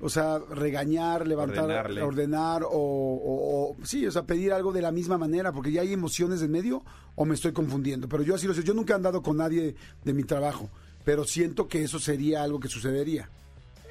o 0.00 0.08
sea, 0.08 0.38
regañar, 0.38 1.26
levantar, 1.26 1.64
Ordenarle. 1.64 2.02
ordenar 2.02 2.62
o, 2.64 2.68
o- 2.70 3.70
o- 3.72 3.76
sí, 3.86 4.06
o 4.06 4.10
sea, 4.12 4.22
pedir 4.24 4.52
algo 4.52 4.72
de 4.72 4.82
la 4.82 4.92
misma 4.92 5.16
manera 5.18 5.52
porque 5.52 5.72
ya 5.72 5.80
hay 5.82 5.92
emociones 5.92 6.42
en 6.42 6.50
medio 6.50 6.82
o 7.14 7.24
me 7.24 7.34
estoy 7.34 7.52
confundiendo. 7.52 8.08
Pero 8.08 8.22
yo 8.22 8.34
así 8.34 8.46
lo 8.46 8.54
sé, 8.54 8.62
yo 8.62 8.74
nunca 8.74 8.92
he 8.92 8.96
andado 8.96 9.22
con 9.22 9.36
nadie 9.38 9.74
de 10.04 10.12
mi 10.12 10.24
trabajo, 10.24 10.68
pero 11.04 11.24
siento 11.24 11.68
que 11.68 11.82
eso 11.82 11.98
sería 11.98 12.42
algo 12.42 12.60
que 12.60 12.68
sucedería. 12.68 13.28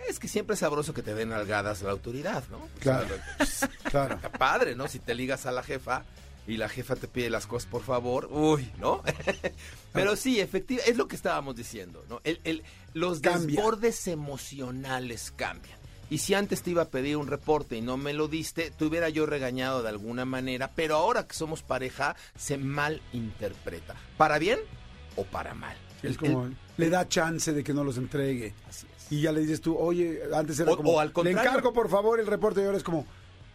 Es 0.07 0.19
que 0.19 0.27
siempre 0.27 0.53
es 0.53 0.59
sabroso 0.59 0.93
que 0.93 1.01
te 1.01 1.15
den 1.15 1.31
algadas 1.33 1.81
la 1.81 1.89
autoridad, 1.91 2.43
¿no? 2.51 2.57
O 2.57 2.69
Claro. 2.79 3.07
Claro. 3.89 4.15
Está 4.15 4.31
padre, 4.31 4.75
¿no? 4.75 4.87
Si 4.87 4.99
te 4.99 5.15
ligas 5.15 5.45
a 5.47 5.51
la 5.51 5.63
jefa 5.63 6.03
y 6.47 6.57
la 6.57 6.69
jefa 6.69 6.95
te 6.95 7.07
pide 7.07 7.31
las 7.31 7.47
cosas 7.47 7.67
por 7.67 7.81
favor, 7.81 8.27
uy, 8.31 8.69
¿no? 8.79 9.01
Pero 9.93 10.15
sí, 10.15 10.39
efectivamente, 10.39 10.91
es 10.91 10.97
lo 10.97 11.07
que 11.07 11.15
estábamos 11.15 11.55
diciendo, 11.55 12.03
¿no? 12.09 12.21
El, 12.23 12.39
el- 12.43 12.61
los 12.93 13.19
Cambia. 13.19 13.55
desbordes 13.55 14.07
emocionales 14.07 15.33
cambian. 15.35 15.77
Y 16.09 16.19
si 16.19 16.33
antes 16.35 16.61
te 16.61 16.69
iba 16.71 16.83
a 16.83 16.89
pedir 16.89 17.17
un 17.17 17.27
reporte 17.27 17.75
y 17.77 17.81
no 17.81 17.97
me 17.97 18.13
lo 18.13 18.27
diste, 18.27 18.71
te 18.71 18.85
hubiera 18.85 19.09
yo 19.09 19.25
regañado 19.25 19.81
de 19.81 19.89
alguna 19.89 20.23
manera, 20.25 20.71
pero 20.75 20.95
ahora 20.95 21.27
que 21.27 21.33
somos 21.35 21.63
pareja, 21.63 22.15
se 22.37 22.57
malinterpreta. 22.57 23.95
¿Para 24.17 24.37
bien 24.39 24.59
o 25.15 25.23
para 25.23 25.53
mal? 25.53 25.75
Es 26.03 26.17
como, 26.17 26.45
el- 26.45 26.55
le 26.77 26.89
da 26.89 27.07
chance 27.07 27.51
de 27.53 27.63
que 27.63 27.73
no 27.73 27.83
los 27.83 27.97
entregue. 27.97 28.53
así 28.69 28.85
es. 28.95 29.11
Y 29.11 29.21
ya 29.21 29.31
le 29.31 29.41
dices 29.41 29.61
tú, 29.61 29.75
oye, 29.77 30.21
antes 30.33 30.59
era 30.59 30.71
O- 30.73 30.77
como, 30.77 30.91
o 30.93 30.99
al 30.99 31.07
le 31.07 31.13
contrario. 31.13 31.49
encargo 31.49 31.73
por 31.73 31.89
favor 31.89 32.19
el 32.19 32.27
reporte 32.27 32.61
y 32.61 32.65
ahora 32.65 32.77
es 32.77 32.83
como, 32.83 33.05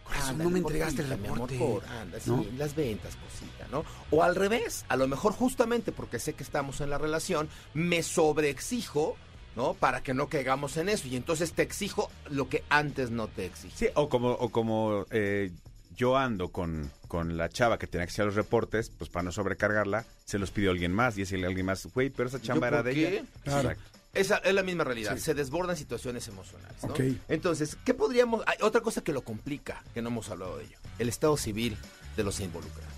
corazón, 0.03 0.37
no 0.39 0.49
me 0.49 0.59
entregaste 0.59 1.01
el 1.03 1.07
cosita, 1.09 1.21
mi 1.21 1.33
amor, 1.33 1.49
reporte. 1.49 1.81
por- 1.87 1.97
anda, 1.97 2.19
sí, 2.19 2.29
¿No? 2.29 2.45
las 2.57 2.75
ventas, 2.75 3.15
cosita, 3.15 3.67
¿no? 3.71 3.85
O 4.11 4.23
al 4.23 4.35
revés, 4.35 4.83
a 4.89 4.97
lo 4.97 5.07
mejor 5.07 5.31
justamente 5.33 5.91
porque 5.93 6.19
sé 6.19 6.33
que 6.33 6.43
estamos 6.43 6.81
en 6.81 6.89
la 6.89 6.97
relación, 6.97 7.47
me 7.73 8.03
sobreexijo, 8.03 9.15
¿no? 9.55 9.73
Para 9.73 10.01
que 10.01 10.13
no 10.13 10.27
caigamos 10.27 10.77
en 10.77 10.89
eso. 10.89 11.07
Y 11.07 11.15
entonces 11.15 11.53
te 11.53 11.61
exijo 11.61 12.09
lo 12.29 12.49
que 12.49 12.63
antes 12.69 13.11
no 13.11 13.27
te 13.27 13.45
exigí. 13.45 13.73
Sí, 13.75 13.87
o 13.95 14.09
como, 14.09 14.31
o 14.31 14.49
como 14.49 15.05
eh, 15.11 15.51
yo 15.95 16.17
ando 16.17 16.49
con, 16.49 16.89
con 17.07 17.37
la 17.37 17.49
chava 17.49 17.77
que 17.77 17.87
tenía 17.87 18.05
que 18.05 18.11
hacer 18.11 18.25
los 18.25 18.35
reportes, 18.35 18.89
pues 18.89 19.09
para 19.09 19.23
no 19.23 19.31
sobrecargarla, 19.31 20.05
se 20.25 20.39
los 20.39 20.51
pidió 20.51 20.71
alguien 20.71 20.93
más. 20.93 21.17
Y 21.17 21.23
ese 21.23 21.43
alguien 21.45 21.65
más, 21.65 21.87
güey, 21.93 22.09
pero 22.09 22.29
esa 22.29 22.41
chamba 22.41 22.69
¿Yo 22.69 22.75
era 22.75 22.83
de 22.83 22.93
qué? 22.93 23.07
ella. 23.07 23.23
Claro. 23.43 23.69
Exacto. 23.71 23.99
Esa 24.13 24.37
es 24.39 24.53
la 24.53 24.63
misma 24.63 24.83
realidad. 24.83 25.15
Sí. 25.15 25.21
Se 25.21 25.33
desbordan 25.33 25.77
situaciones 25.77 26.27
emocionales. 26.27 26.83
¿no? 26.83 26.93
Entonces, 27.29 27.77
¿qué 27.85 27.93
podríamos.? 27.93 28.43
Hay 28.45 28.57
otra 28.61 28.81
cosa 28.81 29.01
que 29.01 29.13
lo 29.13 29.21
complica, 29.21 29.83
que 29.93 30.01
no 30.01 30.09
hemos 30.09 30.29
hablado 30.29 30.57
de 30.57 30.65
ello: 30.65 30.77
el 30.99 31.07
estado 31.07 31.37
civil 31.37 31.77
de 32.17 32.23
los 32.25 32.41
involucrados. 32.41 32.91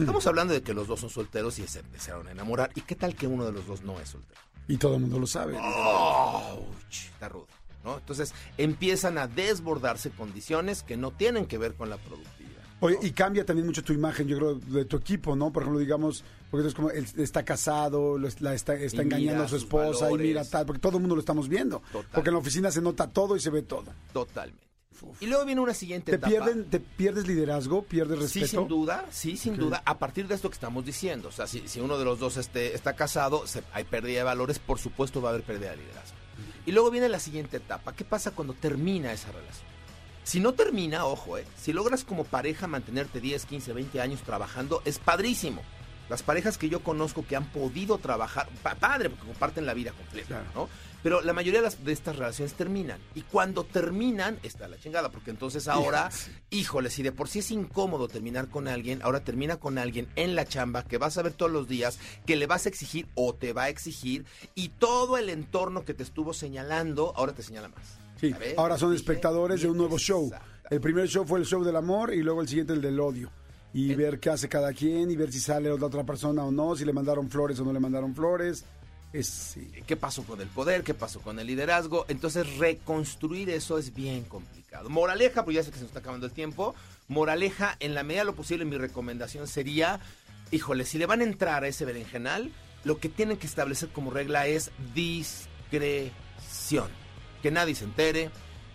Estamos 0.00 0.26
hablando 0.26 0.54
de 0.54 0.62
que 0.62 0.72
los 0.72 0.88
dos 0.88 1.00
son 1.00 1.10
solteros 1.10 1.58
y 1.58 1.66
se 1.66 1.80
empezaron 1.80 2.26
a 2.28 2.30
enamorar. 2.30 2.70
¿Y 2.74 2.80
qué 2.80 2.94
tal 2.96 3.14
que 3.14 3.26
uno 3.26 3.44
de 3.44 3.52
los 3.52 3.66
dos 3.66 3.82
no 3.82 4.00
es 4.00 4.08
soltero? 4.08 4.40
Y 4.68 4.76
todo 4.76 4.94
el 4.94 5.00
mundo 5.02 5.18
lo 5.18 5.26
sabe. 5.26 5.56
Está 6.90 7.28
rudo, 7.28 7.46
¿no? 7.84 7.98
Entonces 7.98 8.32
empiezan 8.58 9.18
a 9.18 9.26
desbordarse 9.26 10.10
condiciones 10.10 10.82
que 10.82 10.96
no 10.96 11.10
tienen 11.10 11.46
que 11.46 11.58
ver 11.58 11.74
con 11.74 11.90
la 11.90 11.96
productividad. 11.96 12.52
Oye, 12.80 12.98
y 13.02 13.12
cambia 13.12 13.44
también 13.44 13.66
mucho 13.66 13.84
tu 13.84 13.92
imagen, 13.92 14.26
yo 14.26 14.36
creo, 14.38 14.54
de 14.56 14.84
tu 14.84 14.96
equipo, 14.96 15.36
¿no? 15.36 15.52
Por 15.52 15.62
ejemplo, 15.62 15.78
digamos, 15.78 16.24
porque 16.50 16.66
es 16.66 16.74
como, 16.74 16.90
él 16.90 17.06
está 17.16 17.44
casado, 17.44 18.18
lo 18.18 18.26
es- 18.26 18.40
la 18.40 18.54
está, 18.54 18.74
engañando 18.74 19.44
a 19.44 19.48
su 19.48 19.54
esposa 19.56 20.10
y 20.10 20.14
mira 20.18 20.44
tal, 20.44 20.66
porque 20.66 20.80
todo 20.80 20.96
el 20.96 21.00
mundo 21.00 21.14
lo 21.14 21.20
estamos 21.20 21.48
viendo. 21.48 21.80
Total. 21.92 22.10
Porque 22.12 22.30
en 22.30 22.34
la 22.34 22.40
oficina 22.40 22.70
se 22.72 22.80
nota 22.82 23.06
todo 23.08 23.36
y 23.36 23.40
se 23.40 23.50
ve 23.50 23.62
todo. 23.62 23.84
Totalmente. 24.12 24.66
Y 25.20 25.26
luego 25.26 25.44
viene 25.44 25.60
una 25.60 25.74
siguiente 25.74 26.10
¿Te, 26.12 26.16
etapa. 26.16 26.30
pierden, 26.30 26.64
¿Te 26.70 26.80
pierdes 26.80 27.26
liderazgo? 27.26 27.82
¿Pierdes 27.82 28.18
respeto? 28.18 28.46
Sí, 28.46 28.50
sin 28.56 28.68
duda, 28.68 29.06
sí, 29.10 29.36
sin 29.36 29.56
duda, 29.56 29.82
a 29.84 29.98
partir 29.98 30.26
de 30.26 30.34
esto 30.34 30.48
que 30.50 30.54
estamos 30.54 30.84
diciendo. 30.84 31.28
O 31.28 31.32
sea, 31.32 31.46
si, 31.46 31.68
si 31.68 31.80
uno 31.80 31.98
de 31.98 32.04
los 32.04 32.18
dos 32.18 32.36
este, 32.36 32.74
está 32.74 32.94
casado, 32.94 33.46
se- 33.46 33.62
hay 33.72 33.84
pérdida 33.84 34.18
de 34.18 34.24
valores, 34.24 34.58
por 34.58 34.78
supuesto 34.78 35.20
va 35.22 35.28
a 35.28 35.32
haber 35.32 35.44
pérdida 35.44 35.70
de 35.70 35.76
liderazgo. 35.78 36.16
Y 36.66 36.72
luego 36.72 36.90
viene 36.90 37.08
la 37.08 37.18
siguiente 37.20 37.56
etapa. 37.58 37.94
¿Qué 37.94 38.04
pasa 38.04 38.30
cuando 38.32 38.54
termina 38.54 39.12
esa 39.12 39.30
relación? 39.32 39.66
Si 40.24 40.38
no 40.40 40.52
termina, 40.54 41.04
ojo, 41.04 41.36
eh, 41.38 41.44
si 41.60 41.72
logras 41.72 42.04
como 42.04 42.24
pareja 42.24 42.66
mantenerte 42.68 43.20
10, 43.20 43.44
15, 43.46 43.72
20 43.72 44.00
años 44.00 44.22
trabajando, 44.22 44.80
es 44.84 44.98
padrísimo. 45.00 45.62
Las 46.08 46.22
parejas 46.22 46.58
que 46.58 46.68
yo 46.68 46.82
conozco 46.82 47.24
que 47.26 47.36
han 47.36 47.46
podido 47.50 47.98
trabajar, 47.98 48.48
pa- 48.62 48.74
padre, 48.76 49.10
porque 49.10 49.26
comparten 49.26 49.66
la 49.66 49.74
vida 49.74 49.92
completa, 49.92 50.28
Claro. 50.28 50.44
¿no? 50.54 50.68
Pero 51.02 51.20
la 51.20 51.32
mayoría 51.32 51.60
de, 51.60 51.64
las- 51.66 51.84
de 51.84 51.92
estas 51.92 52.16
relaciones 52.16 52.54
terminan. 52.54 53.00
Y 53.14 53.22
cuando 53.22 53.64
terminan, 53.64 54.38
está 54.42 54.68
la 54.68 54.78
chingada, 54.78 55.10
porque 55.10 55.30
entonces 55.30 55.66
ahora, 55.68 56.10
híjole, 56.50 56.90
si 56.90 57.02
de 57.02 57.10
por 57.12 57.28
sí 57.28 57.40
es 57.40 57.50
incómodo 57.50 58.06
terminar 58.08 58.48
con 58.48 58.68
alguien, 58.68 59.02
ahora 59.02 59.24
termina 59.24 59.56
con 59.56 59.78
alguien 59.78 60.06
en 60.16 60.34
la 60.36 60.44
chamba 60.44 60.84
que 60.84 60.98
vas 60.98 61.18
a 61.18 61.22
ver 61.22 61.32
todos 61.32 61.50
los 61.50 61.66
días, 61.66 61.98
que 62.24 62.36
le 62.36 62.46
vas 62.46 62.66
a 62.66 62.68
exigir 62.68 63.08
o 63.14 63.34
te 63.34 63.52
va 63.52 63.64
a 63.64 63.68
exigir, 63.68 64.24
y 64.54 64.68
todo 64.68 65.18
el 65.18 65.28
entorno 65.28 65.84
que 65.84 65.94
te 65.94 66.02
estuvo 66.04 66.32
señalando, 66.34 67.12
ahora 67.16 67.32
te 67.32 67.42
señala 67.42 67.68
más. 67.68 67.98
Sí, 68.20 68.32
ahora 68.56 68.78
son 68.78 68.94
espectadores 68.94 69.60
de 69.62 69.68
un 69.68 69.76
nuevo 69.76 69.98
show. 69.98 70.30
El 70.70 70.80
primer 70.80 71.08
show 71.08 71.24
fue 71.26 71.40
el 71.40 71.44
show 71.46 71.64
del 71.64 71.74
amor 71.76 72.14
y 72.14 72.22
luego 72.22 72.40
el 72.40 72.48
siguiente 72.48 72.72
el 72.72 72.80
del 72.80 73.00
odio. 73.00 73.30
Y 73.74 73.94
ver 73.94 74.20
qué 74.20 74.30
hace 74.30 74.48
cada 74.48 74.72
quien 74.72 75.10
y 75.10 75.16
ver 75.16 75.32
si 75.32 75.40
sale 75.40 75.68
la 75.68 75.86
otra 75.86 76.04
persona 76.04 76.44
o 76.44 76.52
no, 76.52 76.76
si 76.76 76.84
le 76.84 76.92
mandaron 76.92 77.28
flores 77.30 77.58
o 77.58 77.64
no 77.64 77.72
le 77.72 77.80
mandaron 77.80 78.14
flores. 78.14 78.64
Es, 79.12 79.26
sí. 79.26 79.70
qué 79.86 79.96
pasó 79.96 80.22
con 80.24 80.40
el 80.40 80.48
poder, 80.48 80.82
qué 80.82 80.94
pasó 80.94 81.20
con 81.20 81.38
el 81.38 81.46
liderazgo. 81.46 82.06
Entonces, 82.08 82.56
reconstruir 82.56 83.50
eso 83.50 83.78
es 83.78 83.94
bien 83.94 84.24
complicado. 84.24 84.88
Moraleja, 84.88 85.44
porque 85.44 85.56
ya 85.56 85.62
sé 85.62 85.70
que 85.70 85.76
se 85.76 85.82
nos 85.82 85.90
está 85.90 86.00
acabando 86.00 86.26
el 86.26 86.32
tiempo. 86.32 86.74
Moraleja, 87.08 87.76
en 87.80 87.94
la 87.94 88.02
medida 88.04 88.22
de 88.22 88.26
lo 88.26 88.34
posible, 88.34 88.64
mi 88.64 88.78
recomendación 88.78 89.46
sería: 89.46 90.00
híjole, 90.50 90.86
si 90.86 90.98
le 90.98 91.06
van 91.06 91.20
a 91.20 91.24
entrar 91.24 91.64
a 91.64 91.68
ese 91.68 91.84
berenjenal, 91.84 92.52
lo 92.84 92.98
que 92.98 93.08
tienen 93.08 93.36
que 93.36 93.46
establecer 93.46 93.90
como 93.90 94.10
regla 94.10 94.46
es 94.46 94.70
discreción. 94.94 96.88
Que 97.42 97.50
nadie 97.50 97.74
se 97.74 97.84
entere. 97.84 98.30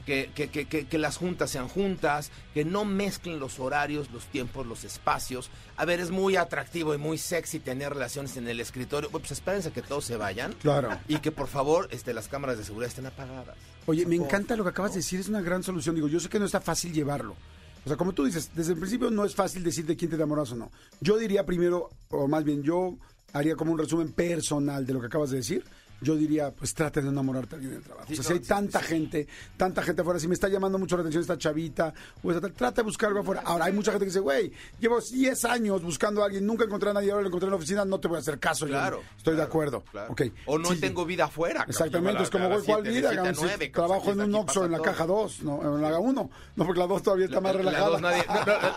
Que, 0.07 0.31
que- 0.33 0.49
que- 0.49 0.87
que- 0.87 0.97
las 0.97 1.17
juntas 1.17 1.51
sean 1.51 1.67
juntas, 1.67 2.31
que 2.53 2.63
no 2.63 2.85
mezclen 2.85 3.39
los 3.41 3.59
horarios, 3.59 4.09
los 4.11 4.23
tiempos, 4.27 4.65
los 4.65 4.85
espacios. 4.85 5.49
A 5.75 5.83
ver, 5.83 5.99
es 5.99 6.11
muy 6.11 6.37
atractivo 6.37 6.95
y 6.95 6.97
muy 6.97 7.17
sexy 7.17 7.59
tener 7.59 7.93
relaciones 7.93 8.37
en 8.37 8.47
el 8.47 8.61
escritorio. 8.61 9.09
Pues 9.09 9.29
espérense 9.31 9.71
que 9.71 9.81
todos 9.81 10.05
se 10.05 10.15
vayan. 10.15 10.53
Claro. 10.61 10.97
Y 11.09 11.17
que 11.19 11.33
por 11.33 11.47
favor 11.47 11.89
este, 11.91 12.13
las 12.13 12.29
cámaras 12.29 12.57
de 12.57 12.63
seguridad 12.63 12.87
estén 12.87 13.05
apagadas. 13.05 13.57
Oye, 13.85 14.05
me 14.05 14.15
encanta 14.15 14.55
lo 14.55 14.63
que 14.63 14.69
acabas 14.69 14.93
de 14.93 14.99
decir, 14.99 15.19
es 15.19 15.27
una 15.27 15.41
gran 15.41 15.61
solución. 15.61 15.93
Digo, 15.93 16.07
yo 16.07 16.21
sé 16.21 16.29
que 16.29 16.39
no 16.39 16.45
está 16.45 16.61
fácil 16.61 16.93
llevarlo. 16.93 17.35
O 17.83 17.87
sea, 17.89 17.97
como 17.97 18.13
tú 18.13 18.23
dices, 18.23 18.49
desde 18.55 18.71
el 18.73 18.79
principio 18.79 19.11
no 19.11 19.25
es 19.25 19.35
fácil 19.35 19.61
decir 19.61 19.85
de 19.85 19.97
quién 19.97 20.09
te 20.09 20.15
enamoras 20.15 20.51
o 20.53 20.55
no. 20.55 20.71
Yo 21.01 21.17
diría 21.17 21.45
primero, 21.45 21.89
o 22.11 22.29
más 22.29 22.45
bien 22.45 22.63
yo 22.63 22.95
haría 23.33 23.57
como 23.57 23.73
un 23.73 23.77
resumen 23.77 24.13
personal 24.13 24.85
de 24.85 24.93
lo 24.93 25.01
que 25.01 25.07
acabas 25.07 25.31
de 25.31 25.37
decir. 25.37 25.65
Yo 25.99 26.15
diría, 26.15 26.51
pues 26.51 26.73
trata 26.75 27.01
de 27.01 27.07
enamorarte 27.09 27.55
a 27.55 27.57
alguien 27.57 27.71
en 27.73 27.77
el 27.79 27.83
trabajo. 27.83 28.05
o 28.11 28.15
sea, 28.15 28.23
si 28.23 28.33
hay 28.33 28.39
no, 28.39 28.43
sí, 28.45 28.49
tanta 28.49 28.79
sí. 28.81 28.85
gente, 28.85 29.27
tanta 29.57 29.81
gente 29.81 30.01
afuera, 30.03 30.19
si 30.19 30.27
me 30.27 30.35
está 30.35 30.47
llamando 30.47 30.77
mucho 30.77 30.95
la 30.95 31.01
atención 31.01 31.21
esta 31.21 31.37
chavita, 31.37 31.93
o 32.21 32.31
esta 32.31 32.49
trata 32.49 32.81
de 32.81 32.85
buscar 32.85 33.07
algo 33.07 33.21
afuera. 33.21 33.41
Ahora, 33.45 33.65
hay 33.65 33.73
mucha 33.73 33.91
gente 33.91 34.05
que 34.05 34.09
dice, 34.11 34.19
güey, 34.19 34.51
llevo 34.79 35.01
10 35.01 35.45
años 35.45 35.81
buscando 35.81 36.21
a 36.21 36.25
alguien, 36.25 36.45
nunca 36.45 36.65
encontré 36.65 36.91
a 36.91 36.93
nadie, 36.93 37.09
ahora 37.09 37.23
lo 37.23 37.27
encontré 37.29 37.47
en 37.47 37.51
la 37.51 37.57
oficina, 37.57 37.83
no 37.83 37.99
te 37.99 38.07
voy 38.07 38.17
a 38.17 38.19
hacer 38.19 38.37
caso. 38.37 38.65
yo 38.67 38.73
Claro. 38.73 39.01
Estoy 39.17 39.35
de 39.35 39.41
acuerdo. 39.41 39.83
claro. 39.91 40.13
O 40.45 40.59
no 40.59 40.75
tengo 40.77 41.03
vida 41.05 41.25
afuera. 41.25 41.65
Exactamente, 41.67 42.19
Yo 42.19 42.23
es 42.25 42.29
como, 42.29 42.47
güey, 42.47 42.61
¿cuál 42.63 42.83
vida? 42.83 43.09
siete? 43.11 43.33
Si 43.35 43.41
nueve, 43.41 43.69
trabajo 43.69 44.11
en 44.11 44.21
un 44.21 44.35
Oxxo 44.35 44.65
en 44.65 44.71
la 44.71 44.77
todo. 44.77 44.85
caja 44.85 45.05
2, 45.07 45.41
no, 45.43 45.75
en 45.77 45.81
la 45.81 45.97
1. 45.99 46.29
No, 46.57 46.65
porque 46.65 46.79
la 46.79 46.87
2 46.87 47.01
todavía 47.03 47.25
está 47.25 47.41
más 47.41 47.53
La- 47.53 47.57
relajada. 47.59 47.85
La 47.85 47.89
2 47.89 48.01
nadie, 48.01 48.23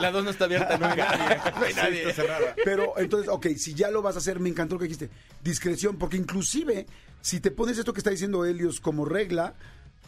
no, 0.00 0.10
no, 0.12 0.22
no 0.22 0.30
está 0.30 0.44
abierta 0.46 0.78
nunca. 0.78 1.52
No 1.58 1.64
hay 1.66 1.74
nadie. 1.74 2.14
Pero 2.64 2.94
entonces, 2.98 3.28
ok, 3.28 3.46
si 3.56 3.74
ya 3.74 3.90
lo 3.90 4.00
vas 4.02 4.14
a 4.16 4.18
hacer, 4.18 4.40
me 4.40 4.48
encantó 4.48 4.76
lo 4.76 4.78
que 4.80 4.84
dijiste. 4.86 5.10
Discreción, 5.42 5.96
porque 5.96 6.16
inclusive, 6.16 6.86
si 7.22 7.40
te 7.40 7.50
pones 7.50 7.78
esto 7.78 7.92
que 7.92 8.00
está 8.00 8.10
diciendo 8.10 8.44
Helios 8.44 8.80
como 8.80 9.04
regla, 9.04 9.54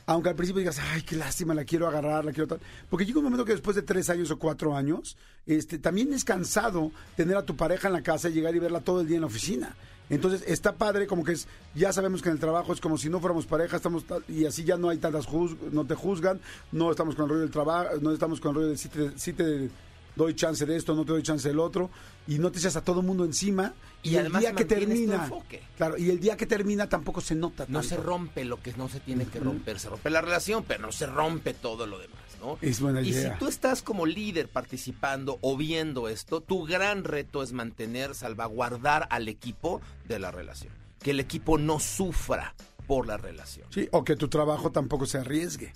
aunque 0.07 0.29
al 0.29 0.35
principio 0.35 0.61
digas, 0.61 0.79
ay, 0.93 1.03
qué 1.03 1.17
lástima, 1.17 1.55
la 1.55 1.65
quiero 1.65 1.87
agarrar, 1.87 2.25
la 2.25 2.33
quiero 2.33 2.49
tal. 2.49 2.61
Porque 2.91 3.07
llega 3.07 3.19
un 3.19 3.25
momento 3.25 3.45
que 3.45 3.53
después 3.53 3.77
de 3.77 3.83
tres 3.83 4.11
años 4.11 4.31
o 4.31 4.39
cuatro 4.39 4.77
años, 4.77 5.17
este, 5.47 5.79
también 5.79 6.13
es 6.13 6.25
cansado 6.25 6.91
tener 7.17 7.37
a 7.37 7.45
tu 7.45 7.57
pareja 7.57 7.89
en 7.89 7.95
la 7.95 8.03
casa 8.03 8.29
y 8.29 8.33
llegar 8.33 8.55
y 8.55 8.59
verla 8.59 8.81
todo 8.81 9.01
el 9.01 9.07
día 9.07 9.17
en 9.17 9.23
la 9.23 9.29
oficina. 9.29 9.77
Entonces 10.11 10.45
está 10.47 10.75
padre 10.75 11.07
como 11.07 11.25
que 11.25 11.33
es, 11.33 11.47
ya 11.75 11.93
sabemos 11.93 12.21
que 12.21 12.29
en 12.29 12.35
el 12.35 12.41
trabajo 12.41 12.73
es 12.73 12.81
como 12.81 12.99
si 12.99 13.09
no 13.09 13.21
fuéramos 13.21 13.47
pareja, 13.47 13.77
estamos 13.77 14.05
y 14.29 14.45
así 14.45 14.65
ya 14.65 14.77
no 14.77 14.91
hay 14.91 14.99
tantas 14.99 15.27
no 15.71 15.87
te 15.87 15.95
juzgan, 15.95 16.41
no 16.71 16.91
estamos 16.91 17.15
con 17.15 17.25
el 17.25 17.31
rollo 17.31 17.41
del 17.43 17.51
trabajo, 17.51 17.91
no 18.01 18.13
estamos 18.13 18.41
con 18.41 18.51
el 18.51 18.55
rollo 18.57 18.69
de 18.69 18.77
si 18.77 18.89
te, 18.89 19.19
si 19.19 19.33
te 19.33 19.71
doy 20.17 20.35
chance 20.35 20.65
de 20.67 20.77
esto, 20.77 20.95
no 20.95 21.05
te 21.05 21.13
doy 21.13 21.23
chance 21.23 21.49
del 21.49 21.59
otro, 21.59 21.91
y 22.27 22.39
no 22.39 22.51
te 22.53 22.59
echas 22.59 22.77
a 22.77 22.85
todo 22.85 23.01
el 23.01 23.07
mundo 23.07 23.25
encima, 23.25 23.75
y, 24.03 24.11
Y 24.11 24.17
el 24.17 24.33
día 24.33 24.53
que 24.53 24.65
tu 24.65 24.75
termina, 24.75 25.31
claro, 25.77 25.97
y 25.97 26.11
el 26.11 26.19
día 26.19 26.37
que 26.37 26.47
termina 26.47 26.89
tampoco 26.89 27.21
se 27.21 27.35
nota 27.35 27.67
No 27.69 27.83
se 27.83 27.97
rompe 27.97 28.45
lo 28.45 28.61
que 28.61 28.73
no 28.75 28.89
se 28.89 29.01
tiene 29.01 29.27
que 29.27 29.39
romper. 29.39 29.79
Se 29.79 29.89
rompe 29.89 30.11
la 30.11 30.21
relación, 30.21 30.65
pero 30.67 30.83
no 30.83 30.93
se 30.93 31.07
rompe 31.07 31.55
todo 31.55 31.87
lo 31.87 31.99
demás, 31.99 32.21
¿no? 32.41 32.59
Es 32.61 32.81
buena 32.81 33.01
y 33.01 33.11
idea. 33.11 33.35
si 33.35 33.39
tú 33.39 33.49
estás 33.49 33.83
como 33.83 34.07
líder 34.07 34.49
participando 34.49 35.39
o 35.41 35.57
viendo 35.57 36.09
esto, 36.09 36.41
tu 36.41 36.65
gran 36.65 37.05
reto 37.05 37.43
es 37.43 37.53
mantener, 37.53 38.15
salvaguardar 38.15 39.07
al 39.11 39.29
equipo 39.29 39.81
de 40.09 40.19
la 40.19 40.31
relación. 40.31 40.73
Que 40.99 41.13
el 41.13 41.21
equipo 41.21 41.59
no 41.59 41.79
sufra 41.79 42.55
por 42.87 43.07
la 43.07 43.17
relación. 43.17 43.67
Sí, 43.71 43.89
o 43.93 44.05
que 44.05 44.17
tu 44.17 44.29
trabajo 44.29 44.71
tampoco 44.71 45.07
se 45.07 45.19
arriesgue. 45.19 45.73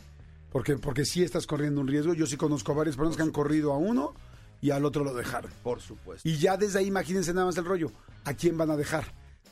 Porque, 0.50 0.78
porque 0.78 1.04
sí 1.04 1.22
estás 1.22 1.46
corriendo 1.46 1.80
un 1.80 1.88
riesgo. 1.88 2.14
Yo 2.14 2.26
sí 2.26 2.36
conozco 2.36 2.72
a 2.72 2.76
varias 2.76 2.96
personas 2.96 3.16
que 3.16 3.22
han 3.22 3.30
corrido 3.30 3.72
a 3.72 3.76
uno 3.76 4.14
y 4.60 4.70
al 4.70 4.84
otro 4.84 5.04
lo 5.04 5.14
dejaron. 5.14 5.50
Por 5.62 5.80
supuesto. 5.80 6.28
Y 6.28 6.38
ya 6.38 6.56
desde 6.56 6.78
ahí 6.80 6.86
imagínense 6.86 7.32
nada 7.34 7.46
más 7.46 7.56
el 7.56 7.64
rollo. 7.64 7.90
¿A 8.24 8.34
quién 8.34 8.56
van 8.56 8.70
a 8.70 8.76
dejar? 8.76 9.04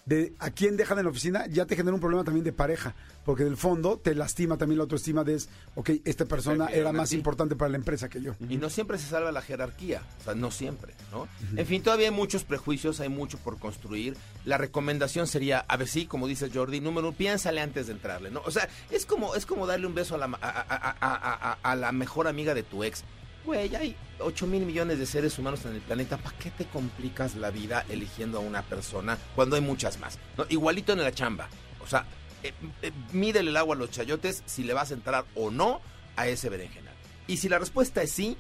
De 0.07 0.35
a 0.39 0.51
quién 0.51 0.77
dejan 0.77 0.99
en 0.99 1.05
la 1.05 1.11
oficina, 1.11 1.47
ya 1.47 1.65
te 1.65 1.77
genera 1.77 1.95
un 1.95 2.01
problema 2.01 2.25
también 2.25 2.45
de 2.45 2.53
pareja. 2.53 2.95
Porque 3.25 3.43
del 3.45 3.57
fondo 3.57 3.97
te 3.99 4.15
lastima 4.15 4.59
también 4.59 4.77
la 4.77 4.83
autoestima 4.83 5.25
de 5.25 5.35
es, 5.37 5.49
ok, 5.77 5.93
esta 6.05 6.27
persona 6.27 6.67
era 6.67 6.93
más 6.93 7.09
ti. 7.09 7.17
importante 7.17 7.57
para 7.57 7.71
la 7.71 7.79
empresa 7.79 8.11
que 8.11 8.21
yo. 8.21 8.35
Y 8.51 8.59
no 8.59 8.69
siempre 8.69 8.99
se 8.99 9.07
salva 9.09 9.33
la 9.33 9.41
jerarquía, 9.41 10.03
o 10.21 10.25
sea, 10.25 10.35
no 10.35 10.51
siempre, 10.51 10.93
¿no? 11.11 11.27
En 11.57 11.67
fin, 11.67 11.83
todavía 11.83 12.09
hay 12.09 12.15
muchos 12.15 12.45
prejuicios, 12.45 13.01
hay 13.01 13.09
mucho 13.09 13.39
por 13.39 13.59
construir. 13.59 14.15
La 14.45 14.59
recomendación 14.59 15.27
sería, 15.27 15.61
a 15.61 15.77
ver, 15.79 15.89
sí, 15.89 16.05
como 16.05 16.27
dice 16.29 16.51
Jordi, 16.53 16.81
número 16.83 17.09
uno, 17.09 17.17
piénsale 17.17 17.63
antes 17.63 17.87
de 17.87 17.95
entrarle, 17.95 18.31
¿no? 18.31 18.43
O 18.45 18.51
sea, 18.51 18.69
es 18.91 19.07
como, 19.07 19.35
es 19.37 19.47
como 19.47 19.67
darle 19.67 19.87
un 19.87 19.95
beso 19.95 20.17
a 20.17 20.19
la, 20.19 20.27
a- 20.27 20.97
a- 21.01 21.59
a 21.63 21.77
la 21.77 21.93
mejor 21.93 22.29
amiga 22.29 22.53
de 22.53 22.63
tu 22.63 22.85
ex. 22.85 23.05
Güey, 23.45 23.77
hay 23.77 23.97
8 24.21 24.47
mil 24.47 24.65
millones 24.65 24.99
de 24.99 25.07
seres 25.07 25.39
humanos 25.39 25.65
en 25.67 25.75
el 25.75 25.81
planeta. 25.81 26.17
¿Para 26.17 26.37
qué 26.39 26.51
te 26.51 26.65
complicas 26.65 27.35
la 27.37 27.51
vida 27.51 27.85
eligiendo 27.89 28.39
a 28.39 28.41
una 28.41 28.63
persona 28.63 29.19
cuando 29.35 29.57
hay 29.57 29.63
muchas 29.63 29.99
más? 29.99 30.19
Igualito 30.49 30.93
en 30.93 31.03
la 31.03 31.13
chamba. 31.13 31.49
O 31.83 31.87
sea, 31.87 32.07
eh, 32.43 32.53
eh, 32.83 32.93
mídele 33.13 33.51
el 33.51 33.57
agua 33.57 33.77
a 33.77 33.79
los 33.79 33.91
chayotes 33.91 34.43
si 34.47 34.65
le 34.65 34.73
vas 34.73 34.91
a 34.91 34.95
entrar 34.95 35.25
o 35.35 35.51
no 35.51 35.81
a 36.17 36.27
ese 36.27 36.49
berenjenal. 36.49 36.95
Y 37.27 37.37
si 37.37 37.49
la 37.49 37.59
respuesta 37.59 38.03
es 38.03 38.13
sí, 38.13 38.37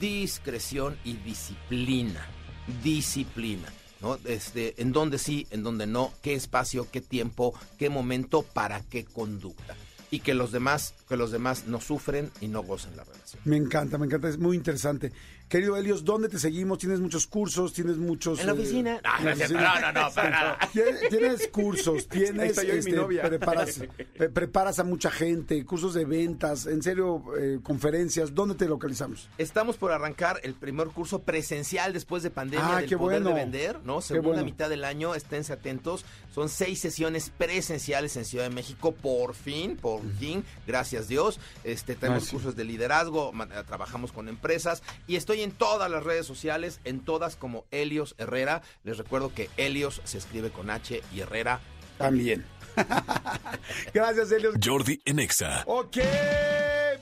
discreción 0.00 0.98
y 1.04 1.14
disciplina. 1.14 2.26
Disciplina. 2.82 3.68
¿no? 4.00 4.18
Este, 4.24 4.80
en 4.80 4.92
dónde 4.92 5.18
sí, 5.18 5.46
en 5.50 5.62
dónde 5.62 5.86
no, 5.86 6.12
qué 6.22 6.34
espacio, 6.34 6.88
qué 6.90 7.00
tiempo, 7.00 7.54
qué 7.78 7.90
momento, 7.90 8.42
para 8.42 8.80
qué 8.82 9.04
conducta. 9.04 9.74
Y 10.10 10.20
que 10.20 10.34
los 10.34 10.52
demás, 10.52 10.94
que 11.08 11.16
los 11.16 11.30
demás 11.30 11.66
no 11.66 11.80
sufren 11.80 12.30
y 12.40 12.48
no 12.48 12.62
gocen 12.62 12.96
la 12.96 13.04
relación. 13.04 13.42
Me 13.44 13.56
encanta, 13.56 13.98
me 13.98 14.06
encanta, 14.06 14.28
es 14.28 14.38
muy 14.38 14.56
interesante. 14.56 15.12
Querido 15.54 15.76
Helios, 15.76 16.04
¿dónde 16.04 16.28
te 16.28 16.36
seguimos? 16.40 16.78
¿Tienes 16.78 16.98
muchos 16.98 17.28
cursos? 17.28 17.72
¿Tienes 17.72 17.96
muchos... 17.96 18.40
En 18.40 18.46
la 18.46 18.52
eh, 18.54 18.56
oficina. 18.56 19.00
No, 19.22 19.30
en 19.30 19.38
no, 19.38 19.60
no, 19.60 19.80
no, 19.80 19.92
no, 19.92 20.10
para 20.12 20.30
nada. 20.30 20.58
Tienes, 20.72 21.08
tienes 21.08 21.46
cursos, 21.46 22.08
tienes, 22.08 22.58
este, 22.58 22.90
novia. 22.90 23.22
preparas, 23.22 23.80
pre- 24.18 24.30
preparas 24.30 24.80
a 24.80 24.82
mucha 24.84 25.12
gente, 25.12 25.64
cursos 25.64 25.94
de 25.94 26.06
ventas, 26.06 26.66
en 26.66 26.82
serio, 26.82 27.22
eh, 27.38 27.60
conferencias, 27.62 28.34
¿dónde 28.34 28.56
te 28.56 28.66
localizamos? 28.66 29.28
Estamos 29.38 29.76
por 29.76 29.92
arrancar 29.92 30.40
el 30.42 30.54
primer 30.54 30.88
curso 30.88 31.20
presencial 31.22 31.92
después 31.92 32.24
de 32.24 32.30
pandemia 32.30 32.78
Ah, 32.78 32.80
del 32.80 32.88
qué 32.88 32.98
poder 32.98 33.22
bueno. 33.22 33.36
de 33.36 33.44
vender, 33.44 33.78
¿no? 33.84 33.98
Qué 34.00 34.06
Segunda 34.06 34.28
bueno. 34.30 34.44
mitad 34.44 34.68
del 34.68 34.84
año, 34.84 35.14
esténse 35.14 35.52
atentos. 35.52 36.04
Son 36.34 36.48
seis 36.48 36.80
sesiones 36.80 37.30
presenciales 37.30 38.16
en 38.16 38.24
Ciudad 38.24 38.48
de 38.48 38.54
México, 38.54 38.90
por 38.90 39.34
fin, 39.34 39.76
por 39.76 40.00
fin, 40.18 40.42
gracias 40.66 41.06
Dios. 41.06 41.38
Este, 41.62 41.94
tenemos 41.94 42.24
Ah, 42.24 42.26
sí. 42.26 42.32
cursos 42.32 42.56
de 42.56 42.64
liderazgo, 42.64 43.32
trabajamos 43.68 44.10
con 44.10 44.28
empresas 44.28 44.82
y 45.06 45.14
estoy 45.14 45.42
en 45.42 45.43
todas 45.50 45.90
las 45.90 46.04
redes 46.04 46.26
sociales, 46.26 46.80
en 46.84 47.00
todas 47.00 47.36
como 47.36 47.64
Helios 47.70 48.14
Herrera. 48.18 48.62
Les 48.84 48.98
recuerdo 48.98 49.32
que 49.34 49.50
Helios 49.56 50.00
se 50.04 50.18
escribe 50.18 50.50
con 50.50 50.70
H 50.70 51.02
y 51.12 51.20
Herrera 51.20 51.60
También. 51.98 52.44
Gracias, 53.94 54.32
Elio. 54.32 54.52
Jordi 54.62 55.00
en 55.04 55.20
Exa. 55.20 55.62
Ok, 55.66 55.98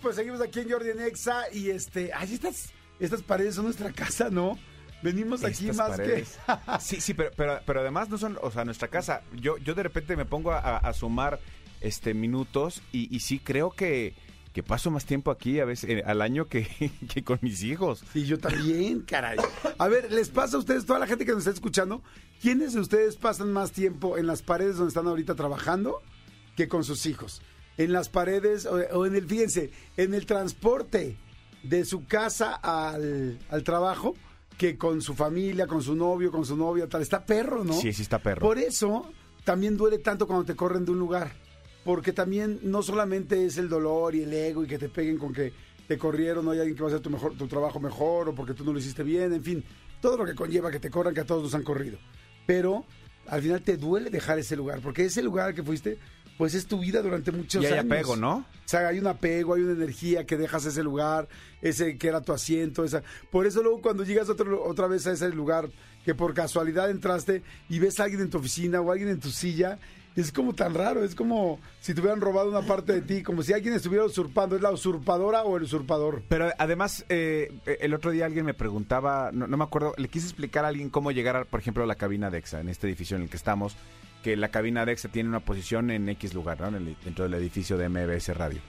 pues 0.02 0.16
seguimos 0.16 0.40
aquí 0.40 0.60
en 0.60 0.70
Jordi 0.70 0.90
en 0.90 1.00
Exa 1.00 1.44
y 1.52 1.70
este, 1.70 2.10
ay, 2.14 2.34
estas, 2.34 2.70
estas 3.00 3.22
paredes 3.22 3.54
son 3.54 3.64
nuestra 3.64 3.92
casa, 3.92 4.28
¿no? 4.30 4.58
Venimos 5.02 5.42
aquí 5.42 5.68
Estas 5.68 5.76
más 5.76 5.98
paredes. 5.98 6.38
que... 6.46 6.52
Sí, 6.80 7.00
sí, 7.00 7.14
pero, 7.14 7.30
pero, 7.36 7.60
pero 7.66 7.80
además 7.80 8.08
no 8.08 8.18
son, 8.18 8.38
o 8.40 8.50
sea, 8.50 8.64
nuestra 8.64 8.88
casa. 8.88 9.22
Yo, 9.34 9.56
yo 9.58 9.74
de 9.74 9.82
repente 9.82 10.16
me 10.16 10.24
pongo 10.24 10.52
a, 10.52 10.76
a 10.76 10.92
sumar 10.92 11.40
este 11.80 12.14
minutos 12.14 12.82
y, 12.92 13.14
y 13.14 13.20
sí 13.20 13.38
creo 13.40 13.70
que, 13.70 14.14
que 14.52 14.62
paso 14.62 14.90
más 14.90 15.04
tiempo 15.04 15.30
aquí 15.30 15.60
a 15.60 15.64
veces 15.64 15.90
eh, 15.90 16.02
al 16.04 16.22
año 16.22 16.46
que, 16.48 16.68
que 17.12 17.24
con 17.24 17.38
mis 17.42 17.62
hijos. 17.62 18.04
Sí, 18.12 18.24
yo 18.26 18.38
también, 18.38 19.00
caray. 19.00 19.38
A 19.78 19.88
ver, 19.88 20.12
¿les 20.12 20.28
pasa 20.28 20.56
a 20.56 20.60
ustedes, 20.60 20.86
toda 20.86 20.98
la 20.98 21.06
gente 21.06 21.24
que 21.24 21.32
nos 21.32 21.40
está 21.40 21.50
escuchando, 21.50 22.02
quiénes 22.40 22.74
de 22.74 22.80
ustedes 22.80 23.16
pasan 23.16 23.52
más 23.52 23.72
tiempo 23.72 24.18
en 24.18 24.26
las 24.26 24.42
paredes 24.42 24.76
donde 24.76 24.88
están 24.88 25.06
ahorita 25.06 25.34
trabajando 25.34 26.02
que 26.56 26.68
con 26.68 26.84
sus 26.84 27.06
hijos? 27.06 27.42
En 27.78 27.92
las 27.92 28.08
paredes 28.08 28.66
o, 28.66 28.74
o 28.74 29.06
en 29.06 29.14
el, 29.14 29.26
fíjense, 29.26 29.70
en 29.96 30.12
el 30.14 30.26
transporte 30.26 31.16
de 31.62 31.84
su 31.84 32.04
casa 32.04 32.54
al, 32.54 33.38
al 33.48 33.64
trabajo 33.64 34.14
que 34.58 34.76
con 34.76 35.00
su 35.00 35.14
familia, 35.14 35.66
con 35.66 35.82
su 35.82 35.94
novio, 35.94 36.30
con 36.30 36.44
su 36.44 36.56
novia, 36.56 36.88
tal. 36.88 37.02
Está 37.02 37.24
perro, 37.24 37.64
¿no? 37.64 37.72
Sí, 37.72 37.92
sí 37.92 38.02
está 38.02 38.18
perro. 38.18 38.40
Por 38.40 38.58
eso 38.58 39.10
también 39.44 39.76
duele 39.76 39.98
tanto 39.98 40.26
cuando 40.26 40.44
te 40.44 40.54
corren 40.54 40.84
de 40.84 40.92
un 40.92 40.98
lugar. 40.98 41.32
Porque 41.84 42.12
también 42.12 42.60
no 42.62 42.82
solamente 42.82 43.44
es 43.44 43.58
el 43.58 43.68
dolor 43.68 44.14
y 44.14 44.22
el 44.22 44.32
ego 44.32 44.64
y 44.64 44.66
que 44.66 44.78
te 44.78 44.88
peguen 44.88 45.18
con 45.18 45.32
que 45.32 45.52
te 45.88 45.98
corrieron, 45.98 46.44
no 46.44 46.52
hay 46.52 46.60
alguien 46.60 46.76
que 46.76 46.82
va 46.82 46.88
a 46.88 46.92
hacer 46.92 47.02
tu, 47.02 47.10
mejor, 47.10 47.36
tu 47.36 47.48
trabajo 47.48 47.80
mejor 47.80 48.28
o 48.28 48.34
porque 48.34 48.54
tú 48.54 48.64
no 48.64 48.72
lo 48.72 48.78
hiciste 48.78 49.02
bien, 49.02 49.32
en 49.32 49.42
fin, 49.42 49.64
todo 50.00 50.16
lo 50.16 50.24
que 50.24 50.34
conlleva 50.34 50.70
que 50.70 50.78
te 50.80 50.90
corran, 50.90 51.12
que 51.12 51.20
a 51.20 51.26
todos 51.26 51.42
nos 51.42 51.54
han 51.54 51.64
corrido. 51.64 51.98
Pero 52.46 52.84
al 53.26 53.42
final 53.42 53.62
te 53.62 53.76
duele 53.76 54.10
dejar 54.10 54.38
ese 54.38 54.56
lugar, 54.56 54.80
porque 54.80 55.04
ese 55.04 55.22
lugar 55.22 55.48
al 55.48 55.54
que 55.54 55.62
fuiste, 55.62 55.98
pues 56.38 56.54
es 56.54 56.66
tu 56.66 56.78
vida 56.78 57.02
durante 57.02 57.30
muchos 57.30 57.62
Y 57.62 57.66
hay 57.66 57.72
años. 57.74 57.86
apego, 57.86 58.16
¿no? 58.16 58.36
O 58.36 58.68
sea, 58.68 58.88
hay 58.88 58.98
un 58.98 59.06
apego, 59.06 59.54
hay 59.54 59.62
una 59.62 59.72
energía 59.72 60.24
que 60.24 60.36
dejas 60.36 60.64
ese 60.64 60.82
lugar, 60.82 61.28
ese 61.60 61.98
que 61.98 62.08
era 62.08 62.20
tu 62.20 62.32
asiento, 62.32 62.84
esa. 62.84 63.02
Por 63.30 63.46
eso 63.46 63.62
luego 63.62 63.80
cuando 63.82 64.04
llegas 64.04 64.28
otro, 64.28 64.64
otra 64.64 64.86
vez 64.86 65.06
a 65.06 65.12
ese 65.12 65.28
lugar 65.30 65.68
que 66.04 66.14
por 66.14 66.32
casualidad 66.34 66.90
entraste 66.90 67.42
y 67.68 67.78
ves 67.78 68.00
a 68.00 68.04
alguien 68.04 68.22
en 68.22 68.30
tu 68.30 68.38
oficina 68.38 68.80
o 68.80 68.90
alguien 68.90 69.10
en 69.10 69.20
tu 69.20 69.30
silla, 69.30 69.78
es 70.16 70.30
como 70.32 70.52
tan 70.54 70.74
raro, 70.74 71.02
es 71.04 71.14
como 71.14 71.58
si 71.80 71.94
te 71.94 72.00
hubieran 72.00 72.20
robado 72.20 72.48
una 72.50 72.62
parte 72.62 72.92
de 72.92 73.02
ti, 73.02 73.22
como 73.22 73.42
si 73.42 73.52
alguien 73.52 73.74
estuviera 73.74 74.04
usurpando, 74.04 74.56
¿es 74.56 74.62
la 74.62 74.70
usurpadora 74.70 75.42
o 75.44 75.56
el 75.56 75.62
usurpador? 75.62 76.22
Pero 76.28 76.50
además, 76.58 77.04
eh, 77.08 77.50
el 77.80 77.94
otro 77.94 78.10
día 78.10 78.26
alguien 78.26 78.44
me 78.44 78.54
preguntaba, 78.54 79.30
no, 79.32 79.46
me 79.48 79.64
acuerdo, 79.64 79.94
le 79.96 80.08
quise 80.08 80.26
explicar 80.26 80.64
a 80.64 80.68
alguien 80.68 80.90
cómo 80.90 81.12
llegar, 81.12 81.46
por 81.46 81.60
ejemplo, 81.60 81.82
a 81.84 81.86
la 81.86 81.94
cabina 81.94 82.30
de 82.30 82.38
EXA, 82.38 82.60
en 82.60 82.68
este 82.68 82.86
edificio 82.86 83.16
en 83.16 83.22
el 83.22 83.30
que 83.30 83.36
estamos, 83.38 83.76
que 84.22 84.36
la 84.36 84.50
cabina 84.50 84.84
de 84.84 84.92
EXA 84.92 85.08
tiene 85.08 85.28
una 85.28 85.40
posición 85.40 85.90
en 85.90 86.08
X 86.10 86.34
lugar, 86.34 86.60
¿no? 86.60 86.68
En 86.68 86.74
el- 86.76 86.96
dentro 87.04 87.24
del 87.24 87.34
edificio 87.34 87.76
de 87.78 87.88
MBS 87.88 88.28
Radio. 88.34 88.60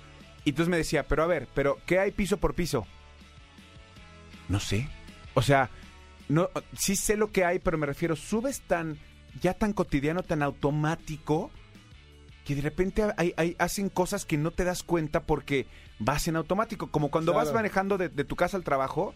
Y 0.46 0.50
entonces 0.52 0.70
me 0.70 0.78
decía, 0.78 1.04
pero 1.08 1.24
a 1.24 1.28
ver, 1.28 1.48
pero 1.54 1.78
¿qué 1.86 2.00
hay 2.00 2.12
piso 2.12 2.38
por 2.38 2.54
piso? 2.54 2.86
No 4.50 4.60
sé. 4.60 4.88
O 5.34 5.42
sea, 5.42 5.70
no, 6.30 6.50
sí 6.78 6.96
sé 6.96 7.18
lo 7.18 7.32
que 7.32 7.46
hay, 7.46 7.60
pero 7.60 7.78
me 7.78 7.86
refiero, 7.86 8.16
subes 8.16 8.62
tan, 8.62 8.98
ya 9.42 9.54
tan 9.54 9.74
cotidiano, 9.74 10.24
tan 10.24 10.44
automático, 10.44 11.52
que 12.46 12.56
de 12.56 12.62
repente 12.62 13.04
hay, 13.18 13.34
hay- 13.38 13.56
hacen 13.60 13.90
cosas 13.90 14.26
que 14.26 14.38
no 14.38 14.52
te 14.52 14.64
das 14.64 14.84
cuenta 14.84 15.22
porque 15.24 15.66
vas 16.00 16.28
en 16.28 16.36
automático. 16.36 16.88
Como 16.92 17.10
cuando 17.10 17.32
vas 17.34 17.54
manejando 17.54 17.98
de, 17.98 18.10
de 18.10 18.24
tu 18.26 18.36
casa 18.36 18.58
al 18.58 18.64
trabajo. 18.64 19.14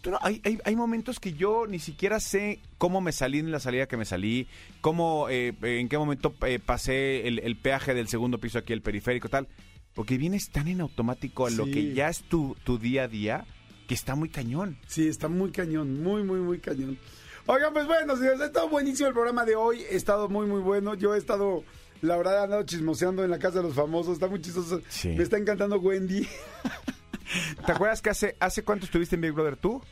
tú 0.00 0.10
no- 0.10 0.18
hay, 0.22 0.40
hay, 0.44 0.58
hay 0.64 0.76
momentos 0.76 1.18
que 1.20 1.32
yo 1.32 1.66
ni 1.66 1.78
siquiera 1.78 2.20
sé 2.20 2.60
cómo 2.78 3.00
me 3.00 3.12
salí 3.12 3.38
en 3.38 3.50
la 3.50 3.58
salida 3.60 3.86
que 3.86 3.96
me 3.96 4.04
salí, 4.04 4.46
cómo, 4.82 5.28
eh, 5.30 5.54
en 5.62 5.88
qué 5.88 5.96
momento 5.98 6.34
eh, 6.46 6.58
pasé 6.58 7.26
el, 7.26 7.38
el 7.38 7.56
peaje 7.56 7.94
del 7.94 8.08
segundo 8.08 8.38
piso 8.38 8.58
aquí, 8.58 8.72
el 8.74 8.82
periférico, 8.82 9.28
tal. 9.30 9.48
Porque 9.94 10.18
vienes 10.18 10.50
tan 10.50 10.68
en 10.68 10.80
automático 10.80 11.46
a 11.46 11.50
lo 11.50 11.64
que 11.66 11.94
ya 11.94 12.08
es 12.08 12.22
tu, 12.24 12.56
tu 12.64 12.78
día 12.78 13.04
a 13.04 13.08
día 13.08 13.46
que 13.86 13.94
está 13.94 14.14
muy 14.14 14.28
cañón. 14.28 14.76
Sí, 14.88 15.06
está 15.08 15.28
muy 15.28 15.50
cañón, 15.52 16.02
muy, 16.02 16.22
muy, 16.24 16.40
muy 16.40 16.58
cañón. 16.58 16.98
Oigan, 17.46 17.72
pues 17.74 17.86
bueno, 17.86 18.16
señores, 18.16 18.40
ha 18.40 18.46
estado 18.46 18.68
buenísimo 18.68 19.08
el 19.08 19.14
programa 19.14 19.44
de 19.44 19.54
hoy, 19.54 19.82
ha 19.84 19.94
estado 19.94 20.28
muy, 20.28 20.46
muy 20.46 20.60
bueno. 20.60 20.94
Yo 20.94 21.14
he 21.14 21.18
estado, 21.18 21.62
la 22.00 22.16
verdad, 22.16 22.40
he 22.40 22.44
andado 22.44 22.62
chismoseando 22.64 23.22
en 23.22 23.30
la 23.30 23.38
casa 23.38 23.58
de 23.58 23.64
los 23.64 23.74
famosos, 23.74 24.14
está 24.14 24.28
muy 24.28 24.40
chistoso. 24.40 24.80
Sí. 24.88 25.08
Me 25.10 25.22
está 25.22 25.36
encantando 25.36 25.76
Wendy. 25.78 26.26
¿Te 27.66 27.72
acuerdas 27.72 28.00
que 28.00 28.10
hace, 28.10 28.36
hace 28.40 28.62
cuánto 28.62 28.86
estuviste 28.86 29.16
en 29.16 29.22
Big 29.22 29.32
Brother 29.32 29.56
tú? 29.56 29.82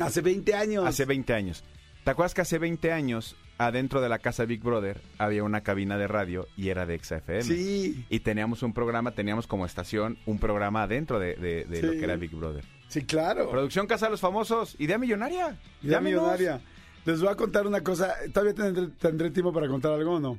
Hace 0.00 0.20
20 0.22 0.54
años. 0.54 0.86
Hace 0.86 1.04
20 1.04 1.34
años. 1.34 1.64
¿Te 2.04 2.10
acuerdas 2.10 2.34
que 2.34 2.40
hace 2.40 2.58
20 2.58 2.90
años, 2.92 3.36
adentro 3.58 4.00
de 4.00 4.08
la 4.08 4.18
casa 4.18 4.44
Big 4.44 4.62
Brother, 4.62 5.00
había 5.18 5.44
una 5.44 5.62
cabina 5.62 5.96
de 5.98 6.08
radio 6.08 6.48
y 6.56 6.70
era 6.70 6.86
de 6.86 6.98
XFM? 6.98 7.42
Sí, 7.42 8.04
Y 8.08 8.20
teníamos 8.20 8.62
un 8.62 8.72
programa, 8.72 9.12
teníamos 9.14 9.46
como 9.46 9.66
estación 9.66 10.18
un 10.26 10.38
programa 10.38 10.82
adentro 10.84 11.18
de, 11.20 11.36
de- 11.36 11.64
de 11.66 11.82
lo 11.82 11.92
que 11.92 12.02
era 12.04 12.16
Big 12.16 12.34
Brother. 12.34 12.64
sí, 12.88 13.04
claro. 13.04 13.50
Producción 13.50 13.86
Casa 13.86 14.06
de 14.06 14.12
los 14.12 14.20
Famosos, 14.20 14.74
idea 14.80 14.98
millonaria. 14.98 15.58
Ya 15.82 15.90
Llámenos. 15.92 16.22
millonaria. 16.22 16.60
Les 17.04 17.20
voy 17.20 17.28
a 17.30 17.34
contar 17.34 17.66
una 17.66 17.82
cosa. 17.82 18.14
¿Todavía 18.32 18.54
tendré, 18.54 18.86
tendré 18.98 19.30
tiempo 19.30 19.52
para 19.52 19.68
contar 19.68 19.92
algo 19.92 20.12
o 20.14 20.20
no? 20.20 20.38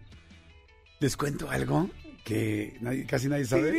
¿Les 1.00 1.18
cuento 1.18 1.50
algo 1.50 1.90
que 2.24 2.78
nadie- 2.82 3.06
casi 3.06 3.28
nadie 3.28 3.46
sabe? 3.46 3.72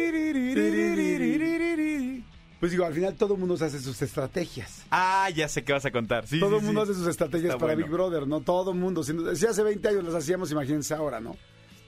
Pues 2.60 2.72
digo, 2.72 2.84
al 2.86 2.94
final 2.94 3.14
todo 3.14 3.34
el 3.34 3.40
mundo 3.40 3.56
se 3.56 3.64
hace 3.66 3.78
sus 3.80 4.00
estrategias. 4.00 4.84
Ah, 4.90 5.28
ya 5.34 5.48
sé 5.48 5.64
qué 5.64 5.72
vas 5.72 5.84
a 5.84 5.90
contar. 5.90 6.26
Sí, 6.26 6.40
todo 6.40 6.50
sí, 6.52 6.56
el 6.60 6.62
mundo 6.62 6.84
sí. 6.86 6.92
hace 6.92 7.00
sus 7.00 7.08
estrategias 7.08 7.50
Está 7.54 7.58
para 7.58 7.74
bueno. 7.74 7.86
Big 7.86 7.92
Brother, 7.94 8.26
¿no? 8.26 8.40
Todo 8.40 8.70
el 8.72 8.78
mundo. 8.78 9.02
Si, 9.02 9.12
si 9.36 9.46
hace 9.46 9.62
20 9.62 9.86
años 9.88 10.04
las 10.04 10.14
hacíamos, 10.14 10.50
imagínense 10.50 10.94
ahora, 10.94 11.20
¿no? 11.20 11.36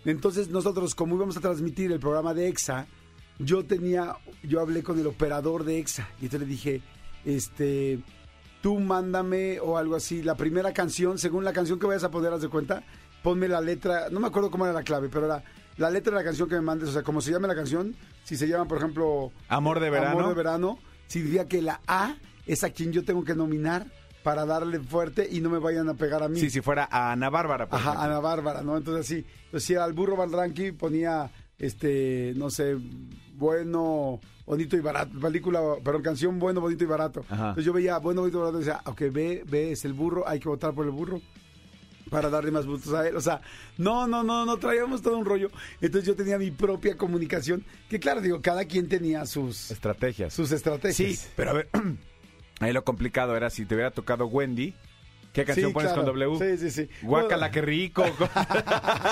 Entonces 0.05 0.49
nosotros, 0.51 0.95
como 0.95 1.17
íbamos 1.17 1.37
a 1.37 1.41
transmitir 1.41 1.93
el 1.93 1.99
programa 2.01 2.35
de 2.35 2.49
EXA, 2.49 2.87
yo 3.39 3.65
tenía, 3.65 4.17
yo 4.43 4.61
hablé 4.61 4.83
con 4.83 4.99
el 4.99 5.07
operador 5.07 5.65
de 5.65 5.79
EXA 5.79 6.09
y 6.21 6.25
entonces 6.27 6.41
le 6.41 6.47
dije, 6.47 6.83
este, 7.25 8.01
tú 8.61 8.79
mándame 8.81 9.61
o 9.61 9.79
algo 9.79 9.95
así, 9.97 10.23
la 10.23 10.35
primera 10.37 10.73
canción, 10.73 11.19
según 11.19 11.45
la 11.45 11.53
canción 11.53 11.79
que 11.79 11.87
vayas 11.87 12.05
a 12.05 12.11
poner, 12.11 12.33
haz 12.33 12.43
de 12.43 12.49
cuenta, 12.49 12.83
ponme 13.23 13.49
la 13.49 13.61
letra, 13.61 14.09
no 14.11 14.21
me 14.21 14.27
acuerdo 14.29 14.51
cómo 14.51 14.65
era 14.65 14.73
la 14.75 14.83
clave, 14.83 15.09
pero 15.09 15.27
era 15.27 15.43
la 15.77 15.91
letra 15.91 16.13
de 16.13 16.19
la 16.19 16.25
canción 16.25 16.49
que 16.49 16.55
me 16.55 16.61
mandes, 16.63 16.89
o 16.89 16.93
sea, 16.93 17.03
como 17.03 17.21
se 17.21 17.31
llame 17.33 17.49
la 17.49 17.55
canción, 17.55 17.95
si 18.25 18.37
se 18.37 18.49
llama, 18.49 18.67
por 18.67 18.79
ejemplo, 18.79 19.31
Amor 19.49 19.81
de 19.81 19.91
verano. 19.91 20.19
Amor 20.19 20.29
de 20.31 20.35
verano, 20.35 20.79
significa 21.07 21.47
que 21.47 21.63
la 21.63 21.81
A 21.87 22.17
es 22.47 22.65
a 22.65 22.71
quien 22.71 22.93
yo 22.93 23.05
tengo 23.05 23.25
que 23.25 23.35
nominar 23.35 23.87
para 24.23 24.45
darle 24.45 24.81
fuerte 24.81 25.29
y 25.31 25.41
no 25.41 25.51
me 25.51 25.59
vayan 25.59 25.89
a 25.89 25.95
pegar 25.95 26.23
a 26.23 26.29
mí. 26.29 26.41
Sí, 26.41 26.51
si 26.51 26.61
fuera 26.61 26.89
a 26.91 27.13
Ana 27.13 27.31
Bárbara. 27.31 27.69
por 27.69 27.79
Ajá, 27.79 27.91
ejemplo. 27.91 28.11
Ana 28.11 28.21
Bárbara, 28.21 28.63
¿no? 28.63 28.77
Entonces 28.77 29.07
sí, 29.07 29.25
entonces 29.45 29.65
si 29.65 29.75
era 29.75 29.85
el 29.85 29.93
burro 29.93 30.17
Van 30.17 30.33
Ranking 30.33 30.73
ponía, 30.73 31.31
este, 31.59 32.33
no 32.37 32.51
sé, 32.51 32.77
bueno, 33.35 34.21
bonito 34.47 34.77
y 34.77 34.81
barato, 34.81 35.19
película, 35.19 35.61
perdón, 35.83 36.03
canción 36.03 36.39
bueno, 36.39 36.61
bonito 36.61 36.85
y 36.85 36.87
barato. 36.87 37.25
Ajá. 37.29 37.49
Entonces 37.49 37.65
yo 37.65 37.73
veía 37.73 37.99
bueno, 37.99 38.21
bonito 38.23 38.39
y 38.39 38.41
barato 38.41 38.59
y 38.61 38.65
decía, 38.65 38.81
ok, 38.87 39.01
B, 39.13 39.45
B 39.47 39.73
es 39.73 39.85
el 39.85 39.93
burro, 39.93 40.27
hay 40.27 40.41
que 40.41 40.49
votar 40.49 40.73
por 40.73 40.87
el 40.87 40.93
burro 40.93 41.21
para 42.11 42.31
darle 42.31 42.51
más 42.51 42.67
votos 42.67 42.93
a 42.95 43.07
él. 43.09 43.17
O 43.17 43.21
sea, 43.21 43.41
no, 43.79 44.07
no, 44.07 44.23
no, 44.23 44.47
no, 44.47 44.57
traíamos 44.59 45.03
todo 45.03 45.19
un 45.19 45.25
rollo. 45.25 45.51
Entonces 45.81 46.07
yo 46.07 46.15
tenía 46.15 46.39
mi 46.39 46.51
propia 46.51 46.97
comunicación, 46.97 47.65
que 47.89 47.99
claro, 47.99 48.21
digo, 48.21 48.41
cada 48.41 48.65
quien 48.65 48.89
tenía 48.89 49.27
sus, 49.27 49.71
Estrategias. 49.71 50.33
sus 50.33 50.53
estrategias. 50.53 51.19
Sí, 51.19 51.29
pero 51.35 51.51
a 51.51 51.55
ver, 51.55 51.69
ahí 52.61 52.73
lo 52.73 52.85
complicado 52.85 53.37
era 53.37 53.51
si 53.51 53.67
te 53.67 53.75
hubiera 53.75 53.91
tocado 53.91 54.27
Wendy, 54.27 54.75
¿qué 55.37 55.45
canción 55.45 55.69
Sí, 55.71 55.75
pones 55.75 55.93
claro. 55.93 56.05
con 56.07 56.15
W? 56.19 56.57
Sí, 56.57 56.71
sí, 56.71 56.71
sí. 56.71 56.89
Guácala, 57.03 57.51
qué 57.51 57.61
rico. 57.63 58.05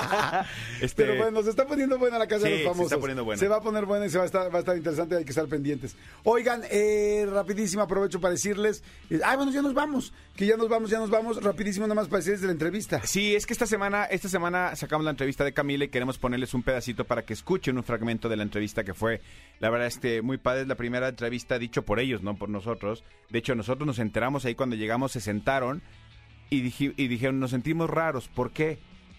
este, 0.81 1.05
Pero 1.05 1.23
bueno, 1.23 1.43
se 1.43 1.51
está 1.51 1.67
poniendo 1.67 1.99
buena 1.99 2.19
la 2.19 2.27
casa 2.27 2.47
Sí, 2.47 2.53
de 2.53 2.59
se 2.59 2.65
los 2.65 2.73
famosos. 2.73 2.93
está 2.93 3.01
poniendo 3.01 3.25
buena. 3.25 3.39
Se 3.41 3.49
va 3.49 3.57
a 3.57 3.61
poner 3.61 3.87
buena 3.87 4.07
y 4.07 4.11
se 4.11 4.19
va 4.19 4.25
a 4.25 4.27
estar, 4.27 4.53
va 4.53 4.57
a 4.57 4.61
estar 4.61 4.77
interesante, 4.77 5.17
hay 5.17 5.25
que 5.25 5.31
estar 5.31 5.47
pendientes. 5.47 5.97
Oigan, 6.25 6.63
eh, 6.71 7.27
rapidísimo 7.31 7.83
aprovecho 7.83 8.21
para 8.21 8.33
decirles, 8.33 8.83
eh, 9.11 9.21
ay, 9.25 9.37
bueno, 9.37 9.53
ya 9.53 9.63
nos 9.63 9.75
vamos, 9.75 10.13
que 10.37 10.47
ya 10.47 10.57
nos 10.57 10.69
vamos, 10.69 10.91
ya 10.91 10.99
nos 10.99 11.11
vamos, 11.11 11.43
rapidísimo 11.43 11.87
nada 11.87 11.95
más 11.95 12.09
para 12.09 12.19
decirles 12.19 12.41
de 12.41 12.47
la 12.49 12.53
entrevista. 12.53 13.01
Sí, 13.05 13.35
es 13.35 13.47
que 13.47 13.53
esta 13.53 13.67
semana, 13.67 14.05
esta 14.05 14.29
semana 14.29 14.75
sacamos 14.77 15.05
la 15.05 15.11
entrevista 15.11 15.45
de 15.45 15.53
Camila 15.53 15.85
y 15.85 15.89
queremos 15.89 16.19
ponerles 16.19 16.55
un 16.55 16.63
pedacito 16.63 17.05
para 17.05 17.23
que 17.23 17.33
escuchen 17.33 17.77
un 17.77 17.85
fragmento 17.85 18.29
de 18.29 18.37
la 18.37 18.43
entrevista 18.43 18.85
que 18.85 18.95
fue, 18.95 19.21
la 19.61 19.71
verdad, 19.71 19.87
este, 19.87 20.23
muy 20.23 20.39
padre. 20.39 20.63
Es 20.63 20.69
la 20.69 20.77
primera 20.77 21.09
entrevista 21.09 21.59
dicho 21.59 21.83
por 21.83 22.01
ellos, 22.01 22.23
no 22.23 22.37
por 22.37 22.49
nosotros. 22.49 23.05
De 23.31 23.39
hecho, 23.39 23.55
nosotros 23.55 23.87
nos 23.87 23.99
enteramos 23.99 24.45
ahí 24.45 24.55
cuando 24.55 24.77
llegamos, 24.77 25.13
se 25.13 25.21
sentaron 25.21 25.83
y, 26.51 26.61
dije- 26.63 26.95
y 26.97 27.09
dijeron, 27.09 27.41
nos 27.41 27.51
sentimos 27.51 27.89
raros. 27.91 28.29
¿Por 28.29 28.51
qué? 28.53 28.79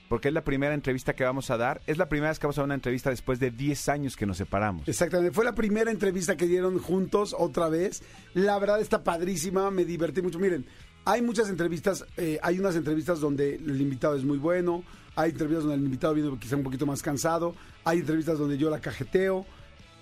Porque 0.09 0.27
es 0.27 0.33
la 0.33 0.43
primera 0.43 0.73
entrevista 0.73 1.13
que 1.15 1.23
vamos 1.23 1.49
a 1.49 1.57
dar. 1.57 1.81
Es 1.87 1.97
la 1.97 2.07
primera 2.07 2.29
vez 2.29 2.37
que 2.39 2.45
vamos 2.45 2.57
a 2.57 2.61
dar 2.61 2.65
una 2.65 2.75
entrevista 2.75 3.09
después 3.09 3.39
de 3.39 3.49
10 3.51 3.89
años 3.89 4.15
que 4.15 4.25
nos 4.25 4.37
separamos. 4.37 4.87
Exactamente, 4.87 5.33
fue 5.33 5.43
la 5.45 5.55
primera 5.55 5.89
entrevista 5.91 6.37
que 6.37 6.45
dieron 6.45 6.77
juntos 6.79 7.35
otra 7.37 7.69
vez. 7.69 8.03
La 8.35 8.59
verdad 8.59 8.79
está 8.79 9.03
padrísima, 9.03 9.71
me 9.71 9.83
divertí 9.83 10.21
mucho. 10.21 10.37
Miren, 10.39 10.65
hay 11.05 11.21
muchas 11.21 11.49
entrevistas, 11.49 12.05
eh, 12.17 12.39
hay 12.43 12.59
unas 12.59 12.75
entrevistas 12.75 13.19
donde 13.19 13.55
el 13.55 13.81
invitado 13.81 14.15
es 14.15 14.23
muy 14.23 14.37
bueno, 14.37 14.83
hay 15.15 15.31
entrevistas 15.31 15.63
donde 15.63 15.77
el 15.77 15.83
invitado 15.85 16.13
viene 16.13 16.37
quizá 16.39 16.55
un 16.55 16.63
poquito 16.63 16.85
más 16.85 17.01
cansado, 17.01 17.55
hay 17.83 17.99
entrevistas 17.99 18.37
donde 18.37 18.57
yo 18.57 18.69
la 18.69 18.79
cajeteo 18.81 19.45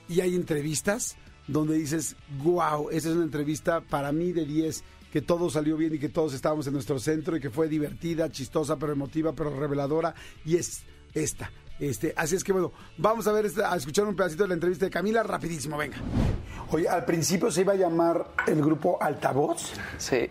y 0.09 0.19
hay 0.21 0.35
entrevistas 0.35 1.15
donde 1.47 1.75
dices, 1.75 2.15
wow, 2.41 2.89
esa 2.89 3.09
es 3.09 3.15
una 3.15 3.25
entrevista 3.25 3.81
para 3.81 4.11
mí 4.13 4.31
de 4.31 4.45
10, 4.45 4.83
que 5.13 5.21
todo 5.21 5.47
salió 5.47 5.77
bien 5.77 5.93
y 5.93 5.99
que 5.99 6.09
todos 6.09 6.33
estábamos 6.33 6.65
en 6.65 6.73
nuestro 6.73 6.97
centro 6.97 7.37
y 7.37 7.39
que 7.39 7.51
fue 7.51 7.67
divertida, 7.67 8.31
chistosa, 8.31 8.77
pero 8.79 8.93
emotiva, 8.93 9.31
pero 9.33 9.55
reveladora 9.55 10.15
y 10.43 10.55
es 10.55 10.81
esta. 11.13 11.51
Este, 11.79 12.15
así 12.17 12.35
es 12.35 12.43
que 12.43 12.51
bueno, 12.51 12.73
vamos 12.97 13.27
a 13.27 13.31
ver 13.31 13.45
a 13.63 13.75
escuchar 13.75 14.07
un 14.07 14.15
pedacito 14.15 14.41
de 14.41 14.47
la 14.47 14.53
entrevista 14.55 14.85
de 14.85 14.89
Camila 14.89 15.21
rapidísimo, 15.21 15.77
venga. 15.77 15.97
Oye, 16.73 16.89
al 16.89 17.05
principio 17.05 17.51
se 17.51 17.61
iba 17.61 17.73
a 17.73 17.75
llamar 17.75 18.25
el 18.47 18.61
grupo 18.61 18.97
Altavoz. 19.01 19.73
Sí. 19.97 20.27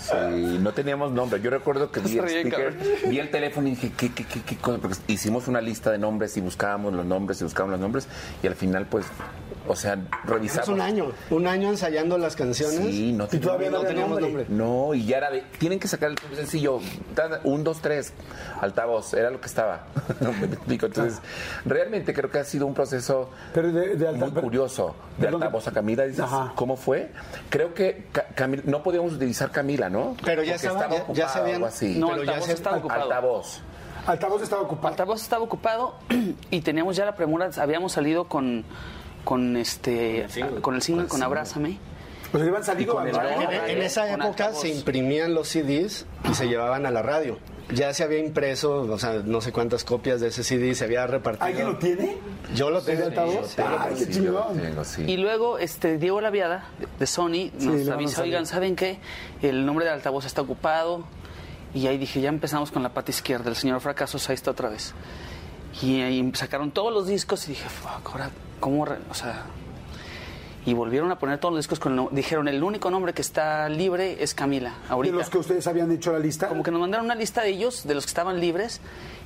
Sí, 0.00 0.58
no 0.60 0.72
teníamos 0.72 1.10
nombre. 1.12 1.40
Yo 1.40 1.50
recuerdo 1.50 1.90
que 1.90 2.00
vi 2.00 2.18
el 2.18 2.50
cabrón. 2.50 2.76
vi 3.08 3.18
el 3.18 3.30
teléfono 3.30 3.66
y 3.68 3.70
dije, 3.72 3.92
¿qué, 3.96 4.12
qué, 4.12 4.24
qué, 4.24 4.40
qué 4.42 4.56
cosa? 4.56 4.78
Porque 4.78 4.96
hicimos 5.08 5.48
una 5.48 5.60
lista 5.60 5.90
de 5.90 5.98
nombres 5.98 6.36
y 6.36 6.40
buscábamos 6.40 6.92
los 6.94 7.04
nombres 7.04 7.40
y 7.40 7.44
buscábamos 7.44 7.72
los 7.72 7.80
nombres 7.80 8.06
y 8.42 8.46
al 8.46 8.54
final, 8.54 8.86
pues, 8.86 9.06
o 9.66 9.74
sea, 9.76 9.94
Es 9.94 10.00
revisamos. 10.30 10.68
un 10.68 10.80
año, 10.80 11.12
un 11.30 11.46
año 11.46 11.68
ensayando 11.68 12.16
las 12.16 12.36
canciones. 12.36 12.78
Sí, 12.78 13.12
no 13.12 13.28
y 13.30 13.38
todavía 13.38 13.70
no 13.70 13.80
teníamos 13.82 14.20
nombre. 14.20 14.44
nombre. 14.44 14.46
No, 14.48 14.94
y 14.94 15.04
ya 15.04 15.18
era 15.18 15.30
de, 15.30 15.42
tienen 15.58 15.78
que 15.80 15.88
sacar 15.88 16.10
el 16.10 16.36
sencillo, 16.36 16.80
un, 17.44 17.64
dos, 17.64 17.80
tres, 17.82 18.12
altavoz, 18.60 19.12
era 19.14 19.30
lo 19.30 19.40
que 19.40 19.46
estaba. 19.46 19.86
No 20.20 20.32
me 20.32 20.46
explico. 20.46 20.86
Entonces, 20.86 21.20
realmente 21.64 22.14
creo 22.14 22.30
que 22.30 22.38
ha 22.38 22.44
sido 22.44 22.66
un 22.66 22.74
proceso 22.74 23.30
Pero 23.52 23.70
de- 23.72 23.94
de 23.96 24.07
alta- 24.08 24.24
muy 24.24 24.30
pero- 24.30 24.42
curioso. 24.42 24.94
De 25.16 25.24
perdón, 25.24 25.42
altavoz 25.42 25.68
a 25.68 25.72
Camila, 25.72 26.04
dices, 26.04 26.20
Ajá. 26.20 26.52
¿cómo 26.54 26.76
fue? 26.76 27.10
Creo 27.50 27.74
que 27.74 28.06
Camila- 28.34 28.62
no 28.66 28.82
podíamos 28.82 29.12
utilizar 29.12 29.50
Camila, 29.50 29.88
¿no? 29.88 30.16
Pero 30.24 30.42
ya 30.42 30.54
Porque 30.54 30.66
estaba- 30.66 31.14
ya- 31.14 31.34
algo 31.54 31.66
así. 31.66 31.98
No, 31.98 32.10
Pero 32.10 32.24
ya 32.24 32.40
se- 32.40 32.52
estaba 32.52 32.76
ocupado. 32.78 33.02
Altavoz. 33.02 33.60
Altavoz 34.06 34.42
estaba 34.42 34.62
ocupado. 34.62 34.88
Altavoz 34.88 35.22
estaba 35.22 35.42
ocupado 35.44 35.94
y 36.50 36.60
teníamos 36.62 36.96
ya 36.96 37.04
la 37.04 37.14
premura, 37.14 37.50
habíamos 37.58 37.92
salido 37.92 38.24
con 38.24 38.64
con 39.24 39.56
este 39.56 40.26
con 40.62 40.74
el 40.74 40.82
single 40.82 41.06
con 41.08 41.22
Abrázame. 41.22 41.78
Pues 42.32 42.46
iban 42.46 42.62
salido 42.64 42.94
con 42.94 43.06
a- 43.06 43.10
el 43.10 43.16
En, 43.16 43.22
radio, 43.22 43.66
en 43.66 43.82
esa 43.82 44.10
época 44.12 44.52
se 44.54 44.68
imprimían 44.68 45.34
los 45.34 45.48
CDs 45.48 46.06
y 46.30 46.34
se 46.34 46.46
llevaban 46.48 46.86
a 46.86 46.90
la 46.90 47.02
radio. 47.02 47.38
Ya 47.72 47.92
se 47.92 48.02
había 48.02 48.18
impreso, 48.18 48.80
o 48.82 48.98
sea, 48.98 49.20
no 49.24 49.40
sé 49.42 49.52
cuántas 49.52 49.84
copias 49.84 50.20
de 50.20 50.28
ese 50.28 50.42
CD 50.42 50.74
se 50.74 50.84
había 50.84 51.06
repartido. 51.06 51.44
¿Alguien 51.46 51.66
lo 51.66 51.76
tiene? 51.78 52.16
Yo 52.54 52.70
lo 52.70 52.80
tengo. 52.80 53.00
¿El 53.02 53.08
altavoz? 53.08 53.50
Sí, 53.50 54.06
Sí, 54.06 54.84
sí. 54.84 55.02
Y 55.06 55.16
luego 55.18 55.58
este 55.58 55.98
Diego 55.98 56.20
Laviada 56.20 56.66
de 56.98 57.06
Sony 57.06 57.50
nos 57.60 57.88
avisa, 57.88 58.16
salió. 58.16 58.30
oigan, 58.32 58.46
¿saben 58.46 58.74
qué? 58.74 58.98
El 59.42 59.66
nombre 59.66 59.84
del 59.84 59.94
altavoz 59.94 60.24
está 60.24 60.40
ocupado. 60.42 61.04
Y 61.74 61.86
ahí 61.86 61.98
dije, 61.98 62.22
ya 62.22 62.30
empezamos 62.30 62.70
con 62.70 62.82
la 62.82 62.94
pata 62.94 63.10
izquierda, 63.10 63.50
el 63.50 63.56
señor 63.56 63.80
Fracasos, 63.82 64.26
ahí 64.30 64.34
está 64.34 64.50
otra 64.52 64.70
vez. 64.70 64.94
Y 65.82 66.00
ahí 66.00 66.30
sacaron 66.34 66.70
todos 66.70 66.90
los 66.92 67.06
discos 67.06 67.44
y 67.46 67.50
dije, 67.50 67.68
fuck, 67.68 68.08
ahora, 68.10 68.30
¿cómo? 68.60 68.86
re-?" 68.86 68.96
O 69.10 69.14
sea, 69.14 69.44
y 70.66 70.74
volvieron 70.74 71.10
a 71.10 71.18
poner 71.18 71.38
todos 71.38 71.54
los 71.54 71.60
discos 71.64 71.78
con 71.78 71.98
el 71.98 72.08
Dijeron, 72.10 72.48
el 72.48 72.62
único 72.62 72.90
nombre 72.90 73.12
que 73.14 73.22
está 73.22 73.68
libre 73.68 74.22
es 74.22 74.34
Camila, 74.34 74.70
De 74.86 74.92
ahorita. 74.92 75.16
los 75.16 75.30
que 75.30 75.38
ustedes 75.38 75.66
habían 75.66 75.90
hecho 75.92 76.12
la 76.12 76.18
lista. 76.18 76.48
Como 76.48 76.62
que 76.62 76.70
nos 76.70 76.80
mandaron 76.80 77.06
una 77.06 77.14
lista 77.14 77.42
de 77.42 77.50
ellos, 77.50 77.86
de 77.86 77.94
los 77.94 78.04
que 78.04 78.08
estaban 78.10 78.38
libres, 78.40 78.80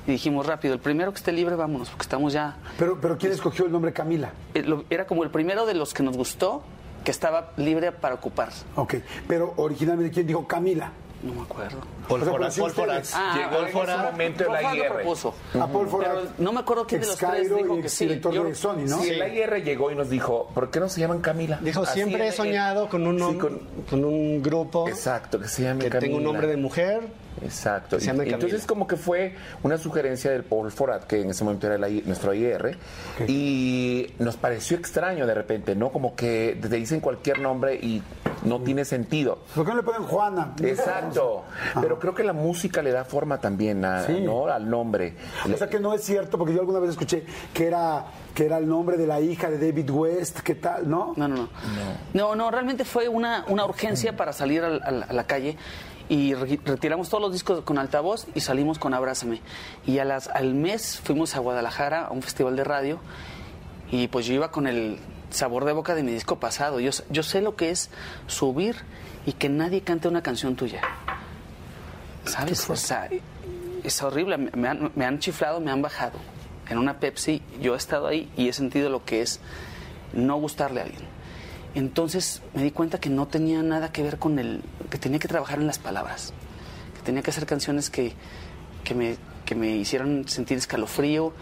y 0.07 0.11
dijimos 0.11 0.45
rápido, 0.45 0.73
el 0.73 0.79
primero 0.79 1.11
que 1.11 1.17
esté 1.17 1.31
libre, 1.31 1.55
vámonos, 1.55 1.89
porque 1.89 2.03
estamos 2.03 2.33
ya... 2.33 2.57
Pero, 2.77 2.97
pero 3.01 3.17
¿quién 3.17 3.31
escogió 3.31 3.65
el 3.65 3.71
nombre 3.71 3.91
Camila? 3.93 4.31
eh, 4.53 4.65
Era 4.89 5.05
como 5.07 5.23
el 5.23 5.29
primero 5.31 5.65
de 5.65 5.73
los 5.73 5.93
que 5.93 6.03
nos 6.03 6.15
gustó, 6.17 6.63
que 7.03 7.11
estaba 7.11 7.51
libre 7.57 7.91
para 7.91 8.15
ocupar. 8.15 8.49
Ok, 8.77 8.95
pero 9.27 9.53
originalmente 9.57 10.13
¿quién 10.13 10.25
dijo 10.27 10.47
Camila? 10.47 10.91
No 11.23 11.33
me 11.33 11.41
acuerdo. 11.43 11.77
Paul 12.07 12.21
sí 12.51 12.59
Paul. 12.59 12.71
Forat. 12.71 13.05
Llegó 13.35 13.61
en 13.61 13.67
ese 13.89 13.97
momento 13.97 14.43
Paul 14.45 14.53
la 14.53 14.59
Forat 14.61 14.75
lo 14.75 14.83
IR. 14.83 14.93
propuso. 14.93 15.33
A 15.59 15.67
Paul 15.67 15.87
Forat. 15.87 16.11
Pero 16.15 16.27
no 16.39 16.51
me 16.53 16.59
acuerdo 16.59 16.85
quién 16.85 17.01
de 17.01 17.07
los 17.07 17.15
tres 17.17 17.55
dijo 17.55 17.77
y 17.77 17.81
que 17.81 17.89
sí. 17.89 18.21
Yo- 18.31 18.43
de 18.43 18.55
Sony, 18.55 18.85
¿no? 18.87 18.99
Sí, 18.99 19.11
la 19.15 19.27
IR 19.29 19.63
llegó 19.63 19.89
y 19.89 19.95
nos 19.95 20.09
dijo, 20.09 20.49
¿por 20.53 20.69
qué 20.69 20.79
no 20.81 20.89
se 20.89 20.99
llaman 20.99 21.21
Camila? 21.21 21.59
Dijo, 21.61 21.81
Así 21.83 21.93
siempre 21.93 22.27
he 22.27 22.31
soñado 22.33 22.89
con 22.89 23.07
un, 23.07 23.17
Sí, 23.19 23.37
con- 23.37 23.61
con 23.89 24.03
un 24.03 24.43
grupo 24.43 24.87
Exacto, 24.89 25.39
que 25.39 25.47
se 25.47 25.63
llame 25.63 25.83
que 25.85 25.89
Camila. 25.89 25.99
tenga 26.07 26.17
un 26.17 26.23
nombre 26.23 26.47
de 26.47 26.57
mujer. 26.57 27.07
Exacto. 27.41 27.97
Y- 27.97 28.03
entonces 28.33 28.65
como 28.65 28.87
que 28.87 28.95
fue 28.97 29.35
una 29.63 29.77
sugerencia 29.77 30.31
del 30.31 30.43
Paul 30.43 30.71
Forat, 30.71 31.05
que 31.05 31.21
en 31.21 31.29
ese 31.29 31.43
momento 31.43 31.67
era 31.67 31.77
la 31.77 31.89
I- 31.89 32.03
nuestro 32.05 32.33
IR, 32.33 32.77
y 33.27 34.13
nos 34.19 34.37
pareció 34.37 34.77
extraño 34.77 35.25
de 35.25 35.33
repente, 35.33 35.75
¿no? 35.75 35.89
Como 35.91 36.15
que 36.15 36.57
te 36.61 36.67
dicen 36.69 36.99
cualquier 36.99 37.39
nombre 37.39 37.75
y 37.75 38.01
no 38.43 38.61
tiene 38.61 38.85
sentido. 38.85 39.39
¿Por 39.55 39.65
qué 39.65 39.71
no 39.71 39.77
le 39.77 39.83
ponen 39.83 40.03
Juana? 40.03 40.53
Exacto. 40.61 41.43
Pero 41.81 41.99
creo 41.99 42.13
que 42.13 42.23
la 42.23 42.33
música 42.33 42.81
le 42.81 42.91
da 42.91 43.05
forma 43.05 43.39
también 43.39 43.83
a- 43.85 44.03
Sí. 44.05 44.19
¿no? 44.21 44.47
al 44.47 44.69
nombre. 44.69 45.15
O 45.51 45.57
sea 45.57 45.67
que 45.67 45.79
no 45.79 45.93
es 45.93 46.03
cierto, 46.03 46.37
porque 46.37 46.53
yo 46.53 46.59
alguna 46.59 46.79
vez 46.79 46.91
escuché 46.91 47.23
que 47.53 47.67
era, 47.67 48.05
que 48.35 48.45
era 48.45 48.57
el 48.57 48.67
nombre 48.67 48.97
de 48.97 49.07
la 49.07 49.19
hija 49.21 49.49
de 49.49 49.57
David 49.57 49.89
West, 49.89 50.39
¿qué 50.41 50.55
tal? 50.55 50.89
¿No? 50.89 51.13
No, 51.15 51.27
no, 51.27 51.35
no. 51.35 51.49
No, 52.13 52.35
no, 52.35 52.51
realmente 52.51 52.83
fue 52.85 53.07
una, 53.07 53.45
una 53.47 53.65
urgencia 53.65 54.15
para 54.15 54.33
salir 54.33 54.63
al- 54.63 54.81
al- 54.83 55.03
a 55.07 55.13
la 55.13 55.23
calle 55.25 55.57
y 56.09 56.33
re- 56.33 56.59
retiramos 56.65 57.09
todos 57.09 57.21
los 57.21 57.31
discos 57.31 57.61
con 57.61 57.77
altavoz 57.77 58.27
y 58.35 58.41
salimos 58.41 58.79
con 58.79 58.93
Abrázame. 58.93 59.41
Y 59.85 59.99
a 59.99 60.05
las, 60.05 60.27
al 60.27 60.53
mes 60.53 60.99
fuimos 61.03 61.35
a 61.35 61.39
Guadalajara 61.39 62.07
a 62.07 62.11
un 62.11 62.21
festival 62.21 62.55
de 62.55 62.63
radio 62.63 62.99
y 63.91 64.07
pues 64.07 64.25
yo 64.25 64.33
iba 64.33 64.51
con 64.51 64.67
el 64.67 64.97
sabor 65.29 65.65
de 65.65 65.73
boca 65.73 65.95
de 65.95 66.03
mi 66.03 66.11
disco 66.11 66.39
pasado. 66.39 66.79
Yo, 66.79 66.91
yo 67.09 67.23
sé 67.23 67.41
lo 67.41 67.55
que 67.55 67.71
es 67.71 67.89
subir 68.27 68.75
y 69.25 69.33
que 69.33 69.49
nadie 69.49 69.81
cante 69.81 70.07
una 70.07 70.21
canción 70.21 70.55
tuya. 70.55 70.81
¿Sabes? 72.25 72.69
O 72.69 72.75
sea, 72.75 73.09
es 73.83 74.01
horrible. 74.01 74.37
Me 74.37 74.67
han, 74.67 74.91
me 74.95 75.05
han 75.05 75.19
chiflado, 75.19 75.59
me 75.59 75.71
han 75.71 75.81
bajado. 75.81 76.19
En 76.69 76.77
una 76.77 76.99
Pepsi 76.99 77.41
yo 77.61 77.73
he 77.73 77.77
estado 77.77 78.07
ahí 78.07 78.31
y 78.37 78.47
he 78.47 78.53
sentido 78.53 78.89
lo 78.89 79.03
que 79.03 79.21
es 79.21 79.39
no 80.13 80.37
gustarle 80.37 80.81
a 80.81 80.83
alguien. 80.83 81.01
Entonces 81.75 82.41
me 82.53 82.63
di 82.63 82.71
cuenta 82.71 82.99
que 82.99 83.09
no 83.09 83.27
tenía 83.27 83.61
nada 83.63 83.91
que 83.91 84.03
ver 84.03 84.19
con 84.19 84.39
el... 84.39 84.61
que 84.93 84.99
tenía 84.99 85.17
que 85.17 85.27
trabajar 85.27 85.57
en 85.57 85.65
las 85.65 85.79
palabras. 85.79 86.33
Que 86.95 87.01
tenía 87.01 87.23
que 87.23 87.31
hacer 87.31 87.47
canciones 87.47 87.89
que, 87.89 88.13
que, 88.83 88.93
me, 88.93 89.15
que 89.43 89.55
me 89.55 89.69
hicieran 89.69 90.27
sentir 90.27 90.55
escalofrío. 90.59 91.33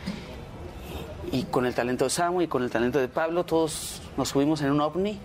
Y, 1.34 1.44
con 1.44 1.66
el 1.66 1.76
talento 1.76 2.06
de 2.06 2.12
Samu 2.12 2.42
y 2.44 2.48
con 2.48 2.64
el 2.64 2.70
talento 2.70 2.98
de 2.98 3.10
Pablo, 3.10 3.44
todos 3.44 4.02
nos 4.16 4.30
subimos 4.30 4.62
en 4.62 4.72
un 4.72 4.80
ovni. 4.80 5.20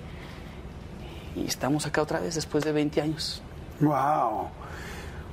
Y 1.37 1.47
estamos 1.47 1.87
acá 1.87 2.03
otra 2.03 2.19
vez 2.19 2.35
después 2.35 2.65
de 2.65 2.73
20 2.73 3.01
años. 3.01 3.43
Wow. 3.79 4.49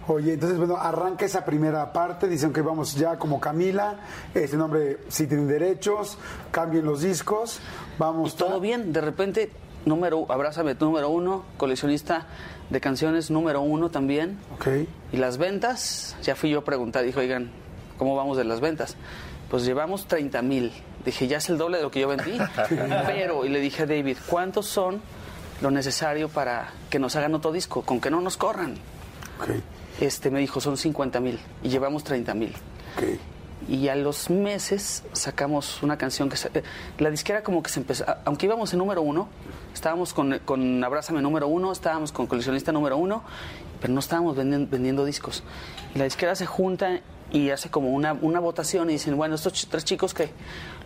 Oye, 0.08 0.34
entonces, 0.34 0.60
bueno, 0.60 0.78
arranca 0.78 1.26
esa 1.26 1.44
primera 1.44 1.92
parte. 1.92 2.28
Dicen 2.28 2.54
que 2.54 2.62
vamos 2.62 2.94
ya 2.94 3.18
como 3.18 3.40
Camila. 3.40 4.02
Ese 4.36 4.56
nombre 4.56 5.00
sí 5.08 5.26
tienen 5.26 5.48
derechos. 5.48 6.20
Cambien 6.52 6.86
los 6.86 7.02
discos. 7.02 7.60
Vamos. 7.98 8.36
Todo 8.36 8.60
bien, 8.60 8.94
de 8.94 9.02
repente, 9.02 9.52
número, 9.84 10.32
abrázame, 10.32 10.76
número 10.76 11.10
uno, 11.10 11.44
coleccionista 11.58 12.28
de 12.70 12.82
canciones 12.82 13.30
número 13.30 13.62
uno 13.62 13.90
también. 13.90 14.38
Ok. 14.56 14.68
Y 15.12 15.18
las 15.18 15.38
ventas, 15.38 16.16
ya 16.24 16.36
fui 16.36 16.50
yo 16.50 16.60
a 16.60 16.64
preguntar, 16.64 17.04
dije, 17.04 17.20
oigan, 17.20 17.52
¿cómo 17.98 18.16
vamos 18.16 18.38
de 18.38 18.44
las 18.44 18.60
ventas? 18.60 18.96
Pues 19.50 19.66
llevamos 19.66 20.08
30 20.08 20.42
mil. 20.42 20.72
Dije, 21.06 21.28
ya 21.28 21.38
es 21.38 21.50
el 21.50 21.58
doble 21.58 21.78
de 21.78 21.84
lo 21.84 21.92
que 21.92 22.00
yo 22.00 22.08
vendí. 22.08 22.38
Pero, 23.06 23.46
y 23.46 23.50
le 23.50 23.60
dije 23.60 23.84
a 23.84 23.86
David, 23.86 24.18
¿cuántos 24.28 24.68
son 24.68 25.02
lo 25.62 25.70
necesario 25.70 26.30
para 26.30 26.72
que 26.90 27.00
nos 27.00 27.16
hagan 27.16 27.36
otro 27.36 27.52
disco? 27.52 27.84
Con 27.84 28.00
que 28.00 28.10
no 28.10 28.22
nos 28.22 28.38
corran. 28.38 28.76
Ok. 29.40 29.50
Este 30.00 30.32
me 30.32 30.40
dijo, 30.40 30.60
son 30.60 30.78
50 30.78 31.20
mil. 31.20 31.40
Y 31.62 31.70
llevamos 31.70 32.04
30 32.04 32.34
mil. 32.34 32.54
Ok. 32.98 33.20
Y 33.68 33.88
a 33.88 33.96
los 33.96 34.30
meses 34.30 35.04
sacamos 35.14 35.82
una 35.84 35.98
canción 35.98 36.30
que... 36.30 36.36
eh, 36.54 36.64
la 36.98 37.10
disquera 37.10 37.44
como 37.44 37.64
que 37.64 37.70
se 37.70 37.80
empezó... 37.80 38.06
Aunque 38.26 38.46
íbamos 38.46 38.74
en 38.74 38.80
número 38.80 39.02
uno, 39.02 39.30
estábamos 39.74 40.14
con, 40.14 40.40
con 40.40 40.84
Abrázame 40.84 41.22
número 41.22 41.48
uno, 41.48 41.72
estábamos 41.72 42.12
con 42.12 42.28
Coleccionista 42.28 42.72
número 42.72 42.98
uno, 42.98 43.24
pero 43.82 43.94
no 43.94 44.00
estábamos 44.00 44.36
vendiendo, 44.36 44.70
vendiendo 44.70 45.06
discos. 45.06 45.44
Y 45.96 46.00
la 46.00 46.06
disquera 46.06 46.36
se 46.36 46.46
junta 46.46 47.02
y 47.34 47.50
hace 47.50 47.70
como 47.70 47.90
una, 47.90 48.14
una 48.14 48.40
votación 48.40 48.90
y 48.90 48.94
dicen, 48.94 49.18
bueno, 49.18 49.36
estos 49.36 49.68
tres 49.70 49.84
chicos 49.84 50.14
que 50.14 50.30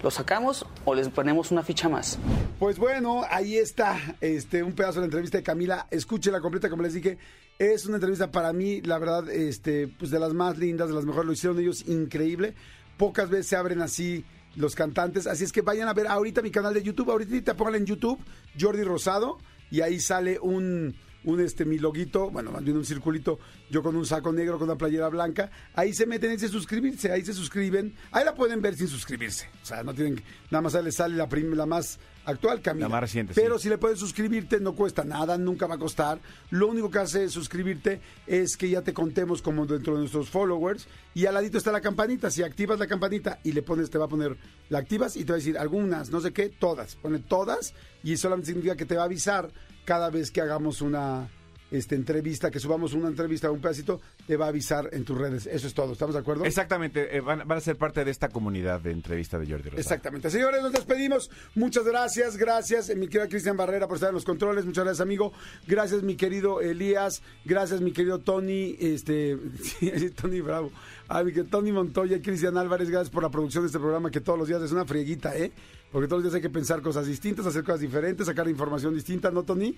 los 0.02 0.14
sacamos 0.14 0.66
o 0.86 0.96
les 0.96 1.10
ponemos 1.10 1.52
una 1.52 1.62
ficha 1.62 1.90
más. 1.90 2.18
Pues 2.58 2.80
bueno, 2.80 3.24
ahí 3.30 3.58
está 3.58 4.00
este 4.22 4.64
un 4.64 4.72
pedazo 4.72 4.96
de 4.96 5.02
la 5.02 5.06
entrevista 5.06 5.38
de 5.38 5.44
Camila. 5.44 5.88
Escúchela 5.92 6.40
completa, 6.40 6.70
como 6.70 6.84
les 6.84 6.94
dije. 6.94 7.18
Es 7.60 7.86
una 7.86 7.96
entrevista 7.96 8.32
para 8.32 8.54
mí, 8.54 8.82
la 8.82 8.98
verdad, 8.98 9.30
este, 9.30 9.88
pues 9.88 10.10
de 10.10 10.20
las 10.20 10.34
más 10.34 10.58
lindas, 10.58 10.88
de 10.88 10.96
las 10.96 11.06
mejores. 11.06 11.26
Lo 11.26 11.34
hicieron 11.34 11.60
ellos 11.60 11.84
increíble. 11.88 12.54
Pocas 12.98 13.30
veces 13.30 13.48
se 13.48 13.56
abren 13.58 13.82
así 13.82 14.24
los 14.56 14.74
cantantes. 14.74 15.28
Así 15.28 15.44
es 15.44 15.52
que 15.52 15.62
vayan 15.62 15.90
a 15.90 15.94
ver 15.94 16.08
ahorita 16.08 16.42
mi 16.42 16.52
canal 16.52 16.74
de 16.74 16.82
YouTube. 16.82 17.12
Ahorita 17.12 17.56
pónganle 17.56 17.80
en 17.80 17.86
YouTube 17.86 18.20
Jordi 18.60 18.84
Rosado 18.84 19.38
y 19.70 19.82
ahí 19.82 20.00
sale 20.00 20.40
un, 20.40 20.96
un 21.26 21.42
este 21.42 21.66
mi 21.66 21.78
loguito, 21.78 22.30
bueno, 22.30 22.52
más 22.52 22.64
un 22.64 22.86
circulito, 22.86 23.38
yo 23.70 23.84
con 23.84 23.96
un 23.96 24.06
saco 24.06 24.32
negro, 24.32 24.58
con 24.58 24.70
una 24.70 24.78
playera 24.78 25.10
blanca. 25.10 25.50
Ahí 25.74 25.94
se 25.94 26.06
meten, 26.06 26.32
dice 26.32 26.48
suscribirse, 26.48 27.12
ahí 27.12 27.24
se 27.26 27.34
suscriben. 27.34 27.94
Ahí 28.12 28.24
la 28.26 28.34
pueden 28.36 28.62
ver 28.62 28.76
sin 28.76 28.88
suscribirse. 28.88 29.50
O 29.62 29.66
sea, 29.66 29.84
no 29.84 29.94
tienen 29.94 30.24
nada 30.52 30.62
más 30.62 30.74
les 30.84 30.96
sale 30.96 31.16
la, 31.16 31.28
prim- 31.28 31.54
la 31.54 31.66
más 31.66 32.00
actual, 32.26 32.62
Camila. 32.62 32.86
La 32.88 32.92
más 32.94 33.02
reciente, 33.02 33.34
Pero 33.36 33.58
sí. 33.58 33.64
si 33.64 33.70
le 33.70 33.78
puedes 33.78 34.00
suscribirte, 34.00 34.60
no 34.60 34.74
cuesta 34.76 35.04
nada, 35.04 35.38
nunca 35.38 35.66
va 35.68 35.76
a 35.76 35.80
costar. 35.80 36.20
Lo 36.50 36.68
único 36.68 36.90
que 36.92 37.00
hace 37.00 37.30
suscribirte 37.30 38.02
es 38.26 38.58
que 38.58 38.70
ya 38.70 38.82
te 38.82 38.94
contemos 38.94 39.42
como 39.42 39.66
dentro 39.66 39.94
de 39.94 40.00
nuestros 40.00 40.30
followers. 40.30 40.88
Y 41.14 41.26
al 41.26 41.34
ladito 41.34 41.58
está 41.58 41.72
la 41.72 41.82
campanita. 41.82 42.30
Si 42.32 42.44
activas 42.44 42.80
la 42.80 42.88
campanita 42.88 43.40
y 43.44 43.52
le 43.54 43.64
pones, 43.64 43.90
te 43.90 43.98
va 43.98 44.06
a 44.06 44.10
poner, 44.10 44.38
la 44.70 44.80
activas 44.80 45.16
y 45.16 45.24
te 45.26 45.32
va 45.32 45.36
a 45.36 45.40
decir 45.40 45.58
algunas, 45.58 46.10
no 46.10 46.20
sé 46.22 46.32
qué, 46.34 46.50
todas. 46.50 46.96
Pone 46.96 47.20
todas 47.20 47.74
y 48.04 48.16
solamente 48.18 48.48
significa 48.48 48.76
que 48.76 48.86
te 48.86 48.96
va 48.96 49.04
a 49.04 49.06
avisar 49.06 49.52
cada 49.86 50.10
vez 50.10 50.32
que 50.32 50.42
hagamos 50.42 50.82
una, 50.82 51.30
este, 51.72 51.96
entrevista, 51.96 52.52
que 52.52 52.60
subamos 52.60 52.94
una 52.94 53.08
entrevista, 53.08 53.52
un 53.52 53.60
pedacito, 53.60 54.00
te 54.26 54.38
va 54.38 54.46
a 54.46 54.50
avisar 54.50 54.90
en 54.94 55.04
tus 55.04 55.18
redes. 55.18 55.46
Eso 55.48 55.68
es 55.68 55.74
todo. 55.74 55.94
¿Estamos 55.94 56.16
de 56.16 56.22
acuerdo? 56.22 56.46
Exactamente, 56.46 57.16
eh, 57.16 57.22
van, 57.22 57.48
van 57.48 57.58
a 57.58 57.62
ser 57.62 57.78
parte 57.78 58.04
de 58.04 58.12
esta 58.12 58.30
comunidad 58.30 58.80
de 58.80 58.92
entrevista 58.92 59.38
de 59.38 59.46
Jordi 59.46 59.64
Rosado. 59.64 59.82
Exactamente. 59.82 60.30
Señores, 60.30 60.62
nos 60.62 60.72
despedimos. 60.72 61.30
Muchas 61.56 61.86
gracias. 61.86 62.38
Gracias, 62.38 62.90
eh, 62.90 62.96
mi 62.96 63.08
querida 63.08 63.28
Cristian 63.28 63.58
Barrera, 63.58 63.88
por 63.88 63.98
estar 63.98 64.10
en 64.10 64.16
los 64.16 64.26
controles. 64.26 64.66
Muchas 64.66 64.84
gracias, 64.84 65.02
amigo. 65.02 65.34
Gracias, 65.66 66.04
mi 66.04 66.16
querido 66.16 66.62
Elías. 66.62 67.22
Gracias, 67.46 67.82
mi 67.82 67.92
querido 67.92 68.20
Tony. 68.20 68.76
Este, 68.80 69.38
Tony 70.22 70.42
Bravo. 70.42 70.72
Ay, 71.08 71.26
mi 71.26 71.32
querido 71.32 71.50
Tony 71.50 71.72
Montoya, 71.72 72.22
Cristian 72.22 72.58
Álvarez. 72.58 72.90
Gracias 72.90 73.10
por 73.10 73.24
la 73.24 73.30
producción 73.30 73.64
de 73.64 73.68
este 73.68 73.80
programa 73.80 74.12
que 74.12 74.22
todos 74.22 74.38
los 74.38 74.48
días 74.48 74.62
es 74.62 74.72
una 74.72 74.86
frieguita, 74.86 75.38
¿eh? 75.38 75.52
Porque 75.92 76.08
todos 76.08 76.22
los 76.22 76.32
días 76.32 76.36
hay 76.36 76.42
que 76.42 76.54
pensar 76.54 76.82
cosas 76.82 77.08
distintas, 77.08 77.46
hacer 77.46 77.64
cosas 77.64 77.80
diferentes, 77.80 78.26
sacar 78.26 78.48
información 78.50 78.94
distinta, 78.94 79.32
¿no, 79.32 79.44
Tony? 79.44 79.78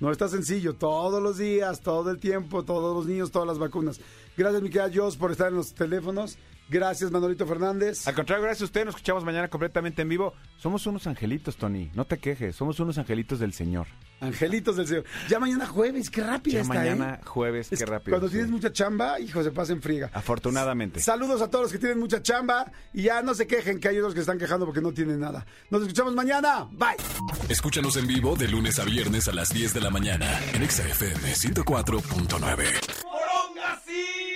No 0.00 0.12
está 0.12 0.28
sencillo, 0.28 0.74
todos 0.74 1.20
los 1.20 1.38
días, 1.38 1.80
todo 1.80 2.10
el 2.10 2.18
tiempo, 2.18 2.62
todos 2.62 2.96
los 2.96 3.06
niños, 3.06 3.32
todas 3.32 3.48
las 3.48 3.58
vacunas. 3.58 4.00
Gracias, 4.36 4.62
mi 4.62 4.70
querida 4.70 4.90
por 5.18 5.32
estar 5.32 5.48
en 5.48 5.56
los 5.56 5.74
teléfonos. 5.74 6.38
Gracias, 6.68 7.10
Manolito 7.10 7.46
Fernández. 7.46 8.06
Al 8.06 8.14
contrario, 8.14 8.44
gracias 8.44 8.62
a 8.62 8.64
usted, 8.66 8.84
nos 8.84 8.94
escuchamos 8.94 9.24
mañana 9.24 9.48
completamente 9.48 10.02
en 10.02 10.08
vivo. 10.08 10.34
Somos 10.58 10.86
unos 10.86 11.06
angelitos, 11.06 11.56
Tony, 11.56 11.90
no 11.94 12.04
te 12.04 12.18
quejes, 12.18 12.54
somos 12.56 12.78
unos 12.80 12.98
angelitos 12.98 13.38
del 13.38 13.52
Señor. 13.54 13.86
Angelitos 14.20 14.76
del 14.76 14.86
Señor. 14.86 15.04
Ya 15.28 15.38
mañana 15.38 15.66
jueves, 15.66 16.10
qué 16.10 16.22
rápido 16.22 16.56
Ya 16.56 16.62
está, 16.62 16.74
mañana 16.74 17.14
¿eh? 17.14 17.20
jueves, 17.24 17.72
Es 17.72 17.78
qué 17.78 17.86
rápido. 17.86 18.16
Cuando 18.16 18.28
sí. 18.28 18.32
tienes 18.34 18.50
mucha 18.50 18.72
chamba, 18.72 19.18
hijo, 19.20 19.42
se 19.42 19.50
pasa 19.50 19.72
en 19.72 19.80
friega. 19.80 20.10
Afortunadamente. 20.12 21.00
Saludos 21.00 21.40
a 21.40 21.48
todos 21.48 21.64
los 21.64 21.72
que 21.72 21.78
tienen 21.78 21.98
mucha 21.98 22.22
chamba 22.22 22.70
y 22.92 23.04
ya 23.04 23.22
no 23.22 23.34
se 23.34 23.46
quejen 23.46 23.80
que 23.80 23.88
hay 23.88 23.98
otros 23.98 24.14
que 24.14 24.20
están 24.20 24.38
quejando 24.38 24.66
porque 24.66 24.80
no 24.80 24.92
tienen 24.92 25.20
nada. 25.20 25.46
Nos 25.70 25.82
escuchamos 25.82 26.14
mañana. 26.14 26.68
Bye. 26.72 26.96
Escúchanos 27.48 27.96
en 27.96 28.06
vivo 28.06 28.36
de 28.36 28.48
lunes 28.48 28.78
a 28.78 28.84
viernes 28.84 29.28
a 29.28 29.32
las 29.32 29.50
10 29.50 29.74
de 29.74 29.80
la 29.80 29.90
mañana 29.90 30.38
en 30.52 30.62
Exa 30.62 30.86
FM 30.86 31.32
104.9. 31.32 34.27